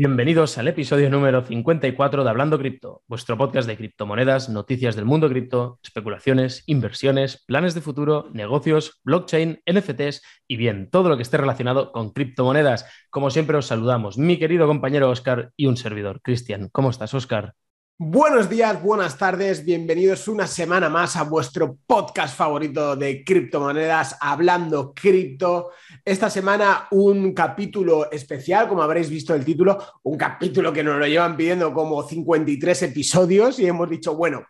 Bienvenidos 0.00 0.56
al 0.58 0.68
episodio 0.68 1.10
número 1.10 1.44
54 1.44 2.22
de 2.22 2.30
Hablando 2.30 2.56
Cripto, 2.56 3.02
vuestro 3.08 3.36
podcast 3.36 3.66
de 3.66 3.76
criptomonedas, 3.76 4.48
noticias 4.48 4.94
del 4.94 5.06
mundo 5.06 5.28
cripto, 5.28 5.80
especulaciones, 5.82 6.62
inversiones, 6.66 7.44
planes 7.44 7.74
de 7.74 7.80
futuro, 7.80 8.28
negocios, 8.32 9.00
blockchain, 9.02 9.60
NFTs 9.66 10.22
y 10.46 10.56
bien, 10.56 10.88
todo 10.88 11.08
lo 11.08 11.16
que 11.16 11.24
esté 11.24 11.36
relacionado 11.36 11.90
con 11.90 12.12
criptomonedas. 12.12 12.86
Como 13.10 13.30
siempre 13.30 13.56
os 13.56 13.66
saludamos, 13.66 14.18
mi 14.18 14.38
querido 14.38 14.68
compañero 14.68 15.10
Oscar 15.10 15.50
y 15.56 15.66
un 15.66 15.76
servidor, 15.76 16.20
Cristian. 16.22 16.68
¿Cómo 16.70 16.90
estás, 16.90 17.12
Oscar? 17.14 17.56
Buenos 18.00 18.48
días, 18.48 18.80
buenas 18.80 19.18
tardes, 19.18 19.64
bienvenidos 19.64 20.28
una 20.28 20.46
semana 20.46 20.88
más 20.88 21.16
a 21.16 21.24
vuestro 21.24 21.76
podcast 21.84 22.36
favorito 22.36 22.94
de 22.94 23.24
criptomonedas, 23.24 24.16
Hablando 24.20 24.94
Cripto. 24.94 25.72
Esta 26.04 26.30
semana 26.30 26.86
un 26.92 27.34
capítulo 27.34 28.08
especial, 28.12 28.68
como 28.68 28.84
habréis 28.84 29.10
visto 29.10 29.34
el 29.34 29.44
título, 29.44 29.82
un 30.04 30.16
capítulo 30.16 30.72
que 30.72 30.84
nos 30.84 30.96
lo 30.96 31.08
llevan 31.08 31.36
pidiendo 31.36 31.74
como 31.74 32.04
53 32.04 32.82
episodios 32.84 33.58
y 33.58 33.66
hemos 33.66 33.90
dicho, 33.90 34.14
bueno, 34.14 34.46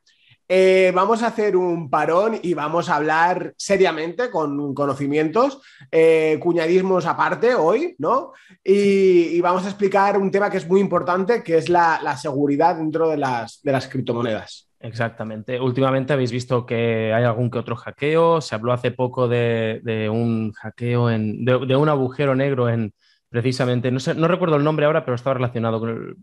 eh, 0.49 0.93
vamos 0.95 1.23
a 1.23 1.27
hacer 1.27 1.57
un 1.57 1.91
parón 1.91 2.39
y 2.43 2.55
vamos 2.55 2.89
a 2.89 2.97
hablar 2.97 3.53
seriamente 3.59 4.31
con 4.31 4.75
conocimientos, 4.75 5.61
eh, 5.93 6.39
cuñadismos 6.41 7.05
aparte 7.05 7.55
hoy, 7.55 7.95
¿no? 7.99 8.33
Y, 8.65 9.41
vamos 9.43 9.65
a 9.65 9.69
explicar 9.69 10.17
un 10.17 10.31
tema 10.31 10.51
que 10.51 10.57
es 10.57 10.67
muy 10.67 10.81
importante, 10.81 11.43
que 11.43 11.59
es 11.59 11.69
la, 11.69 12.17
seguridad 12.17 12.77
dentro 12.77 13.11
de 13.11 13.19
las, 13.19 13.61
de 13.63 13.79
criptomonedas. 13.91 14.71
Exactamente. 14.81 15.61
Últimamente 15.61 16.13
habéis 16.13 16.33
visto 16.33 16.65
que 16.65 17.13
hay 17.13 17.25
algún 17.25 17.51
que 17.51 17.59
otro 17.59 17.77
hackeo. 17.77 18.41
Se 18.41 18.55
habló 18.55 18.73
hace 18.73 18.91
poco 18.91 19.29
de, 19.29 20.09
un 20.11 20.53
hackeo, 20.53 21.09
de, 21.09 21.77
un 21.77 21.89
agujero 21.89 22.35
negro 22.35 22.69
en 22.69 22.93
precisamente, 23.29 23.91
no, 23.91 24.01
sé, 24.01 24.15
no 24.15 24.27
recuerdo 24.27 24.57
el 24.57 24.65
nombre 24.65 24.87
ahora, 24.87 25.05
pero 25.05 25.15
estaba 25.15 25.35
relacionado 25.35 25.81
con 25.81 25.91
el, 25.91 26.17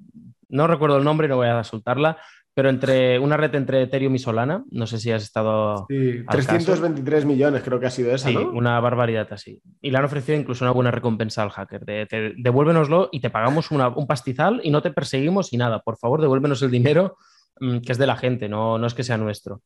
no 0.49 0.67
recuerdo 0.67 0.97
el 0.97 1.03
nombre, 1.03 1.27
no 1.27 1.35
voy 1.35 1.47
a 1.47 1.63
soltarla, 1.63 2.17
pero 2.55 2.69
entre 2.69 3.19
una 3.19 3.35
red 3.35 3.53
entre 3.53 3.81
Ethereum 3.81 4.15
y 4.15 4.19
Solana, 4.19 4.63
no 4.71 4.87
sé 4.87 4.97
si 4.97 5.11
has 5.11 5.23
estado. 5.23 5.85
Sí, 5.89 6.23
323 6.25 7.25
millones 7.25 7.61
creo 7.63 7.81
que 7.81 7.87
ha 7.87 7.91
sido 7.91 8.15
esa. 8.15 8.29
Sí, 8.29 8.35
una 8.37 8.79
barbaridad 8.79 9.27
así. 9.31 9.61
Y 9.81 9.91
le 9.91 9.97
han 9.97 10.05
ofrecido 10.05 10.39
incluso 10.39 10.63
una 10.63 10.71
buena 10.71 10.89
recompensa 10.89 11.43
al 11.43 11.49
hacker. 11.49 11.83
De, 11.83 12.33
devuélvenoslo 12.37 13.09
y 13.11 13.19
te 13.19 13.29
pagamos 13.29 13.71
un 13.71 14.07
pastizal 14.07 14.61
y 14.63 14.71
no 14.71 14.81
te 14.81 14.91
perseguimos 14.91 15.51
y 15.51 15.57
nada. 15.57 15.79
Por 15.79 15.97
favor, 15.97 16.21
devuélvenos 16.21 16.61
el 16.61 16.71
dinero 16.71 17.17
mm, 17.59 17.79
que 17.79 17.91
es 17.91 17.97
de 17.97 18.07
la 18.07 18.15
gente, 18.15 18.47
no, 18.47 18.77
no 18.77 18.87
es 18.87 18.93
que 18.93 19.03
sea 19.03 19.17
nuestro. 19.17 19.61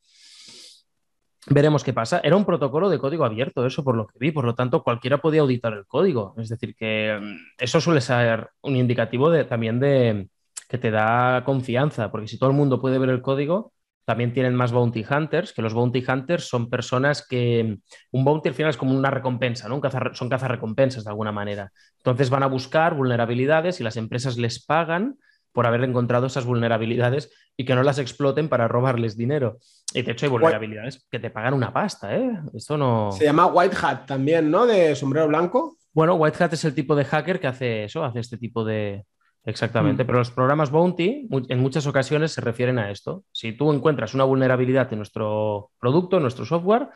Veremos 1.45 1.83
qué 1.83 1.93
pasa. 1.93 2.21
Era 2.23 2.35
un 2.37 2.45
protocolo 2.45 2.89
de 2.89 2.97
código 2.97 3.23
abierto, 3.23 3.67
eso 3.67 3.83
por 3.83 3.95
lo 3.95 4.07
que 4.07 4.17
vi. 4.17 4.31
Por 4.31 4.45
lo 4.45 4.55
tanto, 4.55 4.81
cualquiera 4.81 5.19
podía 5.19 5.41
auditar 5.41 5.73
el 5.73 5.85
código. 5.85 6.33
Es 6.39 6.49
decir, 6.49 6.75
que 6.75 7.19
mm, 7.21 7.63
eso 7.63 7.79
suele 7.79 8.01
ser 8.01 8.49
un 8.63 8.75
indicativo 8.75 9.29
de, 9.29 9.43
también 9.43 9.79
de 9.79 10.27
que 10.69 10.77
te 10.77 10.91
da 10.91 11.43
confianza, 11.43 12.11
porque 12.11 12.27
si 12.27 12.37
todo 12.37 12.51
el 12.51 12.55
mundo 12.55 12.79
puede 12.79 12.99
ver 12.99 13.09
el 13.09 13.23
código, 13.23 13.73
también 14.05 14.33
tienen 14.33 14.55
más 14.55 14.71
bounty 14.71 15.03
hunters, 15.03 15.51
que 15.51 15.63
los 15.63 15.73
bounty 15.73 16.03
hunters 16.07 16.47
son 16.47 16.69
personas 16.69 17.25
que 17.27 17.79
un 18.11 18.23
bounty 18.23 18.49
al 18.49 18.55
final 18.55 18.69
es 18.69 18.77
como 18.77 18.95
una 18.95 19.11
recompensa, 19.11 19.67
¿no? 19.67 19.81
son 20.13 20.29
cazarrecompensas 20.29 21.03
de 21.03 21.09
alguna 21.09 21.31
manera. 21.31 21.71
Entonces 21.97 22.29
van 22.29 22.43
a 22.43 22.47
buscar 22.47 22.95
vulnerabilidades 22.95 23.79
y 23.79 23.83
las 23.83 23.97
empresas 23.97 24.37
les 24.37 24.63
pagan 24.63 25.17
por 25.51 25.65
haber 25.65 25.83
encontrado 25.83 26.27
esas 26.27 26.45
vulnerabilidades 26.45 27.31
y 27.57 27.65
que 27.65 27.73
no 27.73 27.81
las 27.81 27.97
exploten 27.97 28.47
para 28.47 28.67
robarles 28.67 29.17
dinero. 29.17 29.57
Y 29.93 30.03
de 30.03 30.11
hecho 30.11 30.27
hay 30.27 30.31
vulnerabilidades 30.31 31.05
que 31.09 31.19
te 31.19 31.31
pagan 31.31 31.55
una 31.55 31.73
pasta, 31.73 32.15
¿eh? 32.15 32.31
Esto 32.53 32.77
no... 32.77 33.11
Se 33.11 33.25
llama 33.25 33.47
White 33.47 33.75
Hat 33.81 34.05
también, 34.05 34.51
¿no? 34.51 34.67
De 34.67 34.95
sombrero 34.95 35.27
blanco. 35.27 35.77
Bueno, 35.93 36.13
White 36.15 36.43
Hat 36.43 36.53
es 36.53 36.65
el 36.65 36.75
tipo 36.75 36.95
de 36.95 37.05
hacker 37.05 37.39
que 37.39 37.47
hace 37.47 37.83
eso, 37.85 38.03
hace 38.03 38.19
este 38.19 38.37
tipo 38.37 38.63
de, 38.63 39.05
Exactamente, 39.45 40.03
mm. 40.03 40.07
pero 40.07 40.19
los 40.19 40.31
programas 40.31 40.69
Bounty 40.69 41.27
en 41.31 41.59
muchas 41.59 41.87
ocasiones 41.87 42.31
se 42.31 42.41
refieren 42.41 42.77
a 42.77 42.91
esto. 42.91 43.23
Si 43.31 43.53
tú 43.53 43.71
encuentras 43.71 44.13
una 44.13 44.25
vulnerabilidad 44.25 44.91
en 44.91 44.99
nuestro 44.99 45.71
producto, 45.79 46.17
en 46.17 46.23
nuestro 46.23 46.45
software, 46.45 46.89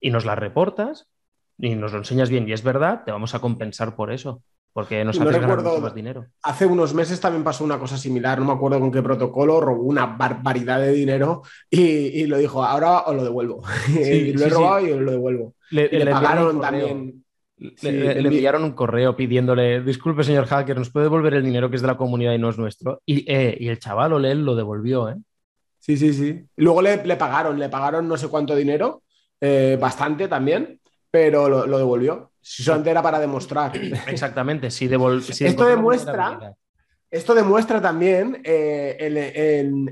y 0.00 0.10
nos 0.10 0.24
la 0.24 0.34
reportas 0.34 1.06
y 1.58 1.74
nos 1.74 1.92
lo 1.92 1.98
enseñas 1.98 2.30
bien 2.30 2.48
y 2.48 2.52
es 2.52 2.62
verdad, 2.62 3.02
te 3.04 3.12
vamos 3.12 3.34
a 3.34 3.40
compensar 3.40 3.94
por 3.94 4.12
eso, 4.12 4.42
porque 4.72 5.04
nos 5.04 5.20
haces 5.20 5.40
ganar 5.40 5.62
mucho 5.62 5.80
más 5.80 5.94
dinero. 5.94 6.26
Hace 6.42 6.64
unos 6.64 6.94
meses 6.94 7.20
también 7.20 7.44
pasó 7.44 7.64
una 7.64 7.78
cosa 7.78 7.98
similar, 7.98 8.38
no 8.38 8.46
me 8.46 8.52
acuerdo 8.52 8.80
con 8.80 8.90
qué 8.90 9.02
protocolo, 9.02 9.60
robó 9.60 9.82
una 9.82 10.06
barbaridad 10.06 10.80
de 10.80 10.92
dinero 10.92 11.42
y, 11.68 12.24
lo 12.26 12.38
dijo, 12.38 12.64
ahora 12.64 13.00
os 13.00 13.14
lo 13.14 13.24
devuelvo. 13.24 13.62
y 13.88 14.32
lo 14.32 14.46
he 14.46 14.48
robado 14.48 14.86
y 14.86 14.92
os 14.92 15.00
lo 15.00 15.10
devuelvo. 15.10 15.54
Le, 15.70 15.88
le 15.88 16.10
pagaron 16.10 16.60
también 16.60 17.19
le, 17.60 18.18
enviaron 18.18 18.64
un 18.64 18.72
correo 18.72 19.14
pidiéndole, 19.14 19.82
disculpe 19.82 20.24
señor 20.24 20.46
hacker, 20.46 20.78
¿nos 20.78 20.90
puede 20.90 21.04
devolver 21.04 21.34
el 21.34 21.44
dinero 21.44 21.68
que 21.68 21.76
es 21.76 21.82
de 21.82 21.88
la 21.88 21.96
comunidad 21.96 22.32
y 22.32 22.38
no 22.38 22.48
es 22.48 22.58
nuestro? 22.58 23.02
Y, 23.04 23.30
eh, 23.30 23.58
el 23.60 23.78
chaval 23.78 24.14
o 24.14 24.18
él 24.18 24.44
lo 24.44 24.54
devolvió, 24.56 25.10
¿eh? 25.10 25.16
Sí, 25.78 25.96
sí, 25.96 26.12
sí. 26.12 26.44
Luego 26.56 26.82
le, 26.82 26.98
pagaron, 27.16 27.58
le 27.58 27.68
pagaron 27.68 28.08
no 28.08 28.16
sé 28.16 28.28
cuánto 28.28 28.56
dinero, 28.56 29.02
eh, 29.40 29.76
bastante 29.80 30.28
también, 30.28 30.80
pero 31.10 31.48
lo, 31.48 31.78
devolvió. 31.78 32.32
Si 32.40 32.62
solamente 32.62 32.90
era 32.90 33.02
para 33.02 33.18
demostrar. 33.18 33.72
Exactamente, 34.08 34.70
si, 34.70 34.86
Esto 34.86 35.66
demuestra... 35.66 36.54
Esto 37.10 37.34
demuestra 37.34 37.82
también 37.82 38.40
eh, 38.44 38.96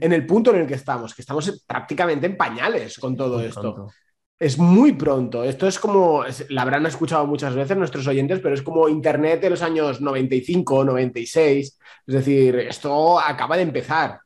en, 0.00 0.12
el 0.12 0.24
punto 0.24 0.54
en 0.54 0.60
el 0.60 0.66
que 0.68 0.74
estamos, 0.74 1.12
que 1.16 1.22
estamos 1.22 1.64
prácticamente 1.66 2.26
en 2.26 2.36
pañales 2.36 2.96
con 2.96 3.16
todo 3.16 3.40
esto. 3.40 3.90
Es 4.38 4.56
muy 4.56 4.92
pronto. 4.92 5.42
Esto 5.42 5.66
es 5.66 5.78
como, 5.78 6.24
la 6.48 6.62
habrán 6.62 6.86
escuchado 6.86 7.26
muchas 7.26 7.54
veces 7.54 7.76
nuestros 7.76 8.06
oyentes, 8.06 8.38
pero 8.40 8.54
es 8.54 8.62
como 8.62 8.88
Internet 8.88 9.40
de 9.40 9.50
los 9.50 9.62
años 9.62 10.00
95, 10.00 10.84
96. 10.84 11.78
Es 12.06 12.14
decir, 12.14 12.56
esto 12.56 13.18
acaba 13.18 13.56
de 13.56 13.62
empezar. 13.62 14.20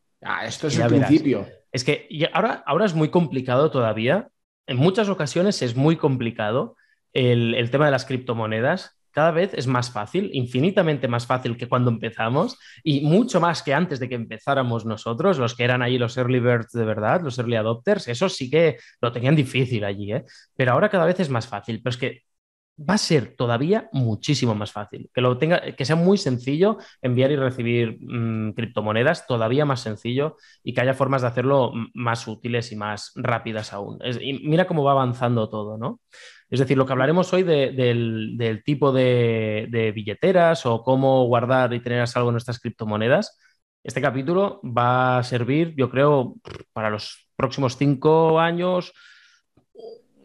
Esto 0.44 0.66
es 0.66 0.78
el 0.78 0.88
principio. 0.88 1.46
Es 1.72 1.84
que 1.84 2.06
ahora, 2.34 2.62
ahora 2.66 2.84
es 2.84 2.94
muy 2.94 3.08
complicado 3.08 3.70
todavía. 3.70 4.28
En 4.66 4.76
muchas 4.76 5.08
ocasiones 5.08 5.62
es 5.62 5.76
muy 5.76 5.96
complicado 5.96 6.76
el, 7.14 7.54
el 7.54 7.70
tema 7.70 7.86
de 7.86 7.92
las 7.92 8.04
criptomonedas 8.04 9.01
cada 9.12 9.30
vez 9.30 9.52
es 9.54 9.66
más 9.66 9.90
fácil, 9.90 10.30
infinitamente 10.32 11.08
más 11.08 11.26
fácil 11.26 11.56
que 11.56 11.68
cuando 11.68 11.90
empezamos 11.90 12.58
y 12.82 13.02
mucho 13.02 13.40
más 13.40 13.62
que 13.62 13.74
antes 13.74 14.00
de 14.00 14.08
que 14.08 14.14
empezáramos 14.14 14.84
nosotros, 14.84 15.38
los 15.38 15.54
que 15.54 15.64
eran 15.64 15.82
allí 15.82 15.98
los 15.98 16.16
early 16.16 16.40
birds 16.40 16.72
de 16.72 16.84
verdad, 16.84 17.20
los 17.22 17.38
early 17.38 17.56
adopters, 17.56 18.08
eso 18.08 18.28
sí 18.28 18.50
que 18.50 18.78
lo 19.00 19.12
tenían 19.12 19.36
difícil 19.36 19.84
allí, 19.84 20.12
¿eh? 20.12 20.24
pero 20.56 20.72
ahora 20.72 20.88
cada 20.88 21.04
vez 21.06 21.20
es 21.20 21.30
más 21.30 21.46
fácil, 21.46 21.80
pero 21.82 21.90
es 21.90 21.96
que 21.96 22.22
va 22.78 22.94
a 22.94 22.98
ser 22.98 23.36
todavía 23.36 23.88
muchísimo 23.92 24.54
más 24.54 24.72
fácil, 24.72 25.10
que, 25.12 25.20
lo 25.20 25.36
tenga, 25.38 25.60
que 25.60 25.84
sea 25.84 25.96
muy 25.96 26.18
sencillo 26.18 26.78
enviar 27.02 27.30
y 27.30 27.36
recibir 27.36 27.98
mm, 28.00 28.52
criptomonedas, 28.52 29.26
todavía 29.26 29.64
más 29.64 29.80
sencillo 29.80 30.36
y 30.64 30.72
que 30.74 30.80
haya 30.80 30.94
formas 30.94 31.22
de 31.22 31.28
hacerlo 31.28 31.72
más 31.94 32.26
útiles 32.26 32.72
y 32.72 32.76
más 32.76 33.12
rápidas 33.14 33.72
aún. 33.72 33.98
y 34.20 34.48
mira 34.48 34.66
cómo 34.66 34.84
va 34.84 34.92
avanzando 34.92 35.48
todo, 35.48 35.76
¿no? 35.78 36.00
Es 36.52 36.60
decir, 36.60 36.76
lo 36.76 36.84
que 36.84 36.92
hablaremos 36.92 37.32
hoy 37.32 37.44
del, 37.44 38.62
tipo 38.62 38.92
de, 38.92 39.92
billeteras 39.94 40.66
o 40.66 40.82
cómo 40.82 41.24
guardar 41.24 41.72
y 41.72 41.80
tener 41.80 42.02
a 42.02 42.06
salvo 42.06 42.30
nuestras 42.30 42.60
criptomonedas, 42.60 43.38
este 43.82 44.02
capítulo 44.02 44.60
va 44.62 45.16
a 45.16 45.22
servir, 45.22 45.74
yo 45.78 45.88
creo, 45.88 46.34
para 46.74 46.90
los 46.90 47.26
próximos 47.36 47.78
cinco 47.78 48.38
años, 48.38 48.92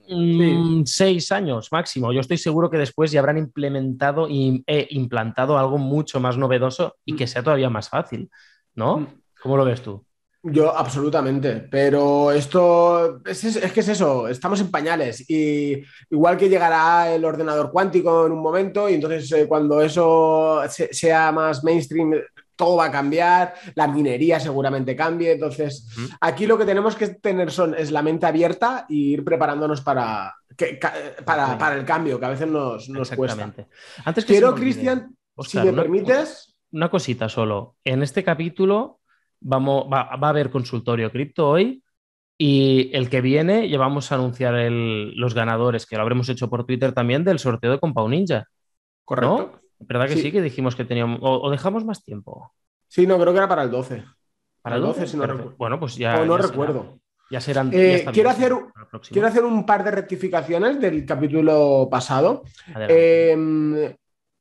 mm, 0.10 0.82
seis 0.84 1.32
años 1.32 1.70
máximo. 1.72 2.12
Yo 2.12 2.20
estoy 2.20 2.38
seguro 2.38 2.70
que 2.70 2.78
después 2.78 3.10
ya 3.10 3.22
habrán 3.22 3.38
implementado 3.38 4.28
e 4.28 4.88
implantado 4.90 5.58
algo 5.58 5.78
mucho 5.78 6.20
más 6.20 6.38
novedoso 6.38 6.98
y 7.06 7.16
que 7.16 7.28
sea 7.28 7.42
todavía 7.42 7.70
más 7.70 7.88
fácil, 7.88 8.30
¿no? 8.76 8.98
Mm. 8.98 9.08
¿Cómo 9.42 9.56
lo 9.56 9.64
ves 9.64 9.82
tú? 9.82 10.06
Yo, 10.44 10.78
absolutamente, 10.78 11.68
pero 11.70 12.32
esto 12.32 13.22
es, 13.26 13.58
que 13.74 13.80
es 13.80 13.88
eso, 13.88 14.28
estamos 14.28 14.62
en 14.62 14.72
pañales 14.72 15.30
y 15.30 15.84
igual 16.10 16.38
que 16.38 16.48
llegará 16.48 17.14
el 17.14 17.26
ordenador 17.26 17.72
cuántico 17.72 18.26
en 18.26 18.32
un 18.32 18.42
momento 18.42 18.88
y 18.88 18.94
entonces 18.94 19.32
eh, 19.32 19.48
cuando 19.48 19.82
eso 19.82 20.62
sea 20.70 21.32
más 21.32 21.64
mainstream, 21.64 22.14
todo 22.56 22.78
va 22.78 22.86
a 22.86 22.92
cambiar, 22.92 23.56
la 23.76 23.88
minería 23.88 24.40
seguramente 24.40 24.96
cambie, 24.96 25.34
entonces 25.34 25.88
aquí 26.22 26.46
lo 26.46 26.58
que 26.58 26.66
tenemos 26.66 26.96
que 26.96 27.08
tener 27.08 27.52
son, 27.52 27.76
es 27.76 27.92
la 27.92 28.02
mente 28.02 28.26
abierta 28.26 28.86
e 28.90 28.94
ir 28.94 29.24
preparándonos 29.24 29.82
para, 29.82 30.36
para, 31.26 31.76
el 31.76 31.84
cambio, 31.84 32.20
que 32.20 32.26
a 32.26 32.30
veces 32.30 32.48
nos, 32.48 32.90
nos 32.90 33.12
cuesta. 33.12 33.54
Antes 34.06 34.24
que 34.24 34.34
Quiero, 34.34 34.56
Cristian, 34.56 35.16
si 35.42 35.60
me 35.60 35.74
permites... 35.74 36.56
Una 36.72 36.90
cosita 36.90 37.28
solo, 37.28 37.76
en 37.84 38.04
este 38.04 38.24
capítulo 38.24 39.00
Vamos, 39.40 39.86
va, 39.92 40.02
a 40.02 40.30
haber 40.30 40.50
consultorio 40.50 41.12
cripto 41.12 41.50
hoy 41.50 41.84
y 42.38 42.92
el 42.94 43.10
que 43.10 43.22
viene 43.22 43.70
ya 43.70 43.78
vamos 43.78 44.12
a 44.12 44.16
anunciar 44.16 44.54
los 44.72 45.34
ganadores, 45.34 45.86
que 45.86 45.96
lo 45.96 46.02
habremos 46.02 46.30
hecho 46.30 46.50
por 46.50 46.66
Twitter 46.66 46.94
también, 46.94 47.24
del 47.24 47.40
sorteo 47.40 47.72
de 47.72 47.80
Compound 47.80 48.14
Ninja. 48.14 48.46
Correcto. 49.04 49.62
¿Verdad 49.80 50.08
que 50.08 50.18
sí. 50.18 50.32
que 50.32 50.42
dijimos 50.42 50.76
que 50.76 50.86
teníamos... 50.86 51.20
O, 51.22 51.50
dejamos 51.52 51.86
más 51.86 52.04
tiempo? 52.04 52.52
Sí, 52.88 53.06
no, 53.06 53.20
creo 53.20 53.32
que 53.32 53.38
era 53.38 53.48
para 53.48 53.64
el 53.64 53.72
12. 53.72 54.04
¿Para 54.62 54.78
el 54.78 54.82
12? 54.82 55.08
si 55.08 55.18
no 55.18 55.26
recuerdo. 55.26 55.56
Bueno, 55.58 55.80
pues 55.80 55.96
ya... 55.96 56.20
O 56.22 56.26
no 56.26 56.38
recuerdo. 56.38 57.00
Ya 57.30 57.42
serán. 57.42 57.72
Eh, 57.74 58.06
quiero, 58.14 58.30
hacer, 58.30 58.54
quiero 59.12 59.28
hacer 59.28 59.44
un 59.44 59.66
par 59.66 59.84
de 59.84 59.92
rectificaciones 59.92 60.80
del 60.80 61.06
capítulo 61.06 61.88
pasado. 61.92 62.44
Eh, 62.88 63.96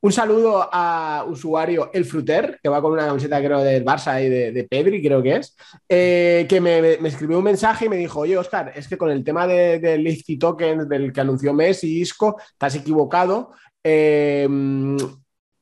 Un 0.06 0.12
saludo 0.12 0.68
a 0.72 1.24
usuario 1.26 1.90
El 1.92 2.04
Fruter, 2.04 2.60
que 2.62 2.68
va 2.68 2.80
con 2.80 2.92
una 2.92 3.06
camiseta, 3.06 3.42
creo, 3.42 3.58
del 3.58 3.84
Barça 3.84 4.24
y 4.24 4.28
de, 4.28 4.62
Pedri, 4.62 5.02
creo 5.02 5.20
que 5.20 5.34
es, 5.34 5.56
eh, 5.88 6.46
que 6.48 6.60
me, 6.60 6.92
escribió 7.08 7.38
un 7.38 7.44
mensaje 7.44 7.86
y 7.86 7.88
me 7.88 7.96
dijo: 7.96 8.20
Oye, 8.20 8.38
Oscar, 8.38 8.72
es 8.76 8.86
que 8.86 8.96
con 8.96 9.10
el 9.10 9.24
tema 9.24 9.48
de, 9.48 9.80
de 9.80 9.98
Lifty 9.98 10.38
Token 10.38 10.88
del 10.88 11.12
que 11.12 11.20
anunció 11.20 11.52
Messi 11.52 11.88
y 11.88 12.02
Isco, 12.02 12.36
estás 12.52 12.76
equivocado. 12.76 13.50
Eh, 13.82 14.46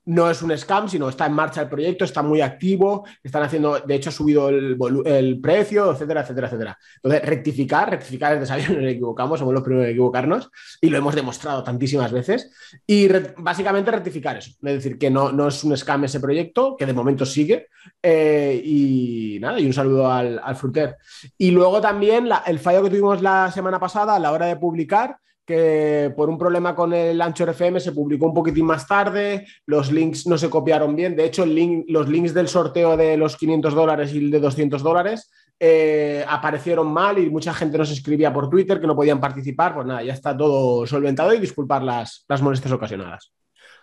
no 0.07 0.31
es 0.31 0.43
un 0.43 0.57
scam, 0.57 0.89
sino 0.89 1.09
está 1.09 1.27
en 1.27 1.33
marcha 1.33 1.63
el 1.63 1.69
proyecto, 1.69 2.05
está 2.05 2.23
muy 2.23 2.41
activo, 2.41 3.07
están 3.23 3.43
haciendo, 3.43 3.81
de 3.81 3.95
hecho 3.95 4.11
ha 4.11 4.13
subido 4.13 4.49
el, 4.49 5.41
precio, 5.41 5.93
etcétera, 5.93 6.23
etcétera, 6.23 6.47
etcétera. 6.49 6.79
Entonces, 6.97 7.29
rectificar, 7.29 7.91
rectificar 7.91 8.35
es 8.35 8.41
de 8.41 8.47
saber, 8.47 8.71
nos 8.83 8.91
equivocamos, 8.91 9.39
somos 9.39 9.55
los 9.55 9.63
primeros 9.63 9.87
en 9.87 9.93
equivocarnos 9.93 10.51
y 10.81 10.91
lo 10.91 10.99
hemos 10.99 11.15
demostrado 11.15 11.63
tantísimas 11.63 12.13
veces. 12.13 12.51
Y 12.87 13.09
básicamente 13.39 13.91
rectificar 13.91 14.37
eso, 14.37 14.51
es 14.51 14.75
decir, 14.75 14.99
que 14.99 15.11
no, 15.11 15.33
no, 15.33 15.49
es 15.49 15.65
un 15.65 15.77
scam 15.77 16.05
ese 16.05 16.21
proyecto, 16.21 16.77
que 16.77 16.87
de 16.87 16.93
momento 16.93 17.25
sigue. 17.25 17.69
Eh, 18.03 18.61
y 18.65 19.39
nada, 19.41 19.59
y 19.59 19.67
un 19.67 19.73
saludo 19.73 20.11
al, 20.11 20.41
al 20.43 20.57
Fruter. 20.57 20.97
Y 21.39 21.51
luego 21.51 21.81
también 21.81 22.29
el 22.47 22.59
fallo 22.59 22.83
que 22.83 22.91
tuvimos 22.91 23.23
la 23.23 23.51
semana 23.51 23.79
pasada 23.79 24.17
a 24.17 24.19
la 24.19 24.33
hora 24.33 24.47
de 24.47 24.57
publicar 24.57 25.19
que 25.45 26.13
por 26.17 26.29
un 26.29 26.39
problema 26.39 26.75
con 26.75 26.93
el 26.93 27.21
Anchor 27.21 27.51
FM 27.51 27.81
se 27.81 27.93
publicó 27.93 28.27
un 28.27 28.35
poquitín 28.35 28.67
más 28.67 28.87
tarde, 28.87 29.47
los 29.67 29.93
links 29.93 30.27
no 30.27 30.39
se 30.39 30.51
copiaron 30.51 30.97
bien, 30.97 31.17
de 31.17 31.25
hecho 31.25 31.45
los 31.47 32.09
links 32.09 32.35
del 32.35 32.49
sorteo 32.49 32.97
de 32.97 33.17
los 33.17 33.37
500 33.37 33.75
dólares 33.75 34.15
y 34.15 34.19
el 34.19 34.31
de 34.31 34.41
200 34.41 34.83
dólares 34.83 35.31
eh, 35.61 36.25
aparecieron 36.29 36.93
mal 36.93 37.19
y 37.19 37.31
mucha 37.31 37.55
gente 37.55 37.79
nos 37.79 37.91
escribía 37.91 38.33
por 38.33 38.51
Twitter 38.51 38.81
que 38.81 38.87
no 38.87 38.97
podían 38.97 39.21
participar, 39.21 39.75
pues 39.75 39.87
nada, 39.87 40.03
ya 40.03 40.13
está 40.13 40.37
todo 40.37 40.87
solventado 40.87 41.33
y 41.35 41.41
disculpar 41.41 41.83
las, 41.83 42.25
las 42.29 42.43
molestias 42.43 42.73
ocasionadas. 42.73 43.33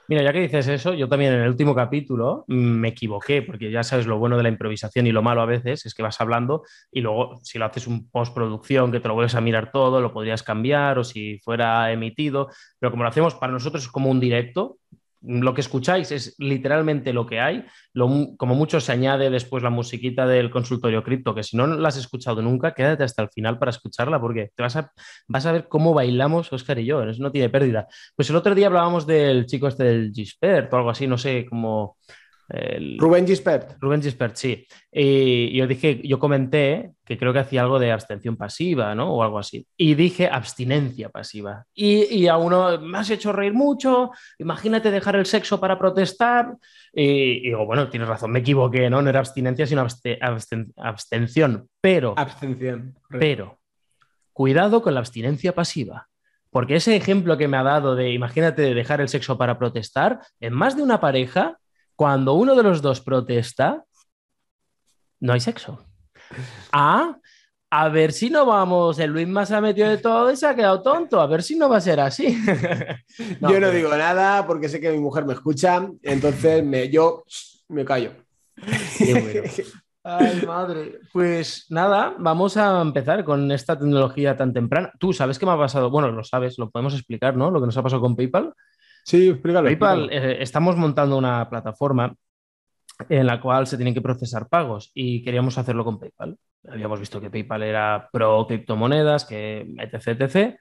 Mira, 0.08 0.24
ya 0.24 0.34
que 0.34 0.42
dices 0.42 0.68
eso, 0.68 0.94
yo 0.94 1.08
también 1.08 1.34
en 1.34 1.42
el 1.42 1.50
último 1.50 1.74
capítulo 1.74 2.44
mm, 2.48 2.54
me 2.54 2.90
equivoqué, 2.90 3.42
porque 3.42 3.72
ya 3.72 3.84
sabes 3.84 4.08
lo 4.08 4.18
bueno 4.20 4.38
de 4.38 4.44
la 4.44 4.50
improvisación 4.50 5.08
y 5.08 5.12
lo 5.12 5.22
malo 5.22 5.42
a 5.42 5.46
veces 5.46 5.86
es 5.86 5.94
que 5.94 6.04
vas 6.04 6.20
hablando 6.20 6.64
y 6.92 7.02
luego 7.02 7.40
si 7.44 7.58
lo 7.58 7.66
haces 7.66 7.88
un 7.88 8.10
postproducción, 8.10 8.92
que 8.92 9.00
te 9.00 9.08
lo 9.08 9.14
vuelves 9.14 9.36
a 9.36 9.42
mirar 9.42 9.72
todo, 9.72 10.02
lo 10.02 10.12
podrías 10.12 10.44
cambiar 10.44 11.00
o 11.00 11.04
si 11.04 11.40
fuera 11.40 11.92
emitido, 11.92 12.50
pero 12.80 12.92
como 12.92 13.04
lo 13.04 13.10
hacemos 13.10 13.36
para 13.36 13.54
nosotros 13.54 13.84
es 13.84 13.90
como 13.90 14.10
un 14.10 14.20
directo, 14.20 14.78
lo 15.22 15.54
que 15.54 15.62
escucháis 15.62 16.12
es 16.12 16.36
literalmente 16.40 17.14
lo 17.14 17.26
que 17.26 17.40
hay. 17.40 17.66
como 17.94 18.56
mucho 18.56 18.80
se 18.80 18.92
añade 18.92 19.30
después 19.30 19.64
la 19.64 19.70
musiquita 19.70 20.26
del 20.26 20.50
consultorio 20.50 21.04
cripto, 21.04 21.36
que 21.36 21.44
si 21.44 21.58
no 21.58 21.68
la 21.68 21.90
has 21.90 21.98
escuchado 21.98 22.42
nunca, 22.42 22.74
quédate 22.74 23.04
hasta 23.04 23.22
el 23.24 23.30
final 23.30 23.60
para 23.60 23.72
escucharla, 23.72 24.20
porque 24.20 24.52
te 24.56 24.64
vas 24.64 24.76
a, 24.76 24.92
vas 25.28 25.46
a 25.46 25.52
ver 25.52 25.68
cómo 25.68 25.94
bailamos 25.94 26.52
Oscar 26.54 26.80
y 26.80 26.86
yo. 26.86 27.04
Eso 27.04 27.22
no 27.22 27.32
tiene 27.32 27.50
pérdida. 27.50 27.88
Pues 28.16 28.30
el 28.30 28.36
otro 28.36 28.56
día 28.56 28.68
hablábamos 28.68 29.06
del 29.08 29.46
chico 29.46 29.68
este 29.68 29.84
del 29.84 30.12
Gispert 30.14 30.74
o 30.74 30.78
algo 30.78 30.90
así, 30.90 31.08
no 31.08 31.18
sé 31.18 31.46
cómo 31.50 31.98
Rubén 32.98 33.26
Gispert. 33.26 33.78
Rubén 33.80 34.02
Gispert, 34.02 34.36
sí. 34.36 34.68
Y 34.92 35.56
yo 35.56 35.68
dije, 35.68 36.02
yo 36.04 36.20
comenté 36.20 36.92
que 37.06 37.18
creo 37.18 37.32
que 37.32 37.40
hacía 37.40 37.62
algo 37.62 37.80
de 37.80 37.92
abstención 37.92 38.36
pasiva, 38.36 38.94
¿no? 38.94 39.14
O 39.14 39.24
algo 39.24 39.40
así. 39.40 39.66
Y 39.78 39.96
dije 39.96 40.28
abstinencia 40.28 41.10
pasiva. 41.10 41.66
Y, 41.74 42.28
a 42.28 42.38
uno 42.38 42.80
me 42.80 42.98
has 42.98 43.10
hecho 43.10 43.32
reír 43.32 43.54
mucho, 43.54 44.12
imagínate 44.38 44.92
dejar 44.92 45.16
el 45.16 45.26
sexo 45.26 45.60
para 45.60 45.80
protestar. 45.80 46.56
Y, 46.94 47.42
digo, 47.42 47.66
bueno, 47.66 47.90
tienes 47.90 48.10
razón, 48.10 48.32
me 48.32 48.40
equivoqué, 48.40 48.90
¿no? 48.90 49.02
No 49.02 49.10
era 49.10 49.20
abstinencia, 49.20 49.66
sino 49.66 49.86
abstención. 50.78 51.70
Pero. 51.80 52.14
Abstención. 52.18 52.96
Pero, 53.10 53.60
cuidado 54.34 54.82
con 54.82 54.94
la 54.94 55.00
abstinencia 55.00 55.56
pasiva. 55.56 56.08
Porque 56.50 56.76
ese 56.76 56.98
ejemplo 56.98 57.38
que 57.38 57.48
me 57.48 57.56
ha 57.56 57.64
dado 57.64 57.96
de, 57.96 58.12
imagínate, 58.12 58.62
de 58.62 58.74
dejar 58.74 59.00
el 59.00 59.08
sexo 59.08 59.38
para 59.38 59.58
protestar, 59.58 60.20
en 60.42 60.52
más 60.54 60.76
de 60.76 60.84
una 60.84 61.00
pareja 61.00 61.61
cuando 62.02 62.34
uno 62.34 62.56
de 62.56 62.64
los 62.64 62.82
dos 62.82 63.00
protesta, 63.00 63.86
no 65.20 65.34
hay 65.34 65.40
sexo. 65.40 65.86
Ah, 66.72 67.16
a 67.70 67.90
ver 67.90 68.12
si 68.12 68.32
no 68.32 68.44
vamos, 68.44 68.98
el 68.98 69.12
Luis 69.12 69.28
más 69.28 69.52
ha 69.52 69.62
metido 69.62 69.88
de 69.88 70.00
todo 70.00 70.32
y 70.32 70.36
se 70.36 70.48
ha 70.48 70.56
quedado 70.56 70.82
tonto, 70.82 71.22
a 71.22 71.28
ver 71.28 71.44
si 71.44 71.56
no 71.56 71.70
va 71.70 71.78
a 71.78 71.82
ser 71.82 72.00
así. 72.00 72.36
yo 73.40 73.60
no 73.60 73.70
digo 73.70 73.96
nada 73.96 74.48
porque 74.48 74.68
sé 74.68 74.82
que 74.82 74.90
mi 74.90 74.98
mujer 74.98 75.26
me 75.26 75.34
escucha, 75.34 75.88
entonces 76.02 76.66
me, 76.66 76.90
yo 76.90 77.24
me 77.68 77.86
callo. 77.86 78.14
Ay, 80.04 80.42
madre. 80.48 81.02
Pues 81.14 81.68
nada, 81.70 82.16
vamos 82.18 82.58
a 82.58 82.82
empezar 82.82 83.24
con 83.24 83.52
esta 83.52 83.78
tecnología 83.78 84.36
tan 84.36 84.54
temprana. 84.54 84.92
Tú 84.98 85.14
sabes 85.14 85.38
qué 85.38 85.46
me 85.46 85.52
ha 85.52 85.58
pasado, 85.58 85.92
bueno, 85.92 86.12
lo 86.12 86.24
sabes, 86.24 86.58
lo 86.58 86.72
podemos 86.72 86.96
explicar, 86.96 87.38
¿no? 87.38 87.52
Lo 87.52 87.60
que 87.60 87.68
nos 87.68 87.78
ha 87.78 87.84
pasado 87.84 88.02
con 88.02 88.16
PayPal. 88.16 88.56
Sí, 89.04 89.30
explícalo. 89.30 89.68
PayPal, 89.68 90.10
eh, 90.12 90.42
estamos 90.42 90.76
montando 90.76 91.18
una 91.18 91.50
plataforma 91.50 92.14
en 93.10 93.26
la 93.26 93.42
cual 93.42 93.68
se 93.68 93.78
tienen 93.78 93.94
que 93.94 94.02
procesar 94.02 94.48
pagos 94.48 94.92
y 94.94 95.24
queríamos 95.24 95.58
hacerlo 95.58 95.84
con 95.84 96.00
PayPal. 96.00 96.38
Habíamos 96.70 97.00
visto 97.00 97.20
que 97.20 97.30
PayPal 97.30 97.64
era 97.64 98.10
pro 98.12 98.46
criptomonedas, 98.48 99.26
que 99.26 99.68
etc, 99.80 100.22
etc. 100.22 100.56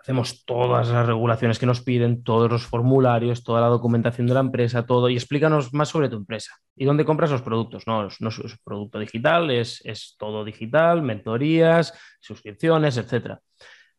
Hacemos 0.00 0.44
todas 0.44 0.88
las 0.88 1.06
regulaciones 1.06 1.58
que 1.58 1.66
nos 1.66 1.82
piden, 1.82 2.22
todos 2.22 2.50
los 2.50 2.64
formularios, 2.64 3.42
toda 3.42 3.60
la 3.60 3.66
documentación 3.66 4.26
de 4.26 4.34
la 4.34 4.40
empresa, 4.40 4.86
todo. 4.86 5.08
Y 5.08 5.14
explícanos 5.14 5.74
más 5.74 5.88
sobre 5.88 6.08
tu 6.08 6.16
empresa 6.16 6.54
y 6.76 6.84
dónde 6.84 7.04
compras 7.04 7.30
los 7.30 7.42
productos. 7.42 7.86
No, 7.86 8.04
no 8.04 8.28
es 8.28 8.58
producto 8.64 8.98
digital, 8.98 9.50
es, 9.50 9.82
es 9.84 10.14
todo 10.18 10.44
digital, 10.44 11.02
mentorías, 11.02 11.92
suscripciones, 12.20 12.96
etcétera. 12.96 13.40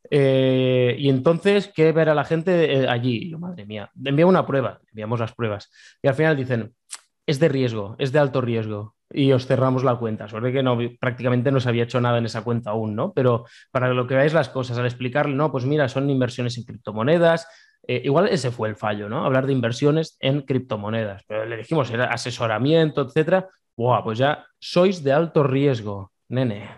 Eh, 0.09 0.95
y 0.97 1.09
entonces, 1.09 1.71
¿qué 1.73 1.91
ver 1.91 2.09
a 2.09 2.15
la 2.15 2.25
gente 2.25 2.73
eh, 2.73 2.87
allí? 2.87 3.29
Yo, 3.29 3.39
madre 3.39 3.65
mía, 3.65 3.91
envía 4.03 4.25
una 4.25 4.45
prueba, 4.45 4.79
enviamos 4.89 5.19
las 5.19 5.33
pruebas. 5.33 5.71
Y 6.01 6.07
al 6.07 6.15
final 6.15 6.37
dicen, 6.37 6.73
es 7.25 7.39
de 7.39 7.49
riesgo, 7.49 7.95
es 7.99 8.11
de 8.11 8.19
alto 8.19 8.41
riesgo. 8.41 8.95
Y 9.11 9.31
os 9.31 9.47
cerramos 9.47 9.83
la 9.83 9.95
cuenta. 9.95 10.27
Suerte 10.27 10.51
que 10.51 10.61
no, 10.61 10.77
prácticamente 10.99 11.51
no 11.51 11.59
se 11.59 11.69
había 11.69 11.83
hecho 11.83 11.99
nada 11.99 12.19
en 12.19 12.25
esa 12.25 12.43
cuenta 12.43 12.71
aún, 12.71 12.95
¿no? 12.95 13.11
Pero 13.13 13.45
para 13.71 13.89
lo 13.89 14.05
que 14.05 14.13
veáis 14.15 14.33
las 14.33 14.49
cosas, 14.49 14.77
al 14.77 14.85
explicarle, 14.85 15.35
no, 15.35 15.51
pues 15.51 15.65
mira, 15.65 15.89
son 15.89 16.09
inversiones 16.09 16.57
en 16.57 16.63
criptomonedas. 16.63 17.47
Eh, 17.87 18.01
igual 18.05 18.27
ese 18.27 18.51
fue 18.51 18.69
el 18.69 18.75
fallo, 18.75 19.09
¿no? 19.09 19.25
Hablar 19.25 19.47
de 19.47 19.53
inversiones 19.53 20.15
en 20.19 20.41
criptomonedas. 20.41 21.23
Pero 21.27 21.45
le 21.45 21.57
dijimos, 21.57 21.89
era 21.89 22.05
asesoramiento, 22.05 23.01
etcétera. 23.01 23.47
Buah, 23.75 24.03
pues 24.03 24.19
ya 24.19 24.45
sois 24.59 25.03
de 25.03 25.11
alto 25.11 25.41
riesgo, 25.43 26.11
nene. 26.27 26.69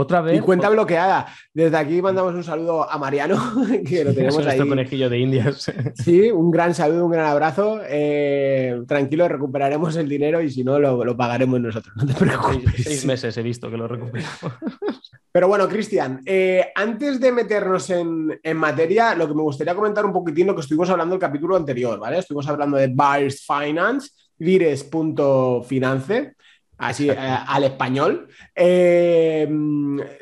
Otra 0.00 0.20
vez. 0.20 0.38
Y 0.38 0.40
cuenta 0.40 0.68
bloqueada. 0.68 1.26
Desde 1.52 1.76
aquí 1.76 2.00
mandamos 2.00 2.32
un 2.32 2.44
saludo 2.44 2.88
a 2.88 2.96
Mariano, 2.98 3.36
que 3.84 4.04
lo 4.04 4.14
tenemos 4.14 4.46
ahí. 4.46 4.56
conejillo 4.56 5.10
de 5.10 5.18
indias. 5.18 5.72
Sí, 5.94 6.30
un 6.30 6.52
gran 6.52 6.72
saludo, 6.72 7.06
un 7.06 7.10
gran 7.10 7.26
abrazo. 7.26 7.80
Eh, 7.84 8.80
tranquilo, 8.86 9.26
recuperaremos 9.26 9.96
el 9.96 10.08
dinero 10.08 10.40
y 10.40 10.50
si 10.50 10.62
no, 10.62 10.78
lo, 10.78 11.16
pagaremos 11.16 11.60
nosotros. 11.60 11.96
No 11.96 12.06
te 12.06 12.14
preocupes. 12.14 12.84
Seis, 12.84 13.04
meses 13.06 13.36
he 13.38 13.42
visto 13.42 13.68
que 13.68 13.76
lo 13.76 13.88
recuperamos. 13.88 14.38
Pero 15.32 15.48
bueno, 15.48 15.68
Cristian, 15.68 16.20
eh, 16.24 16.70
antes 16.76 17.18
de 17.18 17.32
meternos 17.32 17.90
en, 17.90 18.38
en, 18.40 18.56
materia, 18.56 19.16
lo 19.16 19.26
que 19.26 19.34
me 19.34 19.42
gustaría 19.42 19.74
comentar 19.74 20.06
un 20.06 20.12
poquitín 20.12 20.46
lo 20.46 20.54
que 20.54 20.60
estuvimos 20.60 20.88
hablando 20.90 21.16
el 21.16 21.20
capítulo 21.20 21.56
anterior, 21.56 21.98
¿vale? 21.98 22.18
Estuvimos 22.18 22.46
hablando 22.46 22.76
de 22.76 22.86
Buyers 22.86 23.44
Finance, 23.44 24.10
vires.finance 24.38 26.36
así 26.78 27.10
eh, 27.10 27.16
al 27.18 27.64
español. 27.64 28.28
Eh, 28.54 29.46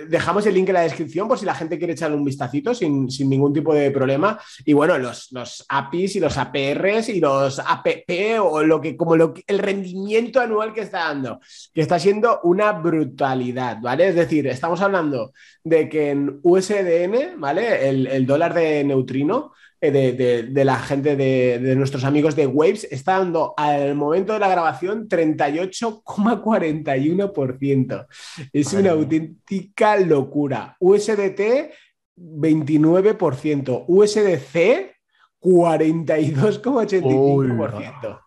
dejamos 0.08 0.46
el 0.46 0.54
link 0.54 0.68
en 0.68 0.74
la 0.74 0.80
descripción 0.80 1.28
por 1.28 1.38
si 1.38 1.44
la 1.44 1.54
gente 1.54 1.78
quiere 1.78 1.92
echarle 1.92 2.16
un 2.16 2.24
vistacito 2.24 2.74
sin, 2.74 3.06
ningún 3.06 3.52
tipo 3.52 3.74
de 3.74 3.90
problema. 3.90 4.38
Y 4.64 4.72
bueno, 4.72 4.98
los, 4.98 5.30
los, 5.32 5.64
APIs 5.68 6.16
y 6.16 6.20
los 6.20 6.36
APRs 6.38 7.10
y 7.10 7.20
los 7.20 7.58
APP 7.58 8.40
o 8.40 8.62
lo 8.62 8.80
que, 8.80 8.96
como 8.96 9.16
lo, 9.16 9.34
el 9.46 9.58
rendimiento 9.58 10.40
anual 10.40 10.72
que 10.72 10.80
está 10.80 10.98
dando, 11.00 11.40
que 11.72 11.82
está 11.82 11.98
siendo 11.98 12.40
una 12.42 12.72
brutalidad, 12.72 13.78
¿vale? 13.80 14.08
Es 14.08 14.14
decir, 14.14 14.46
estamos 14.46 14.80
hablando 14.80 15.32
de 15.62 15.88
que 15.88 16.10
en 16.10 16.40
USDN, 16.42 17.38
¿vale? 17.38 17.88
El, 17.88 18.06
el 18.06 18.26
dólar 18.26 18.54
de 18.54 18.84
neutrino 18.84 19.52
eh, 19.80 20.46
de, 20.50 20.64
la 20.64 20.78
gente 20.78 21.16
de, 21.16 21.74
nuestros 21.76 22.04
amigos 22.04 22.34
de 22.34 22.46
Waves 22.46 22.88
está 22.90 23.18
dando 23.18 23.52
al 23.56 23.94
momento 23.94 24.32
de 24.32 24.38
la 24.38 24.48
grabación 24.48 25.06
38,41%. 25.08 28.06
Es 28.52 28.72
una 28.72 28.92
auténtica 28.92 29.98
locura. 29.98 30.76
USDT 30.80 31.72
29%, 32.16 33.84
USDC 33.86 34.96
42,85%. 35.40 38.20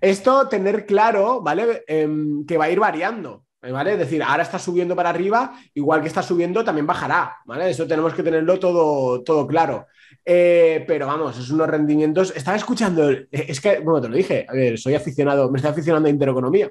Esto 0.00 0.48
tener 0.48 0.86
claro, 0.86 1.42
¿vale? 1.42 1.82
Em, 1.86 2.46
que 2.46 2.56
va 2.56 2.64
a 2.66 2.70
ir 2.70 2.78
variando. 2.78 3.44
¿Vale? 3.60 3.92
Es 3.92 3.98
decir, 3.98 4.22
ahora 4.24 4.42
está 4.42 4.58
subiendo 4.58 4.96
para 4.96 5.10
arriba, 5.10 5.52
igual 5.74 6.02
que 6.02 6.08
está 6.08 6.20
subiendo, 6.20 6.64
también 6.64 6.84
bajará, 6.84 7.36
¿vale? 7.44 7.70
Eso 7.70 7.86
tenemos 7.86 8.12
que 8.12 8.24
tenerlo 8.24 8.58
todo, 8.58 9.22
todo 9.22 9.46
claro. 9.46 9.86
Eh, 10.24 10.84
pero 10.86 11.06
vamos, 11.06 11.38
es 11.38 11.50
unos 11.50 11.68
rendimientos. 11.68 12.32
Estaba 12.36 12.56
escuchando, 12.56 13.10
es 13.30 13.60
que, 13.60 13.80
bueno, 13.80 14.00
te 14.00 14.08
lo 14.08 14.16
dije, 14.16 14.46
a 14.48 14.52
ver, 14.52 14.78
soy 14.78 14.94
aficionado, 14.94 15.50
me 15.50 15.58
estoy 15.58 15.72
aficionando 15.72 16.08
a 16.08 16.12
intereconomía. 16.12 16.70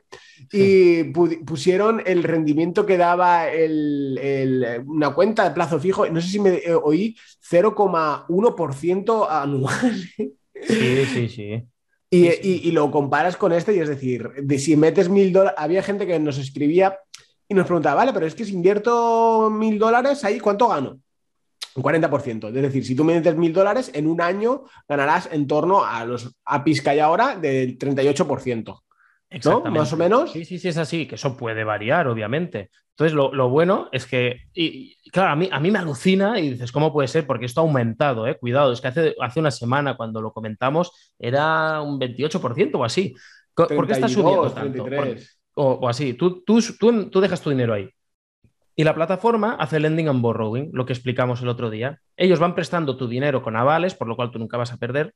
Y 0.51 1.05
pusieron 1.05 2.01
el 2.05 2.23
rendimiento 2.23 2.85
que 2.85 2.97
daba 2.97 3.45
una 4.85 5.13
cuenta 5.13 5.43
de 5.43 5.51
plazo 5.51 5.79
fijo, 5.79 6.07
no 6.09 6.21
sé 6.21 6.27
si 6.29 6.39
me 6.39 6.61
oí, 6.81 7.15
0,1% 7.49 9.27
anual. 9.29 10.01
Sí, 10.63 11.05
sí, 11.05 11.29
sí. 11.29 11.63
Y, 12.13 12.71
lo 12.71 12.91
comparas 12.91 13.37
con 13.37 13.53
este 13.53 13.73
y 13.73 13.79
es 13.79 13.87
decir, 13.87 14.29
de 14.43 14.59
si 14.59 14.75
metes 14.75 15.09
mil 15.09 15.31
dólares, 15.31 15.57
había 15.57 15.81
gente 15.81 16.05
que 16.05 16.19
nos 16.19 16.37
escribía 16.37 16.99
y 17.47 17.53
nos 17.53 17.65
preguntaba, 17.65 17.95
vale, 17.95 18.13
pero 18.13 18.25
es 18.25 18.35
que 18.35 18.45
si 18.45 18.53
invierto 18.53 19.49
mil 19.49 19.79
dólares 19.79 20.23
ahí, 20.23 20.39
¿cuánto 20.39 20.67
gano? 20.67 21.00
Un 21.75 21.83
40%. 21.83 22.47
Es 22.47 22.53
decir, 22.53 22.85
si 22.85 22.95
tú 22.95 23.03
metes 23.03 23.35
mil 23.35 23.53
dólares, 23.53 23.91
en 23.93 24.07
un 24.07 24.21
año 24.21 24.65
ganarás 24.87 25.29
en 25.31 25.47
torno 25.47 25.83
a 25.85 26.05
los 26.05 26.35
APIs 26.45 26.81
que 26.81 26.89
hay 26.91 26.99
ahora 26.99 27.35
del 27.35 27.77
38%. 27.77 28.81
¿No? 29.45 29.61
Más 29.61 29.93
o 29.93 29.97
menos. 29.97 30.31
Sí, 30.31 30.43
sí, 30.43 30.59
sí, 30.59 30.67
es 30.67 30.77
así, 30.77 31.07
que 31.07 31.15
eso 31.15 31.37
puede 31.37 31.63
variar, 31.63 32.07
obviamente. 32.07 32.69
Entonces, 32.91 33.13
lo, 33.15 33.49
bueno 33.49 33.87
es 33.91 34.05
que, 34.05 34.41
y, 34.53 34.95
claro, 35.09 35.31
a 35.31 35.35
mí, 35.35 35.49
a 35.51 35.59
mí 35.59 35.71
me 35.71 35.79
alucina 35.79 36.39
y 36.39 36.51
dices, 36.51 36.71
¿cómo 36.71 36.91
puede 36.91 37.07
ser? 37.07 37.25
Porque 37.25 37.45
esto 37.45 37.61
ha 37.61 37.63
aumentado, 37.63 38.27
¿eh? 38.27 38.37
Cuidado, 38.37 38.73
es 38.73 38.81
que 38.81 38.89
hace, 38.89 39.15
hace 39.19 39.39
una 39.39 39.51
semana 39.51 39.95
cuando 39.95 40.21
lo 40.21 40.33
comentamos 40.33 41.13
era 41.17 41.81
un 41.81 41.99
28% 41.99 42.71
o 42.75 42.83
así. 42.83 43.15
¿Por 43.55 43.87
qué 43.87 43.93
está 43.93 44.09
subiendo 44.09 44.51
tanto? 44.51 44.85
o, 45.53 45.87
así, 45.87 46.13
tú, 46.13 46.43
tú, 46.43 46.59
tú, 46.77 47.09
tú 47.09 47.21
dejas 47.21 47.41
tu 47.41 47.49
dinero 47.49 47.73
ahí. 47.73 47.89
Y 48.81 48.83
la 48.83 48.95
plataforma 48.95 49.57
hace 49.59 49.79
lending 49.79 50.07
and 50.07 50.23
borrowing, 50.23 50.71
lo 50.73 50.87
que 50.87 50.93
explicamos 50.93 51.39
el 51.43 51.49
otro 51.49 51.69
día. 51.69 51.99
Ellos 52.17 52.39
van 52.39 52.55
prestando 52.55 52.97
tu 52.97 53.07
dinero 53.07 53.43
con 53.43 53.55
avales, 53.55 53.93
por 53.93 54.07
lo 54.07 54.15
cual 54.15 54.31
tú 54.31 54.39
nunca 54.39 54.57
vas 54.57 54.73
a 54.73 54.77
perder 54.77 55.13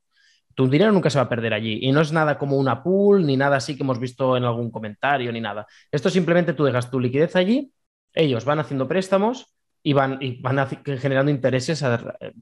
tu 0.54 0.70
dinero 0.70 0.92
nunca 0.92 1.10
se 1.10 1.18
va 1.18 1.26
a 1.26 1.30
perder 1.30 1.52
allí. 1.52 1.80
Y 1.82 1.92
no 1.92 2.00
es 2.00 2.12
nada 2.12 2.38
como 2.38 2.58
una 2.58 2.84
pool, 2.84 3.26
ni 3.26 3.36
nada 3.36 3.58
así 3.58 3.76
que 3.76 3.82
hemos 3.82 4.00
visto 4.00 4.38
en 4.38 4.44
algún 4.44 4.70
comentario, 4.70 5.32
ni 5.32 5.42
nada. 5.42 5.66
Esto 5.92 6.12
simplemente 6.12 6.54
tú 6.54 6.64
dejas 6.64 6.92
tu 6.92 7.00
liquidez 7.00 7.36
allí, 7.36 7.74
ellos 8.14 8.46
van 8.46 8.60
haciendo 8.60 8.88
préstamos 8.88 9.54
y 9.84 9.94
van, 9.94 10.20
y 10.22 10.40
van 10.42 10.66
generando 11.00 11.32
intereses, 11.32 11.84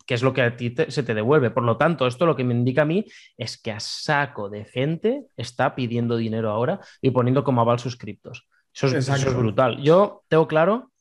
que 0.05 0.13
es 0.13 0.21
lo 0.21 0.33
que 0.33 0.41
a 0.41 0.55
ti 0.57 0.75
se 0.89 1.03
te 1.03 1.15
devuelve. 1.15 1.51
Por 1.51 1.63
lo 1.63 1.77
tanto, 1.77 2.05
esto 2.05 2.25
lo 2.25 2.35
que 2.35 2.43
me 2.43 2.53
indica 2.53 2.83
a 2.83 2.85
mí 2.85 3.05
es 3.35 3.59
que 3.59 3.71
a 3.71 3.79
saco 3.79 4.49
de 4.49 4.65
gente 4.65 5.25
está 5.35 5.73
pidiendo 5.73 6.17
dinero 6.17 6.51
ahora 6.51 6.81
y 7.01 7.09
poniendo 7.09 7.43
como 7.43 7.61
aval 7.61 7.79
sus 7.79 7.95
criptos. 7.97 8.47
Eso 8.73 8.87
es, 8.87 9.09
eso 9.09 9.29
es 9.29 9.35
brutal. 9.35 9.81
Yo 9.81 10.23
tengo 10.27 10.47
claro, 10.47 10.92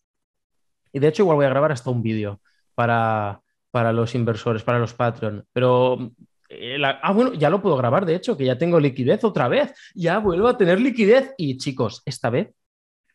y 0.92 0.99
de 0.99 1.08
hecho 1.08 1.22
igual 1.22 1.37
voy 1.37 1.46
a 1.46 1.50
grabar 1.50 1.72
hasta 1.72 1.90
un 1.90 2.02
vídeo 2.02 2.40
para, 2.75 3.40
para 3.70 3.92
los 3.92 4.14
inversores, 4.14 4.62
para 4.62 4.78
los 4.78 4.94
Patreon, 4.94 5.44
pero 5.52 6.12
eh, 6.54 6.76
ah, 6.84 7.12
bueno, 7.12 7.32
ya 7.32 7.49
lo 7.49 7.62
puedo 7.62 7.76
grabar, 7.76 8.04
de 8.04 8.14
hecho, 8.14 8.37
que 8.37 8.44
ya 8.44 8.58
tengo 8.58 8.78
liquidez 8.78 9.25
otra 9.25 9.49
vez. 9.49 9.72
Ya 9.94 10.18
vuelvo 10.18 10.49
a 10.49 10.56
tener 10.56 10.78
liquidez. 10.80 11.32
Y 11.38 11.56
chicos, 11.56 12.02
esta 12.04 12.28
vez 12.28 12.54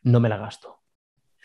no 0.02 0.20
me 0.20 0.30
la 0.30 0.38
gasto. 0.38 0.80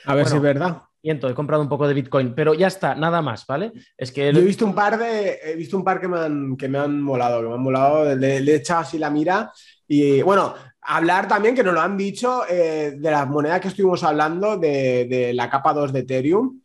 A 0.06 0.14
ver 0.14 0.26
si 0.26 0.36
es 0.36 0.42
verdad. 0.42 0.82
Miento, 1.02 1.28
he 1.28 1.34
comprado 1.34 1.62
un 1.62 1.68
poco 1.68 1.86
de 1.88 1.94
Bitcoin, 1.94 2.32
pero 2.32 2.54
ya 2.54 2.68
está, 2.68 2.94
nada 2.94 3.20
más, 3.20 3.44
¿vale? 3.46 3.72
Es 3.96 4.12
que 4.12 4.28
he 4.28 4.32
visto 4.32 4.64
un 4.64 4.74
par 4.74 4.96
de, 4.96 5.38
he 5.42 5.56
visto 5.56 5.76
un 5.76 5.82
par 5.82 6.00
que 6.00 6.06
me 6.06 6.18
han, 6.18 6.56
que 6.56 6.68
me 6.68 6.78
han 6.78 7.02
molado, 7.02 7.42
que 7.42 7.48
me 7.48 7.54
han 7.54 7.62
molado, 7.62 8.14
le, 8.14 8.36
he 8.36 8.54
echado 8.54 8.82
así 8.82 8.98
la 8.98 9.10
mira 9.10 9.52
y 9.88 10.22
bueno, 10.22 10.54
hablar 10.82 11.28
también 11.28 11.54
que 11.54 11.62
nos 11.62 11.74
lo 11.74 11.80
han 11.80 11.96
dicho 11.96 12.42
eh, 12.48 12.94
de 12.96 13.10
las 13.10 13.28
monedas 13.28 13.60
que 13.60 13.68
estuvimos 13.68 14.02
hablando 14.02 14.56
de, 14.56 15.06
de 15.08 15.32
la 15.32 15.48
capa 15.48 15.72
2 15.72 15.92
de 15.92 16.00
Ethereum, 16.00 16.62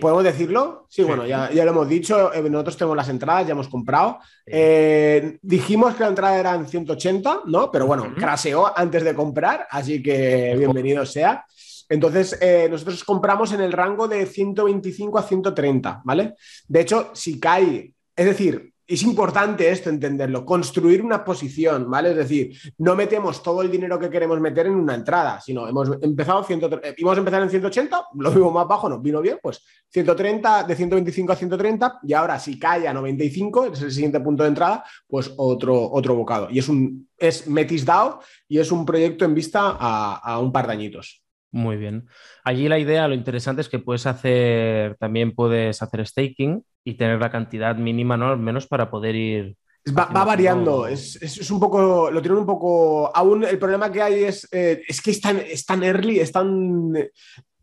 ¿Podemos 0.00 0.24
decirlo? 0.24 0.86
Sí, 0.88 1.02
bueno, 1.02 1.26
ya, 1.26 1.50
ya, 1.52 1.64
lo 1.64 1.72
hemos 1.72 1.88
dicho. 1.88 2.32
Eh, 2.32 2.48
nosotros 2.48 2.76
tenemos 2.76 2.96
las 2.96 3.08
entradas, 3.08 3.46
ya 3.46 3.52
hemos 3.52 3.68
comprado. 3.68 4.18
Eh, 4.46 5.38
dijimos 5.42 5.94
que 5.94 6.04
la 6.04 6.08
entrada 6.08 6.38
era 6.38 6.54
en 6.54 6.66
180, 6.66 7.42
¿no? 7.46 7.70
Pero 7.70 7.86
bueno, 7.86 8.14
craseó 8.16 8.76
antes 8.76 9.04
de 9.04 9.14
comprar, 9.14 9.66
así 9.70 10.02
que 10.02 10.54
bienvenido 10.56 11.04
sea. 11.04 11.44
Entonces, 11.90 12.38
eh, 12.40 12.66
nosotros 12.70 13.04
compramos 13.04 13.52
en 13.52 13.60
el 13.60 13.72
rango 13.72 14.08
de 14.08 14.24
125 14.24 15.18
a 15.18 15.22
130, 15.22 16.00
¿vale? 16.04 16.34
De 16.66 16.80
hecho, 16.80 17.10
si 17.12 17.38
cae, 17.38 17.92
es 18.16 18.24
decir, 18.24 18.72
es 18.86 19.02
importante 19.02 19.70
esto 19.70 19.88
entenderlo, 19.88 20.44
construir 20.44 21.02
una 21.02 21.24
posición, 21.24 21.90
¿vale? 21.90 22.10
Es 22.10 22.16
decir, 22.16 22.56
no 22.78 22.94
metemos 22.94 23.42
todo 23.42 23.62
el 23.62 23.70
dinero 23.70 23.98
que 23.98 24.10
queremos 24.10 24.38
meter 24.40 24.66
en 24.66 24.74
una 24.74 24.94
entrada, 24.94 25.40
sino 25.40 25.66
hemos 25.66 25.90
empezado, 26.02 26.46
eh, 26.48 26.94
íbamos 26.98 27.16
a 27.16 27.20
empezar 27.20 27.42
en 27.42 27.50
180, 27.50 28.06
lo 28.18 28.30
vimos 28.30 28.52
más 28.52 28.68
bajo, 28.68 28.88
nos 28.88 29.00
vino 29.00 29.22
bien, 29.22 29.38
pues 29.42 29.64
130, 29.88 30.64
de 30.64 30.76
125 30.76 31.32
a 31.32 31.36
130, 31.36 32.00
y 32.02 32.12
ahora 32.12 32.38
si 32.38 32.58
cae 32.58 32.86
a 32.86 32.92
95, 32.92 33.66
es 33.66 33.82
el 33.82 33.92
siguiente 33.92 34.20
punto 34.20 34.42
de 34.42 34.50
entrada, 34.50 34.84
pues 35.06 35.32
otro, 35.36 35.90
otro 35.90 36.14
bocado. 36.14 36.48
Y 36.50 36.58
es 36.58 36.68
un 36.68 37.08
es 37.16 37.46
Metis 37.46 37.84
DAO 37.84 38.20
y 38.48 38.58
es 38.58 38.70
un 38.70 38.84
proyecto 38.84 39.24
en 39.24 39.34
vista 39.34 39.76
a, 39.78 40.16
a 40.16 40.38
un 40.38 40.52
par 40.52 40.66
de 40.66 40.72
añitos. 40.72 41.23
Muy 41.54 41.76
bien. 41.76 42.08
Allí 42.42 42.68
la 42.68 42.80
idea, 42.80 43.06
lo 43.06 43.14
interesante 43.14 43.60
es 43.60 43.68
que 43.68 43.78
puedes 43.78 44.06
hacer, 44.06 44.96
también 44.96 45.36
puedes 45.36 45.80
hacer 45.82 46.04
staking 46.04 46.64
y 46.82 46.94
tener 46.94 47.20
la 47.20 47.30
cantidad 47.30 47.76
mínima, 47.76 48.16
¿no? 48.16 48.30
Al 48.30 48.40
menos 48.40 48.66
para 48.66 48.90
poder 48.90 49.14
ir. 49.14 49.56
Va, 49.96 50.06
variando, 50.06 50.88
es, 50.88 51.48
un 51.52 51.60
poco, 51.60 52.10
lo 52.10 52.20
tienen 52.20 52.40
un 52.40 52.46
poco, 52.46 53.14
aún 53.14 53.44
el 53.44 53.58
problema 53.58 53.92
que 53.92 54.02
hay 54.02 54.24
es, 54.24 54.48
eh, 54.50 54.82
es 54.88 55.00
que 55.00 55.12
es 55.12 55.20
tan, 55.20 55.36
es 55.38 55.64
tan 55.64 55.84
early, 55.84 56.18
es 56.18 56.32
tan, 56.32 56.92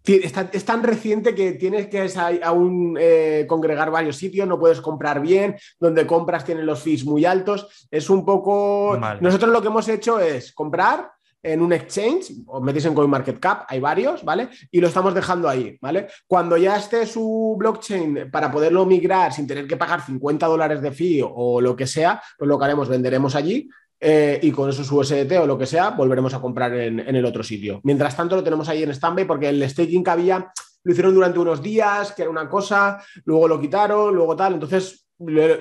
es 0.06 0.66
tan, 0.66 0.84
reciente 0.84 1.36
que 1.36 1.54
tienes 1.54 1.88
que 1.88 2.08
aún 2.44 2.96
eh, 2.98 3.46
congregar 3.50 3.92
varios 3.92 4.16
sitios, 4.16 4.48
no 4.48 4.60
puedes 4.60 4.80
comprar 4.80 5.20
bien, 5.20 5.58
donde 5.80 6.08
compras 6.08 6.46
tienen 6.46 6.66
los 6.66 6.82
fees 6.82 7.04
muy 7.04 7.26
altos, 7.26 7.88
es 7.90 8.10
un 8.10 8.24
poco... 8.24 8.98
Nosotros 9.20 9.52
lo 9.52 9.62
que 9.62 9.68
hemos 9.68 9.90
hecho 9.90 10.20
es 10.20 10.54
comprar, 10.54 11.12
en 11.44 11.62
un 11.62 11.74
exchange, 11.74 12.34
os 12.46 12.62
metéis 12.62 12.86
en 12.86 12.94
CoinMarketCap, 12.94 13.66
hay 13.68 13.80
varios, 13.80 14.24
¿vale? 14.24 14.50
Y 14.70 14.80
lo 14.80 14.88
estamos 14.88 15.14
dejando 15.14 15.50
ahí, 15.50 15.78
¿vale? 15.82 16.08
Cuando 16.28 16.58
ya 16.58 16.78
esté 16.78 17.06
su 17.06 17.56
blockchain 17.58 18.30
para 18.32 18.52
poderlo 18.52 18.86
migrar 18.86 19.34
sin 19.34 19.48
tener 19.48 19.68
que 19.68 19.78
pagar 19.78 20.06
50 20.06 20.46
dólares 20.46 20.82
de 20.82 20.92
fee 20.92 21.24
o 21.24 21.60
lo 21.62 21.76
que 21.76 21.88
sea, 21.88 22.22
pues 22.38 22.48
lo 22.48 22.60
que 22.60 22.66
haremos, 22.66 22.90
venderemos 22.90 23.36
allí 23.36 23.70
eh, 24.00 24.40
y 24.42 24.52
con 24.52 24.70
eso 24.70 24.84
su 24.84 24.98
USDT 24.98 25.32
o 25.40 25.46
lo 25.46 25.58
que 25.58 25.68
sea, 25.68 25.92
volveremos 25.92 26.34
a 26.34 26.42
comprar 26.42 26.74
en, 26.76 27.00
el 27.00 27.26
otro 27.26 27.44
sitio. 27.44 27.80
Mientras 27.84 28.16
tanto, 28.16 28.36
lo 28.36 28.44
tenemos 28.44 28.68
ahí 28.70 28.84
en 28.84 28.94
standby 28.94 29.26
porque 29.26 29.50
el 29.50 29.68
staking 29.70 30.04
que 30.04 30.10
había 30.10 30.52
lo 30.84 30.92
hicieron 30.92 31.14
durante 31.14 31.38
unos 31.38 31.62
días, 31.62 32.12
que 32.12 32.24
era 32.24 32.32
una 32.32 32.50
cosa, 32.50 33.00
luego 33.26 33.48
lo 33.48 33.62
quitaron, 33.62 34.16
luego 34.16 34.36
tal. 34.36 34.56
Entonces, 34.56 35.06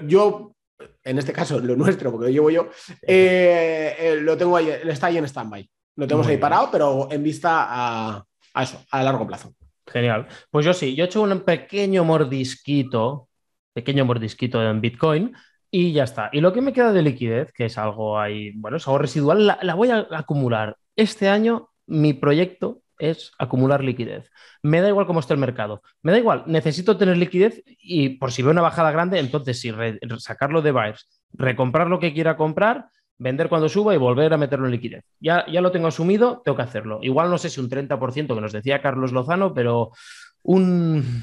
yo 0.07 0.55
en 1.05 1.19
este 1.19 1.33
caso 1.33 1.59
lo 1.59 1.77
nuestro, 1.77 2.11
porque 2.11 2.27
lo 2.27 2.33
llevo 2.33 2.51
yo, 2.51 2.69
eh, 3.03 3.97
eh, 3.99 4.19
lo 4.21 4.37
tengo 4.37 4.57
ahí, 4.57 4.69
está 4.69 5.09
ahí 5.09 5.19
en 5.19 5.25
stand-by. 5.25 5.69
Lo 5.97 6.07
tenemos 6.07 6.27
ahí 6.27 6.37
parado, 6.37 6.69
pero 6.71 7.09
en 7.11 7.23
vista 7.23 7.67
a, 7.69 8.25
eso, 8.63 8.83
a 8.91 9.03
largo 9.03 9.27
plazo. 9.27 9.55
Genial. 9.87 10.27
Pues 10.51 10.65
yo 10.65 10.73
sí, 10.73 10.95
yo 10.95 11.05
he 11.05 11.07
hecho 11.07 11.23
un 11.23 11.41
pequeño 11.41 12.05
mordisquito, 12.05 13.29
pequeño 13.73 14.05
mordisquito 14.05 14.63
en 14.63 14.81
Bitcoin 14.81 15.35
y 15.71 15.93
ya 15.93 16.05
está. 16.05 16.31
Y 16.33 16.41
lo 16.41 16.53
que 16.53 16.61
me 16.61 16.73
queda 16.73 16.93
de 16.93 17.03
liquidez, 17.03 17.53
que 17.53 17.67
es 17.67 17.77
algo 17.77 18.19
ahí, 18.19 18.53
bueno, 18.53 18.77
es 18.77 18.87
algo 18.87 18.99
residual, 18.99 19.47
la 19.61 19.75
voy 19.75 19.91
a 19.91 20.07
acumular. 20.13 20.77
Este 20.97 21.29
año 21.29 21.71
mi 21.87 22.13
proyecto 22.13 22.83
es 23.01 23.33
acumular 23.39 23.83
liquidez. 23.83 24.31
Me 24.63 24.81
da 24.81 24.89
igual 24.89 25.07
cómo 25.07 25.21
está 25.21 25.35
el 25.35 25.41
mercado. 25.41 25.83
Me 26.03 26.13
da 26.13 26.19
igual, 26.19 26.45
necesito 26.47 26.97
tener 26.97 27.17
liquidez 27.17 27.63
y 27.67 28.11
por 28.11 28.33
si 28.33 28.43
veo 28.43 28.53
una 28.53 28.63
bajada 28.63 28.91
grande, 28.91 29.19
entonces 29.19 29.61
sí, 29.61 29.73
sacarlo 30.19 30.63
de 30.63 30.73
buyers, 30.73 31.09
recomprar 31.33 31.89
lo 31.89 31.99
que 31.99 32.13
quiera 32.13 32.37
comprar, 32.37 32.89
vender 33.19 33.49
cuando 33.49 33.69
suba 33.69 33.95
y 33.95 33.99
volver 33.99 34.33
a 34.33 34.39
meterlo 34.39 34.67
en 34.67 34.73
liquidez. 34.73 35.05
Ya, 35.21 35.45
ya 35.47 35.61
lo 35.61 35.73
tengo 35.73 35.89
asumido, 35.89 36.43
tengo 36.45 36.57
que 36.57 36.63
hacerlo. 36.63 37.01
Igual 37.03 37.31
no 37.31 37.39
sé 37.39 37.51
si 37.51 37.61
un 37.61 37.69
30% 37.69 38.35
que 38.35 38.41
nos 38.41 38.53
decía 38.53 38.81
Carlos 38.81 39.13
Lozano, 39.13 39.53
pero 39.53 39.91
un 40.43 41.23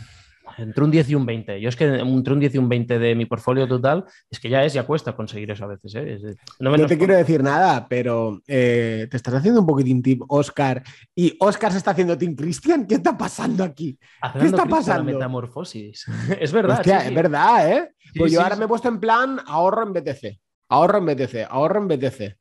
entre 0.58 0.84
un 0.84 0.92
10 0.92 1.10
y 1.10 1.16
un 1.16 1.26
20. 1.26 1.62
Yo 1.62 1.70
es 1.70 1.76
que 1.76 1.86
entre 1.86 2.34
un 2.34 2.40
10 2.40 2.56
y 2.56 2.58
un 2.58 2.70
20 2.70 3.00
de 3.00 3.16
mi 3.16 3.26
portfolio 3.26 3.68
total, 3.68 4.06
es 4.30 4.40
que 4.40 4.50
ya 4.50 4.64
es, 4.64 4.74
ya 4.74 4.84
cuesta 4.84 5.16
conseguir 5.16 5.52
eso 5.52 5.66
a 5.66 5.68
veces. 5.68 5.96
¿eh? 5.96 6.36
no, 6.60 6.86
te 6.86 6.98
quiero 6.98 7.16
decir 7.16 7.44
nada, 7.44 7.88
pero 7.88 8.42
eh, 8.48 9.08
te 9.10 9.18
estás 9.18 9.34
haciendo 9.34 9.62
un 9.62 9.68
poquitín 9.68 10.02
tip 10.02 10.24
Oscar 10.28 10.84
y 11.16 11.36
Oscar 11.40 11.72
se 11.72 11.78
está 11.78 11.92
haciendo 11.92 12.18
Team 12.18 12.36
Christian. 12.36 12.86
¿Qué 12.88 12.96
está 12.96 13.18
pasando 13.18 13.64
aquí? 13.64 13.98
¿Qué 14.40 14.46
está 14.46 14.66
pasando? 14.66 15.12
La 15.12 15.18
metamorfosis. 15.18 16.06
es 16.40 16.52
verdad. 16.52 16.86
Es 16.86 17.14
verdad, 17.14 17.72
¿eh? 17.72 17.92
Pues 18.16 18.32
yo 18.32 18.42
ahora 18.42 18.56
me 18.56 18.66
he 18.66 18.68
puesto 18.68 18.88
en 18.88 19.00
plan 19.00 19.40
ahorro 19.46 19.84
en 19.84 19.94
BTC. 19.94 20.40
Ahorro 20.70 20.98
en 20.98 21.06
BTC, 21.06 21.48
ahorro 21.50 21.82
en 21.82 21.88
BTC 21.88 22.38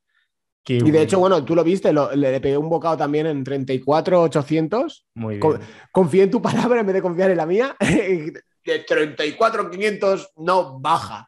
y 0.67 0.91
de 0.91 1.01
hecho, 1.01 1.19
bueno, 1.19 1.43
tú 1.43 1.55
lo 1.55 1.63
viste, 1.63 1.93
le 1.93 2.39
pegué 2.41 2.57
un 2.57 2.69
bocado 2.69 2.97
también 2.97 3.27
en 3.27 3.43
34,800. 3.43 5.05
Muy 5.15 5.37
bien. 5.37 5.59
confío 5.91 6.23
en 6.23 6.31
tu 6.31 6.41
palabra 6.41 6.81
en 6.81 6.85
vez 6.85 6.95
de 6.95 7.01
confiar 7.01 7.31
en 7.31 7.37
la 7.37 7.45
mía. 7.45 7.75
de 8.67 8.79
34,500 8.79 10.33
no 10.37 10.79
baja. 10.79 11.25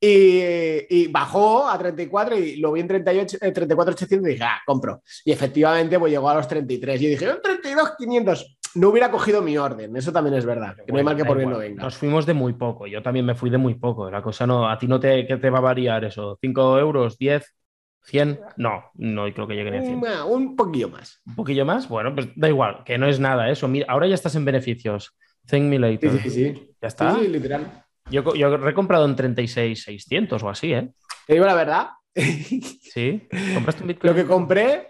Y, 0.00 1.06
bajó 1.08 1.68
a 1.68 1.78
34 1.78 2.36
y 2.36 2.56
lo 2.56 2.72
vi 2.72 2.80
en 2.80 2.88
38, 2.88 3.38
34,800 3.38 4.10
eh, 4.10 4.30
y 4.30 4.34
dije, 4.34 4.44
ah, 4.44 4.60
compro. 4.66 5.02
Y 5.24 5.32
efectivamente, 5.32 5.98
pues 5.98 6.12
llegó 6.12 6.28
a 6.28 6.34
los 6.34 6.48
33. 6.48 7.00
Y 7.00 7.06
dije, 7.06 7.26
32,500. 7.42 8.58
No 8.74 8.90
hubiera 8.90 9.10
cogido 9.10 9.42
mi 9.42 9.58
orden, 9.58 9.96
eso 9.96 10.12
también 10.12 10.36
es 10.36 10.44
verdad. 10.44 10.76
Que 10.86 10.92
no 10.92 10.98
hay 10.98 11.04
mal 11.04 11.16
que 11.16 11.24
por 11.24 11.36
bien 11.36 11.50
no 11.50 11.58
venga. 11.58 11.82
Nos 11.82 11.96
fuimos 11.96 12.24
de 12.24 12.34
muy 12.34 12.52
poco, 12.52 12.86
yo 12.86 13.02
también 13.02 13.26
me 13.26 13.34
fui 13.34 13.50
de 13.50 13.58
muy 13.58 13.74
poco. 13.74 14.08
La 14.10 14.22
cosa 14.22 14.46
no, 14.46 14.68
a 14.70 14.78
ti 14.78 14.86
no 14.86 15.00
te, 15.00 15.26
¿qué 15.26 15.38
te 15.38 15.50
va 15.50 15.58
a 15.58 15.62
variar 15.62 16.04
eso? 16.04 16.38
¿5 16.40 16.78
euros? 16.78 17.18
¿10? 17.18 17.42
¿100? 18.06 18.40
No, 18.56 18.84
no 18.94 19.32
creo 19.32 19.46
que 19.46 19.54
lleguen 19.54 19.74
a 19.74 19.82
100. 19.82 20.02
Un, 20.26 20.56
poquillo 20.56 20.88
más. 20.88 21.20
¿Un 21.26 21.34
poquillo 21.36 21.64
más? 21.64 21.88
Bueno, 21.88 22.14
pues 22.14 22.28
da 22.36 22.48
igual, 22.48 22.82
que 22.84 22.98
no 22.98 23.06
es 23.08 23.20
nada 23.20 23.50
eso. 23.50 23.68
Mira, 23.68 23.86
ahora 23.88 24.06
ya 24.06 24.14
estás 24.14 24.34
en 24.34 24.44
beneficios. 24.44 25.16
Thank 25.46 25.62
me 25.64 25.78
later. 25.78 26.10
Sí, 26.12 26.18
sí, 26.18 26.30
sí. 26.30 26.70
¿Ya 26.80 26.88
está? 26.88 27.14
Sí, 27.14 27.28
literal. 27.28 27.84
Yo, 28.10 28.34
yo 28.34 28.48
he 28.52 28.56
recomprado 28.56 29.04
en 29.04 29.14
36,600 29.16 30.42
o 30.42 30.48
así, 30.48 30.72
¿eh? 30.72 30.90
Te 31.26 31.34
digo 31.34 31.46
la 31.46 31.54
verdad, 31.54 31.88
¿Sí? 32.14 33.28
¿Compraste 33.54 33.82
un 33.82 33.88
Bitcoin? 33.88 34.12
Lo 34.12 34.16
que 34.16 34.26
compré. 34.26 34.88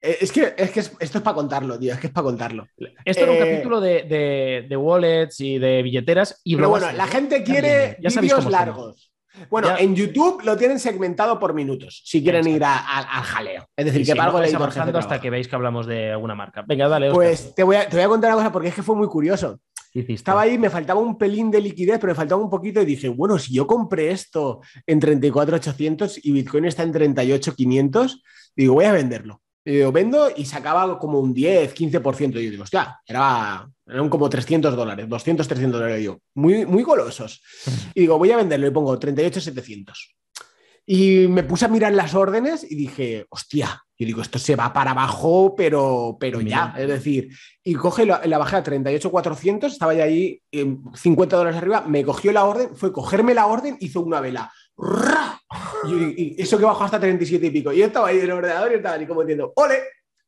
eh, 0.00 0.18
Es 0.20 0.32
que, 0.32 0.54
es 0.56 0.70
que 0.72 0.80
es- 0.80 0.96
esto 0.98 1.18
es 1.18 1.24
para 1.24 1.34
contarlo, 1.34 1.78
tío. 1.78 1.92
Es 1.92 2.00
que 2.00 2.08
es 2.08 2.12
para 2.12 2.24
contarlo. 2.24 2.66
Esto 3.04 3.22
era 3.22 3.32
un 3.32 3.38
Eh, 3.38 3.40
capítulo 3.50 3.80
de, 3.80 4.02
de- 4.02 4.66
de 4.68 4.76
wallets 4.76 5.40
y 5.40 5.58
de 5.58 5.82
billeteras 5.82 6.40
y 6.44 6.56
Pero 6.56 6.68
bueno, 6.70 6.86
la 6.86 6.92
serias. 6.92 7.10
gente 7.10 7.44
quiere 7.44 7.96
vídeos 8.00 8.50
largos. 8.50 9.12
Bueno, 9.50 9.68
Ya- 9.68 9.76
en 9.78 9.94
YouTube 9.94 10.42
lo 10.44 10.56
tienen 10.56 10.78
segmentado 10.78 11.38
por 11.38 11.54
minutos, 11.54 12.02
si 12.04 12.22
quieren 12.22 12.46
Exacto. 12.46 12.56
ir 12.56 12.64
a- 12.64 12.76
a- 12.78 13.18
al 13.18 13.22
jaleo. 13.24 13.68
Es 13.76 13.84
decir, 13.84 14.00
Y 14.00 14.04
que 14.04 14.12
si 14.12 14.18
para 14.18 14.30
no, 14.32 14.38
avanzando 14.38 14.98
hasta 14.98 15.20
que 15.20 15.30
veis 15.30 15.48
que 15.48 15.56
hablamos 15.56 15.86
de 15.86 16.12
alguna 16.12 16.34
marca. 16.34 16.64
Venga, 16.66 16.88
dale. 16.88 17.10
Pues 17.12 17.54
te 17.54 17.62
voy, 17.62 17.76
a, 17.76 17.88
te 17.88 17.96
voy 17.96 18.04
a 18.04 18.08
contar 18.08 18.30
una 18.30 18.36
cosa 18.38 18.52
porque 18.52 18.68
es 18.68 18.74
que 18.74 18.82
fue 18.82 18.96
muy 18.96 19.08
curioso. 19.08 19.58
Estaba 19.94 20.42
ahí, 20.42 20.58
me 20.58 20.68
faltaba 20.68 21.00
un 21.00 21.16
pelín 21.16 21.50
de 21.50 21.58
liquidez, 21.58 21.98
pero 21.98 22.10
me 22.10 22.14
faltaba 22.16 22.42
un 22.42 22.50
poquito 22.50 22.82
y 22.82 22.84
dije, 22.84 23.08
bueno, 23.08 23.38
si 23.38 23.54
yo 23.54 23.66
compré 23.66 24.10
esto 24.10 24.60
en 24.86 25.00
34.800 25.00 26.20
y 26.22 26.32
Bitcoin 26.32 26.66
está 26.66 26.82
en 26.82 26.92
38.500, 26.92 28.22
digo, 28.54 28.74
voy 28.74 28.84
a 28.84 28.92
venderlo. 28.92 29.40
Y 29.64 29.72
digo, 29.76 29.92
vendo 29.92 30.28
y 30.36 30.44
sacaba 30.44 30.98
como 30.98 31.18
un 31.18 31.32
10, 31.32 31.72
15%. 31.74 32.38
Y 32.38 32.44
yo 32.44 32.50
digo, 32.50 32.62
hostia, 32.64 33.00
era, 33.06 33.66
eran 33.86 34.08
como 34.08 34.28
300 34.28 34.74
dólares, 34.74 35.08
200, 35.08 35.46
300 35.46 35.80
dólares. 35.80 36.04
Yo, 36.04 36.20
muy, 36.34 36.66
muy 36.66 36.82
golosos. 36.82 37.42
Y 37.94 38.00
digo, 38.02 38.18
voy 38.18 38.30
a 38.32 38.36
venderlo 38.36 38.66
y 38.66 38.70
pongo 38.70 38.98
38.700. 38.98 39.94
Y 40.88 41.26
me 41.26 41.42
puse 41.42 41.64
a 41.64 41.68
mirar 41.68 41.92
las 41.92 42.14
órdenes 42.14 42.64
y 42.68 42.76
dije, 42.76 43.26
hostia, 43.28 43.82
yo 43.98 44.06
digo, 44.06 44.22
esto 44.22 44.38
se 44.38 44.54
va 44.54 44.72
para 44.72 44.92
abajo, 44.92 45.54
pero, 45.56 46.16
pero 46.20 46.40
ya. 46.40 46.74
Es 46.78 46.86
decir, 46.86 47.28
y 47.64 47.74
coge 47.74 48.06
la, 48.06 48.24
la 48.24 48.38
bajé 48.38 48.56
a 48.56 48.62
38.400, 48.62 49.64
estaba 49.64 49.94
ya 49.94 50.04
ahí 50.04 50.40
eh, 50.52 50.76
50 50.94 51.36
dólares 51.36 51.58
arriba, 51.58 51.80
me 51.80 52.04
cogió 52.04 52.30
la 52.30 52.44
orden, 52.44 52.76
fue 52.76 52.92
cogerme 52.92 53.34
la 53.34 53.46
orden, 53.46 53.76
hizo 53.80 54.00
una 54.00 54.20
vela. 54.20 54.52
¡Ra! 54.76 55.40
Y 55.88 56.40
eso 56.40 56.58
que 56.58 56.64
bajó 56.64 56.84
hasta 56.84 57.00
37 57.00 57.46
y 57.46 57.50
pico. 57.50 57.72
Y 57.72 57.78
yo 57.78 57.86
estaba 57.86 58.08
ahí 58.08 58.18
en 58.18 58.24
el 58.24 58.32
ordenador 58.32 58.70
y 58.70 58.76
estaba 58.76 58.94
ahí 58.94 59.06
como 59.06 59.22
diciendo, 59.22 59.52
¡ole! 59.56 59.78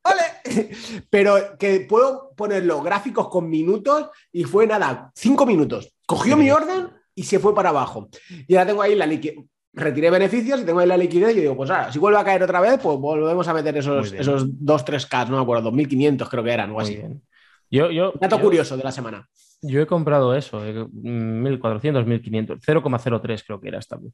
¡Ole! 0.05 0.23
Pero 1.11 1.57
que 1.59 1.81
puedo 1.89 2.33
ponerlo 2.37 2.83
gráficos 2.83 3.29
con 3.29 3.49
minutos 3.49 4.09
y 4.33 4.45
fue 4.45 4.67
nada, 4.67 5.11
cinco 5.15 5.45
minutos. 5.47 5.95
Cogió 6.07 6.37
mi 6.37 6.51
orden 6.51 6.89
y 7.15 7.25
se 7.25 7.39
fue 7.39 7.55
para 7.55 7.71
abajo. 7.71 8.09
Y 8.47 8.55
ahora 8.55 8.67
tengo 8.67 8.83
ahí 8.83 8.95
la 8.95 9.07
liquidez. 9.07 9.37
Retiré 9.73 10.11
beneficios 10.11 10.61
y 10.61 10.65
tengo 10.65 10.81
ahí 10.81 10.89
la 10.89 10.97
liquidez 10.97 11.37
y 11.37 11.41
digo, 11.41 11.57
pues 11.57 11.71
ahora, 11.71 11.93
si 11.93 11.99
vuelve 11.99 12.19
a 12.19 12.25
caer 12.25 12.43
otra 12.43 12.61
vez, 12.61 12.81
pues 12.83 12.99
volvemos 12.99 13.47
a 13.47 13.55
meter 13.55 13.77
esos, 13.77 14.13
esos 14.13 14.47
2-3K, 14.49 15.29
no 15.29 15.37
me 15.37 15.43
acuerdo, 15.43 15.71
2.500 15.71 16.29
creo 16.29 16.43
que 16.43 16.51
eran 16.51 16.71
o 16.73 16.81
así. 16.81 16.97
bien. 16.97 17.23
Yo, 17.71 17.91
yo, 17.91 18.13
Dato 18.19 18.37
yo- 18.39 18.43
curioso 18.43 18.77
de 18.77 18.83
la 18.83 18.91
semana. 18.93 19.29
Yo 19.61 19.81
he 19.81 19.87
comprado 19.87 20.35
eso, 20.35 20.65
eh, 20.65 20.87
1400, 20.93 22.07
1500, 22.07 22.61
0,03 22.61 23.45
creo 23.45 23.61
que 23.61 23.69
era 23.69 23.79
esta 23.79 23.97
vez. 23.97 24.13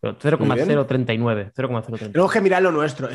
Pero 0.00 0.16
0,039, 0.18 1.52
0,039. 1.54 2.12
Tenemos 2.12 2.32
que 2.32 2.40
mirar 2.40 2.62
lo 2.62 2.72
nuestro. 2.72 3.08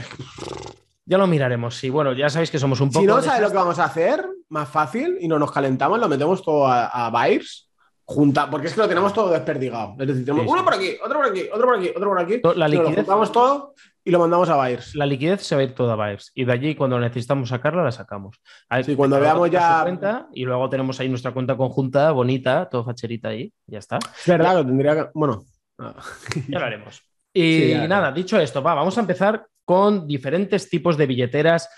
Ya 1.09 1.17
lo 1.17 1.25
miraremos, 1.25 1.75
sí. 1.75 1.89
Bueno, 1.89 2.13
ya 2.13 2.29
sabéis 2.29 2.51
que 2.51 2.59
somos 2.59 2.79
un 2.81 2.89
poco. 2.89 2.99
Si 3.01 3.07
no 3.07 3.19
sabes 3.19 3.41
lo 3.41 3.49
que 3.49 3.55
vamos 3.55 3.79
a 3.79 3.85
hacer, 3.85 4.27
más 4.49 4.69
fácil, 4.69 5.17
y 5.19 5.27
no 5.27 5.39
nos 5.39 5.51
calentamos, 5.51 5.99
lo 5.99 6.07
metemos 6.07 6.43
todo 6.43 6.67
a, 6.67 6.85
a 6.85 7.09
Byres, 7.09 7.67
junta, 8.05 8.47
porque 8.49 8.67
es 8.67 8.73
que 8.75 8.81
lo 8.81 8.87
tenemos 8.87 9.11
todo 9.11 9.31
desperdigado. 9.31 9.95
Es 9.99 10.07
decir, 10.07 10.23
tenemos 10.23 10.45
Sí, 10.45 10.51
uno 10.51 10.63
por 10.63 10.73
aquí, 10.75 10.91
otro 11.03 11.17
por 11.19 11.27
aquí, 11.29 11.41
otro 11.51 11.67
por 11.67 11.77
aquí, 11.79 11.89
otro 11.95 12.09
por 12.09 12.19
aquí. 12.19 12.41
La 12.55 12.67
lo 12.67 12.91
juntamos 12.93 13.31
todo 13.31 13.73
y 14.03 14.11
lo 14.11 14.19
mandamos 14.19 14.49
a 14.49 14.55
Byres. 14.55 14.93
La 14.93 15.07
liquidez 15.07 15.41
se 15.41 15.55
va 15.55 15.61
a 15.61 15.63
ir 15.63 15.73
toda 15.73 15.93
a 15.93 15.95
Byres 15.95 16.31
y 16.35 16.45
de 16.45 16.53
allí 16.53 16.75
cuando 16.75 16.99
necesitamos 16.99 17.49
sacarla 17.49 17.83
la 17.83 17.91
sacamos. 17.91 18.39
Sí, 18.85 18.95
cuando 18.95 19.19
veamos 19.19 19.49
ya- 19.49 19.81
cuenta, 19.81 20.27
y 20.31 20.45
luego 20.45 20.69
tenemos 20.69 20.99
ahí 20.99 21.09
nuestra 21.09 21.31
cuenta 21.31 21.57
conjunta, 21.57 22.11
bonita, 22.11 22.69
todo 22.69 22.83
facherita 22.83 23.29
ahí, 23.29 23.51
ya 23.65 23.79
está. 23.79 23.97
Es 23.97 24.27
verdad 24.27 24.57
que 24.59 24.65
tendría 24.65 24.93
que. 24.95 25.09
Bueno. 25.15 25.43
Ya 26.47 26.59
lo 26.59 26.65
haremos. 26.65 27.01
Y 27.31 27.73
Sí, 27.73 27.87
nada, 27.87 28.11
dicho 28.11 28.39
esto, 28.39 28.61
va, 28.63 28.73
vamos 28.73 28.97
a 28.97 29.01
empezar 29.01 29.45
con 29.69 30.07
diferentes 30.07 30.67
tipos 30.67 30.97
de 30.97 31.05
billeteras. 31.05 31.69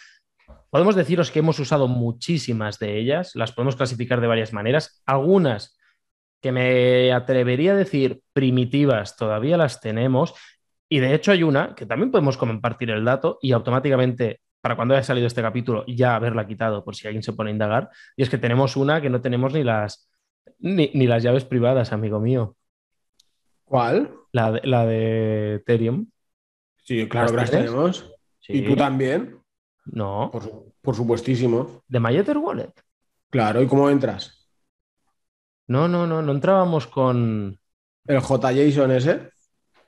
Podemos 0.69 0.95
deciros 0.95 1.29
que 1.29 1.39
hemos 1.39 1.59
usado 1.59 1.89
muchísimas 1.89 2.79
de 2.79 2.97
ellas, 2.97 3.35
las 3.35 3.51
podemos 3.51 3.75
clasificar 3.75 4.21
de 4.21 4.27
varias 4.27 4.53
maneras. 4.53 5.03
Algunas 5.05 5.77
que 6.41 6.53
me 6.53 7.11
atrevería 7.11 7.73
a 7.73 7.75
decir 7.75 8.21
primitivas 8.31 9.17
todavía 9.17 9.57
las 9.57 9.81
tenemos. 9.81 10.33
Y 10.87 10.99
de 10.99 11.13
hecho 11.13 11.33
hay 11.33 11.43
una 11.43 11.75
que 11.75 11.85
también 11.85 12.11
podemos 12.11 12.37
compartir 12.37 12.91
el 12.91 13.03
dato 13.03 13.39
y 13.41 13.51
automáticamente, 13.51 14.39
para 14.61 14.77
cuando 14.77 14.93
haya 14.93 15.03
salido 15.03 15.27
este 15.27 15.41
capítulo, 15.41 15.83
ya 15.85 16.15
haberla 16.15 16.47
quitado 16.47 16.85
por 16.85 16.95
si 16.95 17.07
alguien 17.07 17.23
se 17.23 17.33
pone 17.33 17.49
a 17.49 17.53
indagar. 17.53 17.89
Y 18.15 18.23
es 18.23 18.29
que 18.29 18.37
tenemos 18.37 18.77
una 18.77 19.01
que 19.01 19.09
no 19.09 19.19
tenemos 19.19 19.51
ni 19.51 19.65
las, 19.65 20.09
ni, 20.59 20.91
ni 20.93 21.07
las 21.07 21.23
llaves 21.23 21.43
privadas, 21.43 21.91
amigo 21.91 22.21
mío. 22.21 22.55
¿Cuál? 23.65 24.11
La 24.31 24.53
de, 24.53 24.61
la 24.63 24.85
de 24.85 25.55
Ethereum. 25.55 26.07
Sí, 26.83 27.07
claro 27.07 27.29
que 27.31 27.37
¿Las 27.37 27.51
tenemos. 27.51 28.11
Sí. 28.39 28.53
Y 28.53 28.65
tú 28.67 28.75
también. 28.75 29.37
No, 29.85 30.29
Por, 30.31 30.43
su- 30.43 30.73
por 30.81 30.95
supuestísimo. 30.95 31.83
de 31.87 31.99
MyEther 31.99 32.37
Wallet. 32.37 32.73
Claro, 33.29 33.61
¿y 33.61 33.67
cómo 33.67 33.89
entras? 33.89 34.47
No, 35.67 35.87
no, 35.87 36.05
no, 36.05 36.21
no 36.21 36.31
entrábamos 36.31 36.87
con. 36.87 37.59
El 38.05 38.19
JSON 38.19 38.91
ese. 38.91 39.29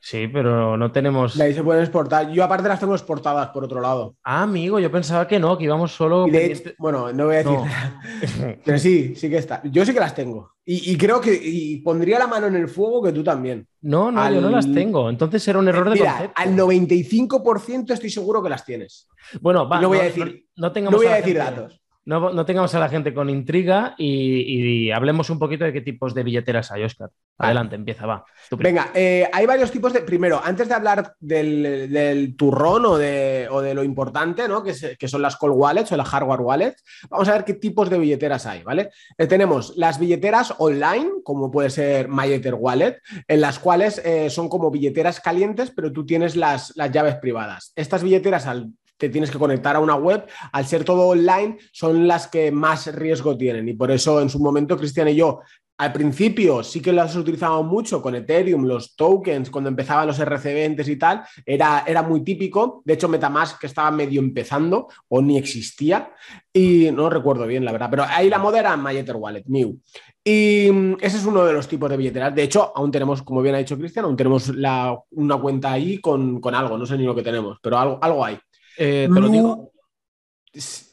Sí, 0.06 0.28
pero 0.28 0.76
no 0.76 0.92
tenemos. 0.92 1.38
De 1.38 1.46
ahí 1.46 1.54
se 1.54 1.64
pueden 1.64 1.82
exportar. 1.82 2.30
Yo 2.30 2.44
aparte 2.44 2.68
las 2.68 2.78
tengo 2.78 2.94
exportadas 2.94 3.48
por 3.52 3.64
otro 3.64 3.80
lado. 3.80 4.18
Ah, 4.26 4.42
amigo, 4.44 4.78
yo 4.78 4.92
pensaba 4.92 5.26
que 5.30 5.40
no, 5.40 5.58
que 5.58 5.64
íbamos 5.64 5.94
solo. 5.96 6.28
Y 6.28 6.32
de 6.32 6.40
pendiente- 6.40 6.70
hecho, 6.72 6.76
bueno, 6.78 7.14
no 7.14 7.26
voy 7.28 7.36
a 7.36 7.38
decir 7.38 7.54
No. 7.54 7.66
nada. 7.66 8.02
Pero 8.66 8.78
sí, 8.80 9.16
sí 9.16 9.30
que 9.30 9.38
está. 9.38 9.62
Yo 9.64 9.86
sí 9.86 9.94
que 9.94 10.02
las 10.02 10.14
tengo. 10.14 10.52
Y, 10.66 10.92
y 10.92 10.98
creo 10.98 11.22
que 11.22 11.34
y 11.42 11.78
pondría 11.78 12.20
la 12.20 12.28
mano 12.28 12.48
en 12.48 12.56
el 12.58 12.68
fuego 12.68 13.02
que 13.02 13.14
tú 13.14 13.24
también. 13.24 13.66
No, 13.82 14.12
no, 14.12 14.30
yo 14.30 14.42
no 14.42 14.50
las 14.50 14.70
tengo. 14.74 15.10
Entonces 15.10 15.48
era 15.48 15.60
un 15.60 15.70
error 15.70 15.86
de 15.90 15.96
Mira, 15.96 16.12
concepto. 16.12 16.42
al 16.42 16.56
95% 16.58 17.92
estoy 17.94 18.10
seguro 18.10 18.44
que 18.44 18.50
las 18.50 18.66
tienes. 18.66 19.08
Bueno, 19.40 19.68
va, 19.70 19.80
no 19.80 19.88
voy 19.88 20.00
a 20.00 20.04
decir- 20.04 20.48
no, 20.58 20.72
tengamos 20.74 20.94
No 20.94 20.98
voy 20.98 21.08
a 21.14 21.16
decir 21.18 21.38
gente- 21.38 21.40
datos. 21.52 21.82
No, 22.06 22.34
no 22.34 22.46
tengamos 22.46 22.76
a 22.76 22.80
la 22.80 22.90
gente 22.90 23.14
con 23.14 23.30
intriga 23.30 23.96
y, 23.98 24.88
y 24.88 24.92
hablemos 24.92 25.30
un 25.30 25.40
poquito 25.40 25.64
de 25.64 25.72
qué 25.72 25.80
tipos 25.80 26.14
de 26.14 26.24
billeteras 26.24 26.70
hay, 26.72 26.84
Oscar. 26.84 27.10
Adelante, 27.38 27.76
empieza, 27.78 28.06
va. 28.06 28.26
Venga, 28.52 28.92
eh, 28.94 29.30
hay 29.32 29.46
varios 29.46 29.72
tipos 29.72 29.94
de. 29.94 30.02
Primero, 30.02 30.42
antes 30.44 30.68
de 30.68 30.74
hablar 30.74 31.16
del, 31.22 31.90
del 31.90 32.36
turrón 32.36 32.86
o 32.86 32.98
de, 32.98 33.48
o 33.50 33.62
de 33.62 33.74
lo 33.74 33.84
importante, 33.86 34.50
¿no? 34.50 34.62
Que, 34.64 34.74
se- 34.74 34.98
que 34.98 35.08
son 35.08 35.22
las 35.22 35.38
call 35.38 35.52
wallets 35.52 35.94
o 35.94 35.98
las 35.98 36.10
hardware 36.10 36.42
wallets, 36.42 36.84
vamos 37.10 37.30
a 37.30 37.34
ver 37.34 37.46
qué 37.46 37.54
tipos 37.54 37.90
de 37.90 37.98
billeteras 37.98 38.46
hay, 38.48 38.64
¿vale? 38.64 38.90
Eh, 39.18 39.26
tenemos 39.26 39.74
las 39.78 39.98
billeteras 39.98 40.54
online, 40.58 41.10
como 41.24 41.50
puede 41.52 41.70
ser 41.70 42.10
MyEther 42.10 42.56
Wallet, 42.56 43.00
en 43.30 43.40
las 43.40 43.60
cuales 43.60 44.02
eh, 44.04 44.30
son 44.30 44.50
como 44.50 44.70
billeteras 44.72 45.22
calientes, 45.22 45.72
pero 45.74 45.92
tú 45.94 46.06
tienes 46.06 46.36
las, 46.36 46.74
las 46.76 46.92
llaves 46.92 47.16
privadas. 47.16 47.72
Estas 47.78 48.04
billeteras 48.04 48.46
al 48.46 48.72
tienes 49.10 49.32
que 49.32 49.40
conectar 49.40 49.76
a 49.76 49.80
una 49.80 49.96
web, 49.96 50.26
al 50.52 50.66
ser 50.66 50.84
todo 50.84 51.08
online, 51.08 51.58
son 51.72 52.08
las 52.08 52.28
que 52.28 52.52
más 52.52 52.94
riesgo 52.94 53.38
tienen. 53.38 53.68
Y 53.70 53.74
por 53.74 53.92
eso 53.92 54.22
en 54.22 54.30
su 54.30 54.40
momento 54.40 54.78
Cristian 54.78 55.10
y 55.10 55.16
yo 55.16 55.42
al 55.78 55.92
principio 55.92 56.64
sí 56.64 56.82
que 56.82 56.94
las 56.94 57.16
utilizábamos 57.16 57.66
mucho 57.66 58.02
con 58.02 58.16
Ethereum, 58.16 58.66
los 58.66 58.96
tokens, 58.96 59.50
cuando 59.50 59.70
empezaban 59.70 60.08
los 60.08 60.20
RC20 60.20 60.88
y 60.88 60.96
tal, 60.98 61.24
era, 61.46 61.84
era 61.86 62.04
muy 62.04 62.24
típico. 62.24 62.82
De 62.86 62.94
hecho, 62.94 63.10
Metamask 63.10 63.60
que 63.60 63.68
estaba 63.68 63.90
medio 63.92 64.22
empezando 64.22 64.88
o 65.08 65.22
ni 65.22 65.38
existía 65.38 66.14
y 66.54 66.90
no 66.92 67.10
recuerdo 67.10 67.48
bien, 67.48 67.66
la 67.66 67.72
verdad, 67.72 67.90
pero 67.90 68.06
ahí 68.08 68.30
la 68.30 68.38
moda 68.38 68.60
era 68.60 68.78
MyEther 68.78 69.16
Wallet, 69.16 69.44
New. 69.48 69.80
Y 70.24 70.70
mm, 70.72 70.98
ese 71.02 71.18
es 71.18 71.26
uno 71.26 71.44
de 71.44 71.54
los 71.54 71.68
tipos 71.68 71.90
de 71.90 71.98
billeteras. 71.98 72.34
De 72.34 72.44
hecho, 72.44 72.72
aún 72.76 72.92
tenemos, 72.92 73.24
como 73.24 73.42
bien 73.42 73.56
ha 73.56 73.58
dicho 73.58 73.78
Cristian, 73.78 74.06
aún 74.06 74.16
tenemos 74.16 74.50
una 74.50 75.38
cuenta 75.38 75.72
ahí 75.72 76.00
con, 76.00 76.40
con 76.40 76.54
algo, 76.56 76.78
no 76.78 76.86
sé 76.86 76.98
ni 76.98 77.04
lo 77.04 77.16
que 77.16 77.24
tenemos, 77.24 77.58
pero 77.62 77.78
algo, 77.78 78.00
algo 78.02 78.24
hay. 78.24 78.38
Eh, 78.78 79.10
¿Te 79.14 79.20
lo 79.20 79.30
digo? 79.30 79.72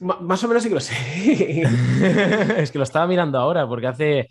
Más 0.00 0.42
o 0.42 0.48
menos 0.48 0.62
sí 0.62 0.68
que 0.68 0.74
lo 0.74 0.80
sé. 0.80 0.94
es 2.62 2.70
que 2.70 2.78
lo 2.78 2.84
estaba 2.84 3.06
mirando 3.06 3.38
ahora 3.38 3.68
porque 3.68 3.86
hace. 3.86 4.28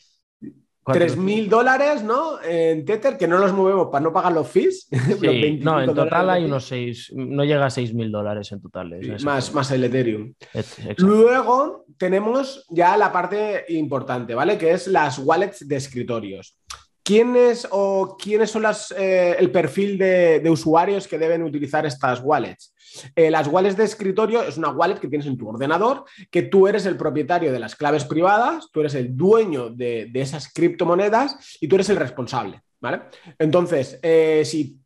¿cuánto? 0.82 1.06
3.000 1.06 1.48
dólares, 1.48 2.04
¿no? 2.04 2.42
En 2.42 2.84
Tether, 2.84 3.16
que 3.18 3.28
no 3.28 3.38
los 3.38 3.54
movemos 3.54 3.90
para 3.92 4.04
no 4.04 4.12
pagar 4.12 4.34
los 4.34 4.48
fees. 4.48 4.88
los 4.92 5.20
Sí, 5.20 5.28
25 5.28 5.64
no, 5.64 5.82
en 5.82 5.94
total 5.94 6.30
hay 6.32 6.46
unos 6.46 6.66
6, 6.66 7.14
no 7.16 7.44
llega 7.44 7.68
a 7.68 7.70
6 7.70 7.94
mil 7.94 8.12
dólares 8.12 8.52
en 8.52 8.62
total. 8.62 8.98
Sí, 9.02 9.24
más, 9.24 9.54
más 9.54 9.70
el 9.72 9.84
Ethereum. 9.84 10.34
Exacto. 10.54 11.06
Luego 11.06 11.86
tenemos 11.98 12.66
ya 12.70 12.98
la 12.98 13.12
parte 13.12 13.66
importante, 13.70 14.34
¿vale? 14.34 14.58
Que 14.58 14.72
es 14.72 14.88
las 14.88 15.20
wallets 15.20 15.68
de 15.68 15.76
escritorios. 15.76 16.58
¿Quiénes 17.10 17.67
o 17.72 18.15
quiénes 18.22 18.52
son 18.52 18.62
las, 18.62 18.91
eh, 18.91 19.36
el 19.39 19.50
perfil 19.50 19.98
de, 19.98 20.48
usuarios 20.48 21.08
que 21.08 21.17
deben 21.17 21.41
utilizar 21.41 21.84
estas 21.88 22.22
wallets? 22.22 22.72
Eh, 23.15 23.32
las 23.32 23.48
wallets 23.48 23.76
de 23.76 23.86
escritorio 23.86 24.43
es 24.43 24.58
una 24.58 24.69
wallet 24.69 25.00
que 25.00 25.08
tienes 25.08 25.26
en 25.26 25.36
tu 25.36 25.50
ordenador, 25.50 26.06
que 26.30 26.43
tú 26.43 26.67
eres 26.67 26.86
el 26.86 26.98
propietario 26.98 27.52
de 27.52 27.58
las 27.58 27.76
claves 27.76 28.06
privadas, 28.06 28.69
tú 28.72 28.82
eres 28.82 28.93
el 28.93 29.17
dueño 29.17 29.72
de, 29.72 30.08
de 30.12 30.22
esas 30.22 30.54
criptomonedas 30.54 31.58
y 31.60 31.67
tú 31.67 31.78
eres 31.78 31.89
el 31.89 31.98
responsable, 31.98 32.62
¿vale? 32.80 33.02
Entonces, 33.39 33.98
eh, 34.04 34.43
si 34.45 34.80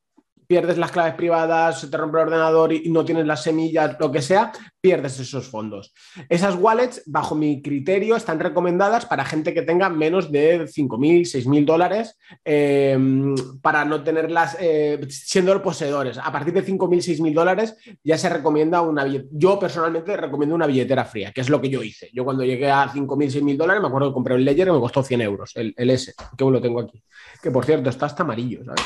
pierdes 0.48 0.78
las 0.78 0.92
claves 0.92 1.16
privadas, 1.16 1.82
se 1.82 1.88
te 1.88 1.98
rompe 1.98 2.18
el 2.18 2.28
ordenador 2.28 2.74
y 2.74 2.90
no 2.90 3.06
tienes 3.06 3.26
las 3.26 3.44
semillas, 3.44 3.96
lo 4.00 4.12
que 4.12 4.22
sea, 4.22 4.52
pierdes 4.82 5.18
esos 5.20 5.48
fondos. 5.48 5.94
Esas 6.28 6.56
wallets, 6.56 7.04
bajo 7.06 7.36
mi 7.36 7.62
criterio, 7.62 8.18
están 8.18 8.40
recomendadas 8.40 9.06
para 9.06 9.24
gente 9.24 9.54
que 9.54 9.62
tenga 9.62 9.90
menos 9.90 10.30
de 10.30 10.66
5.000, 10.66 11.22
6.000 11.22 11.66
dólares 11.66 12.20
eh, 12.44 12.98
para 13.62 13.86
no 13.86 14.04
tenerlas 14.04 14.58
eh, 14.60 15.00
siendo 15.10 15.54
poseedores. 15.62 16.18
A 16.18 16.32
partir 16.32 16.54
de 16.54 16.66
5.000, 16.66 17.18
6.000 17.18 17.34
dólares 17.34 17.78
ya 18.04 18.18
se 18.18 18.28
recomienda 18.30 18.82
una 18.82 19.06
Yo 19.32 19.58
personalmente 19.58 20.18
recomiendo 20.18 20.56
una 20.56 20.68
billetera 20.68 21.06
fría, 21.06 21.32
que 21.32 21.42
es 21.42 21.50
lo 21.50 21.62
que 21.62 21.70
yo 21.70 21.82
hice. 21.82 22.10
Yo 22.14 22.26
cuando 22.26 22.44
llegué 22.44 22.70
a 22.70 22.90
5.000, 22.90 23.08
6.000 23.08 23.58
dólares 23.58 23.82
me 23.82 23.88
acuerdo 23.88 24.10
que 24.10 24.14
compré 24.14 24.36
un 24.36 24.44
Ledger 24.44 24.68
que 24.68 24.74
me 24.74 24.80
costó 24.80 25.02
100 25.02 25.22
euros, 25.22 25.52
el, 25.56 25.74
el 25.78 25.90
S, 25.92 26.14
que 26.38 26.44
lo 26.44 26.62
tengo 26.62 26.82
aquí. 26.82 27.02
Que 27.42 27.52
por 27.52 27.64
cierto 27.66 27.90
está 27.90 28.08
hasta 28.08 28.24
amarillo, 28.24 28.66
¿sabes? 28.66 28.84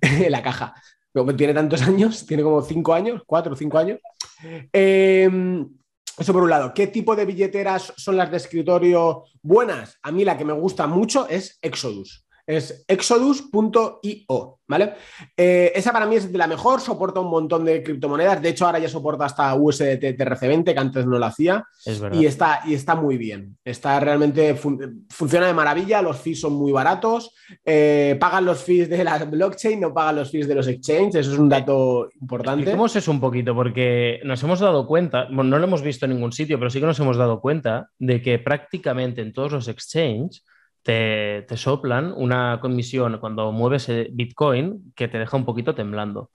la 0.28 0.42
caja. 0.42 0.74
tiene 1.36 1.54
tantos 1.54 1.82
años, 1.82 2.26
tiene 2.28 2.42
como 2.42 2.62
cinco 2.62 2.94
años, 2.94 3.22
cuatro 3.26 3.52
o 3.52 3.56
cinco 3.56 3.78
años. 3.78 3.98
Em, 4.72 5.68
eso 6.16 6.32
por 6.32 6.42
un 6.42 6.50
lado. 6.50 6.72
¿Qué 6.74 6.86
tipo 6.88 7.14
de 7.16 7.24
billeteras 7.24 7.92
son 7.96 8.16
las 8.16 8.30
de 8.30 8.36
escritorio 8.36 9.24
buenas? 9.42 9.98
A 10.02 10.12
mí 10.12 10.24
la 10.24 10.36
que 10.36 10.44
me 10.44 10.52
gusta 10.52 10.86
mucho 10.86 11.28
es 11.28 11.58
Exodus 11.62 12.27
es 12.48 12.82
exodus.io, 12.88 14.58
¿vale? 14.66 14.94
Eh, 15.36 15.70
esa 15.74 15.92
para 15.92 16.06
mí 16.06 16.16
es 16.16 16.32
de 16.32 16.38
la 16.38 16.46
mejor, 16.46 16.80
soporta 16.80 17.20
un 17.20 17.28
montón 17.28 17.62
de 17.62 17.82
criptomonedas, 17.82 18.40
de 18.40 18.48
hecho 18.48 18.64
ahora 18.64 18.78
ya 18.78 18.88
soporta 18.88 19.26
hasta 19.26 19.54
USDT 19.54 20.16
TRC20, 20.16 20.72
que 20.72 20.80
antes 20.80 21.04
no 21.04 21.18
lo 21.18 21.26
hacía, 21.26 21.62
y 22.12 22.24
está, 22.24 22.62
y 22.64 22.72
está 22.72 22.94
muy 22.94 23.18
bien, 23.18 23.58
está 23.62 24.00
realmente, 24.00 24.54
funciona 24.54 25.46
de 25.46 25.52
maravilla, 25.52 26.00
los 26.00 26.16
fees 26.16 26.40
son 26.40 26.54
muy 26.54 26.72
baratos, 26.72 27.34
eh, 27.66 28.16
pagan 28.18 28.46
los 28.46 28.64
fees 28.64 28.88
de 28.88 29.04
la 29.04 29.18
blockchain, 29.18 29.78
no 29.78 29.92
pagan 29.92 30.16
los 30.16 30.30
fees 30.30 30.48
de 30.48 30.54
los 30.54 30.68
exchanges, 30.68 31.16
eso 31.16 31.34
es 31.34 31.38
un 31.38 31.50
dato 31.50 32.08
importante. 32.18 32.70
¿Cómo 32.70 32.86
es 32.86 32.96
eso 32.96 33.10
un 33.10 33.20
poquito? 33.20 33.54
Porque 33.54 34.20
nos 34.24 34.42
hemos 34.42 34.60
dado 34.60 34.86
cuenta, 34.86 35.26
bueno, 35.26 35.50
no 35.50 35.58
lo 35.58 35.64
hemos 35.64 35.82
visto 35.82 36.06
en 36.06 36.12
ningún 36.12 36.32
sitio, 36.32 36.58
pero 36.58 36.70
sí 36.70 36.80
que 36.80 36.86
nos 36.86 36.98
hemos 36.98 37.18
dado 37.18 37.42
cuenta 37.42 37.90
de 37.98 38.22
que 38.22 38.38
prácticamente 38.38 39.20
en 39.20 39.34
todos 39.34 39.52
los 39.52 39.68
exchanges 39.68 40.42
te, 40.88 41.56
soplan 41.56 42.14
una 42.16 42.60
comisión 42.60 43.18
cuando 43.18 43.52
mueves 43.52 43.90
Bitcoin 44.10 44.94
que 44.96 45.06
te 45.06 45.18
deja 45.18 45.36
un 45.36 45.44
poquito 45.44 45.74
temblando. 45.74 46.30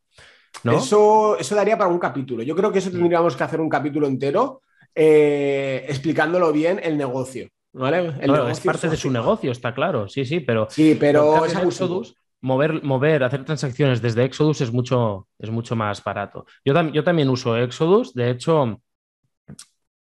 Eso, 0.63 1.35
eso 1.39 1.55
daría 1.55 1.75
para 1.75 1.89
un 1.89 1.97
capítulo. 1.97 2.43
Yo 2.43 2.55
creo 2.55 2.71
que 2.71 2.77
eso 2.77 2.91
tendríamos 2.91 3.35
que 3.35 3.43
hacer 3.43 3.59
un 3.59 3.69
capítulo 3.69 4.05
entero 4.05 4.61
eh, 4.93 5.85
explicándolo 5.89 6.51
bien 6.51 6.79
el 6.83 6.97
negocio. 6.97 7.47
¿vale? 7.71 8.13
es 8.51 8.59
parte 8.59 8.89
de 8.89 8.95
su 8.95 9.09
negocio, 9.09 9.51
está 9.51 9.73
claro. 9.73 10.07
Sí, 10.07 10.23
sí, 10.23 10.39
pero. 10.39 10.67
Sí, 10.69 10.95
pero 10.99 11.45
es 11.45 11.55
Exodus, 11.55 12.15
mover, 12.41 12.83
mover, 12.83 13.23
hacer 13.23 13.43
transacciones 13.45 14.03
desde 14.03 14.23
Exodus 14.23 14.61
es 14.61 14.71
mucho, 14.71 15.27
es 15.39 15.49
mucho 15.49 15.75
más 15.75 16.03
barato. 16.03 16.45
Yo, 16.63 16.79
yo 16.91 17.03
también 17.03 17.29
uso 17.29 17.57
Exodus. 17.57 18.13
De 18.13 18.29
hecho, 18.29 18.79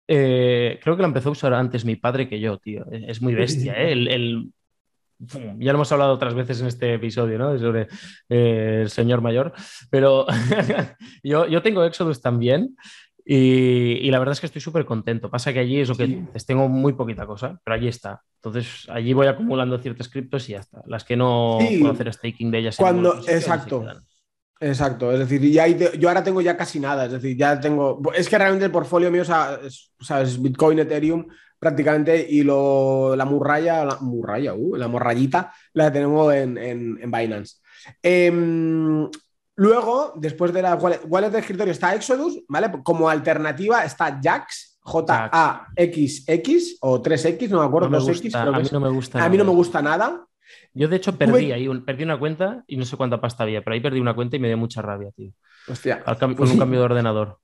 eh, 0.07 0.79
creo 0.83 0.95
que 0.95 1.01
lo 1.01 1.07
empezó 1.07 1.29
a 1.29 1.33
usar 1.33 1.53
antes 1.53 1.85
mi 1.85 1.95
padre 1.95 2.27
que 2.27 2.39
yo, 2.39 2.57
tío. 2.57 2.85
Es 2.91 3.21
muy 3.21 3.33
bestia, 3.33 3.73
¿eh? 3.73 3.91
El, 3.91 4.51
ya 5.19 5.71
lo 5.71 5.77
hemos 5.77 5.91
hablado 5.91 6.13
otras 6.13 6.33
veces 6.33 6.59
en 6.61 6.67
este 6.67 6.93
episodio, 6.93 7.37
¿no? 7.37 7.57
Sobre 7.57 7.87
eh, 8.29 8.79
el 8.83 8.89
señor 8.89 9.21
mayor. 9.21 9.53
Pero 9.89 10.25
yo, 11.23 11.47
yo 11.47 11.61
tengo 11.61 11.83
Exodus 11.83 12.21
también. 12.21 12.75
Y, 13.27 14.11
la 14.11 14.19
verdad 14.19 14.33
es 14.33 14.39
que 14.39 14.45
estoy 14.45 14.61
súper 14.61 14.85
contento. 14.85 15.31
Pasa 15.31 15.51
que 15.51 15.59
allí 15.59 15.79
es 15.79 15.89
lo 15.89 15.95
que 15.95 16.21
tengo 16.45 16.69
muy 16.69 16.93
poquita 16.93 17.25
cosa, 17.25 17.59
pero 17.63 17.75
allí 17.75 17.87
está. 17.87 18.21
Entonces 18.35 18.87
allí 18.87 19.13
voy 19.13 19.25
acumulando 19.25 19.79
ciertos 19.79 20.09
criptos 20.09 20.47
y 20.47 20.51
ya 20.51 20.59
está. 20.59 20.83
Las 20.85 21.03
que 21.03 21.15
no 21.15 21.57
puedo 21.79 21.91
hacer 21.91 22.13
staking 22.13 22.51
de 22.51 22.59
ellas. 22.59 22.77
Cuando, 22.77 23.17
exacto. 23.27 23.83
Exacto, 24.59 25.11
es 25.11 25.19
decir, 25.19 25.41
ya 25.51 25.67
yo 25.67 26.07
ahora 26.07 26.23
tengo 26.23 26.39
ya 26.39 26.55
casi 26.55 26.79
nada, 26.79 27.05
es 27.05 27.11
decir, 27.11 27.35
ya 27.35 27.59
tengo, 27.59 28.01
es 28.15 28.29
que 28.29 28.37
realmente 28.37 28.65
el 28.65 28.71
portfolio 28.71 29.11
mío 29.11 29.23
es, 29.23 30.41
Bitcoin, 30.41 30.79
Ethereum 30.79 31.27
prácticamente 31.59 32.25
y 32.29 32.41
lo, 32.41 33.15
la 33.17 33.25
murraya, 33.25 33.83
la 33.83 33.97
murraya, 33.99 34.53
uh, 34.53 34.75
la 34.75 34.87
morrayita 34.87 35.53
la 35.73 35.91
tenemos 35.91 36.33
en, 36.33 36.57
en, 36.57 37.11
Binance. 37.11 37.57
Em, 38.01 39.09
luego, 39.55 40.13
después 40.15 40.53
de 40.53 40.61
la 40.61 40.75
wallet, 40.75 41.31
de 41.31 41.39
escritorio 41.39 41.73
está 41.73 41.93
Exodus, 41.93 42.41
¿vale? 42.47 42.71
Como 42.83 43.09
alternativa 43.09 43.83
está 43.83 44.19
Jax, 44.23 44.79
J-A-X-X 44.79 46.77
o 46.79 47.01
3X, 47.01 47.49
no 47.49 47.59
me 47.59 47.65
acuerdo, 47.65 47.89
no 47.89 48.07
x 48.07 48.35
a 48.35 48.51
mí 48.51 48.67
no 48.71 48.79
me 48.79 48.89
gusta. 48.89 49.23
A 49.23 49.27
mí 49.27 49.37
no 49.37 49.43
me 49.43 49.51
gusta 49.51 49.81
nada. 49.81 50.25
Yo, 50.73 50.87
de 50.87 50.97
hecho, 50.97 51.17
perdí 51.17 51.51
ahí, 51.51 51.67
perdí 51.79 52.03
una 52.03 52.19
cuenta 52.19 52.63
y 52.67 52.77
no 52.77 52.85
sé 52.85 52.97
cuánta 52.97 53.21
pasta 53.21 53.43
había, 53.43 53.63
pero 53.63 53.73
ahí 53.73 53.81
perdí 53.81 53.99
una 53.99 54.13
cuenta 54.13 54.35
y 54.35 54.39
me 54.39 54.47
dio 54.47 54.57
mucha 54.57 54.81
rabia, 54.81 55.11
tío. 55.11 55.31
Hostia. 55.67 56.03
con 56.03 56.49
un 56.49 56.57
cambio 56.57 56.79
de 56.79 56.85
ordenador. 56.85 57.39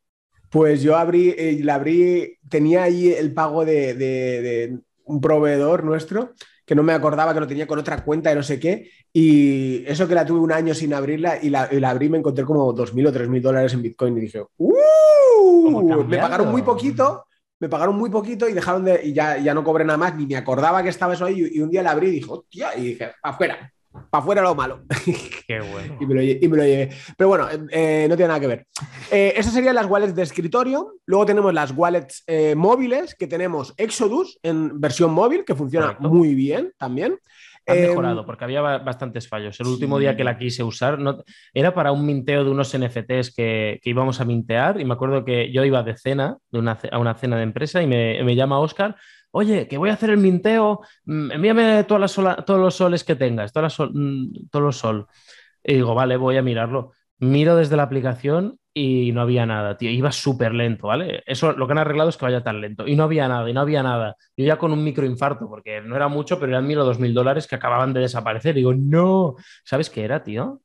Pues 0.49 0.83
yo 0.83 0.97
abrí, 0.97 1.33
eh, 1.37 1.59
la 1.63 1.75
abrí, 1.75 2.37
tenía 2.49 2.83
ahí 2.83 3.09
el 3.11 3.33
pago 3.33 3.63
de, 3.63 4.77
un 5.05 5.21
proveedor 5.21 5.83
nuestro 5.83 6.33
que 6.65 6.75
no 6.75 6.83
me 6.83 6.93
acordaba 6.93 7.33
que 7.33 7.39
lo 7.39 7.47
tenía 7.47 7.67
con 7.67 7.79
otra 7.79 8.03
cuenta 8.03 8.31
y 8.31 8.35
no 8.35 8.43
sé 8.43 8.59
qué. 8.59 8.89
Y 9.11 9.83
eso 9.87 10.07
que 10.07 10.15
la 10.15 10.25
tuve 10.25 10.39
un 10.39 10.51
año 10.51 10.73
sin 10.73 10.93
abrirla 10.93 11.39
y 11.41 11.49
la, 11.49 11.69
abrí 11.89 12.09
me 12.09 12.17
encontré 12.17 12.45
como 12.45 12.73
2.000 12.73 13.07
o 13.07 13.11
3.000 13.11 13.41
dólares 13.41 13.73
en 13.73 13.81
Bitcoin 13.81 14.17
y 14.17 14.21
dije, 14.21 14.43
¡Uh! 14.57 16.05
Me 16.05 16.17
pagaron 16.17 16.51
muy 16.51 16.61
poquito 16.61 17.25
me 17.61 17.69
pagaron 17.69 17.95
muy 17.95 18.09
poquito 18.09 18.49
y 18.49 18.53
dejaron 18.53 18.83
de. 18.83 19.01
y 19.03 19.13
ya, 19.13 19.37
ya 19.37 19.53
no 19.53 19.63
cobré 19.63 19.85
nada 19.85 19.97
más, 19.97 20.15
ni 20.15 20.25
me 20.25 20.35
acordaba 20.35 20.81
que 20.81 20.89
estaba 20.89 21.13
eso 21.13 21.25
ahí. 21.25 21.47
Y, 21.53 21.59
un 21.59 21.69
día 21.69 21.83
la 21.83 21.91
abrí 21.91 22.07
y 22.07 22.11
dije, 22.13 22.25
hostia, 22.27 22.75
y 22.75 22.81
dije, 22.81 23.11
afuera, 23.21 23.71
para 24.09 24.21
afuera 24.23 24.41
lo 24.41 24.55
malo. 24.55 24.83
Qué 25.47 25.61
bueno. 25.61 25.95
y, 25.99 26.05
me 26.07 26.15
lo, 26.15 26.23
y, 26.23 26.47
me 26.47 26.57
lo, 26.57 26.63
llevé. 26.63 26.89
Pero 27.15 27.27
bueno, 27.27 27.47
eh, 27.69 28.07
no 28.09 28.15
tiene 28.15 28.29
nada 28.29 28.39
que 28.39 28.47
ver. 28.47 28.65
Eh, 29.11 29.33
esas 29.35 29.53
serían 29.53 29.75
las 29.75 29.85
wallets 29.85 30.15
de 30.15 30.23
escritorio. 30.23 30.95
Luego 31.05 31.27
tenemos 31.27 31.53
las 31.53 31.71
wallets 31.71 32.23
eh, 32.25 32.55
móviles, 32.55 33.13
que 33.13 33.27
tenemos 33.27 33.75
Exodus 33.77 34.39
en 34.41 34.81
versión 34.81 35.13
móvil, 35.13 35.45
que 35.45 35.53
funciona 35.53 35.95
muy 35.99 36.33
bien 36.33 36.73
también. 36.79 37.19
Ha 37.67 37.75
em, 37.75 37.87
mejorado 37.87 38.25
porque 38.25 38.43
había 38.43 38.61
bastantes 38.61 39.27
fallos. 39.27 39.59
El 39.59 39.67
último 39.67 39.99
día 39.99 40.15
que 40.15 40.23
la 40.23 40.37
quise 40.37 40.63
usar 40.63 40.99
no, 40.99 41.23
era 41.53 41.73
para 41.73 41.91
un 41.91 42.05
minteo 42.05 42.43
de 42.43 42.51
unos 42.51 42.75
NFTs 42.77 43.33
que, 43.35 43.79
íbamos 43.83 44.21
a 44.21 44.25
mintear 44.25 44.79
y 44.79 44.85
me 44.85 44.93
acuerdo 44.93 45.23
que 45.25 45.51
yo 45.51 45.63
iba 45.63 45.83
de 45.83 45.95
cena 45.95 46.37
de 46.51 46.59
una, 46.59 46.77
a 46.91 46.97
una 46.99 47.13
cena 47.13 47.37
de 47.37 47.43
empresa 47.43 47.81
y 47.81 47.87
me, 47.87 48.35
llama 48.35 48.59
Oscar. 48.59 48.95
Oye, 49.31 49.67
que 49.67 49.77
voy 49.77 49.89
a 49.89 49.93
hacer 49.93 50.09
el 50.09 50.17
minteo, 50.17 50.81
mm, 51.05 51.31
envíame 51.31 51.83
todas 51.85 52.17
las 52.17 52.45
todos 52.45 52.59
los 52.59 52.75
soles 52.75 53.03
que 53.03 53.15
tengas, 53.15 53.53
todas 53.53 53.77
mm, 53.79 54.49
todos 54.49 54.63
los 54.65 54.77
sol. 54.77 55.07
Y 55.63 55.75
digo, 55.75 55.95
vale, 55.95 56.17
voy 56.17 56.37
a 56.37 56.41
mirarlo. 56.41 56.91
Miro 57.19 57.55
desde 57.55 57.77
la 57.77 57.83
aplicación 57.83 58.57
y 58.73 59.11
no 59.11 59.21
había 59.21 59.45
nada, 59.45 59.77
tío. 59.77 59.89
Iba 59.89 60.11
súper 60.11 60.53
lento, 60.53 60.87
¿vale? 60.87 61.23
Eso 61.25 61.51
lo 61.53 61.67
que 61.67 61.73
han 61.73 61.79
arreglado 61.79 62.09
es 62.09 62.17
que 62.17 62.25
vaya 62.25 62.43
tan 62.43 62.61
lento. 62.61 62.87
Y 62.87 62.95
no 62.95 63.03
había 63.03 63.27
nada, 63.27 63.49
y 63.49 63.53
no 63.53 63.61
había 63.61 63.83
nada. 63.83 64.15
Yo 64.37 64.45
ya 64.45 64.57
con 64.57 64.71
un 64.71 64.83
microinfarto, 64.83 65.49
porque 65.49 65.81
no 65.81 65.95
era 65.95 66.07
mucho, 66.07 66.39
pero 66.39 66.51
eran 66.53 66.67
mil 66.67 66.79
o 66.79 66.85
dos 66.85 66.99
mil 66.99 67.13
dólares 67.13 67.47
que 67.47 67.55
acababan 67.55 67.93
de 67.93 68.01
desaparecer. 68.01 68.55
digo, 68.55 68.73
no. 68.73 69.35
¿Sabes 69.63 69.89
qué 69.89 70.03
era, 70.03 70.23
tío? 70.23 70.61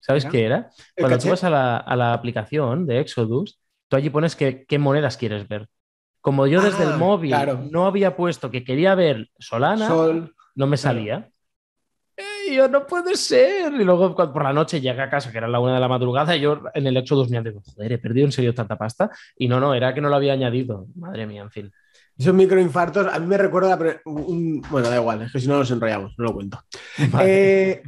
¿Sabes 0.00 0.24
qué 0.26 0.44
era? 0.44 0.70
Cuando 0.96 1.18
tú 1.18 1.28
vas 1.28 1.44
a 1.44 1.50
la, 1.50 2.12
aplicación 2.12 2.86
de 2.86 3.00
Exodus, 3.00 3.60
tú 3.88 3.96
allí 3.96 4.10
pones 4.10 4.34
que, 4.34 4.64
qué 4.66 4.78
monedas 4.78 5.16
quieres 5.16 5.46
ver. 5.46 5.68
Como 6.20 6.46
yo 6.46 6.60
desde 6.60 6.84
el 6.84 6.92
ah, 6.92 6.96
móvil 6.96 7.34
no 7.70 7.86
había 7.86 8.16
puesto 8.16 8.50
que 8.50 8.64
quería 8.64 8.94
ver 8.94 9.30
Solana, 9.38 9.88
no 10.54 10.66
me 10.66 10.76
salía 10.76 11.30
yo 12.54 12.68
no 12.68 12.86
puede 12.86 13.16
ser. 13.16 13.72
Y 13.72 13.84
luego 13.84 14.14
por 14.14 14.42
la 14.42 14.52
noche 14.52 14.80
llegué 14.80 15.00
a 15.00 15.10
casa, 15.10 15.30
que 15.30 15.38
era 15.38 15.48
la 15.48 15.60
una 15.60 15.74
de 15.74 15.80
la 15.80 15.88
madrugada, 15.88 16.36
y 16.36 16.40
yo 16.40 16.62
en 16.74 16.86
el 16.86 16.96
Exodus 16.96 17.30
me 17.30 17.42
digo, 17.42 17.62
joder, 17.64 17.92
he 17.92 17.98
perdido 17.98 18.26
en 18.26 18.32
serio 18.32 18.54
tanta 18.54 18.76
pasta. 18.76 19.10
Y 19.36 19.48
no, 19.48 19.60
no, 19.60 19.74
era 19.74 19.94
que 19.94 20.00
no 20.00 20.08
lo 20.08 20.16
había 20.16 20.32
añadido. 20.32 20.86
Madre 20.96 21.26
mía, 21.26 21.42
en 21.42 21.50
fin. 21.50 21.72
Esos 22.18 22.34
microinfartos, 22.34 23.06
a 23.06 23.18
mí 23.18 23.26
me 23.26 23.38
recuerda. 23.38 23.78
Bueno, 24.04 24.88
da 24.88 24.96
igual, 24.96 25.22
es 25.22 25.32
que 25.32 25.40
si 25.40 25.48
no 25.48 25.58
nos 25.58 25.70
enrollamos, 25.70 26.12
no 26.18 26.24
lo 26.24 26.34
cuento. 26.34 26.62
Eh, 27.22 27.82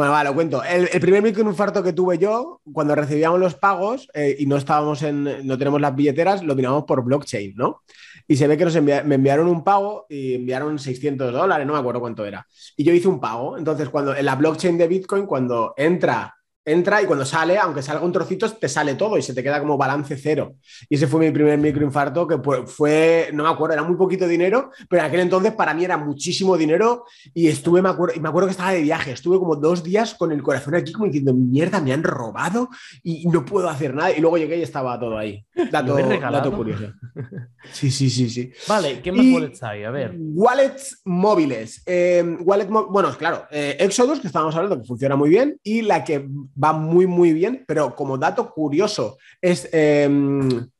bueno, 0.00 0.12
vale, 0.12 0.30
lo 0.30 0.34
cuento. 0.34 0.64
El, 0.64 0.88
primer 0.98 1.22
microinfarto 1.22 1.82
que 1.82 1.92
tuve 1.92 2.16
yo, 2.16 2.62
cuando 2.72 2.94
recibíamos 2.94 3.38
los 3.38 3.54
pagos 3.54 4.08
eh, 4.14 4.34
y 4.38 4.46
no 4.46 4.56
estábamos 4.56 5.02
en, 5.02 5.46
no 5.46 5.58
tenemos 5.58 5.78
las 5.78 5.94
billeteras, 5.94 6.42
lo 6.42 6.54
miramos 6.54 6.84
por 6.84 7.04
blockchain, 7.04 7.52
¿no? 7.54 7.82
Y 8.26 8.36
se 8.36 8.46
ve 8.46 8.56
que 8.56 8.64
nos 8.64 8.80
me 8.80 9.14
enviaron 9.14 9.46
un 9.46 9.62
pago 9.62 10.06
y 10.08 10.36
enviaron 10.36 10.78
600 10.78 11.34
dólares, 11.34 11.66
no 11.66 11.74
me 11.74 11.80
acuerdo 11.80 12.00
cuánto 12.00 12.24
era. 12.24 12.46
Y 12.78 12.84
yo 12.84 12.94
hice 12.94 13.08
un 13.08 13.20
pago. 13.20 13.58
Entonces, 13.58 13.90
cuando 13.90 14.16
en 14.16 14.24
la 14.24 14.36
blockchain 14.36 14.78
de 14.78 14.88
Bitcoin, 14.88 15.26
cuando 15.26 15.74
entra 15.76 16.34
entra 16.72 17.02
y 17.02 17.06
cuando 17.06 17.24
sale, 17.24 17.58
aunque 17.58 17.82
salga 17.82 18.04
un 18.04 18.12
trocito, 18.12 18.50
te 18.50 18.68
sale 18.68 18.94
todo 18.94 19.16
y 19.18 19.22
se 19.22 19.34
te 19.34 19.42
queda 19.42 19.58
como 19.60 19.76
balance 19.76 20.16
cero. 20.16 20.54
Y 20.88 20.94
ese 20.96 21.06
fue 21.06 21.20
mi 21.20 21.30
primer 21.30 21.58
microinfarto, 21.58 22.26
que 22.26 22.38
fue, 22.66 23.30
no 23.32 23.44
me 23.44 23.48
acuerdo, 23.50 23.74
era 23.74 23.82
muy 23.82 23.96
poquito 23.96 24.26
dinero, 24.26 24.70
pero 24.88 25.02
en 25.02 25.08
aquel 25.08 25.20
entonces 25.20 25.52
para 25.52 25.74
mí 25.74 25.84
era 25.84 25.96
muchísimo 25.96 26.56
dinero 26.56 27.04
y 27.34 27.48
estuve, 27.48 27.82
me 27.82 27.88
acuerdo, 27.88 28.14
y 28.16 28.20
me 28.20 28.28
acuerdo 28.28 28.48
que 28.48 28.52
estaba 28.52 28.72
de 28.72 28.82
viaje, 28.82 29.12
estuve 29.12 29.38
como 29.38 29.56
dos 29.56 29.82
días 29.82 30.14
con 30.14 30.32
el 30.32 30.42
corazón 30.42 30.74
aquí 30.74 30.92
como 30.92 31.06
diciendo, 31.06 31.34
mierda, 31.34 31.80
me 31.80 31.92
han 31.92 32.02
robado 32.02 32.68
y 33.02 33.26
no 33.28 33.44
puedo 33.44 33.68
hacer 33.68 33.94
nada. 33.94 34.12
Y 34.12 34.20
luego 34.20 34.38
llegué 34.38 34.58
y 34.58 34.62
estaba 34.62 34.98
todo 34.98 35.16
ahí. 35.18 35.44
Dato, 35.70 35.94
dato 35.96 36.52
curioso. 36.52 36.92
Sí, 37.72 37.90
sí, 37.90 38.08
sí, 38.08 38.30
sí. 38.30 38.50
Vale, 38.66 39.02
¿qué 39.02 39.12
más 39.12 39.24
Y- 39.24 39.34
wallets 39.34 39.62
hay? 39.62 39.84
A 39.84 39.90
ver. 39.90 40.14
Wallets 40.18 41.02
móviles. 41.04 41.82
Eh, 41.84 42.36
wallet 42.40 42.66
bueno, 42.68 43.10
claro, 43.18 43.44
eh, 43.50 43.76
Exodus, 43.78 44.18
que 44.20 44.28
estábamos 44.28 44.54
hablando, 44.56 44.80
que 44.80 44.86
funciona 44.86 45.14
muy 45.14 45.28
bien, 45.28 45.58
y 45.62 45.82
la 45.82 46.02
que 46.02 46.26
va 46.62 46.72
muy, 46.72 47.06
muy 47.06 47.32
bien, 47.32 47.64
pero 47.66 47.94
como 47.94 48.18
dato 48.18 48.52
curioso, 48.52 49.18
es. 49.40 49.68
eh, 49.72 50.08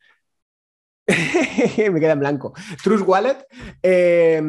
me 1.93 2.01
queda 2.01 2.13
en 2.13 2.21
blanco. 2.21 2.53
Trust 2.83 3.07
Wallet. 3.07 3.47
eh, 3.83 4.43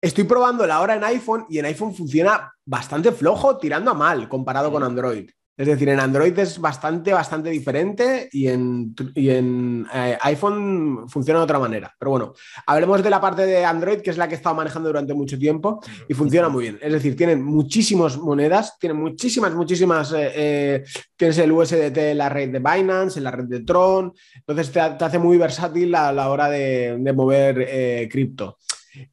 estoy 0.00 0.24
probando 0.24 0.66
la 0.66 0.80
hora 0.80 0.96
en 0.96 1.04
iPhone 1.04 1.46
y 1.48 1.58
en 1.58 1.66
iPhone 1.66 1.94
funciona 1.94 2.52
bastante 2.64 3.12
flojo, 3.12 3.58
tirando 3.58 3.90
a 3.90 3.94
mal 3.94 4.28
comparado 4.28 4.70
con 4.70 4.82
Android. 4.82 5.30
Es 5.56 5.68
decir, 5.68 5.88
en 5.88 6.00
Android 6.00 6.36
es 6.38 6.58
bastante, 6.58 7.12
bastante 7.12 7.48
diferente 7.50 8.28
y 8.32 8.48
en, 8.48 8.92
y 9.14 9.30
en 9.30 9.86
eh, 9.94 10.18
iPhone 10.22 11.08
funciona 11.08 11.38
de 11.38 11.44
otra 11.44 11.60
manera. 11.60 11.94
Pero 11.96 12.10
bueno, 12.10 12.34
hablemos 12.66 13.04
de 13.04 13.10
la 13.10 13.20
parte 13.20 13.46
de 13.46 13.64
Android, 13.64 14.00
que 14.00 14.10
es 14.10 14.18
la 14.18 14.26
que 14.26 14.34
he 14.34 14.36
estado 14.36 14.56
manejando 14.56 14.88
durante 14.88 15.14
mucho 15.14 15.38
tiempo 15.38 15.80
y 16.08 16.14
funciona 16.14 16.48
muy 16.48 16.64
bien. 16.64 16.78
Es 16.82 16.92
decir, 16.92 17.14
tienen 17.16 17.40
muchísimas 17.44 18.16
monedas, 18.18 18.76
tienen 18.80 18.98
muchísimas, 18.98 19.54
muchísimas. 19.54 20.12
eh, 20.12 20.32
eh, 20.34 20.84
tienes 21.16 21.38
el 21.38 21.52
USDT 21.52 21.96
en 21.98 22.18
la 22.18 22.28
red 22.28 22.50
de 22.50 22.58
Binance, 22.58 23.20
en 23.20 23.24
la 23.24 23.30
red 23.30 23.44
de 23.44 23.60
Tron. 23.60 24.12
Entonces 24.34 24.72
te, 24.72 24.80
te 24.98 25.04
hace 25.04 25.18
muy 25.20 25.38
versátil 25.38 25.94
a 25.94 26.10
la 26.12 26.30
hora 26.30 26.48
de, 26.48 26.96
de 26.98 27.12
mover 27.12 27.64
eh, 27.68 28.08
cripto. 28.10 28.58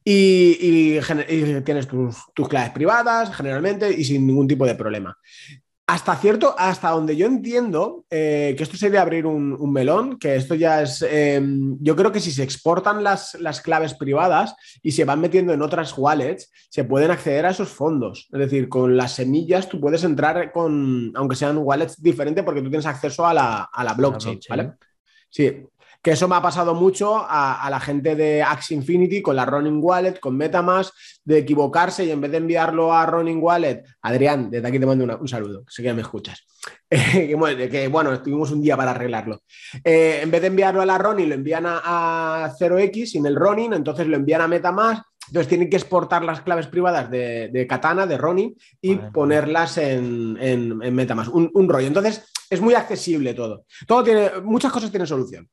Y, 0.04 0.58
y 0.60 1.00
gener- 1.00 1.26
y 1.28 1.60
tienes 1.62 1.88
tus, 1.88 2.16
tus 2.34 2.48
claves 2.48 2.70
privadas, 2.70 3.34
generalmente, 3.34 3.92
y 3.92 4.04
sin 4.04 4.26
ningún 4.26 4.46
tipo 4.48 4.64
de 4.64 4.74
problema. 4.76 5.16
Hasta 5.84 6.14
cierto, 6.16 6.54
hasta 6.56 6.90
donde 6.90 7.16
yo 7.16 7.26
entiendo 7.26 8.04
eh, 8.08 8.54
que 8.56 8.62
esto 8.62 8.76
sería 8.76 9.02
abrir 9.02 9.26
un, 9.26 9.52
un 9.52 9.72
melón, 9.72 10.16
que 10.16 10.36
esto 10.36 10.54
ya 10.54 10.80
es, 10.80 11.04
eh, 11.06 11.42
yo 11.80 11.96
creo 11.96 12.12
que 12.12 12.20
si 12.20 12.30
se 12.30 12.44
exportan 12.44 13.02
las, 13.02 13.34
las 13.40 13.60
claves 13.60 13.94
privadas 13.94 14.54
y 14.80 14.92
se 14.92 15.04
van 15.04 15.20
metiendo 15.20 15.52
en 15.52 15.60
otras 15.60 15.92
wallets, 15.98 16.50
se 16.70 16.84
pueden 16.84 17.10
acceder 17.10 17.46
a 17.46 17.50
esos 17.50 17.68
fondos. 17.68 18.28
Es 18.32 18.38
decir, 18.38 18.68
con 18.68 18.96
las 18.96 19.12
semillas 19.12 19.68
tú 19.68 19.80
puedes 19.80 20.04
entrar 20.04 20.52
con, 20.52 21.12
aunque 21.16 21.36
sean 21.36 21.58
wallets 21.58 22.00
diferentes, 22.00 22.44
porque 22.44 22.62
tú 22.62 22.70
tienes 22.70 22.86
acceso 22.86 23.26
a 23.26 23.34
la, 23.34 23.64
a 23.64 23.84
la 23.84 23.94
blockchain, 23.94 24.34
blockchain. 24.36 24.56
¿vale? 24.56 24.72
Sí, 25.28 25.66
que 26.02 26.10
eso 26.12 26.26
me 26.26 26.34
ha 26.34 26.42
pasado 26.42 26.74
mucho 26.74 27.16
a, 27.16 27.62
a 27.64 27.70
la 27.70 27.78
gente 27.78 28.16
de 28.16 28.42
Axie 28.42 28.76
Infinity 28.76 29.22
con 29.22 29.36
la 29.36 29.44
Running 29.46 29.78
Wallet, 29.80 30.18
con 30.18 30.36
Metamask, 30.36 30.92
de 31.24 31.38
equivocarse 31.38 32.04
y 32.04 32.10
en 32.10 32.20
vez 32.20 32.30
de 32.32 32.38
enviarlo 32.38 32.92
a 32.92 33.06
Running 33.06 33.38
Wallet, 33.40 33.84
Adrián, 34.02 34.50
desde 34.50 34.66
aquí 34.66 34.80
te 34.80 34.86
mando 34.86 35.04
una- 35.04 35.16
un 35.16 35.28
saludo, 35.28 35.64
sé 35.68 35.82
que 35.82 35.92
me 35.94 36.02
escuchas. 36.02 36.44
Eh, 36.90 36.98
que, 37.28 37.34
bueno, 37.36 37.70
que, 37.70 37.86
bueno, 37.88 38.20
tuvimos 38.20 38.50
un 38.50 38.60
día 38.62 38.76
para 38.76 38.90
arreglarlo. 38.90 39.42
Eh, 39.84 40.20
en 40.22 40.30
vez 40.30 40.40
de 40.40 40.48
enviarlo 40.48 40.80
a 40.82 40.86
la 40.86 40.98
Ronin, 40.98 41.28
lo 41.28 41.34
envían 41.36 41.66
a, 41.66 41.80
a 42.46 42.50
0x 42.58 43.06
sin 43.06 43.24
el 43.26 43.36
Ronin, 43.36 43.72
entonces 43.72 44.06
lo 44.08 44.16
envían 44.16 44.40
a 44.40 44.48
Metamask. 44.48 45.04
Entonces 45.28 45.48
tienen 45.48 45.70
que 45.70 45.76
exportar 45.76 46.24
las 46.24 46.40
claves 46.40 46.66
privadas 46.66 47.08
de, 47.08 47.48
de 47.52 47.66
Katana, 47.66 48.06
de 48.06 48.18
Ronin, 48.18 48.56
y 48.80 48.96
Vale. 48.96 49.10
ponerlas 49.12 49.78
en, 49.78 50.36
en, 50.40 50.82
en 50.82 50.94
Metamask. 50.94 51.32
Un, 51.32 51.48
un 51.54 51.68
rollo. 51.68 51.86
Entonces 51.86 52.24
es 52.50 52.60
muy 52.60 52.74
accesible 52.74 53.32
todo. 53.32 53.64
Todo 53.86 54.02
tiene, 54.02 54.30
muchas 54.42 54.72
cosas 54.72 54.90
tienen 54.90 55.06
solución. 55.06 55.48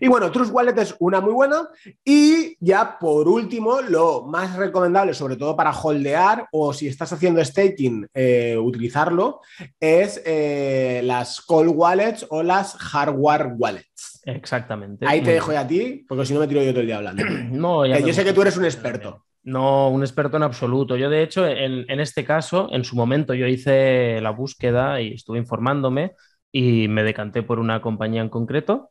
Y 0.00 0.08
bueno, 0.08 0.30
Trust 0.30 0.52
Wallet 0.52 0.78
es 0.78 0.94
una 0.98 1.20
muy 1.20 1.32
buena. 1.32 1.68
Y 2.04 2.56
ya 2.60 2.98
por 2.98 3.28
último, 3.28 3.80
lo 3.80 4.22
más 4.22 4.56
recomendable, 4.56 5.14
sobre 5.14 5.36
todo 5.36 5.56
para 5.56 5.72
holdear 5.72 6.46
o 6.52 6.72
si 6.72 6.88
estás 6.88 7.12
haciendo 7.12 7.44
staking, 7.44 8.08
eh, 8.14 8.56
utilizarlo, 8.56 9.40
es 9.78 10.22
eh, 10.24 11.00
las 11.04 11.40
cold 11.40 11.72
wallets 11.74 12.26
o 12.30 12.42
las 12.42 12.74
hardware 12.76 13.52
wallets. 13.56 14.20
Exactamente. 14.24 15.06
Ahí 15.06 15.22
te 15.22 15.32
dejo 15.32 15.52
ya 15.52 15.60
a 15.60 15.66
ti, 15.66 16.04
porque 16.06 16.26
si 16.26 16.34
no 16.34 16.40
me 16.40 16.48
tiro 16.48 16.62
yo 16.62 16.70
todo 16.70 16.80
el 16.80 16.86
día 16.86 16.96
hablando. 16.98 17.24
No, 17.50 17.86
ya 17.86 17.98
yo 17.98 18.12
sé 18.12 18.24
que 18.24 18.32
tú 18.32 18.42
eres 18.42 18.56
un 18.56 18.64
experto. 18.64 19.24
No, 19.42 19.88
un 19.88 20.02
experto 20.02 20.36
en 20.36 20.42
absoluto. 20.42 20.96
Yo, 20.96 21.08
de 21.08 21.22
hecho, 21.22 21.46
en, 21.46 21.90
en 21.90 22.00
este 22.00 22.24
caso, 22.24 22.68
en 22.70 22.84
su 22.84 22.96
momento, 22.96 23.32
yo 23.32 23.46
hice 23.46 24.20
la 24.20 24.30
búsqueda 24.30 25.00
y 25.00 25.14
estuve 25.14 25.38
informándome 25.38 26.12
y 26.52 26.88
me 26.88 27.02
decanté 27.02 27.42
por 27.42 27.58
una 27.58 27.80
compañía 27.80 28.20
en 28.20 28.28
concreto. 28.28 28.90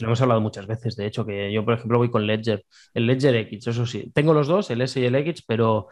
Lo 0.00 0.06
hemos 0.08 0.20
hablado 0.20 0.40
muchas 0.40 0.66
veces, 0.66 0.96
de 0.96 1.06
hecho, 1.06 1.24
que 1.26 1.52
yo, 1.52 1.64
por 1.64 1.74
ejemplo, 1.74 1.98
voy 1.98 2.10
con 2.10 2.26
Ledger, 2.26 2.64
el 2.94 3.06
Ledger 3.06 3.34
X, 3.36 3.66
eso 3.68 3.86
sí. 3.86 4.10
Tengo 4.14 4.34
los 4.34 4.46
dos, 4.48 4.70
el 4.70 4.80
S 4.82 4.98
y 5.00 5.04
el 5.06 5.14
X, 5.16 5.42
pero 5.46 5.88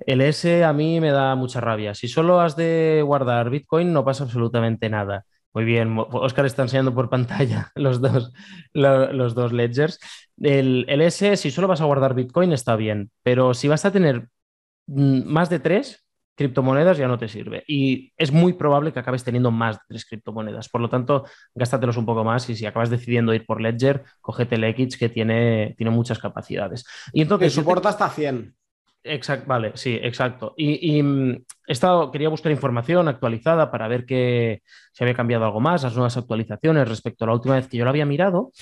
el 0.00 0.20
S 0.20 0.64
a 0.64 0.72
mí 0.72 1.00
me 1.00 1.10
da 1.10 1.34
mucha 1.36 1.60
rabia. 1.60 1.94
Si 1.94 2.08
solo 2.08 2.40
has 2.40 2.56
de 2.56 3.02
guardar 3.04 3.50
Bitcoin, 3.50 3.92
no 3.92 4.04
pasa 4.04 4.24
absolutamente 4.24 4.88
nada. 4.90 5.24
Muy 5.54 5.64
bien, 5.64 5.96
Oscar 5.98 6.46
está 6.46 6.62
enseñando 6.62 6.94
por 6.94 7.10
pantalla 7.10 7.70
los 7.76 8.00
dos, 8.00 8.32
lo- 8.72 9.12
los 9.12 9.34
dos 9.34 9.52
ledgers. 9.52 9.98
El, 10.40 10.86
el 10.88 11.00
S, 11.02 11.36
si 11.36 11.50
solo 11.50 11.68
vas 11.68 11.80
a 11.80 11.84
guardar 11.84 12.14
Bitcoin, 12.14 12.52
está 12.52 12.74
bien, 12.76 13.10
pero 13.22 13.54
si 13.54 13.68
vas 13.68 13.84
a 13.84 13.92
tener 13.92 14.28
mm, 14.86 15.24
más 15.26 15.50
de 15.50 15.60
tres 15.60 16.01
criptomonedas, 16.34 16.98
ya 16.98 17.08
no 17.08 17.18
te 17.18 17.28
sirve. 17.28 17.62
Y 17.66 18.12
es 18.16 18.32
muy 18.32 18.54
probable 18.54 18.92
que 18.92 18.98
acabes 18.98 19.24
teniendo 19.24 19.50
más 19.50 19.76
de 19.76 19.82
tres 19.88 20.04
criptomonedas. 20.06 20.68
Por 20.68 20.80
lo 20.80 20.88
tanto, 20.88 21.24
gástatelos 21.54 21.96
un 21.96 22.06
poco 22.06 22.24
más 22.24 22.48
y 22.50 22.56
si 22.56 22.66
acabas 22.66 22.90
decidiendo 22.90 23.34
ir 23.34 23.44
por 23.46 23.60
Ledger, 23.60 24.04
cógete 24.20 24.54
el 24.56 24.64
X 24.64 24.96
que 24.96 25.08
tiene, 25.08 25.74
tiene 25.76 25.90
muchas 25.90 26.18
capacidades. 26.18 26.84
Y 27.12 27.18
Que 27.18 27.22
entonces, 27.22 27.54
te- 27.54 27.60
soporta 27.60 27.88
hasta 27.90 28.08
100. 28.08 28.54
Exacto, 29.04 29.46
vale, 29.48 29.72
sí, 29.74 29.98
exacto. 30.00 30.54
Y, 30.56 30.98
y, 30.98 31.02
mm, 31.02 31.30
he 31.66 31.72
estado, 31.72 32.10
quería 32.12 32.28
buscar 32.28 32.52
información 32.52 33.08
actualizada 33.08 33.68
para 33.70 33.88
ver 33.88 34.06
que 34.06 34.62
si 34.92 35.02
había 35.02 35.14
cambiado 35.14 35.44
algo 35.44 35.58
más, 35.60 35.82
las 35.82 35.94
nuevas 35.94 36.16
actualizaciones 36.16 36.88
respecto 36.88 37.24
a 37.24 37.26
la 37.28 37.34
última 37.34 37.56
vez 37.56 37.66
que 37.66 37.76
yo 37.78 37.84
lo 37.84 37.90
había 37.90 38.06
mirado. 38.06 38.52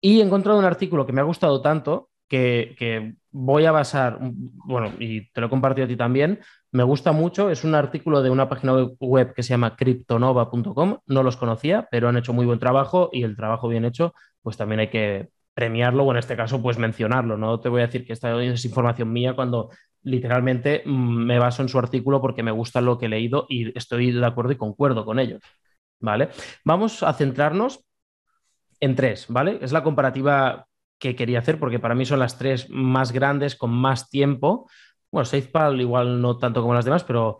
Y 0.00 0.20
he 0.20 0.22
encontrado 0.24 0.58
un 0.58 0.64
artículo 0.66 1.06
que 1.06 1.12
me 1.14 1.20
ha 1.22 1.24
gustado 1.24 1.62
tanto 1.62 2.10
que, 2.28 2.74
que 2.78 3.14
voy 3.30 3.64
a 3.64 3.72
basar, 3.72 4.18
bueno, 4.20 4.92
y 4.98 5.30
te 5.30 5.40
lo 5.40 5.46
he 5.46 5.50
compartido 5.50 5.86
a 5.86 5.88
ti 5.88 5.96
también. 5.96 6.40
Me 6.76 6.82
gusta 6.82 7.12
mucho, 7.12 7.48
es 7.48 7.64
un 7.64 7.74
artículo 7.74 8.20
de 8.22 8.28
una 8.28 8.50
página 8.50 8.74
web- 9.00 9.32
que 9.34 9.42
se 9.42 9.48
llama 9.48 9.76
cryptonova.com. 9.76 10.98
No 11.06 11.22
los 11.22 11.38
conocía, 11.38 11.88
pero 11.90 12.10
han 12.10 12.18
hecho 12.18 12.34
muy 12.34 12.44
buen 12.44 12.58
trabajo 12.58 13.08
y 13.14 13.22
el 13.22 13.34
trabajo 13.34 13.66
bien 13.66 13.86
hecho, 13.86 14.12
pues 14.42 14.58
también 14.58 14.80
hay 14.80 14.88
que 14.90 15.30
premiarlo 15.54 16.04
o 16.04 16.10
en 16.10 16.18
este 16.18 16.36
caso, 16.36 16.60
pues 16.60 16.76
mencionarlo. 16.76 17.38
No 17.38 17.60
te 17.60 17.70
voy 17.70 17.80
a 17.80 17.86
decir 17.86 18.04
que 18.06 18.12
esta 18.12 18.42
es 18.42 18.62
información 18.66 19.10
mía 19.10 19.34
cuando 19.34 19.70
literalmente 20.02 20.82
mm, 20.84 21.24
me 21.24 21.38
baso 21.38 21.62
en 21.62 21.70
su 21.70 21.78
artículo 21.78 22.20
porque 22.20 22.42
me 22.42 22.50
gusta 22.50 22.82
lo 22.82 22.98
que 22.98 23.06
he 23.06 23.08
leído 23.08 23.46
y 23.48 23.76
estoy 23.76 24.12
de 24.12 24.26
acuerdo 24.26 24.52
y 24.52 24.56
concuerdo 24.56 25.06
con 25.06 25.18
ellos. 25.18 25.40
¿Vale? 25.98 26.28
Vamos 26.62 27.02
a 27.02 27.14
centrarnos 27.14 27.86
en 28.80 28.94
tres, 28.94 29.26
¿vale? 29.28 29.58
Es 29.62 29.72
la 29.72 29.82
comparativa 29.82 30.66
que 30.98 31.14
quería 31.16 31.40
hacer 31.40 31.58
porque 31.58 31.78
para 31.78 31.94
mí 31.94 32.04
son 32.04 32.18
las 32.18 32.38
tres 32.38 32.68
más 32.70 33.12
grandes 33.12 33.56
con 33.56 33.70
más 33.70 34.08
tiempo. 34.10 34.68
Bueno, 35.10 35.24
SafePal 35.24 35.80
igual 35.80 36.20
no 36.20 36.38
tanto 36.38 36.60
como 36.60 36.74
las 36.74 36.84
demás, 36.84 37.04
pero, 37.04 37.38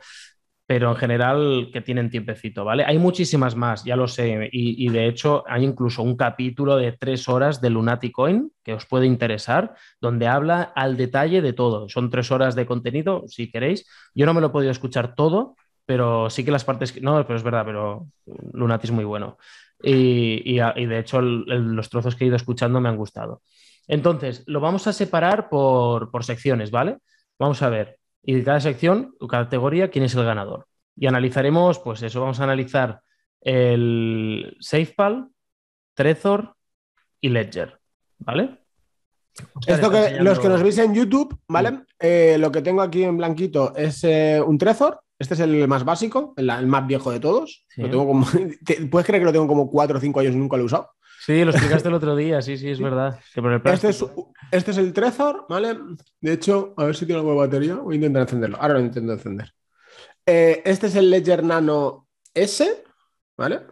pero 0.67 0.91
en 0.91 0.97
general 0.97 1.71
que 1.73 1.81
tienen 1.81 2.11
tiempecito, 2.11 2.65
¿vale? 2.65 2.85
Hay 2.85 2.99
muchísimas 2.99 3.55
más, 3.55 3.85
ya 3.85 3.97
lo 3.97 4.09
sé, 4.09 4.49
y, 4.53 4.89
de 4.89 5.07
hecho 5.07 5.45
hay 5.47 5.65
incluso 5.65 6.03
un 6.03 6.17
capítulo 6.17 6.77
de 6.77 6.93
tres 6.93 7.29
horas 7.29 7.61
de 7.61 7.71
Lunaticoin 7.71 8.51
que 8.65 8.75
os 8.75 8.87
puede 8.87 9.07
interesar, 9.07 9.75
donde 10.01 10.27
habla 10.27 10.63
al 10.75 10.97
detalle 10.97 11.41
de 11.43 11.53
todo. 11.53 11.89
Son 11.89 12.11
tres 12.11 12.31
horas 12.33 12.57
de 12.57 12.67
contenido, 12.67 13.25
si 13.29 13.51
queréis. 13.51 13.87
Yo 14.15 14.27
no 14.27 14.35
me 14.35 14.41
lo 14.41 14.49
he 14.49 14.51
podido 14.51 14.73
escuchar 14.73 15.15
todo, 15.15 15.57
pero 15.85 16.31
sí 16.31 16.45
que 16.45 16.51
las 16.51 16.65
partes. 16.65 17.01
No, 17.01 17.25
pero 17.25 17.37
es 17.37 17.45
verdad, 17.45 17.65
pero 17.65 18.09
Lunati 18.53 18.89
es 18.89 18.93
muy 18.93 19.05
bueno. 19.05 19.39
Y, 19.83 20.43
y, 20.45 20.87
de 20.87 20.99
hecho 20.99 21.21
los 21.21 21.91
trozos 21.91 22.17
que 22.17 22.25
he 22.25 22.29
ido 22.29 22.37
escuchando 22.37 22.81
me 22.81 22.89
han 22.89 22.97
gustado. 22.97 23.43
Entonces, 23.87 24.43
lo 24.47 24.61
vamos 24.61 24.87
a 24.87 24.93
separar 24.93 25.49
por, 25.49 26.11
por 26.11 26.25
secciones, 26.25 26.71
¿vale? 26.71 26.99
Vamos 27.39 27.63
a 27.63 27.69
ver. 27.69 27.99
Y 28.23 28.35
de 28.35 28.45
cada 28.45 28.61
sección 28.61 29.15
o 29.21 29.29
categoría, 29.29 29.91
quién 29.91 30.05
es 30.05 30.15
el 30.15 30.25
ganador. 30.25 30.67
Y 30.97 31.07
analizaremos, 31.07 31.79
pues 31.79 32.03
eso, 32.03 32.21
vamos 32.21 32.41
a 32.41 32.45
analizar 32.45 33.01
el 33.41 34.57
SafePal, 34.61 35.29
Trezor 35.95 36.55
y 37.21 37.29
Ledger, 37.29 37.79
¿vale? 38.19 38.59
Esto 39.67 39.91
que 39.91 39.99
enseñando- 39.99 40.25
los 40.25 40.39
que 40.41 40.49
nos 40.49 40.63
veis 40.63 40.79
en 40.79 40.95
YouTube, 40.95 41.39
¿vale? 41.49 41.81
Eh, 41.99 42.37
lo 42.39 42.51
que 42.51 42.63
tengo 42.63 42.83
aquí 42.83 43.05
en 43.05 43.17
blanquito 43.19 43.75
es 43.77 44.03
eh, 44.05 44.43
un 44.45 44.59
Trezor. 44.59 45.01
Este 45.19 45.35
es 45.35 45.41
el 45.41 45.67
más 45.69 45.85
básico, 45.85 46.35
el, 46.37 46.51
el 46.51 46.67
más 46.67 46.87
viejo 46.87 47.11
de 47.11 47.21
todos. 47.21 47.65
Sí. 47.69 47.83
Lo 47.83 47.91
tengo 47.91 48.07
como, 48.07 48.27
¿te- 48.65 48.87
¿Puedes 48.87 49.07
creer 49.07 49.21
que 49.23 49.27
lo 49.27 49.33
tengo 49.33 49.47
como 49.47 49.71
4 49.71 49.99
o 49.99 50.01
5 50.01 50.21
años 50.21 50.35
y 50.35 50.39
nunca 50.39 50.57
lo 50.57 50.63
he 50.63 50.67
usado? 50.67 50.91
Sí, 51.27 51.45
lo 51.45 51.51
explicaste 51.51 51.89
el 51.89 51.95
otro 51.95 52.15
día, 52.15 52.41
sí, 52.41 52.57
sí, 52.57 52.71
es 52.71 52.81
verdad. 52.81 53.19
Que 53.35 53.43
por 53.43 53.53
el 53.53 53.61
Este 53.65 53.89
es, 53.89 54.05
este 54.53 54.71
es 54.71 54.79
el 54.79 54.93
Trezor, 54.93 55.45
¿vale? 55.49 55.77
De 56.21 56.33
hecho, 56.33 56.73
a 56.77 56.85
ver 56.85 56.95
si 56.95 57.05
tiene 57.05 57.19
algo 57.19 57.33
de 57.33 57.39
batería. 57.39 57.75
Voy 57.75 57.95
a 57.95 57.97
intentar 57.97 58.23
encenderlo. 58.23 58.59
Ahora 58.61 58.75
lo 58.75 58.81
intento 58.81 59.13
encender. 59.13 59.53
Eh, 60.25 60.63
este 60.65 60.87
es 60.87 60.95
el 60.95 61.11
Ledger 61.11 61.43
Nano 61.43 62.07
S, 62.33 62.85
¿vale? 63.37 63.63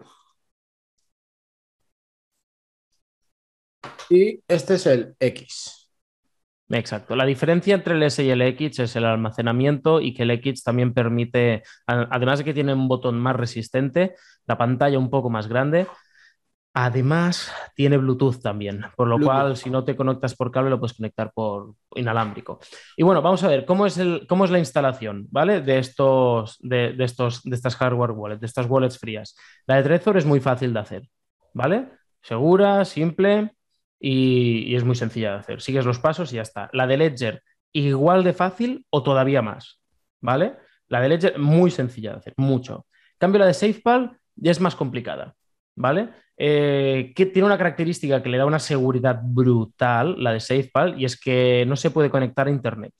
Y 4.11 4.43
este 4.49 4.75
es 4.75 4.87
el 4.87 5.15
X. 5.21 5.93
Exacto. 6.71 7.15
La 7.15 7.25
diferencia 7.25 7.77
entre 7.77 7.95
el 7.95 8.03
S 8.03 8.21
y 8.25 8.31
el 8.31 8.43
X 8.43 8.81
es 8.81 8.97
el 8.97 9.05
almacenamiento 9.05 10.01
y 10.01 10.13
que 10.13 10.25
el 10.25 10.33
X 10.33 10.65
también 10.65 10.93
permite, 10.93 11.63
además 11.87 12.41
de 12.41 12.47
que 12.47 12.55
tiene 12.55 12.75
un 12.75 12.89
botón 12.89 13.21
más 13.21 13.37
resistente, 13.37 14.17
la 14.45 14.59
pantalla 14.59 14.99
un 14.99 15.09
poco 15.09 15.31
más 15.31 15.47
grande, 15.47 15.87
Además, 16.77 17.53
tiene 17.77 17.99
Bluetooth 17.99 18.43
también, 18.43 18.85
por 18.97 19.07
lo 19.07 19.21
cual 19.21 19.57
si 19.57 19.71
no 19.71 19.85
te 19.85 19.95
conectas 19.95 20.35
por 20.35 20.51
cable 20.51 20.71
lo 20.71 20.81
puedes 20.81 20.97
conectar 20.97 21.31
por 21.33 21.75
inalámbrico. 21.95 22.59
Y 22.97 23.05
bueno, 23.05 23.23
vamos 23.23 23.45
a 23.45 23.49
ver 23.49 23.65
cómo 23.65 23.87
es, 23.87 23.97
el, 23.97 24.27
cómo 24.27 24.45
es 24.45 24.51
la 24.51 24.59
instalación, 24.59 25.29
¿vale? 25.31 25.61
De 25.61 25.79
estos, 25.79 26.59
de, 26.59 26.97
estos, 26.99 27.45
de 27.45 27.55
estas 27.55 27.77
hardware 27.77 28.11
wallets, 28.11 28.41
de 28.41 28.47
estas 28.49 28.67
wallets 28.69 28.99
frías. 28.99 29.37
La 29.69 29.77
de 29.77 29.85
Trezor 29.85 30.17
es 30.17 30.27
muy 30.27 30.41
fácil 30.41 30.73
de 30.75 30.81
hacer, 30.81 31.09
¿vale? 31.53 31.91
Segura, 32.21 32.85
simple 32.85 33.55
y, 34.01 34.65
y 34.67 34.75
es 34.75 34.83
muy 34.83 34.97
sencilla 34.97 35.31
de 35.31 35.39
hacer. 35.39 35.63
Sigues 35.63 35.87
los 35.87 36.01
pasos 36.01 36.33
y 36.33 36.37
ya 36.37 36.43
está. 36.43 36.71
La 36.73 36.89
de 36.89 36.97
Ledger, 36.97 37.45
igual 37.73 38.25
de 38.25 38.33
fácil 38.33 38.85
o 38.91 39.05
todavía 39.05 39.43
más, 39.43 39.81
¿vale? 40.21 40.57
La 40.89 41.01
de 41.01 41.09
Ledger, 41.09 41.39
muy 41.39 41.71
sencilla 41.71 42.11
de 42.11 42.17
hacer, 42.17 42.35
mucho. 42.37 42.87
En 43.13 43.19
cambio, 43.19 43.39
la 43.39 43.47
de 43.47 43.55
SafePal 43.55 44.19
ya 44.35 44.51
es 44.51 44.61
más 44.61 44.75
complicada, 44.75 45.37
¿vale? 45.77 46.24
Eh, 46.37 47.13
que 47.15 47.27
tiene 47.27 47.47
una 47.47 47.59
característica 47.59 48.23
que 48.23 48.29
le 48.29 48.39
da 48.39 48.47
una 48.47 48.59
seguridad 48.59 49.21
brutal, 49.23 50.17
la 50.23 50.33
de 50.33 50.41
SafePal, 50.41 51.01
y 51.01 51.05
es 51.05 51.19
que 51.21 51.65
no 51.67 51.77
se 51.77 51.91
puede 51.91 52.11
conectar 52.11 52.47
a 52.49 52.51
Internet. 52.51 52.93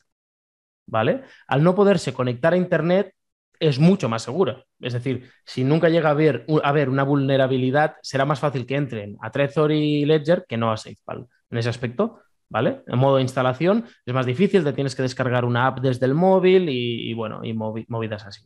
¿Vale? 0.87 1.23
Al 1.49 1.63
no 1.65 1.75
poderse 1.75 2.13
conectar 2.13 2.53
a 2.53 2.57
Internet, 2.57 3.15
es 3.59 3.79
mucho 3.79 4.09
más 4.09 4.23
segura. 4.23 4.65
Es 4.81 4.93
decir, 4.93 5.31
si 5.45 5.65
nunca 5.65 5.89
llega 5.89 6.09
a 6.09 6.13
haber, 6.13 6.45
a 6.63 6.73
una 6.89 7.03
vulnerabilidad, 7.05 7.97
será 8.03 8.25
más 8.25 8.41
fácil 8.41 8.67
que 8.67 8.77
entren 8.77 9.17
a 9.21 9.31
Trezor 9.31 9.73
y 9.73 10.05
Ledger 10.05 10.45
que 10.49 10.57
no 10.57 10.71
a 10.73 10.77
SafePal. 10.77 11.27
En 11.51 11.59
ese 11.59 11.69
aspecto, 11.69 12.21
¿vale? 12.49 12.83
En 12.87 12.99
modo 12.99 13.21
instalación 13.21 13.87
es 14.05 14.15
más 14.15 14.27
difícil, 14.27 14.65
te 14.65 14.73
tienes 14.73 14.95
que 14.95 15.03
descargar 15.03 15.45
una 15.45 15.67
app 15.67 15.81
desde 15.81 16.07
el 16.07 16.15
móvil 16.15 16.69
y, 16.69 17.15
bueno, 17.15 17.45
y 17.45 17.55
movidas 17.55 18.27
así. 18.27 18.43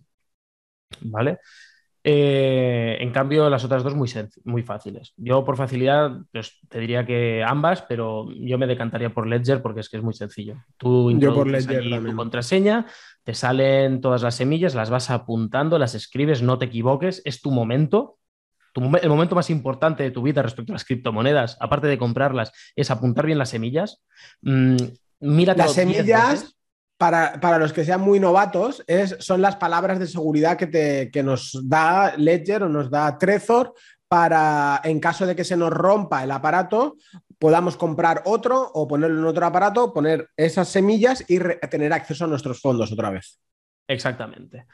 ¿Vale? 1.00 1.38
Eh, 2.10 2.96
en 3.00 3.12
cambio, 3.12 3.50
las 3.50 3.64
otras 3.64 3.84
dos 3.84 3.94
muy, 3.94 4.10
muy 4.44 4.62
fáciles. 4.62 5.12
Yo 5.18 5.44
por 5.44 5.58
facilidad 5.58 6.12
pues, 6.32 6.58
te 6.70 6.80
diría 6.80 7.04
que 7.04 7.44
ambas, 7.46 7.82
pero 7.82 8.28
yo 8.32 8.56
me 8.56 8.66
decantaría 8.66 9.10
por 9.10 9.26
Ledger 9.26 9.60
porque 9.60 9.80
es 9.80 9.90
que 9.90 9.98
es 9.98 10.02
muy 10.02 10.14
sencillo. 10.14 10.56
Tú 10.78 11.10
yo 11.18 11.34
por 11.34 11.46
Ledger 11.46 11.84
tu 11.84 12.16
contraseña, 12.16 12.86
te 13.24 13.34
salen 13.34 14.00
todas 14.00 14.22
las 14.22 14.36
semillas, 14.36 14.74
las 14.74 14.88
vas 14.88 15.10
apuntando, 15.10 15.78
las 15.78 15.94
escribes, 15.94 16.40
no 16.40 16.58
te 16.58 16.64
equivoques, 16.64 17.20
es 17.26 17.42
tu 17.42 17.50
momento. 17.50 18.16
el 18.74 19.10
momento 19.10 19.34
más 19.34 19.50
importante 19.50 20.02
de 20.02 20.10
tu 20.10 20.22
vida 20.22 20.40
respecto 20.40 20.72
a 20.72 20.76
las 20.76 20.86
criptomonedas, 20.86 21.58
aparte 21.60 21.88
de 21.88 21.98
comprarlas, 21.98 22.52
es 22.74 22.90
apuntar 22.90 23.26
bien 23.26 23.36
las 23.36 23.50
semillas. 23.50 24.02
Mm, 24.40 24.76
mira 25.20 25.54
las 25.54 25.74
semillas 25.74 26.57
para, 26.98 27.58
los 27.58 27.72
que 27.72 27.84
sean 27.84 28.00
muy 28.00 28.18
novatos, 28.18 28.82
es, 28.88 29.16
son 29.20 29.40
las 29.40 29.56
palabras 29.56 30.00
de 30.00 30.08
seguridad 30.08 30.56
que, 30.56 30.66
te, 30.66 31.22
nos 31.22 31.58
da 31.62 32.14
Ledger 32.16 32.64
o 32.64 32.68
nos 32.68 32.90
da 32.90 33.16
Trezor 33.16 33.72
para, 34.08 34.80
en 34.82 34.98
caso 34.98 35.24
de 35.24 35.36
que 35.36 35.44
se 35.44 35.56
nos 35.56 35.70
rompa 35.70 36.24
el 36.24 36.30
aparato, 36.32 36.96
podamos 37.38 37.76
comprar 37.76 38.22
otro 38.24 38.68
o 38.74 38.88
ponerlo 38.88 39.20
en 39.20 39.26
otro 39.26 39.46
aparato, 39.46 39.94
poner 39.94 40.28
esas 40.36 40.68
semillas 40.68 41.24
y 41.28 41.38
tener 41.70 41.92
acceso 41.92 42.24
a 42.24 42.28
nuestros 42.28 42.60
fondos 42.60 42.90
otra 42.90 43.10
vez. 43.10 43.38
Exactamente, 43.86 44.66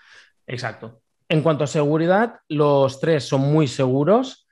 exacto. 0.47 1.03
En 1.29 1.43
cuanto 1.43 1.65
a 1.65 1.67
seguridad, 1.67 2.37
los 2.49 3.01
tres 3.01 3.25
son 3.25 3.43
muy 3.43 3.69
seguros. 3.69 4.47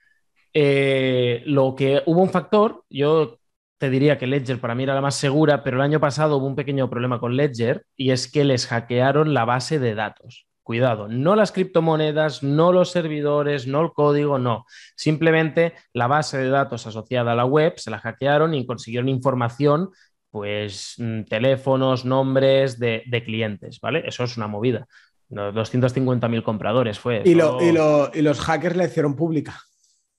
Eh, 0.53 1.43
lo 1.47 1.75
que 1.75 2.03
hubo 2.05 2.21
un 2.21 2.31
factor, 2.31 2.85
yo 2.91 3.39
te 3.83 3.91
diría 3.91 4.17
que 4.17 4.29
Ledger 4.29 4.61
para 4.61 4.77
mí 4.77 4.85
era 4.85 4.95
la 4.95 5.01
más 5.01 5.17
segura, 5.17 5.65
pero 5.65 5.79
el 5.79 5.83
año 5.83 5.99
pasado 5.99 6.37
hubo 6.37 6.47
un 6.47 6.55
pequeño 6.55 6.89
problema 6.89 7.19
con 7.19 7.35
Ledger 7.35 7.85
y 7.97 8.13
es 8.13 8.31
que 8.31 8.45
les 8.45 8.69
hackearon 8.69 9.35
la 9.35 9.45
base 9.45 9.81
de 9.81 9.97
datos. 9.97 10.47
Cuidado, 10.63 11.09
no 11.09 11.35
las 11.35 11.51
criptomonedas, 11.51 12.45
no 12.45 12.71
los 12.71 12.93
servidores, 12.93 13.67
no 13.67 13.83
el 13.83 13.91
código, 13.91 14.39
no. 14.39 14.67
Simplemente 14.95 15.73
la 15.93 16.07
base 16.07 16.39
de 16.39 16.49
datos 16.49 16.87
asociada 16.87 17.33
a 17.33 17.35
la 17.35 17.45
web 17.45 17.73
se 17.77 17.91
la 17.91 17.99
hackearon 17.99 18.55
y 18.55 18.67
consiguieron 18.67 19.09
información, 19.09 19.91
pues 20.31 20.95
mm, 20.99 21.25
teléfonos, 21.25 22.05
nombres 22.05 22.79
de, 22.79 23.23
clientes, 23.25 23.81
¿vale? 23.81 24.05
Eso 24.07 24.23
es 24.23 24.37
una 24.37 24.47
movida. 24.47 24.87
250.000 25.29 26.45
compradores 26.45 27.01
fue. 27.01 27.25
Y, 27.25 27.33
y 27.33 28.23
los 28.23 28.41
hackers 28.43 28.77
la 28.77 28.85
hicieron 28.85 29.17
pública. 29.17 29.61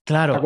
Claro, 0.06 0.42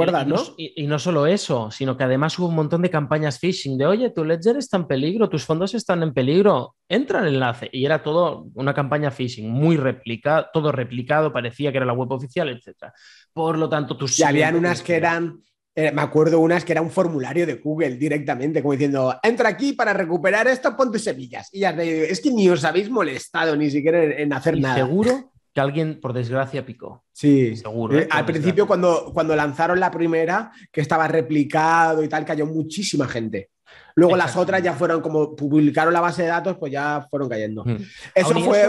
y, 0.55 0.85
no? 0.85 0.99
solo 0.99 1.25
eso, 1.25 1.71
sino 1.71 1.97
que 1.97 2.03
además 2.03 2.37
hubo 2.37 2.47
un 2.47 2.53
montón 2.53 2.83
de 2.83 2.91
campañas 2.91 3.39
phishing 3.39 3.75
de, 3.75 3.87
oye, 3.87 4.11
tu 4.11 4.23
ledger 4.23 4.55
está 4.57 4.77
en 4.77 4.85
peligro, 4.85 5.29
tus 5.29 5.45
fondos 5.45 5.73
están 5.73 6.03
en 6.03 6.13
peligro, 6.13 6.75
entra 6.87 7.21
el 7.21 7.33
enlace. 7.33 7.67
Y 7.71 7.83
era 7.83 8.03
todo 8.03 8.49
una 8.53 8.75
campaña 8.75 9.09
phishing, 9.09 9.49
muy 9.49 9.75
replicada, 9.75 10.51
todo 10.53 10.71
replicado, 10.71 11.33
parecía 11.33 11.71
que 11.71 11.77
era 11.77 11.87
la 11.87 11.93
web 11.93 12.11
oficial, 12.11 12.49
etc. 12.49 12.91
Por 13.33 13.57
lo 13.57 13.67
tanto, 13.67 13.97
tus... 13.97 14.19
Y 14.19 14.23
habían 14.23 14.55
unas 14.55 14.83
que 14.83 14.95
eran, 14.95 15.41
eh, 15.73 15.91
me 15.91 16.03
acuerdo 16.03 16.39
unas 16.39 16.63
que 16.63 16.73
era 16.73 16.83
un 16.83 16.91
formulario 16.91 17.47
de 17.47 17.55
Google 17.55 17.95
directamente, 17.95 18.61
como 18.61 18.73
diciendo, 18.73 19.15
entra 19.23 19.49
aquí 19.49 19.73
para 19.73 19.91
recuperar 19.91 20.47
esto, 20.47 20.77
ponte 20.77 20.99
semillas. 20.99 21.49
Y 21.51 21.61
ya 21.61 21.71
es 21.71 22.21
que 22.21 22.29
ni 22.29 22.47
os 22.47 22.63
habéis 22.63 22.91
molestado 22.91 23.55
ni 23.55 23.71
siquiera 23.71 24.03
en, 24.03 24.31
hacer 24.33 24.55
y 24.55 24.61
nada. 24.61 24.75
Seguro 24.75 25.31
que 25.57 25.61
alguien, 25.61 25.99
por 25.99 26.13
desgracia, 26.13 26.63
picó. 26.63 27.03
Sí, 27.11 27.55
seguro. 27.55 27.97
Eh, 27.97 28.03
¿eh? 28.03 28.07
al 28.11 28.27
principio, 28.27 28.67
cuando, 28.67 29.09
cuando 29.11 29.35
lanzaron 29.35 29.79
la 29.79 29.89
primera, 29.89 30.51
que 30.71 30.81
estaba 30.81 31.07
replicado 31.07 32.03
y 32.03 32.07
tal, 32.07 32.23
cayó 32.23 32.45
muchísima 32.45 33.07
gente. 33.07 33.49
Luego 33.95 34.15
las 34.15 34.37
otras 34.37 34.61
ya 34.61 34.73
fueron 34.73 35.01
como 35.01 35.35
publicaron 35.35 35.91
la 35.91 35.99
base 35.99 36.21
de 36.21 36.27
datos, 36.27 36.57
pues 36.59 36.71
ya 36.71 37.07
fueron 37.09 37.27
cayendo. 37.27 37.65
Mm. 37.65 37.77
Eso 38.13 38.39
fue 38.39 38.67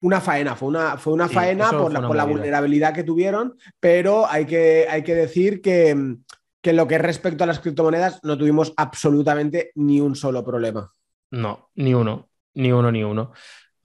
una 0.00 0.20
faena, 0.22 0.56
fue 0.56 0.68
una, 0.68 0.96
fue 0.96 1.12
una 1.12 1.28
faena 1.28 1.70
por, 1.70 1.92
la, 1.92 2.00
por 2.00 2.16
la, 2.16 2.24
vulnerabilidad 2.24 2.94
que 2.94 3.04
tuvieron, 3.04 3.58
pero 3.78 4.26
hay 4.26 4.46
que, 4.46 4.86
hay 4.88 5.02
que 5.02 5.14
decir 5.14 5.60
que, 5.60 6.16
que 6.62 6.72
lo 6.72 6.88
que 6.88 6.96
respecto 6.96 7.44
a 7.44 7.46
las 7.46 7.60
criptomonedas 7.60 8.20
no 8.22 8.38
tuvimos 8.38 8.72
absolutamente 8.78 9.72
ni 9.74 10.00
un 10.00 10.16
solo 10.16 10.42
problema. 10.42 10.90
No, 11.32 11.68
ni 11.74 11.92
uno, 11.92 12.30
ni 12.54 12.72
uno, 12.72 12.90
ni 12.90 13.04
uno. 13.04 13.32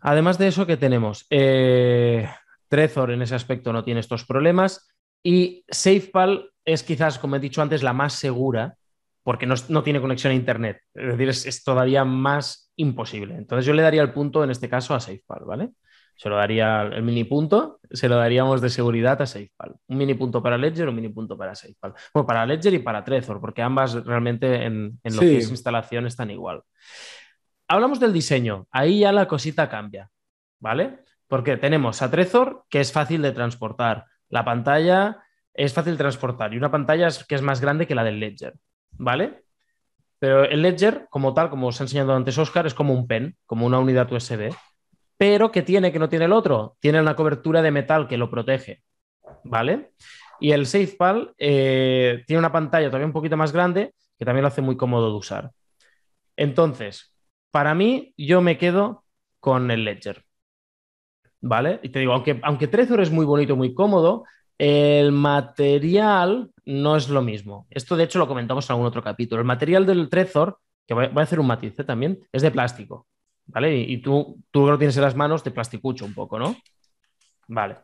Además 0.01 0.37
de 0.37 0.47
eso, 0.47 0.65
¿qué 0.65 0.77
tenemos? 0.77 1.25
Eh, 1.29 2.27
Trezor 2.67 3.11
en 3.11 3.21
ese 3.21 3.35
aspecto 3.35 3.73
no 3.73 3.83
tiene 3.83 3.99
estos 3.99 4.25
problemas 4.25 4.87
y 5.23 5.65
SafePal 5.69 6.51
es 6.63 6.83
quizás, 6.83 7.19
como 7.19 7.35
he 7.35 7.39
dicho 7.39 7.61
antes, 7.61 7.83
la 7.83 7.93
más 7.93 8.13
segura 8.13 8.75
porque 9.23 9.45
no, 9.45 9.83
tiene 9.83 10.01
conexión 10.01 10.31
a 10.31 10.35
Internet. 10.35 10.81
Es 10.93 11.17
decir, 11.17 11.29
es, 11.29 11.63
todavía 11.63 12.03
más 12.05 12.71
imposible. 12.77 13.35
Entonces 13.35 13.65
yo 13.65 13.73
le 13.73 13.83
daría 13.83 14.01
el 14.01 14.13
punto 14.13 14.43
en 14.43 14.49
este 14.49 14.69
caso 14.69 14.95
a 14.95 14.99
SafePal, 14.99 15.43
¿vale? 15.45 15.69
Se 16.15 16.29
lo 16.29 16.35
daría 16.35 16.81
el 16.81 17.03
mini 17.03 17.25
punto, 17.25 17.79
se 17.91 18.09
lo 18.09 18.15
daríamos 18.15 18.59
de 18.59 18.69
seguridad 18.69 19.21
a 19.21 19.25
SafePal. 19.25 19.75
Un 19.87 19.97
mini 19.97 20.15
punto 20.15 20.41
para 20.41 20.57
Ledger, 20.57 20.89
un 20.89 20.95
mini 20.95 21.09
punto 21.09 21.37
para 21.37 21.53
SafePal. 21.53 21.93
Bueno, 22.13 22.25
para 22.25 22.45
Ledger 22.45 22.73
y 22.73 22.79
para 22.79 23.03
Trezor, 23.03 23.39
porque 23.39 23.61
ambas 23.61 23.93
realmente 24.05 24.65
en, 24.65 24.99
lo 25.03 25.19
que 25.19 25.37
es 25.37 25.49
instalación 25.49 26.07
están 26.07 26.31
igual 26.31 26.63
hablamos 27.69 27.99
del 27.99 28.11
diseño, 28.11 28.67
ahí 28.71 28.99
ya 28.99 29.11
la 29.13 29.27
cosita 29.27 29.69
cambia, 29.69 30.09
¿vale? 30.59 30.99
Porque 31.27 31.55
tenemos 31.55 32.01
a 32.01 32.11
Trezor, 32.11 32.65
que 32.69 32.81
es 32.81 32.91
fácil 32.91 33.21
de 33.21 33.31
transportar. 33.31 34.05
La 34.27 34.43
pantalla 34.43 35.23
es 35.53 35.73
fácil 35.73 35.93
de 35.93 35.99
transportar 35.99 36.53
y 36.53 36.57
una 36.57 36.71
pantalla 36.71 37.07
que 37.27 37.35
es 37.35 37.41
más 37.41 37.61
grande 37.61 37.87
que 37.87 37.95
la 37.95 38.03
del 38.03 38.19
Ledger, 38.19 38.55
¿vale? 38.91 39.43
Pero 40.17 40.43
el 40.43 40.61
Ledger, 40.61 41.07
como 41.09 41.33
tal, 41.33 41.49
como 41.49 41.67
os 41.67 41.79
ha 41.79 41.83
enseñado 41.83 42.13
antes 42.13 42.37
Oscar, 42.37 42.65
es 42.65 42.73
como 42.73 42.93
un 42.93 43.07
pen, 43.07 43.37
como 43.45 43.65
una 43.65 43.79
unidad 43.79 44.11
USB. 44.11 44.53
Pero 45.15 45.51
¿qué 45.51 45.61
tiene 45.61 45.91
que 45.91 45.99
no 45.99 46.09
tiene 46.09 46.25
el 46.25 46.33
otro? 46.33 46.75
Tiene 46.79 46.99
una 46.99 47.15
cobertura 47.15 47.61
de 47.61 47.71
metal 47.71 48.07
que 48.07 48.17
lo 48.17 48.29
protege, 48.29 48.83
¿vale? 49.43 49.91
Y 50.39 50.51
el 50.51 50.65
SafePal 50.65 51.33
eh, 51.37 52.23
tiene 52.25 52.39
una 52.39 52.51
pantalla 52.51 52.87
todavía 52.87 53.05
un 53.05 53.13
poquito 53.13 53.37
más 53.37 53.51
grande 53.51 53.93
que 54.17 54.25
también 54.25 54.41
lo 54.41 54.47
hace 54.47 54.61
muy 54.61 54.75
cómodo 54.75 55.11
de 55.11 55.17
usar. 55.17 55.51
Entonces, 56.35 57.13
para 57.51 57.73
mí, 57.73 58.13
yo 58.17 58.41
me 58.41 58.57
quedo 58.57 59.03
con 59.39 59.71
el 59.71 59.85
Ledger. 59.85 60.23
¿Vale? 61.41 61.79
Y 61.83 61.89
te 61.89 61.99
digo, 61.99 62.13
aunque, 62.13 62.39
aunque 62.43 62.67
Trezor 62.67 63.01
es 63.01 63.11
muy 63.11 63.25
bonito, 63.25 63.55
muy 63.55 63.73
cómodo, 63.73 64.25
el 64.57 65.13
material 65.13 66.51
no 66.65 66.97
es 66.97 67.07
lo 67.07 67.21
mismo. 67.21 67.65
Esto, 67.69 67.95
de 67.95 68.03
hecho, 68.03 68.19
lo 68.19 68.27
comentamos 68.27 68.69
en 68.69 68.73
algún 68.73 68.87
otro 68.87 69.01
capítulo. 69.01 69.41
El 69.41 69.47
material 69.47 69.85
del 69.85 70.09
Trezor, 70.09 70.59
que 70.85 70.93
voy, 70.93 71.05
a 71.05 71.21
hacer 71.21 71.39
un 71.39 71.47
matiz 71.47 71.79
¿eh? 71.79 71.83
también, 71.83 72.19
es 72.31 72.41
de 72.41 72.51
plástico. 72.51 73.07
¿Vale? 73.45 73.75
Y, 73.75 74.01
tú, 74.01 74.43
tú 74.51 74.67
lo 74.67 74.77
tienes 74.77 74.95
en 74.97 75.03
las 75.03 75.15
manos 75.15 75.43
de 75.43 75.51
plasticucho 75.51 76.05
un 76.05 76.13
poco, 76.13 76.37
¿no? 76.37 76.55
Vale. 77.47 77.77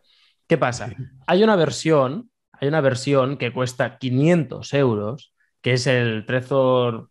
¿Qué 0.47 0.57
pasa? 0.57 0.91
Hay 1.25 1.43
una 1.43 1.55
versión, 1.55 2.29
hay 2.51 2.67
una 2.67 2.81
versión 2.81 3.37
que 3.37 3.51
cuesta 3.51 3.97
500 3.97 4.73
euros, 4.75 5.33
que 5.65 5.73
es 5.73 5.87
el 5.87 6.27
Trezor 6.27 7.09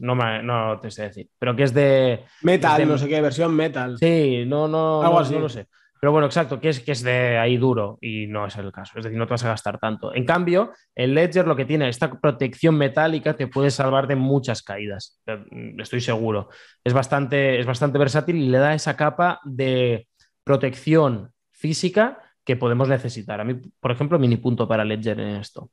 no, 0.00 0.16
no 0.16 0.80
te 0.80 0.90
sé 0.90 1.04
decir, 1.04 1.28
pero 1.38 1.54
que 1.54 1.62
es 1.62 1.72
de... 1.72 2.24
Metal, 2.42 2.88
no 2.88 2.98
sé 2.98 3.06
qué, 3.06 3.20
versión 3.20 3.54
metal. 3.54 3.98
Sí, 4.00 4.42
no, 4.48 4.66
no, 4.66 5.00
no, 5.00 5.38
lo 5.38 5.48
sé. 5.48 5.68
Pero 6.00 6.10
bueno, 6.10 6.26
exacto, 6.26 6.58
que 6.58 6.70
es, 6.70 6.80
que 6.80 6.90
es 6.90 7.04
de 7.04 7.38
ahí 7.38 7.56
duro 7.56 7.98
y 8.00 8.26
no 8.26 8.46
es 8.46 8.56
el 8.56 8.72
caso. 8.72 8.98
Es 8.98 9.04
decir, 9.04 9.16
no 9.16 9.28
te 9.28 9.34
vas 9.34 9.44
a 9.44 9.50
gastar 9.50 9.78
tanto. 9.78 10.12
En 10.12 10.24
cambio, 10.24 10.72
el 10.92 11.14
Ledger 11.14 11.46
lo 11.46 11.54
que 11.54 11.66
tiene, 11.66 11.88
esta 11.88 12.10
protección 12.20 12.76
metálica 12.76 13.36
te 13.36 13.46
puede 13.46 13.70
salvar 13.70 14.08
de 14.08 14.16
muchas 14.16 14.64
caídas. 14.64 15.22
Mm, 15.28 15.80
estoy 15.80 16.00
seguro. 16.00 16.48
Es 16.82 16.94
bastante, 16.94 17.60
es 17.60 17.66
bastante 17.66 17.96
versátil 17.96 18.34
y 18.34 18.48
le 18.48 18.58
da 18.58 18.74
esa 18.74 18.96
capa 18.96 19.38
de 19.44 20.08
protección 20.42 21.30
física 21.52 22.18
que 22.44 22.56
podemos 22.56 22.88
necesitar. 22.88 23.40
A 23.40 23.44
mí, 23.44 23.54
por 23.78 23.92
ejemplo, 23.92 24.18
mini 24.18 24.36
punto 24.36 24.66
para 24.66 24.84
Ledger 24.84 25.20
en 25.20 25.36
esto. 25.36 25.70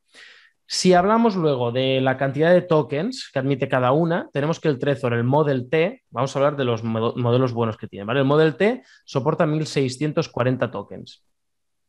Si 0.73 0.93
hablamos 0.93 1.35
luego 1.35 1.73
de 1.73 1.99
la 1.99 2.15
cantidad 2.15 2.53
de 2.53 2.61
tokens 2.61 3.29
que 3.29 3.39
admite 3.39 3.67
cada 3.67 3.91
una, 3.91 4.29
tenemos 4.31 4.61
que 4.61 4.69
el 4.69 4.79
Trezor, 4.79 5.13
el 5.13 5.25
Model 5.25 5.69
T, 5.69 6.01
vamos 6.09 6.33
a 6.33 6.39
hablar 6.39 6.55
de 6.55 6.63
los 6.63 6.81
modelos 6.81 7.51
buenos 7.51 7.75
que 7.75 7.89
tiene, 7.89 8.05
¿vale? 8.05 8.21
El 8.21 8.25
Model 8.25 8.55
T 8.55 8.81
soporta 9.03 9.45
1640 9.45 10.71
tokens, 10.71 11.25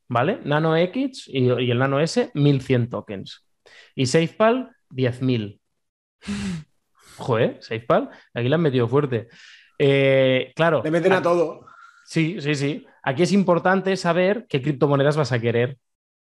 ¿vale? 0.09 0.41
Nano 0.43 0.76
X 0.76 1.28
y, 1.28 1.49
el 1.49 1.78
Nano 1.78 2.01
S, 2.01 2.33
1100 2.35 2.91
tokens. 2.91 3.47
Y 3.95 4.07
SafePal, 4.07 4.74
10.000. 4.91 5.61
Joder, 7.18 7.59
SafePal, 7.61 8.11
aquí 8.35 8.49
la 8.49 8.57
han 8.57 8.62
metido 8.62 8.89
fuerte. 8.89 9.28
Eh, 9.78 10.53
claro. 10.57 10.83
Le 10.83 10.91
meten 10.91 11.12
a 11.12 11.22
todo. 11.22 11.66
Sí, 12.05 12.41
sí, 12.41 12.57
sí. 12.57 12.85
Aquí 13.05 13.22
es 13.22 13.30
importante 13.30 13.97
saber 13.97 14.45
qué 14.49 14.61
criptomonedas 14.61 15.16
vas 15.16 15.30
a 15.30 15.39
querer 15.39 15.78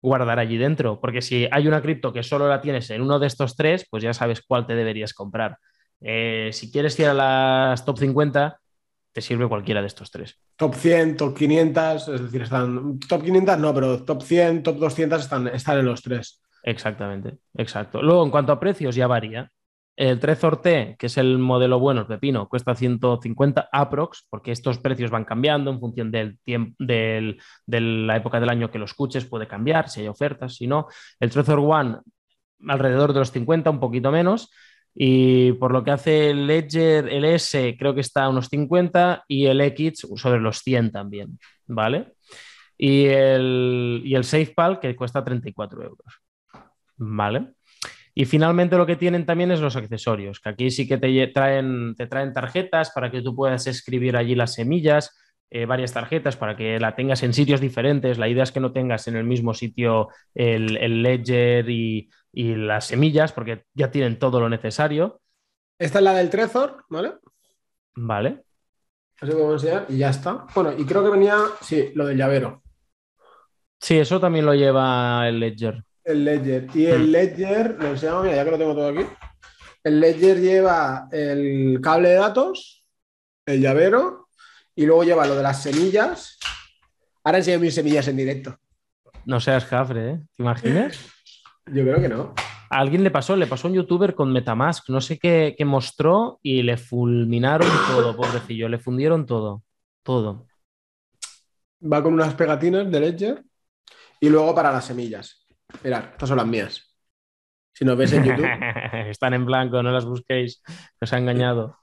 guardar 0.06 0.39
allí 0.39 0.58
dentro, 0.58 1.01
porque 1.01 1.22
si 1.22 1.47
hay 1.51 1.68
una 1.68 1.82
cripto 1.82 2.14
que 2.14 2.24
solo 2.24 2.47
la 2.47 2.62
tienes 2.62 2.89
en 2.91 3.01
uno 3.01 3.20
de 3.20 3.28
estos 3.28 3.56
tres, 3.56 3.86
pues 3.89 4.03
ya 4.03 4.14
sabes 4.14 4.41
cuál 4.41 4.66
te 4.66 4.76
deberías 4.76 5.14
comprar. 5.14 5.58
Eh, 5.99 6.51
si 6.53 6.72
quieres 6.72 6.97
ir 6.99 7.08
a 7.08 7.14
las 7.14 7.84
top 7.84 7.97
50, 7.97 8.60
te 9.12 9.22
sirve 9.22 9.47
cualquiera 9.47 9.82
de 9.82 9.88
estos 9.88 10.12
tres. 10.12 10.39
Top 10.56 10.76
100, 10.76 11.18
top 11.18 11.38
500, 11.38 12.08
es 12.08 12.22
decir, 12.22 12.41
están. 12.41 12.99
Top 12.99 13.24
500 13.24 13.58
no, 13.58 13.74
pero 13.74 14.03
top 14.03 14.22
100, 14.22 14.64
top 14.64 14.78
200 14.78 15.22
están, 15.22 15.47
están 15.47 15.80
en 15.80 15.86
los 15.86 16.01
tres. 16.01 16.41
Exactamente, 16.64 17.38
exacto. 17.56 18.01
Luego, 18.01 18.24
en 18.24 18.32
cuanto 18.32 18.51
a 18.51 18.60
precios, 18.60 18.95
ya 18.95 19.08
varía. 19.08 19.51
El 19.95 20.19
Trezor 20.19 20.61
T, 20.61 20.95
que 20.99 21.05
es 21.05 21.17
el 21.17 21.37
modelo 21.37 21.79
bueno, 21.79 22.01
el 22.01 22.07
pepino, 22.07 22.49
cuesta 22.49 22.75
150 22.75 23.69
aprox, 23.71 24.27
porque 24.29 24.51
estos 24.51 24.77
precios 24.79 25.09
van 25.09 25.23
cambiando 25.23 25.71
en 25.71 25.79
función 25.79 26.11
del 26.11 26.37
tiempo, 26.39 26.75
de 26.79 27.37
la 27.67 28.17
época 28.17 28.39
del 28.39 28.49
año 28.49 28.69
que 28.69 28.79
lo 28.79 28.85
escuches, 28.85 29.25
puede 29.25 29.47
cambiar, 29.47 29.89
si 29.89 30.01
hay 30.01 30.07
ofertas, 30.09 30.55
si 30.55 30.67
no. 30.67 30.87
El 31.19 31.29
Trezor 31.29 31.59
One, 31.59 31.99
alrededor 32.67 33.13
de 33.13 33.19
los 33.19 33.31
50, 33.31 33.69
un 33.69 33.79
poquito 33.79 34.11
menos. 34.11 34.51
Y 34.93 35.53
por 35.53 35.71
lo 35.73 35.83
que 35.83 35.91
hace 35.91 36.29
el 36.29 36.47
Ledger, 36.47 37.09
el 37.09 37.25
S 37.25 37.75
creo 37.77 37.93
que 37.93 38.01
está 38.01 38.25
a 38.25 38.29
unos 38.29 38.47
50 38.47 39.25
y 39.27 39.45
el 39.45 39.59
X 39.61 40.07
sobre 40.15 40.39
los 40.39 40.59
100 40.59 40.91
también, 40.91 41.37
¿vale? 41.67 42.13
Y 42.77 43.05
el, 43.05 44.01
y 44.05 44.15
el 44.15 44.23
SafePal 44.23 44.79
que 44.79 44.95
cuesta 44.95 45.23
34 45.23 45.83
euros, 45.83 46.21
¿vale? 46.97 47.55
Y 48.18 48.24
finalmente 48.24 48.78
lo 48.78 48.86
que 48.86 48.95
tienen 48.95 49.26
también 49.26 49.51
es 49.51 49.59
los 49.59 49.76
accesorios, 49.76 50.39
que 50.39 50.47
aquí 50.47 50.72
sí 50.72 50.88
que 50.88 50.97
te 50.97 51.28
traen, 51.28 51.95
te 51.95 52.07
traen 52.07 52.32
tarjetas 52.32 52.91
para 52.91 53.11
que 53.11 53.22
tú 53.22 53.36
puedas 53.36 53.68
escribir 53.68 54.16
allí 54.16 54.36
las 54.36 54.53
semillas, 54.53 55.13
eh, 55.51 55.66
varias 55.66 55.91
tarjetas 55.91 56.38
para 56.38 56.55
que 56.55 56.80
la 56.80 56.95
tengas 56.95 57.24
en 57.24 57.34
sitios 57.34 57.59
diferentes. 57.59 58.18
La 58.18 58.30
idea 58.30 58.43
es 58.43 58.53
que 58.53 58.61
no 58.61 58.72
tengas 58.72 59.09
en 59.09 59.18
el 59.18 59.26
mismo 59.26 59.53
sitio 59.53 60.07
el, 60.34 61.03
ledger 61.03 61.70
y, 61.70 62.09
las 62.32 62.88
semillas, 62.88 63.34
porque 63.34 63.66
ya 63.74 63.91
tienen 63.91 64.18
todo 64.18 64.39
lo 64.39 64.47
necesario. 64.47 65.20
Esta 65.78 65.99
es 65.99 66.03
la 66.03 66.13
del 66.13 66.30
Trezor, 66.30 66.86
¿vale? 66.88 67.16
Vale. 67.95 68.43
Así 69.20 69.32
podemos 69.34 69.61
enseñar 69.61 69.86
y 69.89 69.97
ya 69.97 70.09
está. 70.09 70.45
Bueno, 70.55 70.72
y 70.78 70.86
creo 70.86 71.03
que 71.03 71.09
venía, 71.09 71.38
sí, 71.59 71.91
lo 71.95 72.05
del 72.05 72.18
llavero. 72.18 72.63
Sí, 73.78 73.97
eso 73.97 74.22
también 74.22 74.45
lo 74.45 74.53
lleva 74.53 75.28
el 75.28 75.39
ledger. 75.39 75.84
El 76.06 76.24
Ledger. 76.24 76.68
Y 76.76 76.86
el 76.86 77.08
hmm. 77.08 77.12
Ledger, 77.12 77.76
lo 77.80 77.88
enseñamos, 77.88 78.24
mira, 78.24 78.36
ya 78.36 78.45
que 78.45 78.51
lo 78.51 78.58
tengo 78.60 78.76
todo 78.76 78.89
aquí. 78.89 79.06
El 79.84 79.99
Ledger 79.99 80.39
lleva 80.39 81.08
el 81.12 81.80
cable 81.82 82.10
de 82.10 82.16
datos, 82.16 82.86
el 83.45 83.60
llavero, 83.60 84.30
y 84.76 84.86
luego 84.86 85.03
lleva 85.03 85.26
lo 85.26 85.36
de 85.36 85.43
las 85.43 85.64
semillas. 85.64 86.38
Ahora 87.24 87.39
enseño 87.39 87.60
mis 87.60 87.74
semillas 87.74 88.08
en 88.08 88.18
directo. 88.18 88.56
No 89.26 89.39
seas 89.39 89.66
cafre, 89.66 90.12
¿eh? 90.12 90.20
¿Te 90.36 90.43
imaginas? 90.43 90.99
Yo 91.66 91.84
creo 91.84 91.99
que 91.99 92.10
no. 92.10 92.36
A 92.70 92.80
alguien 92.80 93.03
le 93.03 93.10
pasó, 93.10 93.36
le 93.36 93.47
pasó 93.47 93.68
a 93.68 93.72
un 93.72 93.78
youtuber 93.78 94.14
con 94.14 94.32
Metamask, 94.32 94.89
no 94.89 95.01
sé 95.01 95.18
qué, 95.18 95.56
qué 95.58 95.66
mostró 95.66 96.39
y 96.43 96.62
le 96.62 96.78
fulminaron 96.78 97.70
todo, 97.88 98.16
pobrecillo, 98.16 98.70
le 98.70 98.78
fundieron 98.78 99.26
todo, 99.26 99.64
todo. 100.03 100.45
Va 101.82 102.03
con 102.03 102.14
unas 102.14 102.36
pegatinas 102.36 102.91
de 102.91 102.99
Ledger 102.99 103.43
y 104.20 104.30
luego 104.30 104.53
para 104.53 104.72
las 104.72 104.86
semillas. 104.86 105.44
Mirad, 105.84 106.05
estas 106.11 106.30
son 106.30 106.38
las 106.38 106.47
mías. 106.47 106.95
Si 107.73 107.84
nos 107.84 107.97
ves 107.97 108.13
en 108.13 108.23
YouTube. 108.23 108.47
Están 109.09 109.34
en 109.34 109.45
blanco, 109.45 109.84
no 109.84 109.91
las 109.91 110.05
busquéis. 110.05 110.61
Nos 111.01 111.11
ha 111.11 111.17
engañado. 111.17 111.78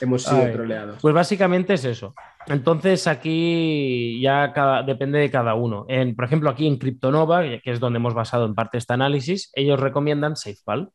Hemos 0.00 0.22
sido 0.22 0.50
troleados. 0.50 0.98
Pues 1.00 1.14
básicamente 1.14 1.74
es 1.74 1.84
eso. 1.84 2.14
Entonces 2.46 3.06
aquí 3.06 4.20
ya 4.20 4.52
depende 4.84 5.18
de 5.18 5.30
cada 5.30 5.54
uno. 5.54 5.86
En, 5.88 6.16
por 6.16 6.24
ejemplo, 6.24 6.50
aquí 6.50 6.66
en 6.66 6.78
Cryptonova, 6.78 7.42
que 7.42 7.70
es 7.70 7.78
donde 7.78 7.98
hemos 7.98 8.14
basado 8.14 8.46
en 8.46 8.54
parte 8.54 8.78
este 8.78 8.94
análisis, 8.94 9.50
ellos 9.54 9.78
recomiendan 9.78 10.36
SafePal. 10.36 10.90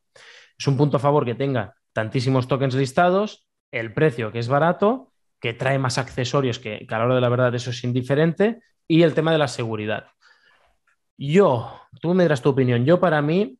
Es 0.58 0.68
un 0.68 0.76
punto 0.76 0.98
a 0.98 1.00
favor 1.00 1.24
que 1.24 1.36
tenga 1.36 1.76
tantísimos 1.94 2.48
tokens 2.48 2.76
listados, 2.76 3.48
el 3.72 3.94
precio 3.94 4.32
que 4.32 4.40
es 4.40 4.48
barato, 4.48 5.14
que 5.40 5.54
trae 5.54 5.80
más 5.80 5.98
accesorios, 5.98 6.60
que, 6.60 6.86
que 6.88 6.96
a 6.96 7.00
la 7.00 7.06
hora 7.06 7.16
de 7.16 7.22
la 7.22 7.30
verdad 7.30 7.56
eso 7.56 7.70
es 7.70 7.84
indiferente, 7.84 8.60
y 8.88 9.04
el 9.04 9.14
tema 9.14 9.32
de 9.32 9.38
la 9.38 9.48
seguridad. 9.48 10.08
Yo, 11.18 11.72
tú 12.00 12.14
me 12.14 12.24
dirás 12.24 12.42
tu 12.42 12.50
opinión. 12.50 12.86
Yo, 12.86 13.00
para 13.00 13.22
mí, 13.22 13.58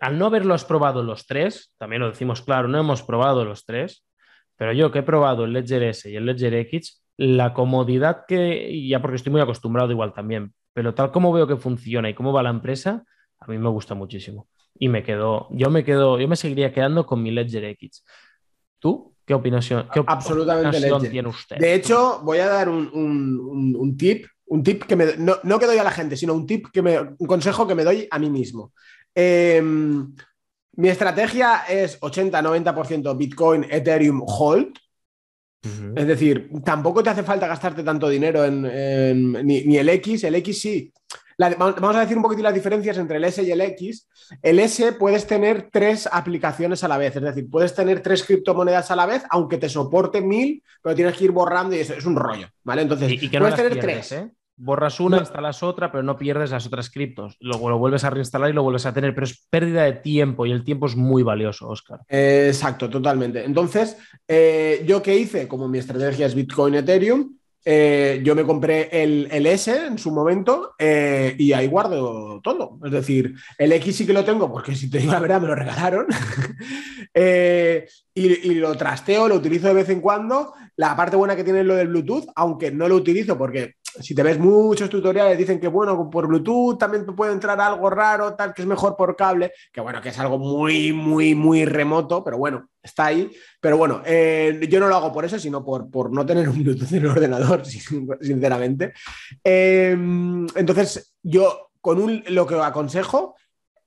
al 0.00 0.18
no 0.18 0.26
haberlos 0.26 0.64
probado 0.64 1.02
los 1.02 1.26
tres, 1.26 1.72
también 1.76 2.00
lo 2.00 2.08
decimos 2.08 2.42
claro, 2.42 2.68
no 2.68 2.78
hemos 2.78 3.02
probado 3.02 3.44
los 3.44 3.66
tres, 3.66 4.04
pero 4.56 4.72
yo 4.72 4.92
que 4.92 5.00
he 5.00 5.02
probado 5.02 5.44
el 5.44 5.52
Ledger 5.52 5.82
S 5.82 6.10
y 6.10 6.16
el 6.16 6.26
Ledger 6.26 6.54
X, 6.54 7.02
la 7.16 7.52
comodidad 7.52 8.24
que, 8.26 8.86
ya 8.88 9.02
porque 9.02 9.16
estoy 9.16 9.32
muy 9.32 9.40
acostumbrado 9.40 9.90
igual 9.90 10.12
también, 10.12 10.54
pero 10.72 10.94
tal 10.94 11.10
como 11.10 11.32
veo 11.32 11.46
que 11.46 11.56
funciona 11.56 12.08
y 12.08 12.14
cómo 12.14 12.32
va 12.32 12.42
la 12.42 12.50
empresa, 12.50 13.04
a 13.40 13.46
mí 13.46 13.58
me 13.58 13.68
gusta 13.68 13.94
muchísimo. 13.94 14.48
Y 14.78 14.88
me 14.88 15.02
quedo, 15.02 15.48
yo 15.50 15.68
me 15.68 15.84
quedo, 15.84 16.18
yo 16.18 16.28
me 16.28 16.36
seguiría 16.36 16.72
quedando 16.72 17.04
con 17.04 17.22
mi 17.22 17.30
Ledger 17.30 17.64
X. 17.64 18.04
¿Tú? 18.78 19.14
¿Qué 19.26 19.34
opinión, 19.34 19.60
qué 19.92 20.02
Absolutamente 20.06 21.08
tiene 21.10 21.28
usted? 21.28 21.58
De 21.58 21.74
hecho, 21.74 22.20
voy 22.22 22.38
a 22.38 22.48
dar 22.48 22.68
un 22.68 23.96
tip 23.98 24.26
un 24.50 24.64
tip 24.64 24.84
que 24.84 24.96
me, 24.96 25.06
no, 25.16 25.58
que 25.58 25.66
doy 25.66 25.78
a 25.78 25.84
la 25.84 25.92
gente, 25.92 26.16
sino 26.16 26.34
un 26.34 26.44
tip 26.44 26.66
que 26.72 26.82
me, 26.82 26.98
un 26.98 27.26
consejo 27.26 27.68
que 27.68 27.76
me 27.76 27.84
doy 27.84 28.08
a 28.10 28.18
mí 28.18 28.28
mismo. 28.30 28.72
Em, 29.14 30.12
mi 30.76 30.88
estrategia 30.88 31.64
es 31.68 32.00
80-90% 32.00 33.16
Bitcoin, 33.16 33.66
Ethereum, 33.70 34.22
Hold. 34.26 34.76
Es 35.94 36.06
decir, 36.06 36.50
tampoco 36.64 37.02
te 37.02 37.10
hace 37.10 37.22
falta 37.22 37.46
gastarte 37.46 37.82
tanto 37.82 38.08
dinero 38.08 38.44
en, 38.44 38.62
ni, 39.46 39.76
el 39.76 39.88
X. 39.90 40.24
El 40.24 40.34
X 40.36 40.60
sí. 40.60 40.92
vamos 41.38 41.96
a 41.96 42.00
decir 42.00 42.16
un 42.16 42.22
poquito 42.22 42.42
las 42.42 42.54
diferencias 42.54 42.96
entre 42.96 43.18
el 43.18 43.24
S 43.24 43.42
y 43.42 43.50
el 43.52 43.60
X. 43.60 44.08
El 44.42 44.58
S 44.58 44.92
puedes 44.94 45.28
tener 45.28 45.68
tres 45.70 46.08
aplicaciones 46.10 46.82
a 46.82 46.88
la 46.88 46.98
vez, 46.98 47.14
es 47.14 47.22
decir, 47.22 47.48
puedes 47.48 47.74
tener 47.74 48.00
tres 48.00 48.24
criptomonedas 48.24 48.90
a 48.90 48.96
la 48.96 49.06
vez, 49.06 49.22
aunque 49.30 49.58
te 49.58 49.68
soporte 49.68 50.22
mil, 50.22 50.62
pero 50.82 50.96
tienes 50.96 51.16
que 51.16 51.24
ir 51.24 51.30
borrando 51.30 51.76
y 51.76 51.80
eso 51.80 51.94
es 51.94 52.06
un 52.06 52.16
rollo, 52.16 52.48
¿vale? 52.64 52.82
Entonces, 52.82 53.12
y, 53.12 53.28
que 53.28 53.38
puedes 53.38 53.54
tener 53.54 53.78
tres. 53.78 54.12
¿eh? 54.12 54.30
Borras 54.62 55.00
una, 55.00 55.16
instalas 55.16 55.62
otra, 55.62 55.90
pero 55.90 56.02
no 56.02 56.18
pierdes 56.18 56.50
las 56.50 56.66
otras 56.66 56.90
criptos. 56.90 57.38
Luego 57.40 57.70
lo 57.70 57.78
vuelves 57.78 58.04
a 58.04 58.10
reinstalar 58.10 58.50
y 58.50 58.52
lo 58.52 58.62
vuelves 58.62 58.84
a 58.84 58.92
tener, 58.92 59.14
pero 59.14 59.24
es 59.24 59.46
pérdida 59.48 59.84
de 59.84 59.94
tiempo 59.94 60.44
y 60.44 60.52
el 60.52 60.64
tiempo 60.64 60.84
es 60.84 60.96
muy 60.96 61.22
valioso, 61.22 61.66
Oscar. 61.66 62.00
exacto, 62.08 62.90
totalmente. 62.90 63.42
Entonces, 63.42 63.96
eh, 64.28 64.84
¿yo 64.86 65.02
qué 65.02 65.16
hice? 65.16 65.48
Como 65.48 65.66
mi 65.66 65.78
estrategia 65.78 66.26
es 66.26 66.34
Bitcoin, 66.34 66.74
Ethereum, 66.74 67.36
eh, 67.64 68.20
yo 68.22 68.34
me 68.34 68.44
compré 68.44 68.88
el, 69.02 69.46
S 69.46 69.86
en 69.86 69.96
su 69.96 70.10
momento 70.10 70.74
eh, 70.78 71.34
y 71.38 71.54
ahí 71.54 71.66
guardo 71.66 72.40
todo. 72.42 72.78
Es 72.84 72.90
decir, 72.90 73.34
el 73.56 73.72
X 73.72 73.96
sí 73.96 74.06
que 74.06 74.12
lo 74.12 74.24
tengo 74.24 74.52
porque 74.52 74.74
si 74.74 74.90
te 74.90 74.98
digo 74.98 75.12
la 75.12 75.20
verdad 75.20 75.40
me 75.40 75.48
lo 75.48 75.54
regalaron. 75.54 76.06
y, 78.14 78.54
lo 78.54 78.76
trasteo, 78.76 79.26
lo 79.26 79.36
utilizo 79.36 79.68
de 79.68 79.74
vez 79.74 79.88
en 79.88 80.02
cuando. 80.02 80.52
La 80.76 80.96
parte 80.96 81.16
buena 81.16 81.36
que 81.36 81.44
tiene 81.44 81.60
es 81.60 81.66
lo 81.66 81.76
del 81.76 81.88
Bluetooth, 81.88 82.26
aunque 82.36 82.70
no 82.70 82.88
lo 82.88 82.96
utilizo 82.96 83.36
porque 83.36 83.74
si 84.00 84.14
te 84.14 84.22
ves 84.22 84.38
muchos 84.38 84.88
tutoriales, 84.88 85.36
dicen 85.36 85.58
que 85.58 85.68
bueno, 85.68 86.08
por 86.08 86.26
Bluetooth 86.26 86.78
también 86.78 87.04
te 87.04 87.12
puede 87.12 87.32
entrar 87.32 87.60
algo 87.60 87.90
raro, 87.90 88.34
tal, 88.34 88.54
que 88.54 88.62
es 88.62 88.68
mejor 88.68 88.96
por 88.96 89.16
cable, 89.16 89.52
que 89.72 89.80
bueno, 89.80 90.00
que 90.00 90.10
es 90.10 90.18
algo 90.18 90.38
muy, 90.38 90.92
muy, 90.92 91.34
muy 91.34 91.64
remoto, 91.64 92.22
pero 92.22 92.38
bueno, 92.38 92.68
está 92.82 93.06
ahí. 93.06 93.30
Pero 93.60 93.76
bueno, 93.76 94.02
eh, 94.04 94.66
yo 94.68 94.80
no 94.80 94.88
lo 94.88 94.96
hago 94.96 95.12
por 95.12 95.24
eso, 95.24 95.38
sino 95.38 95.64
por, 95.64 95.90
por 95.90 96.12
no 96.12 96.24
tener 96.24 96.48
un 96.48 96.62
Bluetooth 96.62 96.92
en 96.92 96.98
el 96.98 97.06
ordenador, 97.06 97.62
sinceramente. 98.20 98.92
Em, 99.42 100.46
entonces, 100.54 101.14
yo 101.22 101.70
con 101.80 102.00
un, 102.00 102.22
lo 102.28 102.46
que 102.46 102.54
aconsejo 102.56 103.34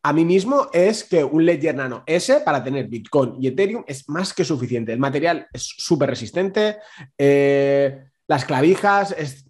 a 0.05 0.11
mí 0.11 0.25
mismo 0.25 0.67
es 0.73 1.05
que 1.05 1.23
un 1.23 1.45
Ledger 1.45 1.75
Nano 1.75 2.03
S 2.05 2.41
para 2.41 2.61
tener 2.61 2.87
Bitcoin 2.87 3.35
y 3.39 3.47
Ethereum 3.47 3.85
es 3.87 4.09
más 4.09 4.33
que 4.33 4.43
suficiente. 4.43 4.91
El 4.91 4.99
material 4.99 5.47
es 5.53 5.63
súper 5.77 6.09
resistente, 6.09 6.77
eh, 7.17 8.03
las 8.27 8.43
clavijas, 8.43 9.15
es, 9.17 9.45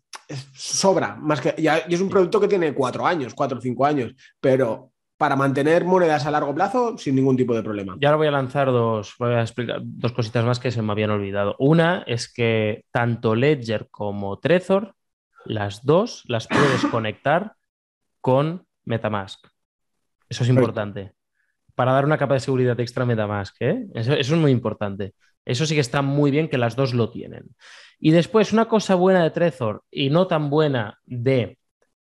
sobra, 0.54 1.16
más 1.16 1.42
que, 1.42 1.56
y 1.58 1.94
es 1.94 2.02
un 2.02 2.10
producto 2.10 2.40
que 2.40 2.48
tiene 2.48 2.74
cuatro 2.74 3.06
años, 3.06 3.34
cuatro 3.34 3.58
o 3.58 3.62
cinco 3.62 3.86
años, 3.86 4.14
pero 4.40 4.92
para 5.18 5.36
mantener 5.36 5.86
monedas 5.86 6.26
a 6.26 6.32
largo 6.32 6.54
plazo 6.54 6.98
sin 6.98 7.16
ningún 7.16 7.38
tipo 7.38 7.54
de 7.56 7.64
problema. 7.64 7.96
Y 8.00 8.06
ahora 8.06 8.18
voy 8.18 8.28
a 8.28 8.32
lanzar 8.32 8.68
dos, 8.68 9.16
voy 9.18 9.34
a 9.34 9.42
explicar 9.42 9.80
dos 9.82 10.12
cositas 10.12 10.44
más 10.44 10.60
que 10.60 10.72
se 10.72 10.82
me 10.82 10.92
habían 10.92 11.12
olvidado. 11.12 11.56
Una 11.60 12.04
es 12.08 12.32
que 12.32 12.86
tanto 12.92 13.36
Ledger 13.36 13.88
como 13.90 14.40
Trezor, 14.40 14.96
las 15.46 15.86
dos 15.86 16.24
las 16.28 16.48
puedes 16.48 16.86
conectar 16.92 17.54
con 18.20 18.66
Metamask. 18.86 19.48
Eso 20.28 20.44
es 20.44 20.50
importante. 20.50 21.14
Para 21.76 21.94
dar 21.94 22.06
una 22.06 22.18
capa 22.18 22.36
de 22.36 22.40
seguridad 22.40 22.80
extra 22.80 23.06
Metamask. 23.06 23.56
¿eh? 23.60 23.86
Eso, 23.94 24.14
eso 24.14 24.36
es 24.36 24.42
muy 24.42 24.52
importante. 24.52 25.14
Eso 25.46 25.66
sí 25.66 25.76
que 25.76 25.82
está 25.82 26.02
muy 26.02 26.32
bien 26.32 26.48
que 26.48 26.58
las 26.58 26.76
dos 26.76 26.94
lo 26.94 27.10
tienen. 27.10 27.56
Y 28.00 28.12
después, 28.12 28.54
una 28.54 28.66
cosa 28.66 28.96
buena 28.96 29.24
de 29.24 29.32
Trezor 29.32 29.84
y 29.92 30.10
no 30.10 30.28
tan 30.28 30.50
buena 30.50 31.00
de 31.06 31.58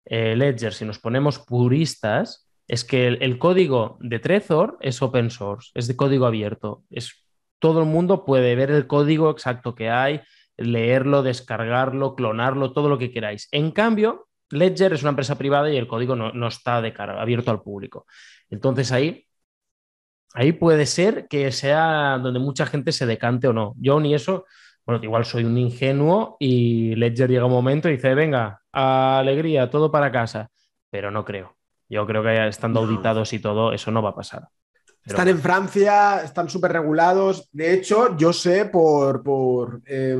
eh, 0.05 0.35
Ledger, 0.37 0.73
si 0.73 0.85
nos 0.85 0.99
ponemos 0.99 1.39
puristas, 1.39 2.49
es 2.67 2.85
que 2.85 3.07
el, 3.07 3.23
el, 3.23 3.39
código 3.39 3.99
de 4.01 4.19
Trezor 4.19 4.79
es 4.81 5.03
open 5.03 5.31
source, 5.31 5.71
es 5.75 5.89
de 5.89 5.97
código 5.97 6.27
abierto. 6.27 6.85
Es, 6.91 7.25
todo 7.59 7.81
el 7.81 7.87
mundo 7.87 8.25
puede 8.25 8.55
ver 8.55 8.71
el 8.71 8.87
código 8.87 9.31
exacto 9.31 9.75
que 9.75 9.91
hay, 9.91 10.21
leerlo, 10.57 11.23
descargarlo, 11.23 12.15
clonarlo, 12.15 12.73
todo 12.73 12.89
lo 12.89 12.99
que 12.99 13.13
queráis. 13.13 13.49
En 13.51 13.71
cambio, 13.71 14.29
Ledger 14.51 14.93
es 14.93 15.03
una 15.03 15.11
empresa 15.11 15.39
privada 15.39 15.71
y 15.71 15.77
el 15.77 15.89
código 15.89 16.17
no, 16.17 16.33
no 16.33 16.49
está 16.49 16.83
de 16.83 16.93
cara, 16.93 17.21
abierto 17.21 17.51
al 17.51 17.63
público. 17.63 18.07
Entonces 18.51 18.93
ahí, 18.93 19.27
ahí 20.35 20.53
puede 20.53 20.87
ser 20.87 21.27
que 21.29 21.51
sea 21.53 22.19
donde 22.23 22.41
mucha 22.41 22.67
gente 22.67 22.93
se 22.93 23.07
decante 23.07 23.49
o 23.49 23.53
no. 23.53 23.75
Yo 23.79 24.01
ni 24.01 24.15
eso, 24.15 24.45
bueno, 24.87 25.03
igual 25.03 25.25
soy 25.25 25.45
un 25.45 25.57
ingenuo 25.59 26.37
y 26.39 26.95
Ledger 26.97 27.31
llega 27.31 27.47
un 27.47 27.53
momento 27.53 27.89
y 27.89 27.93
dice, 27.93 28.15
venga, 28.15 28.63
alegría, 28.73 29.71
todo 29.71 29.91
para 29.91 30.13
casa, 30.13 30.51
pero 30.91 31.11
no 31.11 31.25
creo. 31.25 31.57
Yo 31.89 32.07
creo 32.07 32.23
que 32.23 32.49
estando 32.49 32.81
auditados 32.81 33.33
y 33.33 33.41
todo, 33.41 33.73
eso 33.73 33.91
no 33.91 34.03
va 34.03 34.11
a 34.11 34.15
pasar. 34.15 34.49
Pero... 35.03 35.17
Están 35.17 35.29
en 35.29 35.41
Francia, 35.41 36.23
están 36.23 36.49
súper 36.49 36.73
regulados. 36.73 37.49
De 37.53 37.75
hecho, 37.75 38.17
yo 38.17 38.33
sé 38.33 38.67
por, 38.67 39.23
por, 39.23 39.81
eh, 39.87 40.17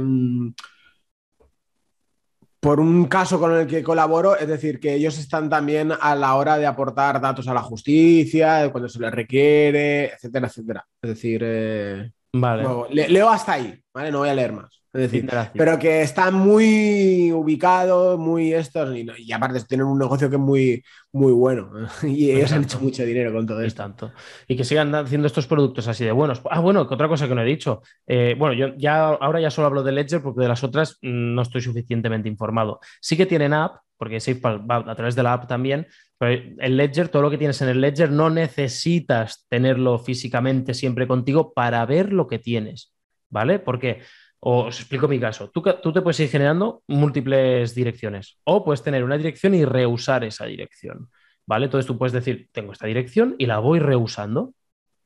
por 2.61 2.79
un 2.79 3.07
caso 3.07 3.41
con 3.41 3.57
el 3.57 3.67
que 3.67 3.83
colaboro, 3.83 4.37
es 4.37 4.47
decir, 4.47 4.79
que 4.79 4.95
ellos 4.95 5.19
están 5.19 5.49
también 5.49 5.93
a 5.99 6.15
la 6.15 6.35
hora 6.35 6.59
de 6.59 6.67
aportar 6.67 7.21
datos 7.21 7.49
a 7.49 7.55
la 7.55 7.63
justicia, 7.63 8.71
cuando 8.71 8.89
se 8.89 9.01
les 9.01 9.11
requiere, 9.11 10.13
etcétera, 10.13 10.47
etcétera. 10.47 10.87
Es 11.01 11.11
decir, 11.11 11.41
eh, 11.43 12.11
vale. 12.35 12.69
le, 12.91 13.09
leo 13.09 13.31
hasta 13.31 13.55
ahí, 13.55 13.83
¿vale? 13.95 14.13
No 14.13 14.19
voy 14.19 14.29
a 14.29 14.35
leer 14.35 14.53
más. 14.53 14.80
Es 14.93 15.03
decir, 15.03 15.25
Gracias. 15.25 15.55
pero 15.57 15.79
que 15.79 16.03
están 16.03 16.35
muy 16.35 17.31
ubicados, 17.31 18.19
muy 18.19 18.53
estos, 18.53 18.97
y, 18.97 19.07
y, 19.19 19.33
aparte 19.33 19.63
tienen 19.63 19.87
un 19.87 19.99
negocio 19.99 20.29
que 20.29 20.35
es 20.35 20.43
muy, 20.43 20.83
muy 21.13 21.33
bueno. 21.33 21.71
Y 22.03 22.33
ellos 22.33 22.51
han 22.51 22.65
hecho 22.65 22.81
mucho 22.81 23.05
dinero 23.05 23.33
con 23.33 23.47
todo 23.47 23.63
esto. 23.63 23.83
Tanto. 23.83 24.13
Y 24.49 24.57
que 24.57 24.65
sigan 24.65 24.93
haciendo 24.95 25.29
estos 25.29 25.47
productos 25.47 25.87
así 25.87 26.05
de 26.05 26.11
buenos. 26.11 26.43
Ah, 26.51 26.59
bueno, 26.59 26.89
que 26.89 26.95
otra 26.95 27.07
cosa 27.07 27.29
que 27.29 27.35
no 27.37 27.43
he 27.43 27.47
dicho. 27.47 27.83
Eh, 28.05 28.35
bueno, 28.37 28.55
yo 28.55 28.75
ya 28.77 29.11
ahora 29.11 29.41
ya 29.41 29.51
solo 29.51 29.69
hablo 29.69 29.85
de 29.85 29.93
Ledger 29.93 30.23
porque 30.23 30.41
de 30.41 30.49
las 30.49 30.65
otras 30.65 30.99
no 31.03 31.43
estoy 31.43 31.61
suficientemente 31.61 32.29
informado. 32.29 32.81
Sí 33.01 33.17
que 33.17 33.27
tienen 33.27 33.53
app, 33.53 33.77
porque 33.97 34.19
SafePal 34.19 34.69
va 34.69 34.79
a 34.91 34.95
través 34.97 35.15
de 35.15 35.23
la 35.23 35.35
app 35.35 35.47
también, 35.47 35.87
pero 36.19 36.43
el 36.59 36.77
Ledger, 36.77 37.09
todo 37.09 37.23
lo 37.23 37.31
que 37.31 37.39
tienes 37.39 37.63
en 37.63 37.69
el 37.69 37.81
Ledger, 37.81 38.11
no 38.11 38.29
necesitas 38.29 39.47
tenerlo 39.49 39.99
físicamente 40.01 40.75
siempre 40.75 41.07
contigo 41.07 41.53
para 41.53 41.87
ver 41.87 42.13
lo 42.13 42.27
que 42.27 42.41
tienes. 42.41 42.93
¿Vale? 43.33 43.61
Porque 43.61 44.01
o 44.41 44.67
os 44.67 44.81
explico 44.81 45.09
mi 45.09 45.21
caso. 45.21 45.51
Tú, 45.51 45.63
te 45.63 46.03
puedes 46.03 46.21
ir 46.21 46.29
generando 46.29 46.83
múltiples 46.89 47.75
direcciones 47.75 48.39
o 48.45 48.65
puedes 48.65 48.83
tener 48.83 49.05
una 49.05 49.17
dirección 49.17 49.55
y 49.55 49.65
reusar 49.65 50.25
esa 50.25 50.47
dirección. 50.47 51.11
¿Vale? 51.47 51.67
Entonces 51.67 51.87
tú 51.87 51.99
puedes 51.99 52.13
decir, 52.13 52.49
tengo 52.53 52.73
esta 52.73 52.87
dirección 52.87 53.35
y 53.39 53.47
la 53.47 53.59
voy 53.59 53.81
reusando. 53.81 54.55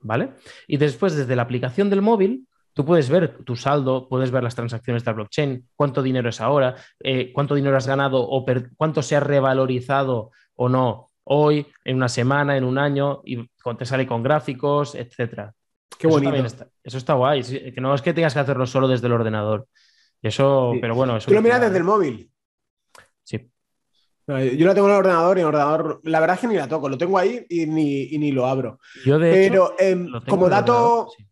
¿Vale? 0.01 0.35
Y 0.66 0.76
después, 0.76 1.16
desde 1.16 1.35
la 1.35 1.43
aplicación 1.43 1.89
del 1.89 2.03
móvil, 2.03 2.47
tú 2.74 2.85
puedes 2.85 3.09
ver 3.09 3.39
tu 3.45 3.57
saldo, 3.57 4.09
puedes 4.09 4.30
ver 4.30 4.43
las 4.43 4.55
transacciones 4.55 5.03
de 5.03 5.11
la 5.11 5.14
blockchain, 5.14 5.68
cuánto 5.74 6.03
dinero 6.03 6.28
es 6.28 6.43
ahora, 6.43 6.74
eh, 7.01 7.32
cuánto 7.32 7.55
dinero 7.55 7.76
has 7.76 7.87
ganado 7.87 8.20
o 8.20 8.45
cuánto 8.76 9.01
se 9.01 9.16
ha 9.16 9.20
revalorizado 9.20 10.30
o 10.57 10.68
no 10.68 11.11
hoy, 11.24 11.66
en 11.85 11.97
una 11.97 12.09
semana, 12.09 12.57
en 12.57 12.64
un 12.64 12.78
año, 12.78 13.22
y 13.24 13.49
te 13.78 13.87
sale 13.87 14.07
con 14.07 14.22
gráficos, 14.22 14.95
etcétera. 14.95 15.55
Qué 15.99 16.07
bonito. 16.07 16.35
Eso 16.35 16.47
está, 16.47 16.68
eso 16.82 16.99
está 16.99 17.14
guay. 17.14 17.43
Que 17.43 17.80
no 17.80 17.95
es 17.95 18.03
que 18.03 18.12
tengas 18.12 18.35
que 18.35 18.41
hacerlo 18.41 18.66
solo 18.66 18.89
desde 18.89 19.07
el 19.07 19.12
ordenador. 19.12 19.66
Eso, 20.22 20.72
sí. 20.74 20.78
pero 20.80 20.95
bueno. 20.95 21.16
Eso 21.16 21.28
Tú 21.28 21.35
lo 21.35 21.43
miras 21.43 21.61
desde 21.61 21.78
el 21.78 21.85
móvil. 21.85 22.30
Sí. 23.22 23.51
Yo 24.26 24.66
la 24.66 24.74
tengo 24.74 24.89
en 24.89 24.95
el 24.95 24.99
ordenador 24.99 25.37
y 25.37 25.41
en 25.41 25.49
el 25.49 25.55
ordenador, 25.55 26.01
la 26.05 26.20
verdad 26.20 26.35
es 26.35 26.41
que 26.41 26.47
ni 26.47 26.55
la 26.55 26.66
toco, 26.66 26.89
lo 26.89 26.97
tengo 26.97 27.18
ahí 27.18 27.45
y 27.49 27.66
ni, 27.66 28.05
y 28.05 28.18
ni 28.18 28.32
lo 28.32 28.47
abro. 28.47 28.78
Yo 29.05 29.18
de 29.18 29.30
Pero 29.30 29.74
hecho, 29.74 29.76
eh, 29.78 30.07
como 30.26 30.49
dato, 30.49 31.09
sí. 31.14 31.24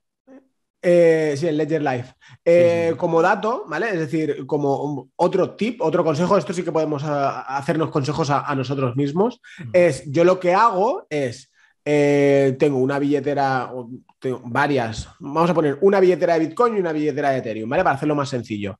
Eh, 0.85 1.35
sí, 1.37 1.47
el 1.47 1.57
Ledger 1.57 1.81
Live. 1.81 2.15
Eh, 2.45 2.87
sí, 2.87 2.93
sí. 2.93 2.99
Como 2.99 3.23
dato, 3.23 3.65
¿vale? 3.69 3.89
Es 3.91 3.99
decir, 4.01 4.45
como 4.47 5.11
otro 5.15 5.55
tip, 5.55 5.81
otro 5.81 6.03
consejo, 6.03 6.37
esto 6.37 6.53
sí 6.53 6.65
que 6.65 6.73
podemos 6.73 7.05
a, 7.05 7.43
a 7.43 7.57
hacernos 7.57 7.89
consejos 7.91 8.31
a, 8.31 8.41
a, 8.41 8.55
nosotros 8.57 8.97
mismos, 8.97 9.41
mm. 9.59 9.71
es 9.73 10.11
yo 10.11 10.25
lo 10.25 10.41
que 10.41 10.53
hago 10.53 11.07
es 11.09 11.53
eh, 11.85 12.57
tengo 12.59 12.79
una 12.79 12.99
billetera, 12.99 13.71
tengo 14.23 14.41
varias, 14.45 15.09
vamos 15.18 15.51
a 15.51 15.55
poner 15.55 15.79
una 15.81 15.99
billetera 15.99 16.35
de 16.35 16.47
Bitcoin 16.47 16.77
y 16.77 16.81
una 16.81 16.93
billetera 16.93 17.31
de 17.31 17.39
Ethereum, 17.39 17.68
¿vale? 17.68 17.83
Para 17.83 17.97
hacerlo 17.97 18.14
más 18.14 18.29
sencillo. 18.29 18.79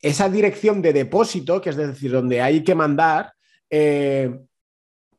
Esa 0.00 0.28
dirección 0.28 0.80
de 0.80 0.92
depósito, 0.92 1.60
que 1.60 1.70
es 1.70 1.76
decir, 1.76 2.12
donde 2.12 2.40
hay 2.40 2.62
que 2.62 2.76
mandar, 2.76 3.32
eh, 3.68 4.32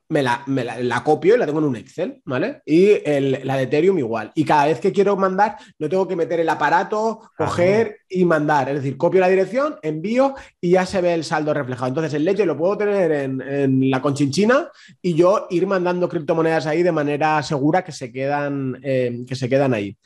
me, 0.09 0.21
la, 0.21 0.43
me 0.45 0.63
la, 0.63 0.79
la, 0.79 1.03
copio 1.03 1.35
y 1.35 1.37
la 1.37 1.45
tengo 1.45 1.59
en 1.59 1.65
un 1.65 1.75
Excel, 1.75 2.21
¿vale? 2.25 2.61
Y 2.65 2.89
el, 3.05 3.41
la 3.43 3.57
de 3.57 3.63
Ethereum 3.63 3.97
igual. 3.97 4.31
Y 4.35 4.45
cada 4.45 4.65
vez 4.65 4.79
que 4.79 4.91
quiero 4.91 5.15
mandar, 5.15 5.57
no 5.79 5.89
tengo 5.89 6.07
que 6.07 6.15
meter 6.15 6.39
el 6.39 6.49
aparato, 6.49 7.31
coger 7.37 7.99
y 8.09 8.25
mandar. 8.25 8.69
Es 8.69 8.75
decir, 8.75 8.97
copio 8.97 9.19
la 9.19 9.29
dirección, 9.29 9.75
envío 9.81 10.35
y 10.61 10.71
ya 10.71 10.85
se 10.85 11.01
ve 11.01 11.13
el 11.13 11.23
saldo 11.23 11.53
reflejado. 11.53 11.87
Entonces, 11.87 12.13
el 12.13 12.25
Ledger 12.25 12.47
lo 12.47 12.57
puedo 12.57 12.77
tener 12.77 13.11
en, 13.11 13.41
en 13.41 13.89
la 13.89 14.01
conchinchina 14.01 14.69
y 15.01 15.15
yo 15.15 15.47
ir 15.49 15.65
mandando 15.67 16.07
criptomonedas 16.07 16.67
ahí 16.67 16.83
de 16.83 16.91
manera 16.91 17.41
segura 17.43 17.83
que 17.83 17.91
se 17.91 18.11
quedan, 18.11 18.79
eh, 18.83 19.23
que 19.27 19.35
se 19.35 19.49
quedan 19.49 19.73
ahí. 19.73 19.97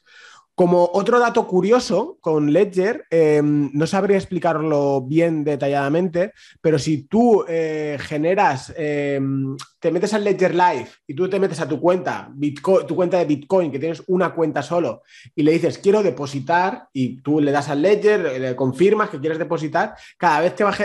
Como 0.60 0.90
otro 0.92 1.20
dato 1.22 1.48
curioso 1.48 2.18
con 2.20 2.52
Ledger, 2.52 3.06
eh, 3.10 3.42
no 3.42 3.88
sabría 3.88 4.18
explicarlo 4.18 5.00
bien 5.00 5.46
detalladamente, 5.46 6.34
pero 6.60 6.78
si 6.78 7.04
tú 7.04 7.46
eh, 7.48 7.98
generas, 7.98 8.74
eh, 8.76 9.22
te 9.80 9.90
metes 9.90 10.14
al 10.14 10.26
Ledger 10.26 10.54
Live 10.54 10.90
y 11.08 11.14
tú 11.14 11.30
te 11.30 11.40
metes 11.40 11.62
a 11.62 11.68
tu 11.70 11.80
cuenta, 11.80 12.30
Bitcoin, 12.34 12.86
tu 12.86 12.94
cuenta 12.94 13.18
de 13.18 13.24
Bitcoin, 13.24 13.72
que 13.72 13.80
tienes 13.80 14.04
una 14.08 14.34
cuenta 14.34 14.62
solo, 14.62 15.04
y 15.34 15.44
le 15.44 15.54
dices 15.54 15.78
quiero 15.78 16.04
depositar, 16.04 16.90
y 16.92 17.22
tú 17.22 17.40
le 17.40 17.54
das 17.54 17.70
al 17.70 17.82
Ledger, 17.82 18.42
le 18.42 18.54
confirmas 18.58 19.10
que 19.10 19.22
quieres 19.22 19.40
depositar, 19.40 19.96
cada 20.18 20.42
vez 20.42 20.56
te 20.56 20.66
va, 20.66 20.76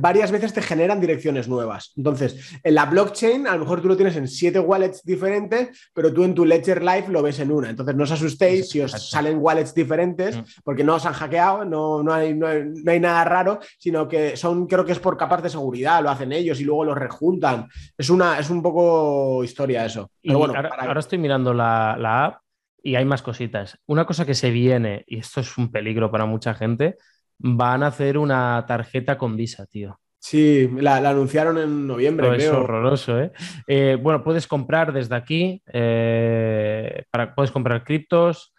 varias 0.00 0.32
veces 0.32 0.52
te 0.52 0.62
generan 0.62 1.00
direcciones 1.00 1.46
nuevas. 1.46 1.92
Entonces, 1.96 2.58
en 2.64 2.74
la 2.74 2.86
blockchain, 2.86 3.46
a 3.46 3.54
lo 3.54 3.60
mejor 3.60 3.82
tú 3.82 3.86
lo 3.86 3.96
tienes 3.96 4.16
en 4.16 4.26
siete 4.26 4.58
wallets 4.58 5.04
diferentes, 5.04 5.90
pero 5.94 6.12
tú 6.12 6.24
en 6.24 6.34
tu 6.34 6.44
Ledger 6.44 6.82
Live 6.82 7.06
lo 7.06 7.22
ves 7.22 7.38
en 7.38 7.52
una. 7.52 7.70
Entonces, 7.70 7.94
no 7.94 8.02
os 8.02 8.10
asustéis 8.10 8.68
si 8.68 8.80
os 8.80 9.11
salen 9.12 9.38
wallets 9.38 9.74
diferentes, 9.74 10.36
mm. 10.36 10.42
porque 10.64 10.84
no 10.84 10.96
os 10.96 11.06
han 11.06 11.12
hackeado, 11.12 11.64
no, 11.64 12.02
no, 12.02 12.12
hay, 12.12 12.34
no, 12.34 12.46
hay, 12.46 12.64
no, 12.64 12.90
hay, 12.90 13.00
nada 13.00 13.24
raro, 13.24 13.60
sino 13.78 14.08
que 14.08 14.36
son, 14.36 14.66
creo 14.66 14.84
que 14.84 14.92
es 14.92 14.98
por 14.98 15.16
capas 15.16 15.42
de 15.42 15.50
seguridad, 15.50 16.02
lo 16.02 16.10
hacen 16.10 16.32
ellos 16.32 16.60
y 16.60 16.64
luego 16.64 16.84
los 16.84 16.98
rejuntan. 16.98 17.68
Es, 17.96 18.10
una, 18.10 18.38
es 18.38 18.50
un 18.50 18.62
poco 18.62 19.44
historia 19.44 19.84
eso. 19.84 20.10
Pero 20.22 20.38
bueno, 20.38 20.54
ahora, 20.54 20.70
para... 20.70 20.84
ahora, 20.84 21.00
estoy 21.00 21.18
mirando 21.18 21.52
la, 21.54 21.96
la 21.98 22.24
app 22.24 22.42
y 22.82 22.96
hay 22.96 23.04
más 23.04 23.22
cositas. 23.22 23.78
Una 23.86 24.06
cosa 24.06 24.24
que 24.24 24.34
se 24.34 24.50
viene, 24.50 25.04
y 25.06 25.18
esto 25.18 25.40
es 25.40 25.56
un 25.58 25.70
peligro 25.70 26.10
para 26.10 26.26
mucha 26.26 26.54
gente, 26.54 26.96
van 27.38 27.82
a 27.82 27.88
hacer 27.88 28.18
una 28.18 28.64
tarjeta 28.66 29.18
con 29.18 29.36
Visa, 29.36 29.66
tío. 29.66 29.98
Sí, 30.24 30.70
la, 30.76 31.00
la, 31.00 31.10
anunciaron 31.10 31.58
en 31.58 31.84
noviembre. 31.84 32.28
Pero 32.30 32.40
es 32.40 32.48
horroroso, 32.48 33.20
¿eh? 33.20 33.32
¿eh? 33.66 33.98
Bueno, 34.00 34.22
puedes 34.22 34.46
comprar 34.46 34.92
desde 34.92 35.16
aquí, 35.16 35.60
eh, 35.66 37.04
para, 37.10 37.34
puedes 37.34 37.50
comprar 37.50 37.82
criptos, 37.82 38.51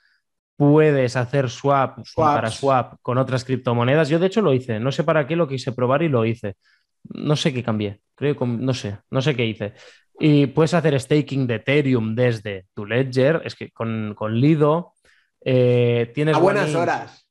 puedes 0.72 1.16
hacer 1.16 1.50
swap 1.50 2.00
para 2.16 2.50
swap 2.50 2.96
con 3.02 3.18
otras 3.18 3.44
criptomonedas. 3.44 4.10
Yo 4.10 4.20
de 4.20 4.28
hecho 4.28 4.42
lo 4.42 4.54
hice, 4.54 4.80
no 4.80 4.92
sé 4.92 5.04
para 5.04 5.28
qué 5.28 5.36
lo 5.36 5.48
quise 5.48 5.72
probar 5.72 6.04
y 6.04 6.10
lo 6.10 6.26
hice. 6.26 6.56
No 7.04 7.36
sé 7.36 7.54
qué 7.54 7.64
cambié, 7.64 8.00
creo 8.16 8.38
que 8.38 8.46
no 8.46 8.74
sé, 8.74 8.98
no 9.12 9.22
sé 9.22 9.36
qué 9.36 9.46
hice. 9.46 9.74
Y 10.20 10.48
puedes 10.48 10.74
hacer 10.74 11.00
staking 11.00 11.48
de 11.48 11.56
Ethereum 11.56 12.16
desde 12.16 12.66
tu 12.74 12.86
Ledger, 12.86 13.42
es 13.44 13.56
que 13.56 13.72
con, 13.72 14.14
con 14.16 14.40
Lido 14.40 14.94
eh, 15.42 16.12
tienes... 16.14 16.36
A 16.36 16.40
buenas 16.40 16.74
horas. 16.76 17.28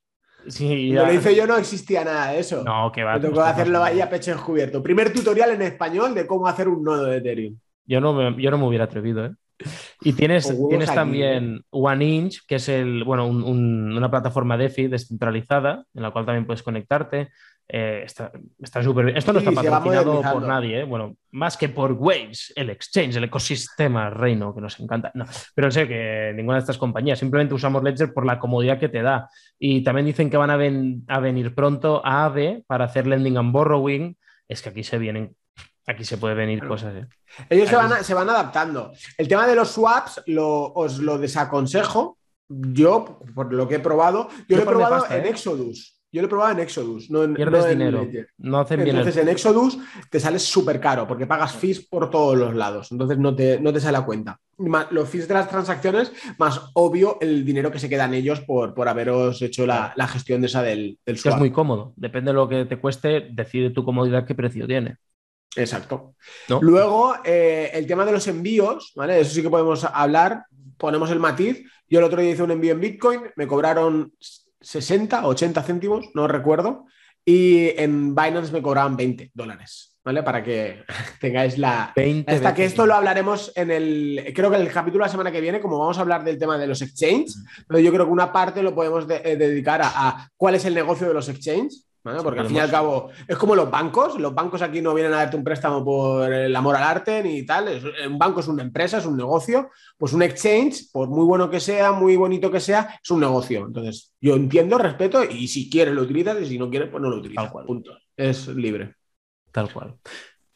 Sí, 0.47 0.89
ya. 0.89 1.03
Lo 1.03 1.13
hice 1.13 1.35
yo 1.35 1.47
no 1.47 1.57
existía 1.57 2.03
nada 2.03 2.33
de 2.33 2.39
eso. 2.39 2.63
No, 2.63 2.91
que 2.91 3.03
va. 3.03 3.13
Me 3.13 3.21
tocó 3.21 3.41
hacerlo 3.41 3.81
ahí 3.81 4.01
a 4.01 4.09
pecho 4.09 4.31
descubierto. 4.31 4.83
Primer 4.83 5.11
tutorial 5.13 5.51
en 5.51 5.61
español 5.61 6.13
de 6.13 6.27
cómo 6.27 6.47
hacer 6.47 6.67
un 6.67 6.83
nodo 6.83 7.05
de 7.05 7.17
Ethereum. 7.17 7.57
Yo 7.85 8.01
no 8.01 8.13
me, 8.13 8.41
yo 8.41 8.51
no 8.51 8.57
me 8.57 8.67
hubiera 8.67 8.85
atrevido, 8.85 9.25
¿eh? 9.25 9.31
Y 10.01 10.13
tienes, 10.13 10.53
tienes 10.69 10.89
aquí, 10.89 10.95
también 10.95 11.55
¿eh? 11.55 11.61
OneInch, 11.71 12.45
que 12.47 12.55
es 12.55 12.69
el, 12.69 13.03
bueno, 13.03 13.27
un, 13.27 13.43
un, 13.43 13.97
una 13.97 14.11
plataforma 14.11 14.57
DeFi 14.57 14.87
descentralizada 14.87 15.85
en 15.93 16.03
la 16.03 16.11
cual 16.11 16.25
también 16.25 16.45
puedes 16.45 16.63
conectarte. 16.63 17.29
Eh, 17.67 18.05
está 18.05 18.83
súper 18.83 19.05
bien. 19.05 19.17
Esto 19.17 19.31
no 19.31 19.39
está 19.39 19.51
patrocinado 19.51 20.21
por 20.21 20.41
nadie, 20.43 20.81
¿eh? 20.81 20.83
bueno, 20.83 21.15
más 21.31 21.57
que 21.57 21.69
por 21.69 21.93
Waves, 21.93 22.51
el 22.55 22.69
exchange, 22.69 23.15
el 23.15 23.23
ecosistema 23.23 24.09
reino 24.09 24.53
que 24.53 24.61
nos 24.61 24.79
encanta. 24.79 25.11
No, 25.13 25.25
pero 25.55 25.71
sé 25.71 25.87
que 25.87 26.33
ninguna 26.35 26.57
de 26.57 26.61
estas 26.61 26.77
compañías, 26.77 27.19
simplemente 27.19 27.53
usamos 27.53 27.83
Ledger 27.83 28.13
por 28.13 28.25
la 28.25 28.37
comodidad 28.37 28.79
que 28.79 28.89
te 28.89 29.01
da. 29.01 29.29
Y 29.57 29.81
también 29.83 30.05
dicen 30.05 30.29
que 30.29 30.37
van 30.37 30.49
a, 30.49 30.57
ven, 30.57 31.03
a 31.07 31.19
venir 31.19 31.55
pronto 31.55 32.05
a 32.05 32.25
AVE 32.25 32.63
para 32.67 32.85
hacer 32.85 33.07
lending 33.07 33.37
and 33.37 33.51
borrowing. 33.51 34.17
Es 34.47 34.61
que 34.61 34.69
aquí 34.69 34.83
se 34.83 34.97
vienen 34.97 35.35
Aquí 35.85 36.05
se 36.05 36.17
puede 36.17 36.35
venir 36.35 36.65
cosas. 36.65 36.95
¿eh? 36.95 37.07
Ellos 37.49 37.69
se 37.69 37.75
van, 37.75 38.03
se 38.03 38.13
van, 38.13 38.29
adaptando. 38.29 38.93
El 39.17 39.27
tema 39.27 39.47
de 39.47 39.55
los 39.55 39.71
swaps 39.71 40.23
os 40.25 40.99
lo 40.99 41.17
desaconsejo. 41.17 42.17
Yo, 42.47 43.19
por 43.33 43.53
lo 43.53 43.67
que 43.67 43.75
he 43.75 43.79
probado, 43.79 44.29
yo, 44.47 44.57
lo 44.57 44.63
he 44.63 44.65
probado 44.65 45.05
en 45.09 45.25
¿eh? 45.25 45.29
Exodus. 45.29 45.93
Yo 46.13 46.21
lo 46.21 46.27
he 46.27 46.29
probado 46.29 46.51
en 46.51 46.59
Exodus, 46.59 47.09
no 47.09 47.23
en 47.23 47.33
Pierdes 47.33 47.67
dinero. 47.67 48.07
no 48.37 48.59
hacen 48.59 48.83
bien 48.83 48.95
Entonces 48.95 49.19
en 49.19 49.29
Exodus 49.29 49.79
te 50.11 50.19
sale 50.19 50.37
súper 50.37 50.79
caro 50.79 51.07
porque 51.07 51.25
pagas 51.25 51.53
fees 51.53 51.87
por 51.87 52.11
todos 52.11 52.37
los 52.37 52.53
lados. 52.53 52.91
Entonces 52.91 53.17
no 53.17 53.35
te, 53.35 53.59
no 53.59 53.73
te 53.73 53.79
sale 53.79 53.97
a 53.97 54.05
cuenta. 54.05 54.39
los 54.91 55.09
fees 55.09 55.27
de 55.27 55.33
las 55.33 55.49
transacciones, 55.49 56.13
más 56.37 56.69
obvio 56.75 57.17
el 57.19 57.43
dinero 57.43 57.71
que 57.71 57.79
se 57.79 57.89
quedan 57.89 58.13
ellos 58.13 58.41
por, 58.41 58.75
por 58.75 58.87
haberos 58.87 59.41
hecho 59.41 59.65
la, 59.65 59.95
gestión 60.07 60.41
de 60.41 60.47
esa 60.47 60.61
del, 60.61 60.99
del 61.03 61.17
swap. 61.17 61.33
Es 61.33 61.39
muy 61.39 61.51
cómodo. 61.51 61.93
Depende 61.95 62.29
de 62.29 62.35
lo 62.35 62.47
que 62.47 62.65
te 62.65 62.77
cueste, 62.77 63.29
decide 63.31 63.71
tu 63.71 63.83
comodidad 63.83 64.27
qué 64.27 64.35
precio 64.35 64.67
tiene. 64.67 64.97
Exacto. 65.55 66.15
Luego, 66.61 67.15
eh, 67.23 67.71
el 67.73 67.85
tema 67.85 68.05
de 68.05 68.11
los 68.11 68.27
envíos, 68.27 68.91
¿vale? 68.95 69.19
Eso 69.19 69.33
sí 69.33 69.41
que 69.41 69.49
podemos 69.49 69.83
hablar. 69.83 70.45
Ponemos 70.77 71.11
el 71.11 71.19
matiz. 71.19 71.63
Yo 71.87 71.99
el 71.99 72.05
otro 72.05 72.21
día 72.21 72.31
hice 72.31 72.43
un 72.43 72.51
envío 72.51 72.73
en 72.73 72.79
Bitcoin, 72.79 73.21
me 73.35 73.47
cobraron 73.47 74.13
60, 74.63 75.27
80 75.27 75.61
céntimos, 75.61 76.09
no 76.15 76.27
recuerdo, 76.27 76.85
y 77.25 77.69
en 77.79 78.15
Binance 78.15 78.51
me 78.51 78.61
cobraban 78.61 78.97
20 78.97 79.31
dólares, 79.33 79.97
¿vale? 80.03 80.23
Para 80.23 80.43
que 80.43 80.83
tengáis 81.21 81.57
la... 81.57 81.91
20 81.95 82.31
hasta 82.31 82.53
que 82.53 82.65
esto 82.65 82.85
lo 82.85 82.95
hablaremos 82.95 83.51
en 83.55 83.71
el... 83.71 84.31
Creo 84.33 84.49
que 84.49 84.55
en 84.55 84.63
el 84.63 84.71
capítulo 84.71 85.03
de 85.03 85.07
la 85.07 85.11
semana 85.11 85.31
que 85.31 85.41
viene, 85.41 85.59
como 85.59 85.77
vamos 85.77 85.97
a 85.97 86.01
hablar 86.01 86.23
del 86.23 86.39
tema 86.39 86.57
de 86.57 86.67
los 86.67 86.81
exchanges, 86.81 87.43
pero 87.67 87.79
yo 87.79 87.91
creo 87.91 88.05
que 88.05 88.11
una 88.11 88.31
parte 88.31 88.63
lo 88.63 88.73
podemos 88.73 89.05
eh, 89.09 89.35
dedicar 89.37 89.81
a, 89.83 90.29
cuál 90.35 90.55
es 90.55 90.65
el 90.65 90.73
negocio 90.73 91.07
de 91.07 91.13
los 91.13 91.29
exchanges, 91.29 91.87
porque 92.03 92.41
al 92.41 92.47
fin 92.47 92.57
y 92.57 92.59
al 92.59 92.69
cabo 92.69 93.09
es 93.27 93.37
como 93.37 93.55
los 93.55 93.71
bancos. 93.71 94.19
Los 94.19 94.35
bancos 94.35 94.61
aquí 94.61 94.81
no 94.81 94.93
vienen 94.93 95.13
a 95.13 95.17
darte 95.17 95.37
un 95.37 95.43
préstamo 95.43 95.83
por 95.83 96.31
el 96.31 96.55
amor 96.55 96.75
al 96.75 96.83
arte 96.83 97.23
ni 97.23 97.45
tal. 97.45 97.69
un 98.07 98.17
banco 98.17 98.41
es 98.41 98.47
una 98.47 98.61
empresa, 98.61 98.97
es 98.97 99.05
un 99.05 99.15
negocio. 99.15 99.69
Pues 99.97 100.11
un 100.13 100.21
exchange, 100.21 100.91
por 100.91 101.07
muy 101.07 101.25
bueno 101.25 101.49
que 101.49 101.59
sea, 101.59 101.93
muy 101.93 102.15
bonito 102.15 102.51
que 102.51 102.59
sea, 102.59 102.99
es 103.01 103.09
un 103.09 103.21
negocio. 103.21 103.65
Entonces, 103.65 104.13
yo 104.19 104.35
entiendo, 104.35 104.77
respeto 104.77 105.23
y 105.23 105.47
si 105.47 105.69
quieres 105.69 105.93
lo 105.93 106.01
utilizas 106.01 106.41
y 106.41 106.45
si 106.45 106.59
no 106.59 106.69
quieres, 106.69 106.89
pues 106.89 107.01
no 107.01 107.09
lo 107.09 107.17
utilizas. 107.17 107.51
Punto. 107.65 107.97
Es 108.17 108.47
libre. 108.47 108.95
Tal 109.51 109.71
cual. 109.71 109.95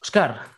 Oscar, 0.01 0.56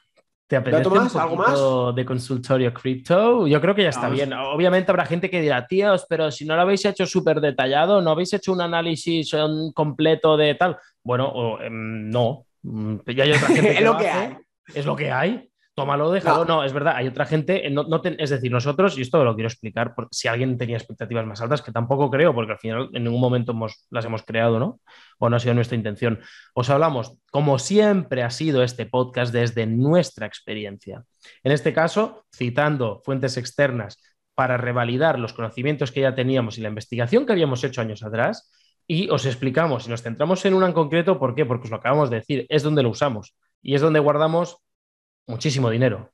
¿Te 0.49 0.55
apetece 0.55 0.89
un 0.89 0.97
¿Algo 0.97 1.35
más? 1.35 1.95
de 1.95 2.03
consultorio 2.03 2.73
cripto? 2.73 3.45
Yo 3.45 3.61
creo 3.61 3.75
que 3.75 3.83
ya 3.83 3.89
está 3.89 4.09
bien. 4.09 4.33
Obviamente 4.33 4.89
habrá 4.89 5.05
gente 5.05 5.29
que 5.29 5.41
dirá, 5.41 5.67
tíos, 5.67 6.07
pero 6.09 6.31
si 6.31 6.43
no 6.43 6.55
lo 6.55 6.63
habéis 6.63 6.83
hecho 6.85 7.05
súper 7.05 7.39
detallado, 7.39 8.01
no 8.01 8.09
habéis 8.09 8.33
hecho 8.33 8.51
un 8.51 8.61
análisis 8.61 9.31
completo 9.75 10.37
de 10.37 10.55
tal. 10.55 10.75
Bueno, 11.03 11.61
em, 11.61 12.09
no. 12.09 12.47
Mm, 12.63 12.95
ya 13.15 13.25
hay 13.25 13.31
otra 13.33 13.47
gente 13.47 13.77
es 13.77 13.81
lo, 13.81 13.95
que 13.95 14.09
hay. 14.09 14.37
Es 14.73 14.85
lo 14.87 14.95
que 14.95 15.11
hay 15.11 15.48
tómalo, 15.79 16.11
déjalo. 16.11 16.43
No. 16.43 16.63
es 16.63 16.73
verdad, 16.73 16.95
hay 16.97 17.07
otra 17.07 17.25
gente, 17.25 17.69
no, 17.69 17.85
es 18.03 18.29
decir, 18.29 18.51
nosotros, 18.51 18.97
y 18.97 19.01
esto 19.01 19.23
lo 19.23 19.33
quiero 19.35 19.47
explicar, 19.47 19.95
por, 19.95 20.09
si 20.11 20.27
alguien 20.27 20.57
tenía 20.57 20.75
expectativas 20.75 21.25
más 21.25 21.41
altas, 21.41 21.61
que 21.61 21.71
tampoco 21.71 22.09
creo, 22.11 22.33
porque 22.33 22.51
al 22.51 22.59
final 22.59 22.89
en 22.93 23.05
ningún 23.05 23.21
momento 23.21 23.55
las 23.89 24.05
hemos 24.05 24.23
creado, 24.23 24.59
¿no? 24.59 24.81
O 25.19 25.29
no 25.29 25.37
ha 25.37 25.39
sido 25.39 25.53
nuestra 25.53 25.77
intención. 25.77 26.19
Os 26.53 26.69
hablamos, 26.69 27.17
como 27.31 27.59
siempre 27.59 28.23
ha 28.23 28.29
sido 28.29 28.61
este 28.61 28.85
podcast, 28.85 29.33
desde 29.33 29.65
nuestra 29.67 30.25
experiencia. 30.25 31.03
En 31.43 31.53
este 31.53 31.73
caso, 31.73 32.25
citando 32.35 33.01
fuentes 33.05 33.37
externas 33.37 34.01
para 34.35 34.57
revalidar 34.57 35.17
los 35.17 35.33
conocimientos 35.33 35.91
que 35.91 36.01
ya 36.01 36.13
teníamos 36.13 36.57
y 36.57 36.61
la 36.61 36.69
investigación 36.69 37.25
que 37.25 37.31
habíamos 37.31 37.63
hecho 37.63 37.81
años 37.81 38.03
atrás, 38.03 38.51
y 38.85 39.09
os 39.11 39.25
explicamos 39.25 39.87
y 39.87 39.91
nos 39.91 40.01
centramos 40.01 40.43
en 40.45 40.55
una 40.55 40.65
en 40.65 40.73
concreto, 40.73 41.19
¿por 41.19 41.35
qué? 41.35 41.45
Porque 41.45 41.65
os 41.65 41.69
lo 41.69 41.77
acabamos 41.77 42.09
de 42.09 42.17
decir, 42.17 42.45
es 42.49 42.63
donde 42.63 42.83
lo 42.83 42.89
usamos 42.89 43.35
y 43.61 43.75
es 43.75 43.81
donde 43.81 43.99
guardamos 43.99 44.57
muchísimo 45.29 45.69
dinero. 45.69 46.11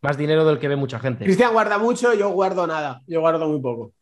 Más 0.00 0.16
dinero 0.16 0.44
del 0.44 0.58
que 0.58 0.68
ve 0.68 0.76
mucha 0.76 0.98
gente. 0.98 1.24
Cristian 1.24 1.52
guarda 1.52 1.78
mucho, 1.78 2.14
yo 2.14 2.30
guardo 2.30 2.66
nada. 2.66 3.02
Yo 3.06 3.20
guardo 3.20 3.48
muy 3.48 3.60
poco. 3.60 3.92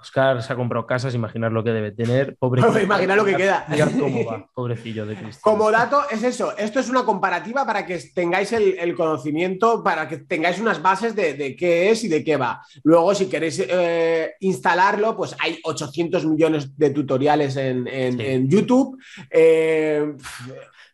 Oscar 0.00 0.40
se 0.40 0.52
ha 0.52 0.56
comprado 0.56 0.86
casas, 0.86 1.14
imaginar 1.16 1.50
lo 1.50 1.64
que 1.64 1.70
debe 1.70 1.90
tener. 1.90 2.36
Pobre 2.38 2.62
Imagina 2.82 3.16
lo 3.16 3.24
que 3.24 3.34
queda. 3.34 3.66
cómo 3.98 4.24
va, 4.24 4.48
pobrecillo 4.54 5.04
de 5.04 5.14
Cristian. 5.16 5.40
Como 5.42 5.70
dato, 5.72 6.02
es 6.10 6.22
eso. 6.22 6.56
Esto 6.56 6.78
es 6.78 6.88
una 6.88 7.04
comparativa 7.04 7.66
para 7.66 7.84
que 7.84 7.98
tengáis 8.14 8.52
el, 8.52 8.94
conocimiento, 8.94 9.82
para 9.82 10.06
que 10.06 10.18
tengáis 10.18 10.60
unas 10.60 10.80
bases 10.80 11.16
de, 11.16 11.56
qué 11.58 11.90
es 11.90 12.04
y 12.04 12.08
de 12.08 12.22
qué 12.22 12.36
va. 12.36 12.62
Luego, 12.84 13.12
si 13.14 13.26
queréis 13.26 13.60
eh, 13.60 14.34
instalarlo, 14.40 15.16
pues 15.16 15.34
hay 15.40 15.58
800 15.64 16.24
millones 16.26 16.76
de 16.78 16.90
tutoriales 16.90 17.56
en, 17.56 18.48
YouTube. 18.48 18.96
Eh, 19.30 20.14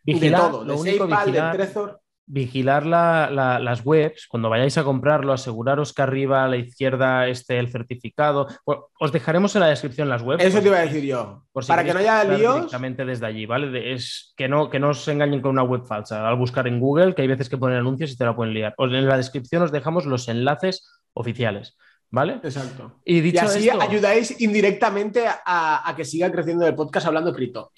de 0.03 0.31
todo, 0.31 0.65
de 0.65 0.77
SafePal, 0.77 1.31
de 1.31 1.41
Trezor 1.53 2.04
vigilar 2.27 2.85
las 2.85 3.85
webs, 3.85 4.27
cuando 4.27 4.49
vayáis 4.49 4.77
a 4.77 4.83
comprarlo, 4.83 5.33
aseguraros 5.33 5.93
que 5.93 6.01
arriba 6.01 6.43
a 6.43 6.47
la 6.47 6.57
izquierda 6.57 7.27
esté 7.27 7.59
el 7.59 7.69
certificado. 7.69 8.47
os 8.65 9.11
dejaremos 9.11 9.55
en 9.55 9.61
la 9.61 9.67
descripción 9.67 10.09
las 10.09 10.21
webs. 10.21 10.43
Eso 10.43 10.61
te 10.61 10.67
iba 10.67 10.77
a 10.77 10.81
decir 10.81 11.03
yo. 11.03 11.43
Para 11.67 11.83
que 11.83 11.93
no 11.93 11.99
haya 11.99 12.23
líos. 12.23 12.55
Directamente 12.55 13.05
desde 13.05 13.25
allí, 13.25 13.45
¿vale? 13.45 13.93
Es 13.93 14.33
que 14.35 14.47
no, 14.47 14.69
que 14.69 14.79
no 14.79 14.89
os 14.89 15.07
engañen 15.07 15.41
con 15.41 15.51
una 15.51 15.63
web 15.63 15.85
falsa. 15.85 16.27
Al 16.27 16.35
buscar 16.35 16.67
en 16.67 16.79
Google, 16.79 17.13
que 17.13 17.21
hay 17.21 17.27
veces 17.27 17.49
que 17.49 17.57
ponen 17.57 17.77
anuncios 17.77 18.11
y 18.11 18.17
te 18.17 18.25
la 18.25 18.35
pueden 18.35 18.53
liar. 18.53 18.73
en 18.77 19.07
la 19.07 19.17
descripción 19.17 19.61
os 19.63 19.71
dejamos 19.71 20.05
los 20.05 20.27
enlaces 20.27 20.87
oficiales. 21.13 21.77
¿Vale? 22.11 22.39
Exacto. 22.43 22.99
Y, 23.03 23.19
dicho 23.19 23.41
así 23.41 23.67
ayudáis 23.69 24.39
indirectamente 24.39 25.25
a, 25.27 25.89
a 25.89 25.95
que 25.95 26.05
siga 26.05 26.31
creciendo 26.31 26.65
el 26.65 26.75
podcast 26.75 27.07
hablando 27.07 27.33
cripto. 27.33 27.71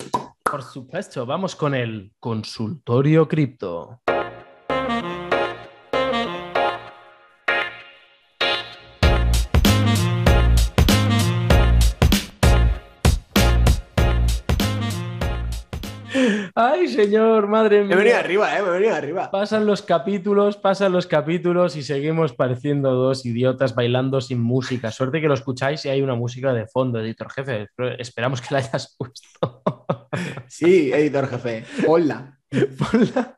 Por 0.43 0.63
supuesto, 0.63 1.25
vamos 1.25 1.55
con 1.55 1.73
el 1.73 2.11
consultorio 2.19 3.27
cripto. 3.27 4.01
Ay, 16.59 16.87
señor, 16.87 17.45
madre 17.45 17.83
mía. 17.83 17.95
Me 17.95 17.97
venía 17.97 18.17
arriba, 18.17 18.57
¿eh? 18.57 18.63
Me 18.63 18.71
venía 18.71 18.95
arriba. 18.95 19.29
Pasan 19.29 19.67
los 19.67 19.83
capítulos, 19.83 20.57
pasan 20.57 20.91
los 20.91 21.05
capítulos 21.05 21.75
y 21.75 21.83
seguimos 21.83 22.33
pareciendo 22.33 22.95
dos 22.95 23.27
idiotas 23.27 23.75
bailando 23.75 24.21
sin 24.21 24.41
música. 24.41 24.89
Suerte 24.89 25.21
que 25.21 25.27
lo 25.27 25.35
escucháis 25.35 25.85
y 25.85 25.89
hay 25.89 26.01
una 26.01 26.15
música 26.15 26.53
de 26.53 26.65
fondo, 26.65 26.99
editor 26.99 27.31
jefe. 27.31 27.67
Esperamos 27.99 28.41
que 28.41 28.47
la 28.55 28.57
hayas 28.57 28.95
puesto. 28.97 29.67
Sí, 30.47 30.91
editor 30.91 31.27
jefe. 31.27 31.63
Hola. 31.85 32.39
Hola. 32.91 33.37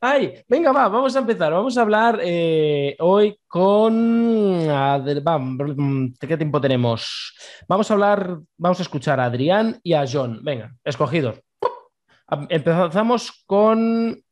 Ay, 0.00 0.34
venga, 0.46 0.70
va, 0.70 0.86
vamos 0.86 1.16
a 1.16 1.18
empezar. 1.18 1.52
Vamos 1.52 1.76
a 1.76 1.80
hablar 1.80 2.20
eh, 2.22 2.94
hoy 3.00 3.40
con. 3.48 4.68
¿Qué 6.20 6.36
tiempo 6.36 6.60
tenemos? 6.60 7.34
Vamos 7.66 7.90
a 7.90 7.94
hablar, 7.94 8.38
vamos 8.56 8.78
a 8.78 8.82
escuchar 8.82 9.18
a 9.18 9.24
Adrián 9.24 9.80
y 9.82 9.94
a 9.94 10.04
John. 10.08 10.38
Venga, 10.44 10.76
escogidos. 10.84 11.40
Empezamos 12.48 13.42
con, 13.46 14.22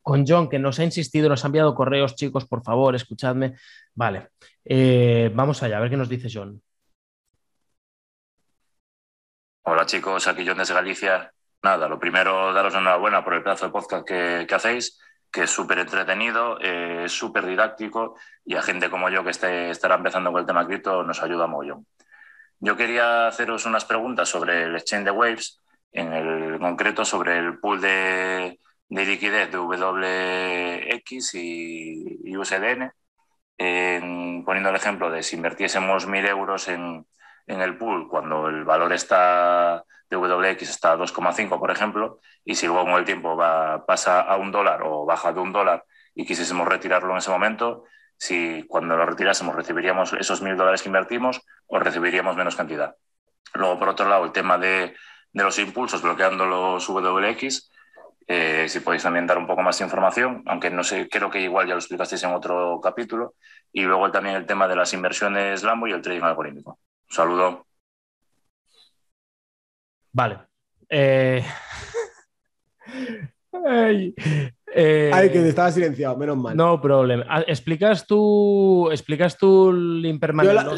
con 0.00 0.24
John, 0.26 0.48
que 0.48 0.58
nos 0.58 0.78
ha 0.78 0.84
insistido, 0.84 1.28
nos 1.28 1.44
ha 1.44 1.48
enviado 1.48 1.74
correos, 1.74 2.14
chicos, 2.14 2.46
por 2.46 2.62
favor, 2.62 2.94
escuchadme. 2.94 3.56
Vale, 3.94 4.28
eh, 4.64 5.30
vamos 5.34 5.62
allá, 5.62 5.76
a 5.76 5.80
ver 5.80 5.90
qué 5.90 5.96
nos 5.96 6.08
dice 6.08 6.28
John. 6.32 6.62
Hola 9.64 9.86
chicos, 9.86 10.26
aquí 10.26 10.44
John 10.46 10.58
desde 10.58 10.74
Galicia. 10.74 11.32
Nada, 11.62 11.86
lo 11.88 12.00
primero, 12.00 12.52
daros 12.52 12.74
enhorabuena 12.74 13.22
por 13.22 13.34
el 13.34 13.42
pedazo 13.42 13.66
de 13.66 13.72
podcast 13.72 14.06
que, 14.06 14.46
hacéis, 14.52 14.98
que 15.30 15.44
es 15.44 15.50
súper 15.50 15.78
entretenido, 15.78 16.58
eh, 16.60 17.08
súper 17.08 17.46
didáctico 17.46 18.16
y 18.44 18.56
a 18.56 18.62
gente 18.62 18.90
como 18.90 19.08
yo 19.08 19.22
que 19.22 19.30
esté, 19.30 19.70
estará 19.70 19.94
empezando 19.94 20.32
con 20.32 20.40
el 20.40 20.46
tema 20.46 20.66
cripto 20.66 21.04
nos 21.04 21.22
ayuda 21.22 21.46
mucho. 21.46 21.84
Yo 22.58 22.76
quería 22.76 23.28
haceros 23.28 23.66
unas 23.66 23.84
preguntas 23.84 24.28
sobre 24.28 24.64
el 24.64 24.74
exchange 24.74 25.04
de 25.04 25.10
Waves 25.12 25.60
en 25.92 26.12
el 26.12 26.41
concreto 26.62 27.04
sobre 27.04 27.38
el 27.38 27.58
pool 27.58 27.80
de, 27.80 28.58
liquidez 28.88 29.50
de 29.50 29.58
WX 29.58 31.34
y, 31.34 32.36
USDN, 32.36 32.92
poniendo 34.44 34.70
el 34.70 34.76
ejemplo 34.76 35.10
de 35.10 35.22
si 35.22 35.36
invirtiésemos 35.36 36.08
1.000 36.08 36.28
euros 36.28 36.68
en, 36.68 37.06
el 37.46 37.76
pool 37.76 38.08
cuando 38.08 38.48
el 38.48 38.64
valor 38.64 38.92
está 38.92 39.84
de 40.08 40.16
WX 40.16 40.62
está 40.62 40.92
a 40.92 40.96
2,5, 40.96 41.58
por 41.58 41.70
ejemplo, 41.70 42.20
y 42.44 42.54
si 42.54 42.66
luego 42.66 42.84
con 42.84 42.94
el 42.94 43.04
tiempo 43.04 43.36
va, 43.36 43.84
pasa 43.86 44.20
a 44.20 44.36
un 44.36 44.52
dólar 44.52 44.82
o 44.84 45.04
baja 45.04 45.32
de 45.32 45.40
un 45.40 45.52
dólar 45.52 45.84
y 46.14 46.26
quisiésemos 46.26 46.68
retirarlo 46.68 47.12
en 47.12 47.18
ese 47.18 47.30
momento, 47.30 47.84
si 48.16 48.64
cuando 48.68 48.96
lo 48.96 49.06
retirásemos 49.06 49.56
recibiríamos 49.56 50.12
esos 50.12 50.42
1.000 50.42 50.56
dólares 50.56 50.82
que 50.82 50.88
invertimos 50.88 51.42
o 51.66 51.78
recibiríamos 51.78 52.36
menos 52.36 52.56
cantidad. 52.56 52.94
Luego, 53.54 53.78
por 53.78 53.88
otro 53.88 54.08
lado, 54.08 54.24
el 54.24 54.32
tema 54.32 54.58
de 54.58 54.94
de 55.32 55.42
los 55.42 55.58
impulsos 55.58 56.02
bloqueando 56.02 56.46
los 56.46 56.88
WX. 56.88 57.70
Eh, 58.26 58.66
si 58.68 58.80
podéis 58.80 59.02
también 59.02 59.26
dar 59.26 59.38
un 59.38 59.46
poco 59.46 59.62
más 59.62 59.78
de 59.78 59.84
información, 59.84 60.42
aunque 60.46 60.70
no 60.70 60.84
sé, 60.84 61.08
creo 61.08 61.28
que 61.30 61.40
igual 61.40 61.66
ya 61.66 61.74
lo 61.74 61.80
explicasteis 61.80 62.22
en 62.22 62.32
otro 62.32 62.80
capítulo. 62.82 63.34
Y 63.72 63.82
luego 63.82 64.10
también 64.10 64.36
el 64.36 64.46
tema 64.46 64.68
de 64.68 64.76
las 64.76 64.92
inversiones 64.92 65.62
Lambo 65.62 65.86
y 65.86 65.92
el 65.92 66.02
trading 66.02 66.22
algorítmico. 66.22 66.78
Un 67.08 67.14
saludo. 67.14 67.66
Vale. 70.12 70.38
Eh, 70.88 71.44
Ay, 73.64 74.14
eh, 74.74 75.30
que 75.30 75.48
estaba 75.48 75.70
silenciado, 75.70 76.16
menos 76.16 76.36
mal. 76.36 76.56
No 76.56 76.80
problema. 76.80 77.24
Ah, 77.28 77.42
¿Explicas 77.46 78.06
tú, 78.06 78.90
explicas 78.90 79.36
tú 79.36 79.70
el 79.70 80.04
impermanente? 80.06 80.76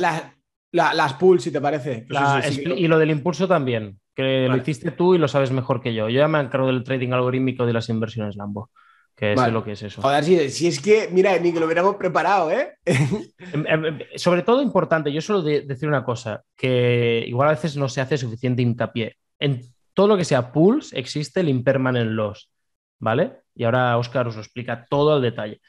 Las 0.74 1.14
pools, 1.14 1.42
si 1.42 1.50
te 1.50 1.60
parece. 1.60 2.06
y 2.54 2.88
lo 2.88 2.98
del 2.98 3.10
impulso 3.10 3.48
también, 3.48 3.98
que 4.14 4.48
lo 4.48 4.56
hiciste 4.56 4.90
tú 4.90 5.14
y 5.14 5.18
lo 5.18 5.28
sabes 5.28 5.50
mejor 5.50 5.80
que 5.80 5.94
yo. 5.94 6.08
Yo 6.08 6.20
ya 6.20 6.28
me 6.28 6.40
encargo 6.40 6.66
del 6.66 6.84
trading 6.84 7.12
algorítmico 7.12 7.66
de 7.66 7.72
las 7.72 7.88
inversiones 7.88 8.36
Lambo 8.36 8.70
que 9.14 9.32
es 9.32 9.52
lo 9.52 9.64
que 9.64 9.72
es 9.72 9.82
eso. 9.82 10.02
Joder, 10.02 10.24
si, 10.50 10.66
es 10.66 10.80
que, 10.80 11.08
mira, 11.10 11.38
ni 11.38 11.52
que 11.52 11.60
lo 11.60 11.66
hubiéramos 11.66 11.96
preparado, 11.96 12.50
¿eh? 12.50 12.76
Em, 12.84 13.64
em, 13.66 13.84
em, 13.84 13.98
sobre 14.16 14.42
todo 14.42 14.62
importante, 14.62 15.12
yo 15.12 15.20
solo 15.20 15.42
de 15.42 15.60
decir 15.62 15.88
una 15.88 16.04
cosa, 16.04 16.42
que 16.56 17.24
igual 17.26 17.48
a 17.48 17.52
veces 17.52 17.76
no 17.76 17.88
se 17.88 18.00
hace 18.00 18.18
suficiente 18.18 18.62
hincapié. 18.62 19.16
En 19.38 19.60
todo 19.92 20.08
lo 20.08 20.16
que 20.16 20.24
sea 20.24 20.50
pools 20.50 20.92
existe 20.92 21.40
el 21.40 21.48
impermanent 21.48 22.10
loss, 22.10 22.50
¿vale? 22.98 23.42
Y 23.54 23.64
ahora 23.64 23.96
Oscar 23.98 24.26
os 24.26 24.34
lo 24.34 24.42
explica 24.42 24.84
todo 24.88 25.14
al 25.14 25.22
detalle. 25.22 25.60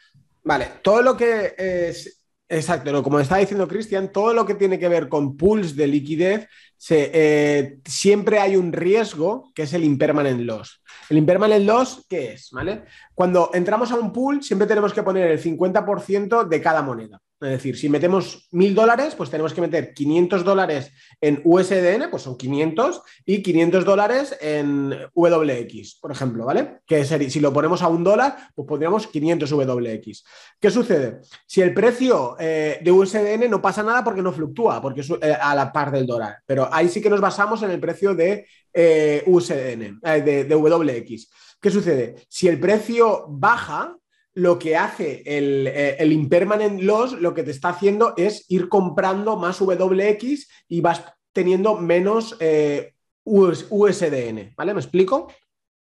Vale, 0.43 0.67
todo 0.81 1.01
lo 1.01 1.15
que 1.15 1.53
es 1.57 2.24
Exacto, 2.47 3.01
como 3.01 3.19
estaba 3.19 3.41
diciendo 3.41 3.67
Cristian, 3.67 4.11
todo 4.11 4.31
lo 4.31 4.45
que 4.45 4.53
tiene 4.53 4.77
que 4.77 4.87
ver 4.87 5.09
con 5.09 5.35
pools 5.35 5.75
de 5.75 5.87
liquidez, 5.87 6.47
eh, 6.89 7.79
siempre 7.83 8.39
hay 8.39 8.55
un 8.55 8.71
riesgo 8.71 9.51
que 9.55 9.63
es 9.63 9.73
el 9.73 9.83
impermanent 9.83 10.41
loss. 10.41 10.83
El 11.09 11.17
impermanent 11.17 11.65
loss, 11.65 12.05
¿qué 12.07 12.33
es? 12.33 12.51
¿Vale? 12.51 12.83
Cuando 13.15 13.49
entramos 13.53 13.91
a 13.91 13.95
un 13.95 14.13
pool, 14.13 14.43
siempre 14.43 14.67
tenemos 14.67 14.93
que 14.93 15.01
poner 15.01 15.31
el 15.31 15.39
50% 15.39 16.47
de 16.47 16.61
cada 16.61 16.83
moneda. 16.83 17.19
Es 17.41 17.49
decir, 17.49 17.77
si 17.77 17.89
metemos 17.89 18.47
mil 18.51 18.73
dólares, 18.73 19.13
pues 19.13 19.29
tenemos 19.29 19.53
que 19.53 19.59
meter 19.59 19.93
500 19.93 20.45
dólares 20.45 20.91
en 21.19 21.41
USDN, 21.43 22.09
pues 22.09 22.23
son 22.23 22.37
500, 22.37 23.01
y 23.25 23.43
500 23.43 23.83
dólares 23.83 24.37
en 24.39 24.93
WX, 25.13 25.99
por 25.99 26.11
ejemplo, 26.13 26.45
¿vale? 26.45 26.79
Que 26.87 27.03
si 27.03 27.39
lo 27.41 27.51
ponemos 27.51 27.81
a 27.81 27.89
un 27.89 28.05
dólar, 28.05 28.37
pues 28.55 28.65
pondríamos 28.65 29.07
500 29.07 29.51
WX. 29.51 30.23
¿Qué 30.61 30.71
sucede? 30.71 31.19
Si 31.45 31.61
el 31.61 31.73
precio 31.73 32.37
eh, 32.39 32.79
de 32.81 32.91
USDN 32.91 33.49
no 33.49 33.61
pasa 33.61 33.83
nada 33.83 34.01
porque 34.01 34.21
no 34.21 34.31
fluctúa, 34.31 34.81
porque 34.81 35.01
es 35.01 35.09
eh, 35.09 35.35
a 35.39 35.53
la 35.53 35.73
par 35.73 35.91
del 35.91 36.07
dólar, 36.07 36.37
pero 36.45 36.69
ahí 36.71 36.87
sí 36.87 37.01
que 37.01 37.09
nos 37.09 37.19
basamos 37.19 37.61
en 37.63 37.71
el 37.71 37.81
precio 37.81 38.15
de 38.15 38.47
eh, 38.73 39.23
USDN, 39.25 39.99
de 40.01 40.55
WX. 40.55 41.29
¿Qué 41.61 41.69
sucede? 41.69 42.15
Si 42.29 42.47
el 42.47 42.59
precio 42.59 43.25
baja, 43.27 43.97
lo 44.35 44.59
que 44.59 44.75
hace 44.75 45.23
eh, 45.25 45.95
el, 45.97 46.11
impermanent 46.11 46.81
loss, 46.81 47.13
lo 47.13 47.33
que 47.33 47.43
te 47.43 47.51
está 47.51 47.69
haciendo 47.69 48.13
es 48.17 48.45
ir 48.49 48.67
comprando 48.67 49.37
más 49.37 49.61
WX 49.61 50.47
y 50.67 50.81
vas 50.81 51.03
teniendo 51.31 51.77
menos 51.77 52.35
eh, 52.39 52.93
USDN, 53.23 54.53
¿vale? 54.55 54.73
¿Me 54.73 54.81
explico? 54.81 55.31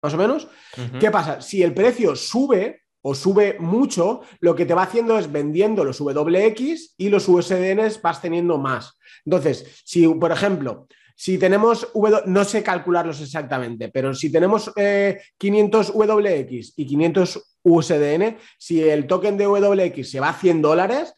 Más 0.03 0.15
o 0.15 0.17
menos. 0.17 0.49
¿Qué 1.01 1.11
pasa? 1.11 1.41
Si 1.41 1.63
el 1.63 1.75
precio 1.75 2.15
sube 2.15 2.83
o 3.03 3.15
sube 3.15 3.57
mucho, 3.59 4.23
lo 4.41 4.55
que 4.55 4.67
te 4.67 4.75
va 4.75 4.85
haciendo 4.85 5.19
es 5.19 5.31
vendiendo 5.31 5.85
los 5.85 6.01
WX 6.01 6.95
y 6.97 7.09
los 7.09 7.29
USDN 7.29 7.81
vas 8.03 8.23
teniendo 8.23 8.59
más. 8.59 8.97
Entonces, 9.25 9.83
si, 9.85 10.07
por 10.07 10.31
ejemplo, 10.31 10.87
si 11.17 11.39
tenemos 11.39 11.89
no 12.27 12.45
sé 12.45 12.63
calcularlos 12.63 13.21
exactamente, 13.21 13.89
pero 13.89 14.15
si 14.15 14.31
tenemos 14.31 14.73
500 15.39 15.89
eh, 15.89 15.93
WX 15.93 16.73
y 16.77 16.87
500 16.87 17.54
USDN, 17.65 18.37
si 18.59 18.83
el 18.89 19.07
token 19.07 19.37
de 19.37 19.47
WX 19.47 20.09
se 20.09 20.21
va 20.21 20.29
a 20.29 20.39
100 20.39 20.63
dólares, 20.63 21.15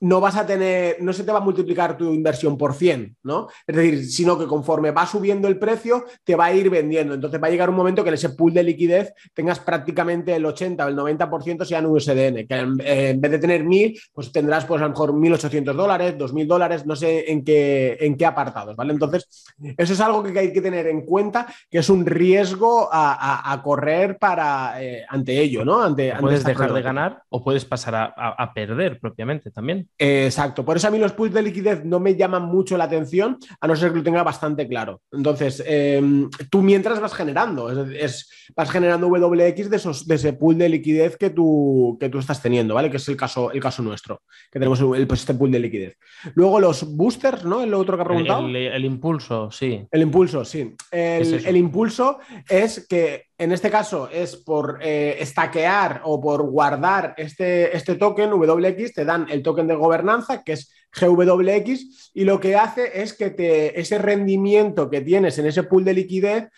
no 0.00 0.20
vas 0.20 0.36
a 0.36 0.46
tener, 0.46 0.96
no 1.00 1.12
se 1.12 1.24
te 1.24 1.32
va 1.32 1.38
a 1.38 1.42
multiplicar 1.42 1.96
tu 1.96 2.12
inversión 2.12 2.56
por 2.56 2.74
100, 2.74 3.16
¿no? 3.24 3.48
Es 3.66 3.76
decir, 3.76 4.06
sino 4.06 4.38
que 4.38 4.46
conforme 4.46 4.90
va 4.90 5.06
subiendo 5.06 5.48
el 5.48 5.58
precio, 5.58 6.04
te 6.24 6.36
va 6.36 6.46
a 6.46 6.52
ir 6.52 6.70
vendiendo. 6.70 7.14
Entonces 7.14 7.42
va 7.42 7.48
a 7.48 7.50
llegar 7.50 7.70
un 7.70 7.76
momento 7.76 8.02
que 8.02 8.10
en 8.10 8.14
ese 8.14 8.30
pool 8.30 8.54
de 8.54 8.62
liquidez 8.62 9.12
tengas 9.34 9.58
prácticamente 9.58 10.34
el 10.34 10.46
80 10.46 10.84
o 10.84 10.88
el 10.88 10.96
90% 10.96 11.64
sean 11.64 11.86
USDN, 11.86 12.46
que 12.46 12.54
en, 12.54 13.20
vez 13.20 13.30
de 13.30 13.38
tener 13.38 13.64
1000, 13.64 14.00
pues 14.12 14.30
tendrás 14.30 14.64
pues 14.64 14.80
a 14.80 14.84
lo 14.84 14.90
mejor 14.90 15.12
1800 15.14 15.76
dólares, 15.76 16.16
2000 16.16 16.46
dólares, 16.46 16.86
no 16.86 16.94
sé 16.94 17.30
en 17.30 17.44
qué, 17.44 17.96
en 18.00 18.16
qué 18.16 18.26
apartados, 18.26 18.76
¿vale? 18.76 18.92
Entonces, 18.92 19.28
eso 19.76 19.92
es 19.92 20.00
algo 20.00 20.22
que 20.22 20.38
hay 20.38 20.52
que 20.52 20.60
tener 20.60 20.86
en 20.86 21.02
cuenta, 21.02 21.46
que 21.70 21.78
es 21.78 21.90
un 21.90 22.06
riesgo 22.06 22.88
a, 22.90 23.60
correr 23.64 24.18
para, 24.18 24.80
eh, 24.82 25.04
ante 25.08 25.40
ello, 25.40 25.64
¿no? 25.64 25.82
Ante, 25.82 26.14
puedes 26.20 26.44
dejar 26.44 26.72
de 26.72 26.82
ganar 26.82 27.22
o 27.28 27.42
puedes 27.42 27.64
pasar 27.64 28.14
a 28.16 28.52
perder 28.54 29.00
propiamente 29.00 29.50
también 29.50 29.87
exacto, 29.96 30.64
por 30.64 30.76
eso 30.76 30.88
a 30.88 30.90
mí 30.90 30.98
los 30.98 31.12
pools 31.12 31.32
de 31.32 31.42
liquidez 31.42 31.84
no 31.84 32.00
me 32.00 32.16
llaman 32.16 32.44
mucho 32.44 32.76
la 32.76 32.84
atención, 32.84 33.38
a 33.60 33.66
no 33.66 33.76
ser 33.76 33.90
que 33.90 33.98
lo 33.98 34.02
tenga 34.02 34.22
bastante 34.22 34.66
claro. 34.68 35.00
Entonces, 35.12 35.62
em, 35.66 36.28
tú 36.50 36.62
mientras 36.62 37.00
vas 37.00 37.14
generando, 37.14 37.70
es, 37.90 38.28
vas 38.56 38.70
generando 38.70 39.08
WX 39.08 39.70
de, 39.70 39.76
esos, 39.76 40.06
de 40.06 40.14
ese 40.16 40.32
pool 40.32 40.58
de 40.58 40.68
liquidez 40.68 41.16
que 41.16 41.30
tú, 41.30 41.96
que 42.00 42.08
tú 42.08 42.18
estás 42.18 42.42
teniendo, 42.42 42.74
¿vale? 42.74 42.90
Que 42.90 42.98
es 42.98 43.08
el 43.08 43.16
caso, 43.16 43.50
el 43.52 43.60
caso 43.60 43.82
nuestro, 43.82 44.22
que 44.50 44.58
tenemos 44.58 44.80
el, 44.80 45.06
pues, 45.06 45.20
este 45.20 45.34
pool 45.34 45.50
de 45.50 45.60
liquidez. 45.60 45.96
Luego 46.34 46.60
los 46.60 46.96
boosters, 46.96 47.44
¿no? 47.44 47.62
El 47.62 47.74
otro 47.74 47.96
que 47.96 48.02
ha 48.02 48.06
preguntado. 48.06 48.46
El, 48.48 48.84
impulso, 48.84 49.50
sí. 49.50 49.86
El 49.90 50.02
impulso, 50.02 50.44
sí. 50.44 50.74
el 50.90 51.56
impulso 51.56 52.18
es 52.48 52.86
que 52.88 53.27
en 53.38 53.52
este 53.52 53.70
caso 53.70 54.08
es 54.12 54.36
por 54.36 54.80
eh, 54.82 55.16
estaquear 55.20 56.02
o 56.04 56.20
por 56.20 56.42
guardar 56.42 57.14
este, 57.16 57.74
este 57.76 57.94
token 57.94 58.32
WX, 58.32 58.92
te 58.92 59.04
dan 59.04 59.26
el 59.30 59.42
token 59.42 59.68
de 59.68 59.76
gobernanza, 59.76 60.42
que 60.42 60.54
es 60.54 60.72
GWX, 60.92 62.10
y 62.14 62.24
lo 62.24 62.40
que 62.40 62.56
hace 62.56 63.00
es 63.00 63.12
que 63.12 63.30
te, 63.30 63.78
ese 63.78 63.98
rendimiento 63.98 64.90
que 64.90 65.02
tienes 65.02 65.38
en 65.38 65.46
ese 65.46 65.62
pool 65.62 65.84
de 65.84 65.94
liquidez, 65.94 66.48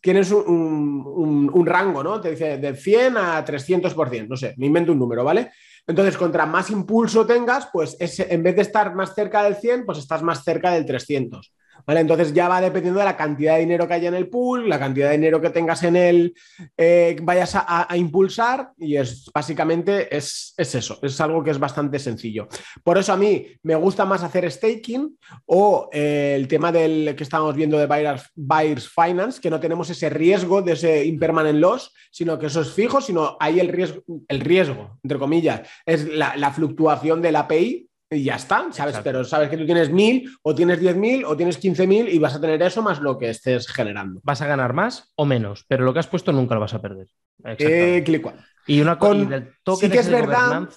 tienes 0.00 0.32
un, 0.32 1.66
rango, 1.66 2.02
¿no? 2.02 2.20
Te 2.22 2.30
dice 2.30 2.56
de 2.56 2.74
100 2.74 3.18
a 3.18 3.44
300%, 3.44 4.26
no 4.26 4.36
sé, 4.36 4.54
me 4.56 4.66
invento 4.66 4.92
un 4.92 4.98
número, 4.98 5.22
¿vale? 5.22 5.50
Entonces, 5.86 6.16
contra 6.16 6.46
más 6.46 6.70
impulso 6.70 7.26
tengas, 7.26 7.68
pues 7.70 7.96
en 8.00 8.42
vez 8.42 8.56
de 8.56 8.62
estar 8.62 8.94
más 8.94 9.14
cerca 9.14 9.42
del 9.42 9.56
100, 9.56 9.84
pues 9.84 9.98
estás 9.98 10.22
más 10.22 10.42
cerca 10.42 10.70
del 10.70 10.86
300. 10.86 11.52
Entonces 11.86 12.32
ya 12.32 12.48
va 12.48 12.60
dependiendo 12.60 13.00
de 13.00 13.06
la 13.06 13.16
cantidad 13.16 13.54
de 13.54 13.60
dinero 13.60 13.86
que 13.86 13.94
haya 13.94 14.08
en 14.08 14.14
el 14.14 14.28
pool, 14.28 14.68
la 14.68 14.78
cantidad 14.78 15.08
de 15.08 15.16
dinero 15.16 15.40
que 15.40 15.50
tengas 15.50 15.82
en 15.82 15.96
él, 15.96 16.34
eh, 16.76 17.16
vayas 17.22 17.54
a, 17.54 17.86
impulsar 17.96 18.70
y 18.78 18.96
es 18.96 19.30
básicamente 19.34 20.14
es, 20.16 20.54
eso, 20.56 20.98
es 21.02 21.20
algo 21.20 21.42
que 21.42 21.50
es 21.50 21.58
bastante 21.58 21.98
sencillo. 21.98 22.48
Por 22.82 22.98
eso 22.98 23.12
a 23.12 23.16
mí 23.16 23.46
me 23.62 23.74
gusta 23.74 24.04
más 24.04 24.22
hacer 24.22 24.50
staking 24.50 25.18
o 25.46 25.88
eh, 25.92 26.34
el 26.36 26.48
tema 26.48 26.72
del 26.72 27.14
que 27.16 27.24
estábamos 27.24 27.54
viendo 27.54 27.78
de 27.78 27.86
buyers, 28.34 28.88
Finance, 28.88 29.40
que 29.40 29.50
no 29.50 29.60
tenemos 29.60 29.90
ese 29.90 30.08
riesgo 30.08 30.62
de 30.62 30.72
ese 30.72 31.04
impermanent 31.04 31.58
loss, 31.58 31.92
sino 32.10 32.38
que 32.38 32.46
eso 32.46 32.60
es 32.60 32.72
fijo, 32.72 33.00
sino 33.00 33.36
hay 33.40 33.60
el 33.60 33.68
riesgo, 33.68 34.02
el 34.28 34.40
riesgo, 34.40 34.98
entre 35.02 35.18
comillas, 35.18 35.62
es 35.84 36.08
la, 36.08 36.36
la 36.36 36.50
fluctuación 36.52 37.20
del 37.22 37.36
API 37.36 37.89
y 38.10 38.24
ya 38.24 38.34
está, 38.34 38.66
¿sabes? 38.72 38.98
Pero 39.04 39.24
sabes 39.24 39.48
que 39.48 39.56
tú 39.56 39.64
tienes 39.64 39.90
mil 39.90 40.28
o 40.42 40.54
tienes 40.54 40.80
diez 40.80 40.96
mil 40.96 41.24
o 41.24 41.36
tienes 41.36 41.58
quince 41.58 41.86
mil 41.86 42.08
y 42.08 42.18
vas 42.18 42.34
a 42.34 42.40
tener 42.40 42.60
eso 42.60 42.82
más 42.82 43.00
lo 43.00 43.16
que 43.16 43.30
estés 43.30 43.68
generando. 43.68 44.20
Vas 44.24 44.42
a 44.42 44.46
ganar 44.46 44.72
más 44.72 45.12
o 45.14 45.24
menos, 45.24 45.64
pero 45.68 45.84
lo 45.84 45.92
que 45.92 46.00
has 46.00 46.08
puesto 46.08 46.32
nunca 46.32 46.54
lo 46.54 46.60
vas 46.60 46.74
a 46.74 46.82
perder. 46.82 47.06
Eh, 47.44 48.02
clic 48.04 48.26
y 48.66 48.80
una 48.80 48.98
cosa 48.98 49.14
del 49.14 49.54
toque 49.62 49.86
sí 49.86 49.92
que 49.92 49.98
es 50.00 50.10
verdad, 50.10 50.68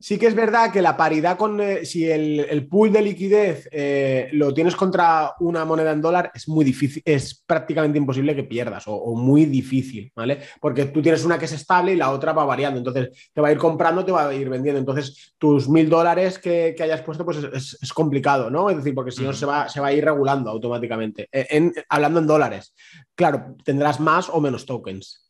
Sí 0.00 0.16
que 0.16 0.28
es 0.28 0.34
verdad 0.36 0.72
que 0.72 0.80
la 0.80 0.96
paridad 0.96 1.36
con 1.36 1.60
eh, 1.60 1.84
si 1.84 2.08
el, 2.08 2.68
pool 2.68 2.92
de 2.92 3.02
liquidez 3.02 3.68
eh, 3.72 4.28
lo 4.32 4.54
tienes 4.54 4.76
contra 4.76 5.32
una 5.40 5.64
moneda 5.64 5.90
en 5.90 6.00
dólar 6.00 6.30
es 6.32 6.48
muy 6.48 6.64
difícil, 6.64 7.02
es 7.04 7.34
prácticamente 7.34 7.98
imposible 7.98 8.36
que 8.36 8.44
pierdas 8.44 8.84
o, 8.86 9.16
muy 9.16 9.44
difícil, 9.46 10.12
¿vale? 10.14 10.38
Porque 10.60 10.84
tú 10.86 11.02
tienes 11.02 11.24
una 11.24 11.36
que 11.36 11.46
es 11.46 11.52
estable 11.52 11.94
y 11.94 11.96
la 11.96 12.12
otra 12.12 12.32
va 12.32 12.44
variando, 12.44 12.78
entonces 12.78 13.30
te 13.32 13.40
va 13.40 13.48
a 13.48 13.52
ir 13.52 13.58
comprando, 13.58 14.04
te 14.04 14.12
va 14.12 14.28
a 14.28 14.34
ir 14.34 14.48
vendiendo, 14.48 14.78
entonces 14.78 15.34
tus 15.36 15.68
mil 15.68 15.90
dólares 15.90 16.38
que, 16.38 16.76
hayas 16.78 17.02
puesto 17.02 17.24
pues 17.24 17.38
es, 17.82 17.92
complicado, 17.92 18.50
¿no? 18.50 18.70
Es 18.70 18.76
decir, 18.76 18.94
porque 18.94 19.10
si 19.10 19.24
no 19.24 19.32
se 19.32 19.46
va, 19.46 19.68
se 19.68 19.80
va 19.80 19.88
a 19.88 19.92
ir 19.92 20.04
regulando 20.04 20.48
automáticamente. 20.50 21.28
E, 21.32 21.72
hablando 21.88 22.20
en 22.20 22.26
dólares, 22.28 22.72
claro, 23.16 23.56
tendrás 23.64 23.98
más 23.98 24.28
o 24.28 24.40
menos 24.40 24.64
tokens. 24.64 25.28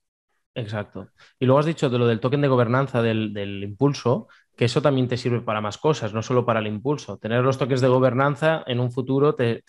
Exacto. 0.54 1.08
Y 1.38 1.46
luego 1.46 1.60
has 1.60 1.66
dicho 1.66 1.88
de 1.88 1.98
lo 1.98 2.06
del 2.06 2.20
token 2.20 2.40
de 2.40 2.48
gobernanza 2.48 3.00
del, 3.00 3.32
del 3.32 3.62
impulso, 3.62 4.28
que 4.58 4.64
eso 4.64 4.82
también 4.82 5.06
te 5.06 5.16
sirve 5.16 5.40
para 5.40 5.60
más 5.60 5.78
cosas, 5.78 6.12
no 6.12 6.20
solo 6.20 6.44
para 6.44 6.58
el 6.58 6.66
impulso. 6.66 7.16
Tener 7.16 7.44
los 7.44 7.58
toques 7.58 7.80
de 7.80 7.86
gobernanza 7.86 8.64
en 8.66 8.80
un 8.80 8.90
futuro 8.90 9.36
te, 9.36 9.62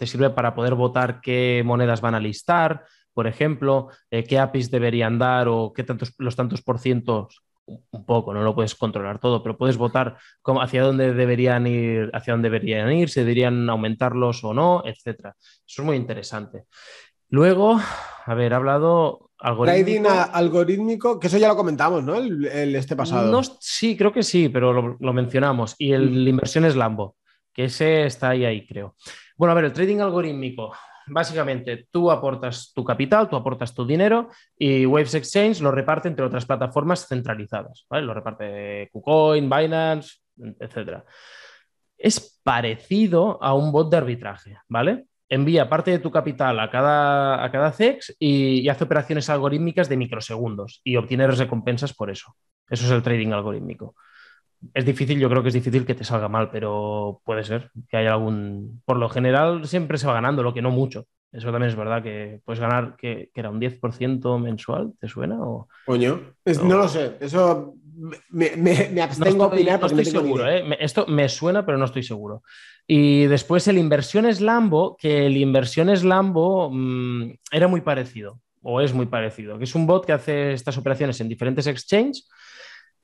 sirve 0.00 0.30
para 0.30 0.56
poder 0.56 0.74
votar 0.74 1.20
qué 1.20 1.62
monedas 1.64 2.00
van 2.00 2.16
a 2.16 2.20
listar, 2.20 2.84
por 3.14 3.28
ejemplo, 3.28 3.90
eh, 4.10 4.24
qué 4.24 4.40
APIs 4.40 4.72
deberían 4.72 5.20
dar 5.20 5.46
o 5.46 5.72
qué 5.72 5.84
tantos, 5.84 6.14
los 6.18 6.34
tantos 6.34 6.62
por 6.62 6.80
cientos, 6.80 7.44
un 7.64 8.04
poco, 8.04 8.34
no 8.34 8.42
lo 8.42 8.56
puedes 8.56 8.74
controlar 8.74 9.20
todo, 9.20 9.40
pero 9.40 9.56
puedes 9.56 9.76
votar 9.76 10.16
hacia 10.60 10.82
dónde 10.82 11.14
deberían 11.14 11.68
ir, 11.68 12.10
hacia 12.12 12.32
dónde 12.32 12.50
deberían 12.50 12.90
ir, 12.90 13.08
si 13.08 13.20
deberían 13.20 13.70
aumentarlos 13.70 14.42
o 14.42 14.52
no, 14.52 14.82
etcétera. 14.84 15.36
Eso 15.38 15.82
es 15.82 15.86
muy 15.86 15.96
interesante. 15.96 16.64
Luego, 17.28 17.80
a 18.26 18.34
ver, 18.34 18.52
hablado 18.52 19.30
Trading 19.42 20.04
algorítmico, 20.06 21.18
que 21.18 21.26
eso 21.26 21.36
ya 21.36 21.48
lo 21.48 21.56
comentamos, 21.56 22.04
¿no? 22.04 22.14
El, 22.14 22.76
este 22.76 22.94
pasado. 22.94 23.42
sí, 23.60 23.96
creo 23.96 24.12
que 24.12 24.22
sí, 24.22 24.48
pero 24.48 24.96
lo, 24.98 25.12
mencionamos. 25.12 25.74
Y 25.78 25.92
el, 25.92 26.24
la 26.24 26.30
inversión 26.30 26.64
es 26.64 26.76
Lambo, 26.76 27.16
que 27.52 27.64
ese 27.64 28.06
está 28.06 28.30
ahí, 28.30 28.44
ahí, 28.44 28.64
creo. 28.66 28.94
Bueno, 29.36 29.52
a 29.52 29.54
ver, 29.56 29.64
el 29.64 29.72
trading 29.72 29.98
algorítmico. 29.98 30.72
básicamente 31.08 31.88
tú 31.90 32.12
aportas 32.12 32.72
tu 32.72 32.84
capital, 32.84 33.28
tú 33.28 33.34
aportas 33.34 33.74
tu 33.74 33.84
dinero 33.84 34.28
y 34.56 34.86
Waves 34.86 35.14
Exchange 35.14 35.60
lo 35.60 35.72
reparte 35.72 36.06
entre 36.06 36.24
otras 36.24 36.46
plataformas 36.46 37.08
centralizadas, 37.08 37.84
¿vale? 37.90 38.06
Lo 38.06 38.14
reparte 38.14 38.88
KuCoin, 38.92 39.50
Binance, 39.50 40.18
etcétera. 40.60 41.04
Es 41.98 42.40
parecido 42.44 43.42
a 43.42 43.54
un 43.54 43.72
bot 43.72 43.90
de 43.90 43.96
arbitraje, 43.96 44.58
¿vale? 44.68 45.06
Envía 45.32 45.68
parte 45.68 45.90
de 45.90 45.98
tu 45.98 46.10
capital 46.10 46.60
a 46.60 46.70
cada, 46.70 47.42
a 47.42 47.50
cada 47.50 47.72
CEX 47.72 48.14
y, 48.18 48.60
y 48.60 48.68
hace 48.68 48.84
operaciones 48.84 49.30
algorítmicas 49.30 49.88
de 49.88 49.96
microsegundos 49.96 50.80
y 50.84 50.96
obtienes 50.96 51.38
recompensas 51.38 51.94
por 51.94 52.10
eso. 52.10 52.36
Eso 52.68 52.84
es 52.84 52.90
el 52.90 53.02
trading 53.02 53.32
algorítmico 53.32 53.94
es 54.74 54.84
difícil, 54.84 55.18
yo 55.18 55.28
creo 55.28 55.42
que 55.42 55.48
es 55.48 55.54
difícil 55.54 55.84
que 55.84 55.94
te 55.94 56.04
salga 56.04 56.28
mal, 56.28 56.50
pero 56.50 57.20
puede 57.24 57.44
ser 57.44 57.70
que 57.88 57.96
haya 57.96 58.12
algún. 58.12 58.82
Por 58.84 58.96
lo 58.96 59.08
general, 59.08 59.66
siempre 59.66 59.98
se 59.98 60.06
va 60.06 60.14
ganando, 60.14 60.42
lo 60.42 60.54
que 60.54 60.62
no 60.62 60.70
mucho. 60.70 61.06
Eso 61.32 61.50
también 61.50 61.70
es 61.70 61.76
verdad 61.76 62.02
que 62.02 62.40
puedes 62.44 62.60
ganar, 62.60 62.96
que, 62.96 63.30
era 63.34 63.50
un 63.50 63.58
10% 63.58 64.38
mensual, 64.38 64.92
¿te 65.00 65.08
suena? 65.08 65.40
O, 65.40 65.68
Coño, 65.86 66.34
no 66.62 66.76
lo 66.76 66.88
sé. 66.88 67.16
Eso 67.20 67.74
me, 68.30 68.56
me, 68.56 69.02
abstengo 69.02 69.44
a 69.44 69.46
opinar 69.48 69.80
no 69.80 69.86
estoy 69.86 70.04
seguro. 70.04 70.48
¿eh? 70.48 70.76
esto 70.80 71.06
me 71.06 71.28
suena, 71.28 71.64
pero 71.64 71.78
no 71.78 71.84
estoy 71.84 72.02
seguro. 72.02 72.42
Y 72.86 73.26
después 73.26 73.68
el 73.68 73.78
Inversiones 73.78 74.40
Lambo, 74.40 74.96
que 74.96 75.26
el 75.26 75.36
Inversiones 75.36 76.04
Lambo 76.04 76.70
mmm, 76.72 77.34
era 77.50 77.68
muy 77.68 77.80
parecido, 77.80 78.40
o 78.62 78.80
es 78.80 78.92
muy 78.92 79.06
parecido, 79.06 79.58
que 79.58 79.64
es 79.64 79.74
un 79.74 79.86
bot 79.86 80.06
que 80.06 80.12
hace 80.12 80.52
estas 80.52 80.76
operaciones 80.78 81.20
en 81.20 81.28
diferentes 81.28 81.66
exchanges 81.66 82.28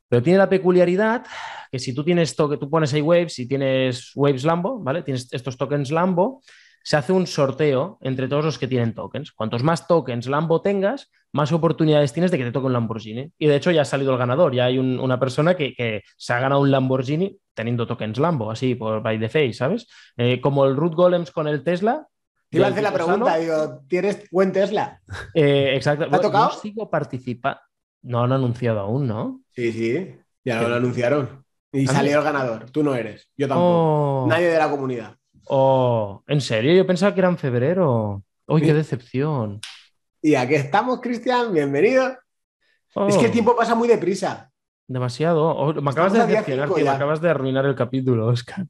pero 0.09 0.23
tiene 0.23 0.39
la 0.39 0.49
peculiaridad 0.49 1.27
que 1.71 1.79
si 1.79 1.95
tú 1.95 2.03
tienes 2.03 2.31
esto, 2.31 2.49
que 2.49 2.57
tú 2.57 2.71
pones 2.71 2.93
ahí 2.95 3.03
Waves 3.03 3.39
y 3.39 3.47
tienes 3.47 4.13
Waves 4.15 4.45
Lambo, 4.45 4.81
¿vale? 4.81 5.03
Tienes 5.03 5.29
estos 5.33 5.57
tokens 5.59 5.91
Lambo, 5.91 6.43
se 6.83 6.97
hace 6.97 7.13
un 7.13 7.27
sorteo 7.27 7.99
entre 8.01 8.29
todos 8.29 8.45
los 8.45 8.59
que 8.59 8.69
tienen 8.69 8.95
tokens. 8.95 9.33
Cuantos 9.33 9.63
más 9.63 9.87
tokens 9.87 10.27
Lambo 10.27 10.63
tengas, 10.63 11.11
más 11.33 11.53
oportunidades 11.53 12.13
tienes 12.13 12.31
de 12.31 12.39
que 12.39 12.45
te 12.45 12.53
toque 12.53 12.67
un 12.67 12.73
Lamborghini. 12.73 13.33
Y 13.39 13.47
de 13.47 13.57
hecho 13.57 13.71
ya 13.71 13.83
ha 13.83 13.85
salido 13.85 14.13
el 14.13 14.19
ganador, 14.19 14.55
ya 14.55 14.67
hay 14.67 14.79
una 14.79 15.21
persona 15.21 15.57
que, 15.57 16.03
se 16.17 16.33
ha 16.33 16.41
ganado 16.41 16.61
un 16.61 16.71
Lamborghini 16.71 17.39
teniendo 17.55 17.87
tokens 17.87 18.19
Lambo, 18.19 18.51
así 18.51 18.75
por 18.75 19.03
by 19.03 19.19
the 19.19 19.29
face, 19.29 19.55
¿sabes? 19.55 19.87
Eh, 20.17 20.41
como 20.41 20.65
el 20.65 20.77
Root 20.77 20.95
Golems 20.95 21.31
con 21.31 21.49
el 21.49 21.65
Tesla, 21.65 22.07
te 22.51 22.57
iba 22.57 22.67
a 22.67 22.71
hacer 22.71 22.83
la 22.83 22.95
pregunta, 22.95 23.37
digo, 23.37 23.83
¿tienes 23.89 24.25
buen 24.31 24.53
Tesla? 24.53 25.03
Eh, 25.35 25.73
exacto. 25.75 26.09
¿Te 26.09 26.17
ha 26.17 26.21
tocado? 26.21 26.51
Yo 26.51 26.61
sigo 26.61 26.91
participando. 26.91 27.61
No 28.03 28.23
han 28.23 28.33
anunciado 28.33 28.81
aún, 28.81 29.07
¿no? 29.07 29.43
Sí, 29.51 29.73
sí, 29.73 30.15
ya 30.45 30.63
lo 30.63 30.77
anunciaron. 30.77 31.45
Y 31.73 31.87
salió 31.87 32.19
el 32.19 32.25
ganador. 32.25 32.71
Tú 32.71 32.83
no 32.83 32.95
eres, 32.95 33.29
yo 33.37 33.49
tampoco. 33.49 34.23
Oh. 34.23 34.27
Nadie 34.27 34.47
de 34.47 34.59
la 34.59 34.71
comunidad. 34.71 35.17
Oh, 35.51 36.23
¿en 36.27 36.41
serio? 36.41 36.75
Yo 36.75 36.87
pensaba 36.87 37.15
que 37.15 37.21
era 37.21 37.29
en 37.29 37.39
febrero. 37.39 38.23
¡Uy, 38.47 38.61
qué 38.61 38.75
decepción! 38.75 39.61
Y 40.21 40.35
aquí 40.35 40.55
estamos, 40.55 41.01
Cristian, 41.01 41.53
bienvenido. 41.53 42.17
Es 43.09 43.17
que 43.17 43.25
el 43.25 43.31
oh. 43.31 43.33
tiempo 43.33 43.57
pasa 43.57 43.75
muy 43.75 43.89
deprisa. 43.89 44.51
Demasiado. 44.87 45.47
Oh, 45.47 45.73
me 45.75 45.91
acabas 45.91 46.13
de 46.13 46.27
decepcionar, 46.27 46.69
me 46.69 46.89
acabas 46.89 47.21
de 47.21 47.31
arruinar 47.31 47.65
el 47.65 47.75
capítulo, 47.75 48.27
Oscar. 48.27 48.67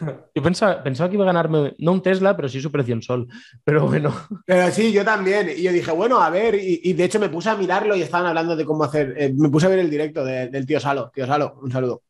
Yo 0.34 0.42
pensaba, 0.42 0.82
pensaba, 0.82 1.08
que 1.08 1.16
iba 1.16 1.24
a 1.24 1.32
ganarme, 1.32 1.74
no 1.78 1.92
un 1.92 2.02
Tesla, 2.02 2.36
pero 2.36 2.48
sí 2.48 2.60
su 2.60 2.70
precio 2.70 2.94
en 2.94 3.02
sol. 3.02 3.28
Pero 3.64 3.86
bueno. 3.86 4.12
Pero 4.46 4.70
sí, 4.70 4.92
yo 4.92 5.04
también. 5.04 5.50
Y 5.56 5.62
yo 5.62 5.72
dije, 5.72 5.92
bueno, 5.92 6.20
a 6.20 6.30
ver, 6.30 6.56
y, 6.56 6.92
de 6.92 7.04
hecho 7.04 7.20
me 7.20 7.28
puse 7.28 7.50
a 7.50 7.56
mirarlo 7.56 7.94
y 7.94 8.02
estaban 8.02 8.26
hablando 8.26 8.56
de 8.56 8.64
cómo 8.64 8.84
hacer. 8.84 9.14
Eh, 9.16 9.32
me 9.34 9.48
puse 9.48 9.66
a 9.66 9.68
ver 9.68 9.78
el 9.78 9.90
directo 9.90 10.24
del 10.24 10.66
tío 10.66 10.80
Salo. 10.80 11.10
Tío 11.14 11.26
Salo, 11.26 11.58
un 11.62 11.70
saludo. 11.70 12.02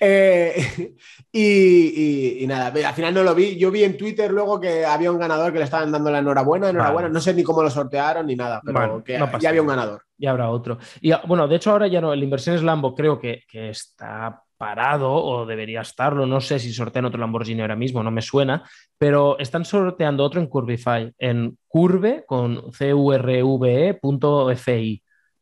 Eh, 0.00 0.94
y, 1.32 2.44
nada, 2.46 2.66
al 2.66 2.94
final 2.94 3.14
no 3.14 3.22
lo 3.22 3.34
vi. 3.34 3.56
Yo 3.56 3.70
vi 3.70 3.84
en 3.84 3.96
Twitter 3.96 4.30
luego 4.30 4.60
que 4.60 4.84
había 4.84 5.10
un 5.10 5.18
ganador 5.18 5.52
que 5.52 5.58
le 5.58 5.64
estaban 5.64 5.92
dando 5.92 6.10
la 6.10 6.18
enhorabuena, 6.18 6.70
enhorabuena. 6.70 7.08
No 7.08 7.20
sé 7.20 7.34
ni 7.34 7.42
cómo 7.42 7.62
lo 7.62 7.70
sortearon 7.70 8.26
ni 8.26 8.36
nada, 8.36 8.60
pero 8.64 9.02
que 9.02 9.18
ya 9.40 9.48
había 9.48 9.62
un 9.62 9.68
ganador. 9.68 10.02
Ya 10.16 10.30
habrá 10.30 10.50
otro. 10.50 10.78
Y 11.00 11.12
bueno, 11.26 11.48
de 11.48 11.56
hecho, 11.56 11.72
ahora 11.72 11.86
ya 11.86 12.00
no, 12.00 12.12
el 12.12 12.22
Inversiones 12.22 12.62
Lambo 12.62 12.94
creo 12.94 13.18
que, 13.18 13.42
que 13.48 13.70
está 13.70 14.44
parado 14.56 15.12
o 15.12 15.44
debería 15.46 15.82
estarlo. 15.82 16.26
No 16.26 16.40
sé 16.40 16.58
si 16.58 16.72
sortean 16.72 17.04
otro 17.04 17.20
Lamborghini 17.20 17.60
ahora 17.60 17.76
mismo, 17.76 18.02
no 18.02 18.10
me 18.10 18.22
suena, 18.22 18.62
pero 18.96 19.38
están 19.38 19.64
sorteando 19.66 20.24
otro 20.24 20.40
en 20.40 20.46
Curvify, 20.46 21.12
en 21.18 21.58
curve 21.68 22.24
con 22.26 22.70
curve.fi, 22.70 23.92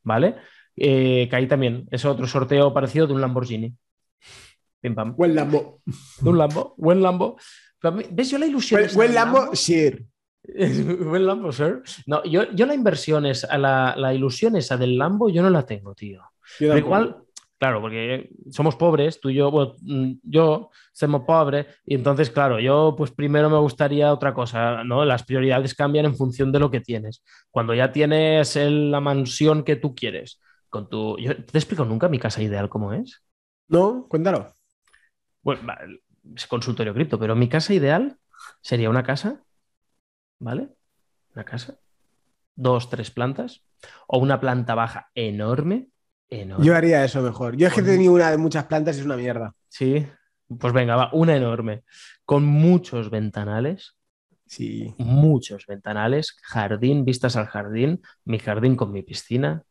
¿vale? 0.03 0.35
Eh, 0.75 1.29
que 1.29 1.37
ahí 1.37 1.47
también 1.47 1.87
es 1.91 2.05
otro 2.05 2.27
sorteo 2.27 2.73
parecido 2.73 3.07
de 3.07 3.13
un 3.15 3.21
Lamborghini. 3.21 3.73
Pim 4.81 4.95
pam. 4.95 5.15
Buen 5.17 5.35
Lambo. 5.35 5.83
Un 6.23 6.39
Lambo, 6.39 6.75
buen 6.77 7.03
Lambo. 7.03 7.37
¿Ves 8.11 8.31
yo 8.31 8.39
la 8.39 8.47
ilusión? 8.47 8.83
Buen, 8.95 9.15
Lambo, 9.15 9.55
sir. 9.55 10.07
buen 10.45 11.27
Lambo, 11.27 11.53
sir. 11.53 11.83
No, 12.07 12.23
yo, 12.25 12.51
yo 12.53 12.67
la 12.67 12.75
inversión 12.75 13.27
es 13.27 13.47
la, 13.59 13.95
la 13.97 14.15
ilusión 14.15 14.57
esa 14.57 14.77
del 14.77 14.97
Lambo, 14.97 15.29
yo 15.29 15.43
no 15.43 15.51
la 15.51 15.67
tengo, 15.67 15.95
tío. 15.95 16.23
igual, 16.61 17.23
Claro, 17.63 17.81
porque 17.81 18.29
somos 18.51 18.75
pobres, 18.75 19.21
tú 19.21 19.31
y 19.31 19.35
yo, 19.35 19.49
bueno, 19.53 19.77
mm, 19.83 20.15
yo 20.25 20.71
somos 20.93 21.23
pobres, 21.25 21.65
y 21.87 21.95
entonces, 21.95 22.29
claro, 22.29 22.59
yo 22.59 22.97
pues 22.99 23.13
primero 23.13 23.49
me 23.49 23.59
gustaría 23.59 24.13
otra 24.13 24.35
cosa, 24.35 24.83
¿no? 24.83 25.05
Las 25.05 25.23
prioridades 25.23 25.73
cambian 25.73 26.07
en 26.07 26.17
función 26.17 26.51
de 26.51 26.59
lo 26.59 26.73
que 26.73 26.81
tienes. 26.81 27.23
Cuando 27.53 27.73
ya 27.73 27.93
tienes 27.93 28.57
la 28.57 28.99
mansión 28.99 29.63
que 29.63 29.77
tú 29.77 29.95
quieres, 29.95 30.41
con 30.71 30.89
tu... 30.89 31.17
Yo, 31.19 31.37
¿Te 31.37 31.57
explico 31.57 31.85
nunca 31.85 32.09
mi 32.09 32.19
casa 32.19 32.43
ideal 32.43 32.69
cómo 32.69 32.95
es? 32.95 33.23
No, 33.69 34.07
cuéntalo. 34.09 34.55
Bueno, 35.43 35.61
es 36.35 36.47
consultorio 36.47 36.95
cripto, 36.95 37.19
pero 37.19 37.35
mi 37.35 37.49
casa 37.49 37.75
ideal 37.75 38.19
sería 38.61 38.91
una 38.91 39.03
casa, 39.03 39.43
¿vale? 40.39 40.69
Una 41.35 41.45
casa, 41.45 41.79
dos, 42.55 42.91
tres 42.91 43.11
plantas, 43.11 43.65
o 44.07 44.19
una 44.19 44.41
planta 44.41 44.75
baja 44.75 45.11
enorme, 45.15 45.93
yo 46.59 46.75
haría 46.75 47.05
eso 47.05 47.21
mejor. 47.21 47.57
Yo 47.57 47.69
es 47.69 47.75
que 47.75 47.81
he 47.81 47.85
tenido 47.85 48.13
una 48.13 48.31
de 48.31 48.39
muchas 48.39 48.65
plantas 48.65 48.97
y 48.97 49.01
es 49.01 49.07
una 49.07 49.17
mierda. 49.17 49.55
Sí, 49.69 50.07
pues 50.59 50.73
venga, 50.73 50.97
va, 50.97 51.11
una 51.13 51.37
enorme. 51.37 51.85
Con 52.25 52.45
muchos 52.45 53.11
ventanales. 53.11 53.97
Sí. 54.47 54.95
Muchos 54.99 55.67
ventanales, 55.67 56.37
jardín, 56.43 57.05
vistas 57.05 57.37
al 57.37 57.47
jardín, 57.47 58.03
mi 58.25 58.39
jardín 58.39 58.77
con 58.77 58.93
mi 58.93 59.03
piscina 59.03 59.63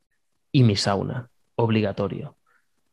y 0.51 0.63
mi 0.63 0.75
sauna, 0.75 1.29
obligatorio. 1.55 2.37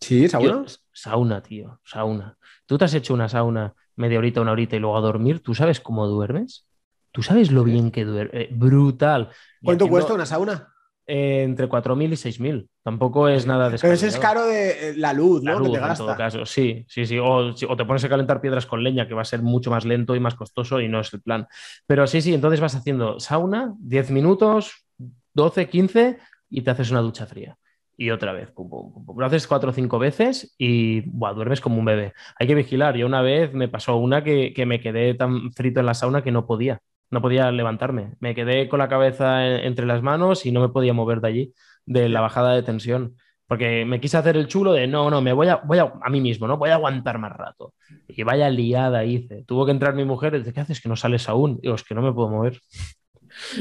Sí, 0.00 0.28
sauna. 0.28 0.64
sauna, 0.92 1.42
tío, 1.42 1.80
sauna. 1.84 2.36
¿Tú 2.66 2.78
te 2.78 2.84
has 2.84 2.94
hecho 2.94 3.14
una 3.14 3.28
sauna 3.28 3.74
media 3.96 4.18
horita, 4.18 4.40
una 4.40 4.52
horita 4.52 4.76
y 4.76 4.78
luego 4.78 4.96
a 4.96 5.00
dormir? 5.00 5.40
¿Tú 5.40 5.54
sabes 5.54 5.80
cómo 5.80 6.06
duermes? 6.06 6.66
¿Tú 7.12 7.22
sabes 7.22 7.50
lo 7.50 7.64
bien 7.64 7.90
que 7.90 8.04
duerme? 8.04 8.42
Eh, 8.42 8.48
brutal. 8.52 9.30
¿Cuánto 9.62 9.88
cuesta 9.88 10.14
una 10.14 10.26
sauna? 10.26 10.72
Eh, 11.10 11.42
entre 11.42 11.68
4.000 11.68 12.12
y 12.12 12.16
6.000. 12.16 12.68
Tampoco 12.82 13.28
es 13.28 13.46
nada 13.46 13.70
de 13.70 13.78
Pero 13.78 13.94
ese 13.94 14.08
es 14.08 14.18
caro 14.18 14.46
de 14.46 14.90
eh, 14.90 14.94
la 14.94 15.14
luz, 15.14 15.42
¿no? 15.42 15.62
que 15.62 15.70
te 15.70 15.78
gasta. 15.78 16.02
En 16.02 16.06
todo 16.06 16.16
caso, 16.16 16.46
sí, 16.46 16.84
sí, 16.86 17.06
sí. 17.06 17.18
O, 17.18 17.54
te 17.54 17.84
pones 17.86 18.04
a 18.04 18.08
calentar 18.10 18.42
piedras 18.42 18.66
con 18.66 18.84
leña, 18.84 19.08
que 19.08 19.14
va 19.14 19.22
a 19.22 19.24
ser 19.24 19.42
mucho 19.42 19.70
más 19.70 19.86
lento 19.86 20.14
y 20.14 20.20
más 20.20 20.34
costoso 20.34 20.80
y 20.80 20.88
no 20.88 21.00
es 21.00 21.12
el 21.14 21.22
plan. 21.22 21.48
Pero 21.86 22.06
sí, 22.06 22.20
sí, 22.20 22.34
entonces 22.34 22.60
vas 22.60 22.74
haciendo 22.74 23.18
sauna, 23.20 23.74
10 23.78 24.10
minutos, 24.10 24.84
12, 25.32 25.68
15 25.68 26.18
y 26.50 26.60
te 26.60 26.70
haces 26.70 26.90
una 26.90 27.00
ducha 27.00 27.26
fría. 27.26 27.57
Y 28.00 28.10
otra 28.10 28.32
vez, 28.32 28.52
Lo 28.56 29.26
haces 29.26 29.46
cuatro 29.46 29.70
o 29.70 29.72
cinco 29.72 29.98
veces 29.98 30.54
y 30.56 31.00
duermes 31.10 31.60
como 31.60 31.78
un 31.78 31.84
bebé. 31.84 32.14
Hay 32.38 32.46
que 32.46 32.54
vigilar. 32.54 32.96
Yo 32.96 33.06
una 33.06 33.22
vez 33.22 33.52
me 33.52 33.68
pasó 33.68 33.96
una 33.96 34.22
que, 34.22 34.54
que 34.54 34.66
me 34.66 34.80
quedé 34.80 35.14
tan 35.14 35.52
frito 35.52 35.80
en 35.80 35.86
la 35.86 35.94
sauna 35.94 36.22
que 36.22 36.30
no 36.30 36.46
podía 36.46 36.80
no 37.10 37.22
podía 37.22 37.50
levantarme. 37.50 38.14
Me 38.20 38.34
quedé 38.34 38.68
con 38.68 38.78
la 38.78 38.88
cabeza 38.88 39.44
entre 39.64 39.86
las 39.86 40.02
manos 40.02 40.46
y 40.46 40.52
no 40.52 40.60
me 40.60 40.68
podía 40.68 40.92
mover 40.92 41.20
de 41.20 41.28
allí, 41.28 41.54
de 41.86 42.08
la 42.08 42.20
bajada 42.20 42.54
de 42.54 42.62
tensión. 42.62 43.16
Porque 43.46 43.86
me 43.86 43.98
quise 43.98 44.18
hacer 44.18 44.36
el 44.36 44.46
chulo 44.46 44.74
de 44.74 44.86
no, 44.86 45.08
no, 45.08 45.22
me 45.22 45.32
voy 45.32 45.48
a, 45.48 45.56
voy 45.56 45.78
a, 45.78 45.90
a 46.02 46.10
mí 46.10 46.20
mismo, 46.20 46.46
¿no? 46.46 46.58
Voy 46.58 46.68
a 46.68 46.74
aguantar 46.74 47.18
más 47.18 47.32
rato. 47.32 47.72
Y 48.06 48.22
vaya 48.22 48.50
liada 48.50 49.04
hice. 49.06 49.42
Tuvo 49.44 49.64
que 49.64 49.72
entrar 49.72 49.94
mi 49.94 50.04
mujer 50.04 50.34
y 50.34 50.38
dice, 50.38 50.52
¿qué 50.52 50.60
haces? 50.60 50.82
Que 50.82 50.88
no 50.90 50.96
sales 50.96 51.28
aún. 51.30 51.58
Digo, 51.62 51.74
es 51.74 51.82
que 51.82 51.94
no 51.94 52.02
me 52.02 52.12
puedo 52.12 52.28
mover. 52.28 52.60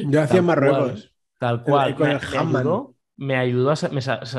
Yo 0.07 0.21
hacía 0.21 0.39
en 0.39 0.45
Marruecos. 0.45 1.13
tal 1.39 1.63
cual. 1.63 1.95
me, 1.97 2.15
ayudó, 2.15 2.95
me, 3.17 3.35
ayudó 3.35 3.71
a, 3.71 3.75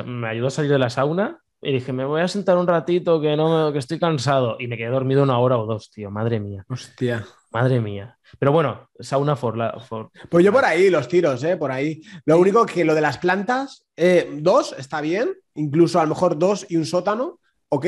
me 0.04 0.28
ayudó 0.28 0.46
a 0.46 0.50
salir 0.50 0.70
de 0.70 0.78
la 0.78 0.90
sauna 0.90 1.42
y 1.60 1.72
dije, 1.72 1.92
me 1.92 2.04
voy 2.04 2.20
a 2.20 2.28
sentar 2.28 2.56
un 2.56 2.66
ratito 2.66 3.20
que 3.20 3.36
no 3.36 3.72
que 3.72 3.80
estoy 3.80 3.98
cansado. 3.98 4.56
Y 4.60 4.68
me 4.68 4.76
quedé 4.76 4.88
dormido 4.88 5.24
una 5.24 5.38
hora 5.38 5.58
o 5.58 5.66
dos, 5.66 5.90
tío. 5.90 6.10
Madre 6.10 6.38
mía. 6.38 6.64
Hostia. 6.68 7.26
Madre 7.50 7.80
mía. 7.80 8.16
Pero 8.38 8.52
bueno, 8.52 8.88
sauna 9.00 9.34
for, 9.34 9.56
la, 9.56 9.80
for... 9.80 10.10
Pues 10.28 10.44
yo 10.44 10.52
por 10.52 10.64
ahí, 10.64 10.90
los 10.90 11.08
tiros, 11.08 11.42
¿eh? 11.42 11.56
Por 11.56 11.72
ahí. 11.72 12.00
Lo 12.26 12.38
único 12.38 12.64
que 12.64 12.84
lo 12.84 12.94
de 12.94 13.00
las 13.00 13.18
plantas, 13.18 13.86
eh, 13.96 14.28
dos 14.40 14.74
está 14.78 15.00
bien, 15.00 15.34
incluso 15.54 15.98
a 15.98 16.04
lo 16.04 16.10
mejor 16.10 16.38
dos 16.38 16.66
y 16.68 16.76
un 16.76 16.86
sótano, 16.86 17.40
ok. 17.70 17.86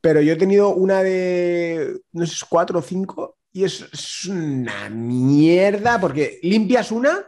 Pero 0.00 0.22
yo 0.22 0.32
he 0.32 0.36
tenido 0.36 0.70
una 0.70 1.02
de, 1.02 2.00
no 2.12 2.26
sé, 2.26 2.46
cuatro 2.48 2.78
o 2.78 2.82
cinco 2.82 3.36
y 3.52 3.64
es, 3.64 3.86
es 3.92 4.24
una 4.26 4.88
mierda 4.88 6.00
porque 6.00 6.38
limpias 6.42 6.92
una 6.92 7.26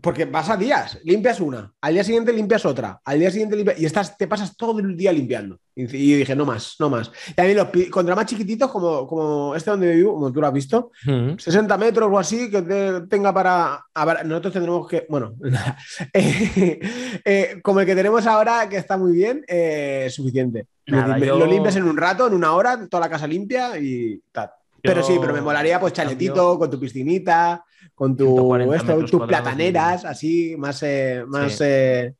Porque 0.00 0.24
vas 0.24 0.48
a 0.48 0.56
días, 0.56 0.98
limpias 1.02 1.40
una, 1.40 1.72
al 1.80 1.94
día 1.94 2.04
siguiente 2.04 2.32
limpias 2.32 2.64
otra, 2.64 3.00
al 3.04 3.18
día 3.18 3.28
siguiente 3.28 3.56
limpias, 3.56 3.80
y 3.80 3.86
estás, 3.86 4.16
te 4.16 4.28
pasas 4.28 4.56
todo 4.56 4.78
el 4.78 4.96
día 4.96 5.10
limpiando. 5.12 5.58
Y, 5.74 5.82
y 5.82 6.14
dije, 6.14 6.36
no 6.36 6.46
más, 6.46 6.76
no 6.78 6.88
más. 6.88 7.10
Y 7.36 7.40
a 7.40 7.44
mí 7.44 7.54
los 7.54 7.66
contra 7.90 8.14
más 8.14 8.26
chiquititos, 8.26 8.70
como, 8.70 9.04
como 9.08 9.52
este 9.56 9.68
donde 9.72 9.92
vivo, 9.96 10.12
como 10.14 10.32
tú 10.32 10.40
lo 10.40 10.46
has 10.46 10.52
visto, 10.52 10.92
Mm. 11.04 11.36
60 11.38 11.76
metros 11.76 12.08
o 12.12 12.18
así, 12.20 12.48
que 12.48 12.62
te- 12.62 13.00
tenga 13.08 13.34
para. 13.34 13.84
nosotros 14.24 14.52
tendremos 14.52 14.86
que. 14.86 15.06
Bueno, 15.08 15.34
eh, 16.12 16.80
eh, 17.24 17.60
como 17.62 17.80
el 17.80 17.86
que 17.86 17.96
tenemos 17.96 18.24
ahora, 18.28 18.68
que 18.68 18.76
está 18.76 18.96
muy 18.96 19.12
bien, 19.12 19.44
eh, 19.48 20.04
es 20.06 20.14
suficiente. 20.14 20.66
Nada, 20.86 21.18
lo, 21.18 21.24
yo- 21.24 21.38
lo 21.38 21.46
limpias 21.46 21.74
en 21.76 21.84
un 21.84 21.96
rato, 21.96 22.28
en 22.28 22.34
una 22.34 22.52
hora, 22.54 22.86
toda 22.88 23.00
la 23.00 23.10
casa 23.10 23.26
limpia 23.26 23.76
y 23.78 24.20
tal. 24.30 24.50
Pero 24.82 25.02
sí, 25.02 25.16
pero 25.20 25.32
me 25.32 25.40
molaría 25.40 25.78
pues 25.80 25.92
cambio- 25.92 26.10
chaletito, 26.14 26.58
con 26.58 26.70
tu 26.70 26.78
piscinita, 26.80 27.64
con 27.94 28.16
tu 28.16 28.24
140 28.26 28.76
esto, 28.94 29.18
tus 29.18 29.26
plataneras, 29.26 30.04
así, 30.04 30.54
más. 30.56 30.82
eh, 30.82 31.24
más 31.26 31.52
Sí. 31.52 31.64
eh, 31.66 32.14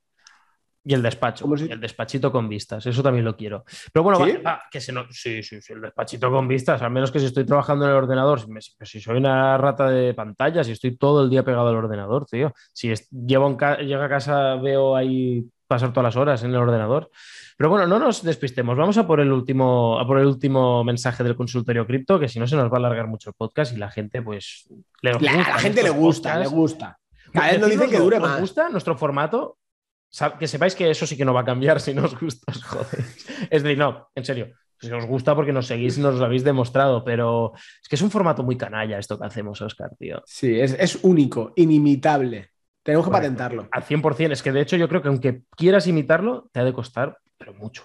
Y 0.82 0.94
el 0.94 1.02
despacho, 1.02 1.44
¿Cómo 1.44 1.58
se- 1.58 1.70
el 1.70 1.78
despachito 1.78 2.32
con 2.32 2.48
vistas, 2.48 2.86
eso 2.86 3.02
también 3.02 3.24
lo 3.26 3.36
quiero. 3.36 3.64
Pero 3.92 4.02
bueno, 4.02 4.24
¿Sí? 4.24 4.32
va- 4.38 4.52
va, 4.52 4.62
que 4.70 4.80
se 4.80 4.92
no... 4.92 5.04
sí, 5.10 5.42
sí, 5.42 5.60
sí, 5.60 5.74
el 5.74 5.82
despachito 5.82 6.30
con 6.30 6.48
vistas, 6.48 6.80
al 6.80 6.90
menos 6.90 7.12
que 7.12 7.20
si 7.20 7.26
estoy 7.26 7.44
trabajando 7.44 7.84
en 7.84 7.90
el 7.90 7.96
ordenador, 7.98 8.40
si, 8.40 8.50
me- 8.50 8.62
si- 8.62 8.72
si 8.84 8.98
soy 9.00 9.18
una 9.18 9.58
rata 9.58 9.90
de 9.90 10.14
pantallas 10.14 10.66
y 10.68 10.72
estoy 10.72 10.96
todo 10.96 11.22
el 11.22 11.28
día 11.28 11.44
pegado 11.44 11.68
al 11.68 11.76
ordenador, 11.76 12.24
tío. 12.24 12.52
Si 12.72 12.90
es- 12.90 13.10
llevo 13.10 13.46
en 13.48 13.56
ca- 13.56 13.76
llego 13.78 14.02
a 14.02 14.08
casa, 14.08 14.54
veo 14.56 14.96
ahí 14.96 15.44
pasar 15.70 15.92
todas 15.92 16.12
las 16.12 16.16
horas 16.16 16.42
en 16.42 16.50
el 16.50 16.56
ordenador. 16.56 17.10
Pero 17.56 17.70
bueno, 17.70 17.86
no 17.86 18.00
nos 18.00 18.24
despistemos, 18.24 18.76
vamos 18.76 18.98
a 18.98 19.06
por 19.06 19.20
el 19.20 19.30
último, 19.30 20.00
a 20.00 20.06
por 20.06 20.18
el 20.18 20.26
último 20.26 20.82
mensaje 20.82 21.22
del 21.22 21.36
consultorio 21.36 21.86
cripto, 21.86 22.18
que 22.18 22.28
si 22.28 22.40
no 22.40 22.46
se 22.48 22.56
nos 22.56 22.70
va 22.72 22.74
a 22.74 22.78
alargar 22.78 23.06
mucho 23.06 23.30
el 23.30 23.34
podcast 23.34 23.72
y 23.72 23.76
la 23.76 23.88
gente, 23.88 24.20
pues, 24.20 24.68
le 25.00 25.12
la, 25.12 25.58
gente 25.58 25.84
le 25.84 25.90
gusta, 25.90 26.38
le 26.38 26.48
gusta. 26.48 26.98
Cada 27.32 27.52
vez 27.52 27.60
nos 27.60 27.70
dicen 27.70 27.88
que 27.88 27.98
dure 27.98 28.16
¿os 28.16 28.22
más. 28.22 28.40
gusta 28.40 28.68
nuestro 28.68 28.96
formato? 28.96 29.58
Que 30.40 30.48
sepáis 30.48 30.74
que 30.74 30.90
eso 30.90 31.06
sí 31.06 31.16
que 31.16 31.24
no 31.24 31.32
va 31.32 31.42
a 31.42 31.44
cambiar 31.44 31.80
si 31.80 31.94
no 31.94 32.04
os 32.04 32.18
gusta, 32.18 32.50
os 32.50 32.64
jodéis. 32.64 33.28
Es 33.50 33.62
decir, 33.62 33.78
no, 33.78 34.08
en 34.12 34.24
serio. 34.24 34.48
Si 34.80 34.90
os 34.90 35.06
gusta 35.06 35.36
porque 35.36 35.52
nos 35.52 35.68
seguís, 35.68 35.98
nos 35.98 36.16
lo 36.16 36.24
habéis 36.24 36.42
demostrado, 36.42 37.04
pero 37.04 37.52
es 37.54 37.88
que 37.88 37.94
es 37.94 38.02
un 38.02 38.10
formato 38.10 38.42
muy 38.42 38.56
canalla 38.56 38.98
esto 38.98 39.18
que 39.18 39.26
hacemos, 39.26 39.60
Oscar, 39.60 39.90
tío. 39.96 40.20
Sí, 40.26 40.58
es, 40.58 40.72
es 40.72 40.98
único, 41.02 41.52
inimitable. 41.54 42.50
Tenemos 42.90 43.06
que 43.06 43.10
Correcto. 43.10 43.12
patentarlo. 43.36 43.68
Al 43.70 43.82
100%. 43.84 44.32
Es 44.32 44.42
que 44.42 44.52
de 44.52 44.60
hecho 44.60 44.76
yo 44.76 44.88
creo 44.88 45.02
que 45.02 45.08
aunque 45.08 45.42
quieras 45.56 45.86
imitarlo, 45.86 46.48
te 46.52 46.60
ha 46.60 46.64
de 46.64 46.72
costar, 46.72 47.18
pero 47.38 47.54
mucho. 47.54 47.84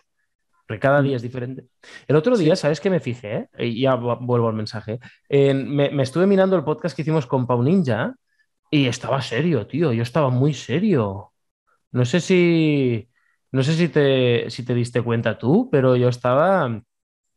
Porque 0.67 0.79
cada 0.79 1.01
día 1.01 1.15
es 1.15 1.21
diferente. 1.21 1.65
El 2.07 2.15
otro 2.15 2.35
día, 2.37 2.55
¿sabes 2.55 2.79
qué 2.79 2.89
me 2.89 2.99
fijé? 2.99 3.49
eh? 3.57 3.67
Y 3.67 3.81
ya 3.81 3.95
vu- 3.95 4.17
vuelvo 4.19 4.47
al 4.47 4.55
mensaje. 4.55 4.99
En- 5.29 5.69
me, 5.75 5.91
me 5.91 6.01
estuve 6.03 6.25
mirando 6.25 6.55
el 6.55 6.63
podcast 6.63 6.95
que 6.95 7.03
hicimos 7.03 7.27
con 7.27 7.45
Pau 7.45 7.61
Ninja 7.61 8.15
y 8.71 8.87
estaba 8.87 9.21
serio, 9.21 9.67
tío. 9.67 9.93
Yo 9.93 10.01
estaba 10.01 10.29
muy 10.29 10.53
serio. 10.55 11.31
No 11.91 12.03
sé 12.03 12.19
si. 12.19 13.07
No 13.51 13.61
sé 13.63 13.73
si 13.73 13.87
te, 13.89 14.49
si 14.49 14.65
te 14.65 14.73
diste 14.73 15.01
cuenta 15.03 15.37
tú, 15.37 15.69
pero 15.71 15.95
yo 15.95 16.09
estaba. 16.09 16.81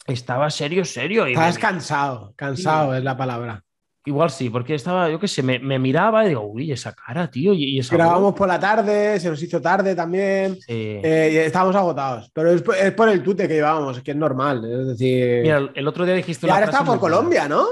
Estaba 0.06 0.48
serio, 0.50 0.86
serio. 0.86 1.28
Y 1.28 1.32
Estás 1.34 1.56
me- 1.56 1.60
cansado, 1.60 2.32
cansado 2.34 2.94
es 2.96 3.04
la 3.04 3.14
palabra. 3.16 3.62
Igual 4.08 4.30
sí, 4.30 4.50
porque 4.50 4.74
estaba, 4.74 5.08
yo 5.08 5.20
qué 5.20 5.28
sé, 5.28 5.42
me, 5.42 5.58
me 5.58 5.78
miraba 5.78 6.24
y 6.24 6.28
digo, 6.30 6.42
uy, 6.42 6.72
esa 6.72 6.92
cara, 6.92 7.30
tío. 7.30 7.52
Y, 7.54 7.64
y 7.76 7.78
esa 7.78 7.94
Grabamos 7.96 8.22
voz". 8.32 8.34
por 8.34 8.48
la 8.48 8.58
tarde, 8.58 9.20
se 9.20 9.30
nos 9.30 9.42
hizo 9.42 9.60
tarde 9.60 9.94
también. 9.94 10.56
Sí. 10.56 11.00
eh, 11.02 11.30
y 11.32 11.36
estábamos 11.36 11.76
agotados. 11.76 12.30
Pero 12.34 12.50
es, 12.50 12.62
por- 12.62 12.74
es 12.76 12.92
por 12.92 13.08
el 13.08 13.22
tute 13.22 13.46
que 13.46 13.54
llevábamos, 13.54 13.96
es 13.98 14.02
que 14.02 14.10
es 14.10 14.16
normal. 14.16 14.64
Es 14.64 14.86
decir. 14.88 15.42
Mira, 15.42 15.58
el- 15.74 15.86
otro 15.88 16.04
día 16.04 16.14
dijiste 16.14 16.46
y 16.46 16.50
ahora 16.50 16.64
está 16.66 16.84
por. 16.84 16.98
Colombia, 16.98 17.48
¿no? 17.48 17.64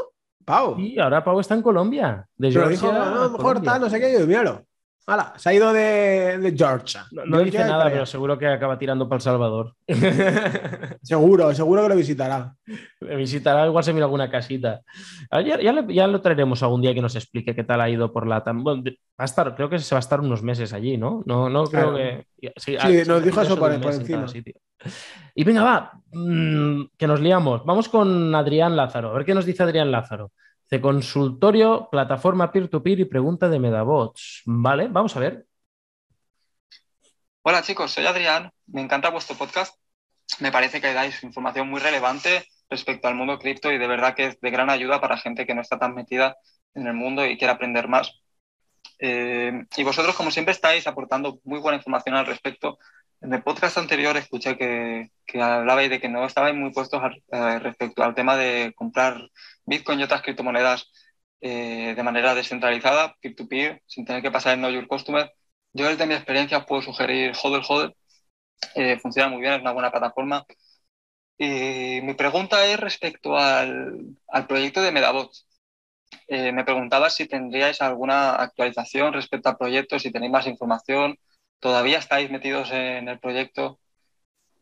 Pau. 0.44 0.76
Sí, 0.76 0.96
ahora 0.98 1.24
Pau 1.24 1.40
está 1.40 1.54
en 1.54 1.62
Colombia. 1.62 2.24
De 2.36 2.48
Pero 2.48 2.66
Georgia 2.68 2.70
dijo, 2.70 2.92
no, 2.92 3.02
a 3.02 3.10
lo 3.14 3.22
a 3.22 3.28
mejor 3.30 3.62
tal, 3.62 3.80
no 3.80 3.90
sé 3.90 3.98
qué. 3.98 4.12
Yo, 4.16 4.26
míralo. 4.26 4.62
Hala, 5.08 5.34
se 5.36 5.48
ha 5.48 5.54
ido 5.54 5.72
de, 5.72 6.36
de 6.38 6.56
Georgia. 6.56 7.06
No, 7.12 7.24
no 7.24 7.36
Georgia 7.36 7.60
dice 7.60 7.70
nada, 7.70 7.84
pero 7.90 8.04
seguro 8.06 8.36
que 8.36 8.48
acaba 8.48 8.76
tirando 8.76 9.08
para 9.08 9.16
El 9.18 9.22
Salvador. 9.22 9.74
Seguro, 11.02 11.54
seguro 11.54 11.82
que 11.82 11.88
lo 11.90 11.94
visitará. 11.96 12.54
Visitará, 13.00 13.66
igual 13.66 13.84
se 13.84 13.92
mira 13.92 14.06
alguna 14.06 14.28
casita. 14.28 14.80
Ah, 15.30 15.40
Ya, 15.40 15.60
ya 15.60 15.72
le- 15.72 15.94
ya 15.94 16.06
lo 16.08 16.20
traeremos 16.20 16.60
algún 16.64 16.82
día 16.82 16.92
que 16.94 17.00
nos 17.02 17.14
explique 17.14 17.54
qué 17.54 17.62
tal 17.62 17.80
ha 17.80 17.88
ido 17.88 18.12
por 18.12 18.26
la 18.26 18.40
Bueno, 18.44 18.82
va 18.84 18.92
a 19.18 19.24
estar, 19.24 19.54
creo 19.54 19.68
que 19.70 19.78
se 19.78 19.94
va 19.94 19.98
a 19.98 20.00
estar 20.00 20.20
unos 20.20 20.42
meses 20.42 20.72
allí, 20.72 20.96
¿no? 20.96 21.22
No, 21.26 21.48
no 21.48 21.64
creo 21.66 21.92
Claro. 21.94 21.96
que. 21.96 22.52
Sí, 22.56 22.76
Sí, 22.76 23.02
nos 23.08 23.22
dijo 23.22 23.40
eso 23.42 23.56
por- 23.56 23.80
por 23.80 23.92
en 23.92 24.00
encima. 24.00 24.26
sitio. 24.26 24.54
Y 25.36 25.44
venga, 25.44 25.62
va, 25.62 25.92
mm, 26.12 26.82
que 26.98 27.06
nos 27.06 27.20
liamos. 27.20 27.64
Vamos 27.64 27.88
con 27.88 28.34
Adrián 28.34 28.74
Lázaro. 28.76 29.10
A 29.10 29.14
ver 29.14 29.24
qué 29.24 29.34
nos 29.34 29.46
dice 29.46 29.62
Adrián 29.62 29.90
Lázaro. 29.92 30.32
De 30.70 30.80
consultorio, 30.80 31.88
plataforma 31.90 32.50
peer-to-peer 32.50 33.00
y 33.00 33.04
pregunta 33.04 33.48
de 33.48 33.60
Medabots. 33.60 34.42
Vale, 34.46 34.88
vamos 34.88 35.16
a 35.16 35.20
ver. 35.20 35.46
Hola 37.42 37.62
chicos, 37.62 37.92
soy 37.92 38.06
Adrián, 38.06 38.50
me 38.66 38.80
encanta 38.80 39.10
vuestro 39.10 39.36
podcast, 39.36 39.76
me 40.40 40.50
parece 40.50 40.80
que 40.80 40.92
dais 40.92 41.22
información 41.22 41.70
muy 41.70 41.80
relevante 41.80 42.44
respecto 42.68 43.06
al 43.06 43.14
mundo 43.14 43.38
cripto 43.38 43.70
y 43.70 43.78
de 43.78 43.86
verdad 43.86 44.16
que 44.16 44.26
es 44.26 44.40
de 44.40 44.50
gran 44.50 44.68
ayuda 44.68 45.00
para 45.00 45.16
gente 45.16 45.46
que 45.46 45.54
no 45.54 45.60
está 45.60 45.78
tan 45.78 45.94
metida 45.94 46.36
en 46.74 46.88
el 46.88 46.94
mundo 46.94 47.24
y 47.24 47.38
quiere 47.38 47.52
aprender 47.52 47.86
más. 47.86 48.20
Eh, 48.98 49.52
y 49.76 49.84
vosotros, 49.84 50.16
como 50.16 50.32
siempre, 50.32 50.50
estáis 50.50 50.88
aportando 50.88 51.38
muy 51.44 51.60
buena 51.60 51.76
información 51.76 52.16
al 52.16 52.26
respecto. 52.26 52.78
En 53.20 53.32
el 53.32 53.44
podcast 53.44 53.78
anterior 53.78 54.16
escuché 54.16 54.58
que, 54.58 55.10
que 55.24 55.40
hablabais 55.40 55.88
de 55.88 56.00
que 56.00 56.08
no 56.08 56.24
estabais 56.24 56.54
muy 56.56 56.72
puestos 56.72 57.00
eh, 57.30 57.58
respecto 57.60 58.02
al 58.02 58.16
tema 58.16 58.36
de 58.36 58.72
comprar 58.74 59.30
Bitcoin 59.66 60.00
y 60.00 60.04
otras 60.04 60.22
criptomonedas 60.22 60.90
eh, 61.40 61.94
de 61.96 62.02
manera 62.02 62.34
descentralizada, 62.34 63.16
peer-to-peer, 63.20 63.82
sin 63.86 64.04
tener 64.04 64.22
que 64.22 64.30
pasar 64.30 64.54
el 64.54 64.60
Know 64.60 64.70
Your 64.70 64.88
Customer. 64.88 65.32
Yo 65.72 65.86
desde 65.88 66.06
mi 66.06 66.14
experiencia 66.14 66.64
puedo 66.66 66.82
sugerir 66.82 67.32
Hodl 67.42 67.62
Hodl. 67.68 67.94
Eh, 68.74 68.98
funciona 69.00 69.28
muy 69.28 69.40
bien, 69.40 69.54
es 69.54 69.60
una 69.60 69.72
buena 69.72 69.90
plataforma. 69.90 70.44
Y 71.38 72.00
mi 72.02 72.14
pregunta 72.14 72.64
es 72.66 72.80
respecto 72.80 73.36
al, 73.36 74.16
al 74.28 74.46
proyecto 74.46 74.80
de 74.82 74.92
Medabots. 74.92 75.46
Eh, 76.28 76.52
me 76.52 76.64
preguntaba 76.64 77.10
si 77.10 77.26
tendríais 77.28 77.80
alguna 77.82 78.36
actualización 78.36 79.12
respecto 79.12 79.48
al 79.48 79.56
proyecto, 79.58 79.98
si 79.98 80.10
tenéis 80.12 80.32
más 80.32 80.46
información. 80.46 81.18
¿Todavía 81.60 81.98
estáis 81.98 82.30
metidos 82.30 82.70
en 82.72 83.08
el 83.08 83.18
proyecto? 83.20 83.80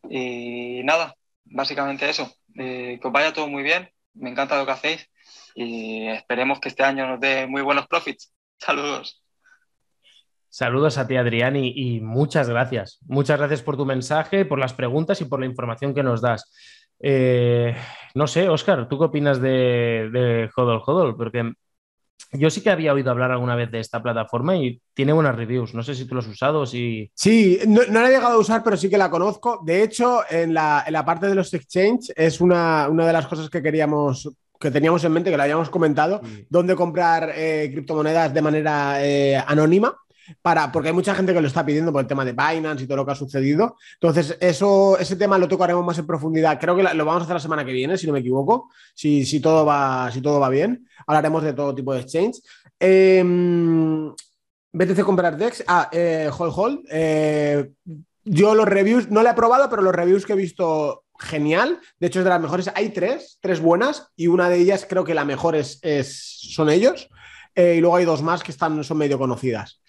Y 0.09 0.81
nada, 0.83 1.15
básicamente 1.45 2.09
eso. 2.09 2.31
Eh, 2.55 2.99
que 3.01 3.07
os 3.07 3.13
vaya 3.13 3.33
todo 3.33 3.47
muy 3.47 3.63
bien. 3.63 3.89
Me 4.15 4.29
encanta 4.29 4.57
lo 4.57 4.65
que 4.65 4.71
hacéis 4.71 5.09
y 5.53 6.07
esperemos 6.07 6.59
que 6.59 6.69
este 6.69 6.83
año 6.83 7.07
nos 7.07 7.19
dé 7.19 7.47
muy 7.47 7.61
buenos 7.61 7.87
profits. 7.87 8.33
Saludos. 8.57 9.21
Saludos 10.49 10.97
a 10.97 11.05
ti, 11.05 11.17
Adrián, 11.17 11.57
y, 11.57 11.99
muchas 11.99 12.49
gracias. 12.49 12.99
Muchas 13.07 13.37
gracias 13.37 13.61
por 13.61 13.75
tu 13.75 13.85
mensaje, 13.85 14.45
por 14.45 14.57
las 14.57 14.73
preguntas 14.73 15.19
y 15.19 15.25
por 15.25 15.41
la 15.41 15.45
información 15.45 15.93
que 15.93 16.01
nos 16.01 16.21
das. 16.21 16.49
Eh, 16.99 17.75
no 18.13 18.25
sé, 18.25 18.47
Oscar, 18.47 18.87
¿tú 18.87 18.97
qué 18.97 19.05
opinas 19.05 19.41
de, 19.41 20.09
de 20.13 20.49
Hodl? 20.55 21.17
Porque 21.17 21.51
yo 22.31 22.49
sí 22.49 22.61
que 22.61 22.69
había 22.69 22.93
oído 22.93 23.11
hablar 23.11 23.31
alguna 23.31 23.55
vez 23.55 23.71
de 23.71 23.79
esta 23.79 24.01
plataforma 24.01 24.55
y 24.55 24.81
tiene 24.93 25.13
buenas 25.13 25.35
reviews. 25.35 25.73
No 25.73 25.83
sé 25.83 25.95
si 25.95 26.05
tú 26.05 26.15
lo 26.15 26.21
has 26.21 26.27
usado 26.27 26.61
o 26.61 26.65
si. 26.65 27.09
Sí, 27.13 27.59
no, 27.67 27.81
no 27.89 28.01
la 28.01 28.07
he 28.07 28.11
llegado 28.11 28.35
a 28.35 28.39
usar, 28.39 28.63
pero 28.63 28.77
sí 28.77 28.89
que 28.89 28.97
la 28.97 29.09
conozco. 29.09 29.61
De 29.63 29.83
hecho, 29.83 30.21
en 30.29 30.53
la, 30.53 30.83
en 30.85 30.93
la 30.93 31.05
parte 31.05 31.27
de 31.27 31.35
los 31.35 31.53
exchange 31.53 32.11
es 32.15 32.41
una, 32.41 32.87
una 32.89 33.07
de 33.07 33.13
las 33.13 33.27
cosas 33.27 33.49
que 33.49 33.61
queríamos, 33.61 34.29
que 34.59 34.71
teníamos 34.71 35.03
en 35.03 35.13
mente, 35.13 35.31
que 35.31 35.37
la 35.37 35.43
habíamos 35.43 35.69
comentado, 35.69 36.21
dónde 36.49 36.75
comprar 36.75 37.31
eh, 37.35 37.69
criptomonedas 37.71 38.33
de 38.33 38.41
manera 38.41 39.05
eh, 39.05 39.37
anónima. 39.47 39.95
Para, 40.41 40.71
porque 40.71 40.89
hay 40.89 40.93
mucha 40.93 41.13
gente 41.15 41.33
que 41.33 41.41
lo 41.41 41.47
está 41.47 41.65
pidiendo 41.65 41.91
por 41.91 42.01
el 42.01 42.07
tema 42.07 42.25
de 42.25 42.31
Binance 42.33 42.83
y 42.83 42.87
todo 42.87 42.97
lo 42.97 43.05
que 43.05 43.11
ha 43.11 43.15
sucedido. 43.15 43.77
Entonces, 43.95 44.37
eso, 44.39 44.97
ese 44.99 45.15
tema 45.15 45.37
lo 45.37 45.47
tocaremos 45.47 45.85
más 45.85 45.97
en 45.99 46.07
profundidad. 46.07 46.59
Creo 46.59 46.75
que 46.75 46.83
lo 46.83 47.05
vamos 47.05 47.21
a 47.21 47.23
hacer 47.25 47.35
la 47.35 47.39
semana 47.39 47.63
que 47.65 47.71
viene, 47.73 47.97
si 47.97 48.07
no 48.07 48.13
me 48.13 48.19
equivoco, 48.19 48.69
si, 48.93 49.25
si, 49.25 49.39
todo, 49.39 49.65
va, 49.65 50.09
si 50.11 50.21
todo 50.21 50.39
va 50.39 50.49
bien. 50.49 50.87
Hablaremos 51.07 51.43
de 51.43 51.53
todo 51.53 51.75
tipo 51.75 51.93
de 51.93 52.01
exchange. 52.01 52.41
Eh, 52.79 53.23
BTC 54.73 55.03
comprar 55.03 55.37
DEX. 55.37 55.63
Ah, 55.67 55.89
eh, 55.91 56.29
Hold. 56.37 56.85
Eh, 56.91 57.71
yo 58.23 58.55
los 58.55 58.65
reviews, 58.67 59.09
no 59.09 59.21
la 59.23 59.31
he 59.31 59.35
probado, 59.35 59.69
pero 59.69 59.81
los 59.81 59.93
reviews 59.95 60.25
que 60.25 60.33
he 60.33 60.35
visto, 60.35 61.03
genial. 61.19 61.79
De 61.99 62.07
hecho, 62.07 62.19
es 62.19 62.25
de 62.25 62.29
las 62.31 62.41
mejores. 62.41 62.69
Hay 62.75 62.89
tres, 62.89 63.37
tres 63.41 63.59
buenas, 63.61 64.07
y 64.15 64.27
una 64.27 64.49
de 64.49 64.57
ellas 64.57 64.85
creo 64.89 65.03
que 65.03 65.13
la 65.13 65.23
mejor 65.25 65.55
es, 65.55 65.79
es- 65.81 66.39
son 66.53 66.69
ellos. 66.69 67.07
Eh, 67.55 67.75
y 67.77 67.79
luego 67.81 67.95
hay 67.95 68.05
dos 68.05 68.21
más 68.21 68.43
que 68.43 68.51
están, 68.51 68.83
son 68.83 68.97
medio 68.97 69.17
conocidas. 69.17 69.81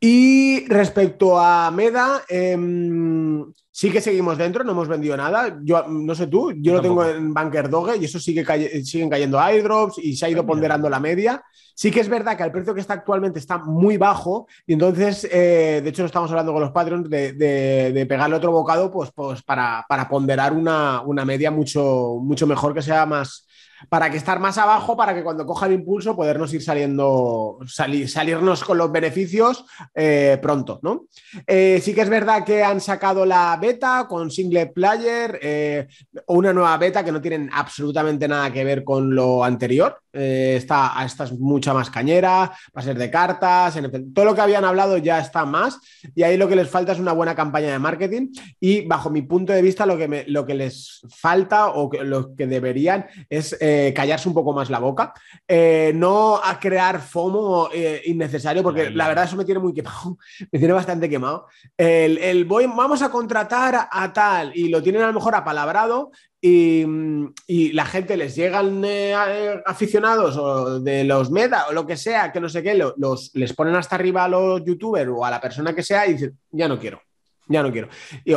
Y 0.00 0.64
respecto 0.68 1.38
a 1.40 1.70
Meda, 1.72 2.22
em, 2.28 3.44
sí 3.70 3.90
que 3.90 4.00
seguimos 4.00 4.38
dentro, 4.38 4.62
no 4.62 4.70
hemos 4.70 4.86
vendido 4.86 5.16
nada. 5.16 5.58
Yo 5.64 5.84
no 5.88 6.14
sé 6.14 6.28
tú, 6.28 6.52
yo 6.56 6.74
lo 6.74 6.80
tengo 6.80 7.04
en 7.04 7.34
Banker 7.34 7.68
Doge 7.68 7.96
y 7.96 8.04
eso 8.04 8.20
sigue 8.20 8.44
siguen 8.84 9.10
cayendo 9.10 9.40
airdrops 9.40 9.98
y 9.98 10.16
se 10.16 10.26
ha 10.26 10.30
ido 10.30 10.46
ponderando 10.46 10.88
la 10.88 11.00
media. 11.00 11.42
Sí 11.74 11.90
que 11.90 12.00
es 12.00 12.08
verdad 12.08 12.36
que 12.36 12.44
el 12.44 12.52
precio 12.52 12.74
que 12.74 12.80
está 12.80 12.94
actualmente 12.94 13.38
está 13.40 13.58
muy 13.58 13.96
bajo 13.96 14.46
y 14.66 14.72
entonces, 14.74 15.24
eh, 15.32 15.80
de 15.82 15.88
hecho, 15.90 16.02
lo 16.02 16.06
estamos 16.06 16.30
hablando 16.30 16.52
con 16.52 16.62
los 16.62 16.70
Patreons 16.72 17.08
de, 17.10 17.32
de- 17.32 17.92
de 17.92 18.06
pegarle 18.06 18.36
otro 18.36 18.52
bocado 18.52 18.90
pues, 18.92 19.10
pues 19.12 19.42
para, 19.42 19.84
para 19.88 20.08
ponderar 20.08 20.52
una, 20.52 21.02
una 21.02 21.24
media 21.24 21.50
mucho, 21.50 22.18
mucho 22.22 22.46
mejor 22.46 22.74
que 22.74 22.82
sea 22.82 23.04
más, 23.06 23.46
para 23.88 24.10
que 24.10 24.16
estar 24.16 24.40
más 24.40 24.58
abajo, 24.58 24.96
para 24.96 25.14
que 25.14 25.22
cuando 25.22 25.46
coja 25.46 25.66
el 25.66 25.72
impulso 25.72 26.16
podernos 26.16 26.52
ir 26.54 26.62
saliendo, 26.62 27.58
salirnos 27.66 28.64
con 28.64 28.78
los 28.78 28.90
beneficios 28.90 29.64
eh, 29.94 30.38
pronto, 30.40 30.80
¿no? 30.82 31.06
Eh, 31.46 31.80
sí 31.82 31.94
que 31.94 32.02
es 32.02 32.08
verdad 32.08 32.44
que 32.44 32.62
han 32.62 32.80
sacado 32.80 33.24
la 33.24 33.56
beta 33.60 34.06
con 34.08 34.30
single 34.30 34.66
player, 34.66 35.38
eh, 35.42 35.88
una 36.26 36.52
nueva 36.52 36.76
beta 36.76 37.04
que 37.04 37.12
no 37.12 37.20
tienen 37.20 37.50
absolutamente 37.52 38.28
nada 38.28 38.52
que 38.52 38.64
ver 38.64 38.84
con 38.84 39.14
lo 39.14 39.44
anterior. 39.44 39.98
Esta, 40.18 40.92
esta 41.04 41.24
es 41.24 41.32
mucha 41.38 41.72
más 41.72 41.90
cañera, 41.90 42.50
va 42.76 42.80
a 42.80 42.82
ser 42.82 42.98
de 42.98 43.10
cartas, 43.10 43.78
todo 44.14 44.24
lo 44.24 44.34
que 44.34 44.40
habían 44.40 44.64
hablado 44.64 44.98
ya 44.98 45.18
está 45.18 45.44
más 45.44 45.78
y 46.14 46.22
ahí 46.22 46.36
lo 46.36 46.48
que 46.48 46.56
les 46.56 46.68
falta 46.68 46.92
es 46.92 46.98
una 46.98 47.12
buena 47.12 47.34
campaña 47.34 47.72
de 47.72 47.78
marketing 47.78 48.28
y 48.60 48.82
bajo 48.86 49.10
mi 49.10 49.22
punto 49.22 49.52
de 49.52 49.62
vista 49.62 49.86
lo 49.86 49.96
que, 49.96 50.24
lo 50.28 50.46
que 50.46 50.54
les 50.54 51.02
falta 51.08 51.68
o 51.68 51.90
lo 52.02 52.34
que 52.34 52.46
deberían 52.46 53.06
es 53.28 53.56
eh, 53.60 53.92
callarse 53.94 54.28
un 54.28 54.34
poco 54.34 54.52
más 54.52 54.70
la 54.70 54.78
boca, 54.78 55.12
eh, 55.46 55.92
no 55.94 56.36
a 56.42 56.58
crear 56.58 57.00
FOMO 57.00 57.70
eh, 57.72 58.02
innecesario, 58.06 58.62
porque 58.62 58.90
la 58.90 59.08
verdad 59.08 59.24
eso 59.24 59.36
me 59.36 59.44
tiene 59.44 59.60
muy 59.60 59.72
quemado, 59.72 60.18
me 60.52 60.58
tiene 60.58 60.74
bastante 60.74 61.08
quemado. 61.08 61.46
El, 61.76 62.44
voy, 62.44 62.66
vamos 62.66 63.02
a 63.02 63.10
contratar 63.10 63.88
a, 63.90 64.12
tal 64.12 64.52
y 64.54 64.68
lo 64.68 64.82
tienen 64.82 65.02
a 65.02 65.06
lo 65.08 65.12
mejor 65.12 65.34
apalabrado 65.34 66.10
y, 66.40 67.72
la 67.72 67.84
gente 67.84 68.16
les 68.16 68.36
llegan 68.36 68.84
aficionados 69.66 70.36
o 70.36 70.80
de 70.80 71.04
los 71.04 71.30
meta 71.30 71.66
o 71.68 71.72
lo 71.72 71.86
que 71.86 71.96
sea, 71.96 72.30
que 72.32 72.40
no 72.40 72.48
sé 72.48 72.62
qué, 72.62 72.74
los, 72.74 73.30
les 73.34 73.52
ponen 73.52 73.74
hasta 73.74 73.96
arriba 73.96 74.24
a 74.24 74.28
los 74.28 74.64
youtubers 74.64 75.10
o 75.14 75.24
a 75.24 75.30
la 75.30 75.40
persona 75.40 75.74
que 75.74 75.82
sea 75.82 76.06
y 76.06 76.12
dicen, 76.12 76.38
ya 76.50 76.68
no 76.68 76.78
quiero 76.78 77.00
ya 77.48 77.62
no 77.62 77.72
quiero. 77.72 77.88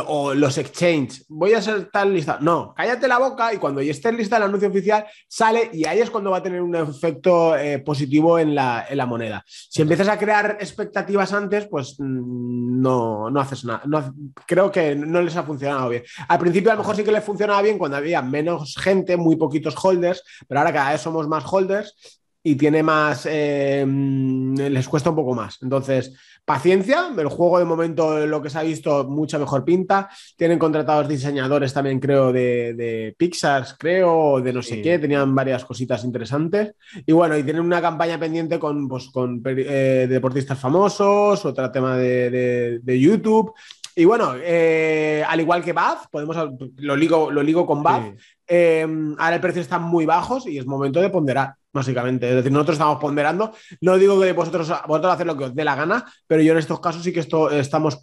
o 0.06 0.34
los 0.34 0.58
exchange, 0.58 1.24
voy 1.28 1.52
a 1.52 1.62
ser 1.62 1.90
tal 1.90 2.12
lista. 2.12 2.38
No, 2.40 2.72
cállate 2.74 3.06
la 3.08 3.18
boca 3.18 3.52
y 3.52 3.58
cuando 3.58 3.82
ya 3.82 3.90
esté 3.90 4.12
lista 4.12 4.36
el 4.36 4.44
anuncio 4.44 4.68
oficial, 4.68 5.04
sale 5.28 5.70
y 5.72 5.86
ahí 5.86 6.00
es 6.00 6.10
cuando 6.10 6.30
va 6.30 6.38
a 6.38 6.42
tener 6.42 6.62
un 6.62 6.74
efecto 6.74 7.56
eh, 7.56 7.78
positivo 7.78 8.38
en 8.38 8.54
la, 8.54 9.06
moneda. 9.06 9.44
Si 9.46 9.82
empiezas 9.82 10.08
a 10.08 10.18
crear 10.18 10.56
expectativas 10.60 11.32
antes, 11.32 11.66
pues 11.66 11.96
mm, 11.98 12.80
no, 12.80 13.30
no 13.30 13.40
haces 13.40 13.64
nada. 13.64 13.82
No, 13.86 14.14
creo 14.46 14.70
que 14.70 14.94
no 14.94 15.20
les 15.20 15.36
ha 15.36 15.42
funcionado 15.42 15.88
bien. 15.88 16.04
Al 16.28 16.38
principio 16.38 16.70
a 16.70 16.74
lo 16.74 16.80
mejor 16.80 16.96
sí 16.96 17.04
que 17.04 17.12
les 17.12 17.24
funcionaba 17.24 17.60
bien 17.62 17.78
cuando 17.78 17.96
había 17.96 18.22
menos 18.22 18.76
gente, 18.78 19.16
muy 19.16 19.36
poquitos 19.36 19.74
holders, 19.82 20.22
pero 20.48 20.60
ahora 20.60 20.72
cada 20.72 20.92
vez 20.92 21.00
somos 21.00 21.26
más 21.28 21.44
holders 21.50 22.21
y 22.44 22.56
tiene 22.56 22.82
más, 22.82 23.26
eh, 23.30 23.84
les 23.86 24.88
cuesta 24.88 25.10
un 25.10 25.16
poco 25.16 25.34
más. 25.34 25.58
Entonces, 25.62 26.12
paciencia, 26.44 27.12
el 27.16 27.28
juego 27.28 27.60
de 27.60 27.64
momento 27.64 28.26
lo 28.26 28.42
que 28.42 28.50
se 28.50 28.58
ha 28.58 28.62
visto 28.62 29.04
mucha 29.04 29.38
mejor 29.38 29.64
pinta. 29.64 30.08
Tienen 30.36 30.58
contratados 30.58 31.08
diseñadores 31.08 31.72
también, 31.72 32.00
creo, 32.00 32.32
de, 32.32 32.74
de 32.74 33.14
Pixar, 33.16 33.64
creo, 33.78 34.40
de 34.40 34.52
no 34.52 34.60
sé 34.60 34.82
qué, 34.82 34.98
tenían 34.98 35.32
varias 35.34 35.64
cositas 35.64 36.04
interesantes. 36.04 36.74
Y 37.06 37.12
bueno, 37.12 37.36
y 37.36 37.44
tienen 37.44 37.62
una 37.62 37.80
campaña 37.80 38.18
pendiente 38.18 38.58
con, 38.58 38.88
pues, 38.88 39.08
con 39.10 39.40
eh, 39.46 40.06
deportistas 40.08 40.58
famosos, 40.58 41.44
otro 41.44 41.70
tema 41.70 41.96
de, 41.96 42.80
de, 42.82 43.00
YouTube. 43.00 43.52
Y 43.94 44.04
bueno, 44.04 44.34
eh, 44.36 45.22
al 45.28 45.40
igual 45.40 45.62
que 45.62 45.72
Bath, 45.72 46.06
podemos, 46.10 46.36
lo 46.76 46.96
ligo, 46.96 47.30
lo 47.30 47.42
ligo 47.42 47.66
con 47.66 47.84
Bath, 47.84 48.16
ahora 48.48 49.34
el 49.34 49.40
precio 49.40 49.62
está 49.62 49.78
muy 49.78 50.06
bajos 50.06 50.46
y 50.46 50.58
es 50.58 50.66
momento 50.66 51.00
de 51.00 51.10
ponderar 51.10 51.54
básicamente. 51.72 52.28
Es 52.28 52.36
decir, 52.36 52.52
nosotros 52.52 52.74
estamos 52.74 53.00
ponderando. 53.00 53.52
No 53.80 53.96
digo 53.96 54.20
que 54.20 54.32
vosotros, 54.32 54.72
vosotros 54.86 55.14
haced 55.14 55.26
lo 55.26 55.36
que 55.36 55.44
os 55.44 55.54
dé 55.54 55.64
la 55.64 55.74
gana, 55.74 56.04
pero 56.26 56.42
yo 56.42 56.52
en 56.52 56.58
estos 56.58 56.80
casos 56.80 57.02
sí 57.02 57.12
que 57.12 57.20
esto, 57.20 57.50
estamos 57.50 57.98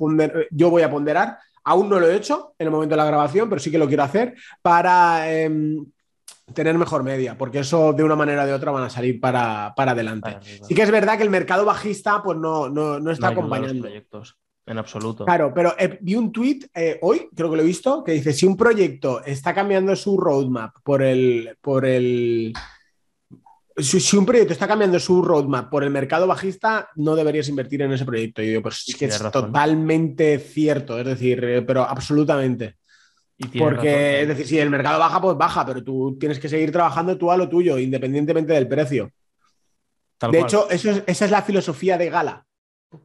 yo 0.52 0.70
voy 0.70 0.82
a 0.82 0.92
ponderar. 0.92 1.38
Aún 1.64 1.90
no 1.90 2.00
lo 2.00 2.08
he 2.08 2.16
hecho 2.16 2.54
en 2.58 2.68
el 2.68 2.72
momento 2.72 2.94
de 2.94 2.98
la 2.98 3.06
grabación, 3.06 3.50
pero 3.50 3.60
sí 3.60 3.70
que 3.70 3.78
lo 3.78 3.88
quiero 3.88 4.04
hacer 4.04 4.36
para 4.62 5.32
em, 5.32 5.86
tener 6.54 6.78
mejor 6.78 7.04
media, 7.04 7.38
porque 7.38 7.60
eso 7.60 7.94
de 7.94 8.04
una 8.04 8.16
manera 8.16 8.44
o 8.44 8.48
de 8.48 8.54
otra 8.54 8.72
van 8.72 8.84
a 8.84 8.90
salir 8.90 9.20
para, 9.20 9.74
adelante. 9.76 10.38
sí 10.42 10.74
que 10.74 10.82
es 10.82 10.92
verdad 10.92 11.18
que 11.18 11.24
el 11.24 11.30
mercado 11.30 11.66
bajista 11.66 12.24
pues 12.24 12.38
no, 12.38 12.70
no, 12.70 13.12
está 13.12 13.30
acompañando. 13.30 13.84
proyectos. 13.84 14.38
En 14.66 14.78
absoluto. 14.78 15.26
Claro, 15.26 15.52
pero 15.52 15.74
eh, 15.80 15.98
vi 16.00 16.14
un 16.14 16.32
tweet 16.32 16.60
eh, 16.76 17.00
hoy, 17.02 17.28
creo 17.36 17.50
que 17.50 17.58
lo 17.58 17.64
he 17.64 17.66
visto, 17.66 18.04
que 18.04 18.12
dice: 18.12 18.34
si 18.34 18.46
un 18.46 18.56
proyecto 18.56 19.24
está 19.26 19.52
cambiando 19.52 19.96
su 19.96 20.16
roadmap 20.16 20.76
por 20.84 21.02
el, 21.02 21.58
por 21.60 21.88
el, 21.88 22.54
si, 23.82 24.18
un 24.18 24.26
proyecto 24.26 24.54
está 24.54 24.68
cambiando 24.68 25.00
su 25.00 25.22
roadmap 25.22 25.70
por 25.70 25.84
el 25.84 25.90
mercado 25.90 26.28
bajista, 26.28 26.90
no 26.96 27.16
deberías 27.16 27.50
invertir 27.50 27.82
en 27.82 27.92
ese 27.92 28.06
proyecto. 28.06 28.42
Y 28.42 28.46
yo 28.46 28.50
digo, 28.50 28.62
pues 28.64 28.84
es 28.88 28.96
que 28.96 29.06
es 29.06 29.20
totalmente 29.32 30.40
cierto, 30.40 31.00
es 31.00 31.06
decir, 31.06 31.44
eh, 31.44 31.62
pero 31.62 31.84
absolutamente. 31.84 32.76
Porque, 33.58 34.22
es 34.22 34.28
decir, 34.28 34.48
si 34.48 34.60
el 34.60 34.70
mercado 34.70 35.00
baja, 35.00 35.22
pues 35.22 35.38
baja, 35.38 35.66
pero 35.66 35.84
tú 35.84 36.18
tienes 36.20 36.40
que 36.40 36.50
seguir 36.50 36.72
trabajando 36.72 37.18
tú 37.18 37.32
a 37.32 37.38
lo 37.38 37.48
tuyo, 37.48 37.78
independientemente 37.78 38.54
del 38.54 38.68
precio. 38.68 39.12
de 40.30 40.40
hecho, 40.42 40.70
esa 40.70 41.02
es 41.08 41.32
la 41.32 41.42
filosofía 41.42 41.98
de 41.98 42.10
Gala, 42.10 42.46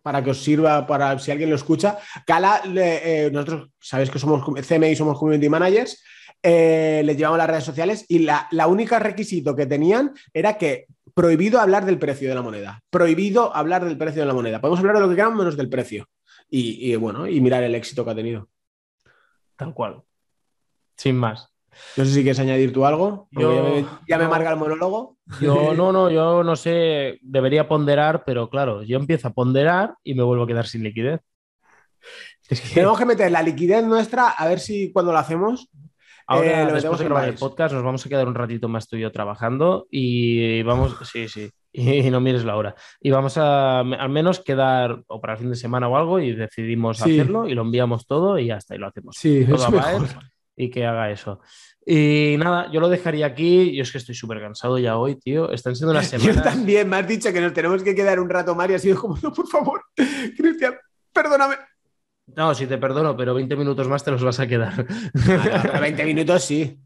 para 0.02 0.24
que 0.24 0.30
os 0.30 0.42
sirva, 0.42 0.86
para 0.86 1.18
si 1.20 1.30
alguien 1.30 1.50
lo 1.50 1.56
escucha. 1.56 1.98
Gala, 2.26 2.62
eh, 2.66 3.30
nosotros 3.32 3.68
sabéis 3.78 4.10
que 4.10 4.18
somos 4.18 4.44
CMI, 4.66 4.96
somos 4.96 5.18
community 5.18 5.48
managers, 5.48 6.02
eh, 6.46 7.00
les 7.06 7.16
llevamos 7.16 7.38
las 7.38 7.48
redes 7.48 7.64
sociales 7.64 8.04
y 8.06 8.18
la, 8.18 8.48
la 8.50 8.66
única 8.66 8.98
requisito 8.98 9.56
que 9.56 9.64
tenían 9.64 10.12
era 10.34 10.58
que 10.58 10.86
prohibido 11.14 11.58
hablar 11.58 11.86
del 11.86 11.98
precio 11.98 12.28
de 12.28 12.34
la 12.34 12.42
moneda. 12.42 12.82
Prohibido 12.90 13.56
hablar 13.56 13.82
del 13.82 13.96
precio 13.96 14.20
de 14.20 14.26
la 14.26 14.34
moneda. 14.34 14.60
Podemos 14.60 14.80
hablar 14.80 14.96
de 14.96 15.00
lo 15.00 15.08
que 15.08 15.16
queramos 15.16 15.38
menos 15.38 15.56
del 15.56 15.70
precio. 15.70 16.06
Y, 16.50 16.94
bueno, 16.96 17.26
y 17.26 17.40
mirar 17.40 17.62
el 17.64 17.74
éxito 17.74 18.04
que 18.04 18.10
ha 18.10 18.14
tenido. 18.14 18.48
Tal 19.56 19.72
cual. 19.72 20.02
Sin 20.96 21.16
más. 21.16 21.48
No 21.96 22.04
sé 22.04 22.12
si 22.12 22.22
quieres 22.22 22.38
añadir 22.38 22.72
tú 22.72 22.84
algo. 22.84 23.26
ya 24.06 24.18
me, 24.18 24.28
marca 24.28 24.50
el 24.50 24.58
monólogo. 24.58 25.16
Yo 25.40 25.74
no, 25.74 25.92
no, 25.92 26.10
yo 26.10 26.44
no 26.44 26.56
sé, 26.56 27.18
debería 27.22 27.66
ponderar, 27.66 28.22
pero 28.24 28.50
claro, 28.50 28.82
yo 28.82 28.98
empiezo 28.98 29.28
a 29.28 29.32
ponderar 29.32 29.94
y 30.04 30.14
me 30.14 30.22
vuelvo 30.22 30.44
a 30.44 30.46
quedar 30.46 30.66
sin 30.66 30.84
liquidez. 30.84 31.20
Tenemos 32.74 32.98
que 32.98 33.06
meter 33.06 33.32
la 33.32 33.42
liquidez 33.42 33.82
nuestra, 33.84 34.28
a 34.28 34.46
ver 34.46 34.60
si 34.60 34.92
cuando 34.92 35.10
lo 35.10 35.18
hacemos 35.18 35.70
Ahora, 36.26 36.62
eh, 36.62 36.72
después 36.72 36.98
de 36.98 37.04
grabar 37.04 37.28
el 37.28 37.34
podcast, 37.34 37.74
nos 37.74 37.82
vamos 37.82 38.04
a 38.04 38.08
quedar 38.08 38.26
un 38.26 38.34
ratito 38.34 38.68
más 38.68 38.88
tú 38.88 38.96
y 38.96 39.00
yo 39.00 39.12
trabajando 39.12 39.86
y 39.90 40.62
vamos, 40.62 40.96
sí, 41.12 41.28
sí, 41.28 41.50
y 41.72 42.10
no 42.10 42.20
mires 42.20 42.44
la 42.44 42.56
hora. 42.56 42.74
Y 43.00 43.10
vamos 43.10 43.36
a 43.36 43.80
al 43.80 44.08
menos 44.08 44.40
quedar 44.40 45.02
o 45.06 45.20
para 45.20 45.34
el 45.34 45.38
fin 45.40 45.50
de 45.50 45.56
semana 45.56 45.88
o 45.88 45.96
algo 45.96 46.20
y 46.20 46.34
decidimos 46.34 47.02
hacerlo 47.02 47.48
y 47.48 47.54
lo 47.54 47.62
enviamos 47.62 48.06
todo 48.06 48.38
y 48.38 48.50
hasta 48.50 48.74
ahí 48.74 48.80
lo 48.80 48.86
hacemos. 48.86 49.16
Sí, 49.18 49.44
todo 49.44 49.58
y 50.56 50.70
que 50.70 50.86
haga 50.86 51.10
eso. 51.10 51.40
Y 51.86 52.36
nada, 52.38 52.70
yo 52.72 52.80
lo 52.80 52.88
dejaría 52.88 53.26
aquí. 53.26 53.74
Yo 53.74 53.82
es 53.82 53.92
que 53.92 53.98
estoy 53.98 54.14
súper 54.14 54.40
cansado 54.40 54.78
ya 54.78 54.96
hoy, 54.96 55.16
tío. 55.16 55.50
Están 55.50 55.76
siendo 55.76 55.92
unas 55.92 56.06
semanas. 56.08 56.36
Yo 56.36 56.42
también, 56.42 56.88
me 56.88 56.96
has 56.96 57.06
dicho 57.06 57.32
que 57.32 57.40
nos 57.40 57.52
tenemos 57.52 57.82
que 57.82 57.94
quedar 57.94 58.20
un 58.20 58.30
rato 58.30 58.56
y 58.68 58.72
ha 58.72 58.78
sido 58.78 59.00
como, 59.00 59.18
no, 59.22 59.32
por 59.32 59.46
favor, 59.48 59.82
Cristian, 60.36 60.74
perdóname. 61.12 61.56
No, 62.26 62.54
sí 62.54 62.66
te 62.66 62.78
perdono, 62.78 63.16
pero 63.16 63.34
20 63.34 63.54
minutos 63.56 63.88
más 63.88 64.02
te 64.02 64.10
los 64.10 64.22
vas 64.22 64.40
a 64.40 64.46
quedar. 64.46 64.86
20 65.80 66.04
minutos 66.04 66.44
sí. 66.44 66.78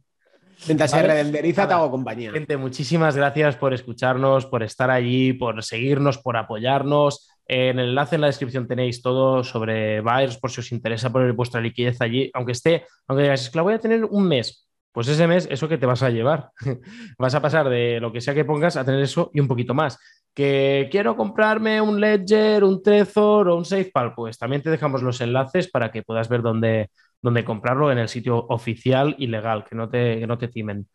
Mientras 0.66 0.90
se 0.90 1.02
redenderiza, 1.02 1.68
te 1.68 1.74
hago 1.74 1.90
compañía. 1.90 2.32
Gente, 2.32 2.56
muchísimas 2.56 3.16
gracias 3.16 3.56
por 3.56 3.72
escucharnos, 3.72 4.46
por 4.46 4.64
estar 4.64 4.90
allí, 4.90 5.32
por 5.32 5.62
seguirnos, 5.62 6.18
por 6.18 6.36
apoyarnos. 6.36 7.28
En 7.46 7.78
el 7.78 7.90
enlace 7.90 8.16
en 8.16 8.22
la 8.22 8.26
descripción 8.26 8.66
tenéis 8.66 9.00
todo 9.00 9.44
sobre 9.44 10.00
Buyers 10.00 10.36
por 10.36 10.50
si 10.50 10.60
os 10.60 10.72
interesa 10.72 11.10
poner 11.10 11.32
vuestra 11.32 11.60
liquidez 11.60 12.00
allí. 12.00 12.30
Aunque 12.34 12.52
esté, 12.52 12.84
aunque 13.06 13.22
digáis, 13.22 13.42
es 13.42 13.50
que 13.50 13.58
la 13.58 13.62
voy 13.62 13.74
a 13.74 13.78
tener 13.78 14.04
un 14.04 14.26
mes. 14.26 14.68
Pues 14.92 15.06
ese 15.06 15.28
mes, 15.28 15.46
eso 15.50 15.68
que 15.68 15.78
te 15.78 15.86
vas 15.86 16.02
a 16.02 16.10
llevar. 16.10 16.50
vas 17.18 17.34
a 17.34 17.40
pasar 17.40 17.68
de 17.68 18.00
lo 18.00 18.12
que 18.12 18.20
sea 18.20 18.34
que 18.34 18.44
pongas 18.44 18.76
a 18.76 18.84
tener 18.84 19.00
eso 19.00 19.30
y 19.32 19.40
un 19.40 19.46
poquito 19.46 19.74
más 19.74 19.98
que 20.38 20.86
quiero 20.88 21.16
comprarme 21.16 21.80
un 21.80 22.00
Ledger, 22.00 22.62
un 22.62 22.80
Trezor 22.80 23.48
o 23.48 23.56
un 23.56 23.64
SafePal, 23.64 24.14
pues 24.14 24.38
también 24.38 24.62
te 24.62 24.70
dejamos 24.70 25.02
los 25.02 25.20
enlaces 25.20 25.68
para 25.68 25.90
que 25.90 26.04
puedas 26.04 26.28
ver 26.28 26.42
dónde, 26.42 26.92
dónde 27.20 27.44
comprarlo 27.44 27.90
en 27.90 27.98
el 27.98 28.08
sitio 28.08 28.46
oficial 28.46 29.16
y 29.18 29.26
legal, 29.26 29.64
que 29.68 29.74
no 29.74 29.88
te, 29.90 30.20
que 30.20 30.28
no 30.28 30.38
te 30.38 30.46
timen. 30.46 30.86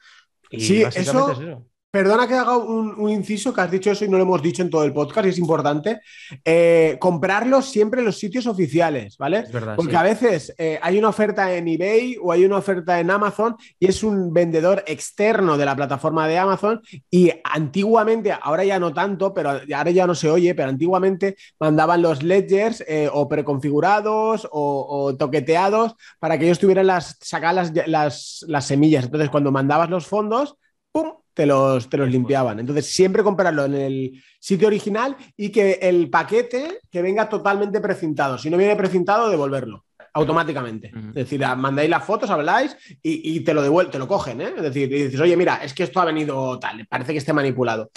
Y 0.49 0.61
sí, 0.61 0.83
eso, 0.83 1.65
Perdona 1.93 2.27
que 2.27 2.33
haga 2.33 2.57
un, 2.57 3.07
inciso, 3.07 3.53
que 3.53 3.61
has 3.61 3.69
dicho 3.69 3.91
eso 3.91 4.03
y 4.03 4.09
no 4.09 4.17
lo 4.17 4.23
hemos 4.23 4.41
dicho 4.41 4.63
en 4.63 4.71
todo 4.71 4.83
el 4.83 4.91
podcast 4.91 5.27
y 5.27 5.29
es 5.29 5.37
importante. 5.37 6.01
Eh, 6.43 6.97
comprarlos 6.99 7.69
siempre 7.69 7.99
en 7.99 8.07
los 8.07 8.17
sitios 8.17 8.47
oficiales, 8.47 9.15
¿vale? 9.15 9.41
Es 9.41 9.51
verdad, 9.51 9.75
Porque 9.75 9.95
a 9.95 10.01
veces 10.01 10.55
eh, 10.57 10.79
hay 10.81 10.97
una 10.97 11.09
oferta 11.09 11.53
en 11.53 11.67
eBay 11.67 12.17
o 12.19 12.31
hay 12.31 12.45
una 12.45 12.57
oferta 12.57 12.99
en 12.99 13.11
Amazon 13.11 13.55
y 13.77 13.85
es 13.85 14.01
un 14.01 14.33
vendedor 14.33 14.83
externo 14.87 15.55
de 15.55 15.65
la 15.65 15.75
plataforma 15.75 16.27
de 16.27 16.39
Amazon 16.39 16.81
y 17.11 17.31
antiguamente, 17.43 18.35
ahora 18.41 18.63
ya 18.63 18.79
no 18.79 18.91
tanto, 18.91 19.31
pero 19.31 19.51
ahora 19.51 19.91
ya 19.91 20.07
no 20.07 20.15
se 20.15 20.31
oye, 20.31 20.55
pero 20.55 20.69
antiguamente 20.69 21.35
mandaban 21.59 22.01
los 22.01 22.23
ledgers 22.23 22.83
eh, 22.87 23.07
o 23.13 23.29
preconfigurados 23.29 24.47
o, 24.51 25.15
toqueteados 25.19 25.93
para 26.17 26.39
que 26.39 26.45
ellos 26.45 26.57
tuvieran 26.57 26.87
las, 26.87 27.17
sacar 27.21 27.53
las, 27.53 27.71
las, 27.85 28.43
las 28.47 28.65
semillas. 28.65 29.05
Entonces, 29.05 29.29
cuando 29.29 29.51
mandabas 29.51 29.91
los 29.91 30.07
fondos, 30.07 30.57
¡pum! 30.91 31.22
Te 31.33 31.45
los, 31.45 31.89
te 31.89 31.97
los 31.97 32.09
limpiaban. 32.09 32.59
Entonces, 32.59 32.93
siempre 32.93 33.23
comprarlo 33.23 33.65
en 33.65 33.73
el 33.73 34.23
sitio 34.39 34.67
original 34.67 35.15
y 35.35 35.49
que 35.49 35.79
el 35.81 36.09
paquete 36.09 36.79
que 36.91 37.01
venga 37.01 37.27
totalmente 37.27 37.81
precintado. 37.81 38.37
Si 38.37 38.49
no 38.49 38.57
viene 38.57 38.75
precintado, 38.75 39.29
devolverlo. 39.29 39.85
automáticamente. 40.13 40.91
Es 41.09 41.13
decir, 41.13 41.43
mandáis 41.57 41.89
las 41.89 42.03
fotos, 42.03 42.29
habláis 42.29 42.77
y, 43.01 43.39
te 43.39 43.53
lo 43.53 43.61
devuelven, 43.63 43.91
te 43.91 43.99
lo 43.99 44.07
cogen, 44.07 44.41
¿eh? 44.41 44.53
Es 44.55 44.63
decir, 44.63 44.91
y 44.91 45.03
dices, 45.03 45.19
oye, 45.19 45.35
mira, 45.35 45.63
es 45.63 45.73
que 45.73 45.83
esto 45.83 45.99
ha 45.99 46.05
venido 46.05 46.59
tal, 46.59 46.85
parece 46.87 47.13
que 47.13 47.17
esté 47.17 47.33
manipulado. 47.33 47.89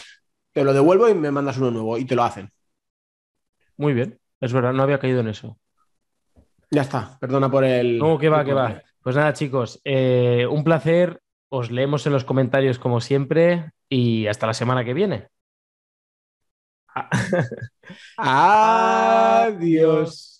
Te 0.53 0.65
lo 0.65 0.73
devuelvo 0.73 1.09
y 1.09 1.15
me 1.15 1.31
mandas 1.31 1.59
uno 1.59 1.71
nuevo 1.71 1.99
y 1.99 2.07
te 2.07 2.15
lo 2.15 2.25
hacen. 2.25 2.51
Muy 3.77 3.93
bien, 3.93 4.19
es 4.41 4.53
verdad, 4.53 4.73
no 4.73 4.83
había 4.83 4.99
caído 4.99 5.21
en 5.21 5.29
eso. 5.29 5.59
Ya 6.71 6.83
está, 6.83 7.19
perdona 7.21 7.51
por 7.51 7.65
el. 7.65 7.99
No, 7.99 8.19
que 8.19 8.29
va, 8.29 8.45
que 8.45 8.55
va. 8.55 8.83
Pues 9.03 9.15
nada, 9.15 9.33
chicos, 9.33 9.81
eh, 9.85 10.47
un 10.51 10.65
placer. 10.65 11.21
Os 11.49 11.71
leemos 11.71 12.07
en 12.07 12.13
los 12.13 12.25
comentarios 12.25 12.79
como 12.79 13.01
siempre 13.01 13.71
y 13.89 14.27
hasta 14.27 14.47
la 14.47 14.55
semana 14.55 14.85
que 14.85 14.95
viene. 14.95 15.29
Adiós. 18.17 20.36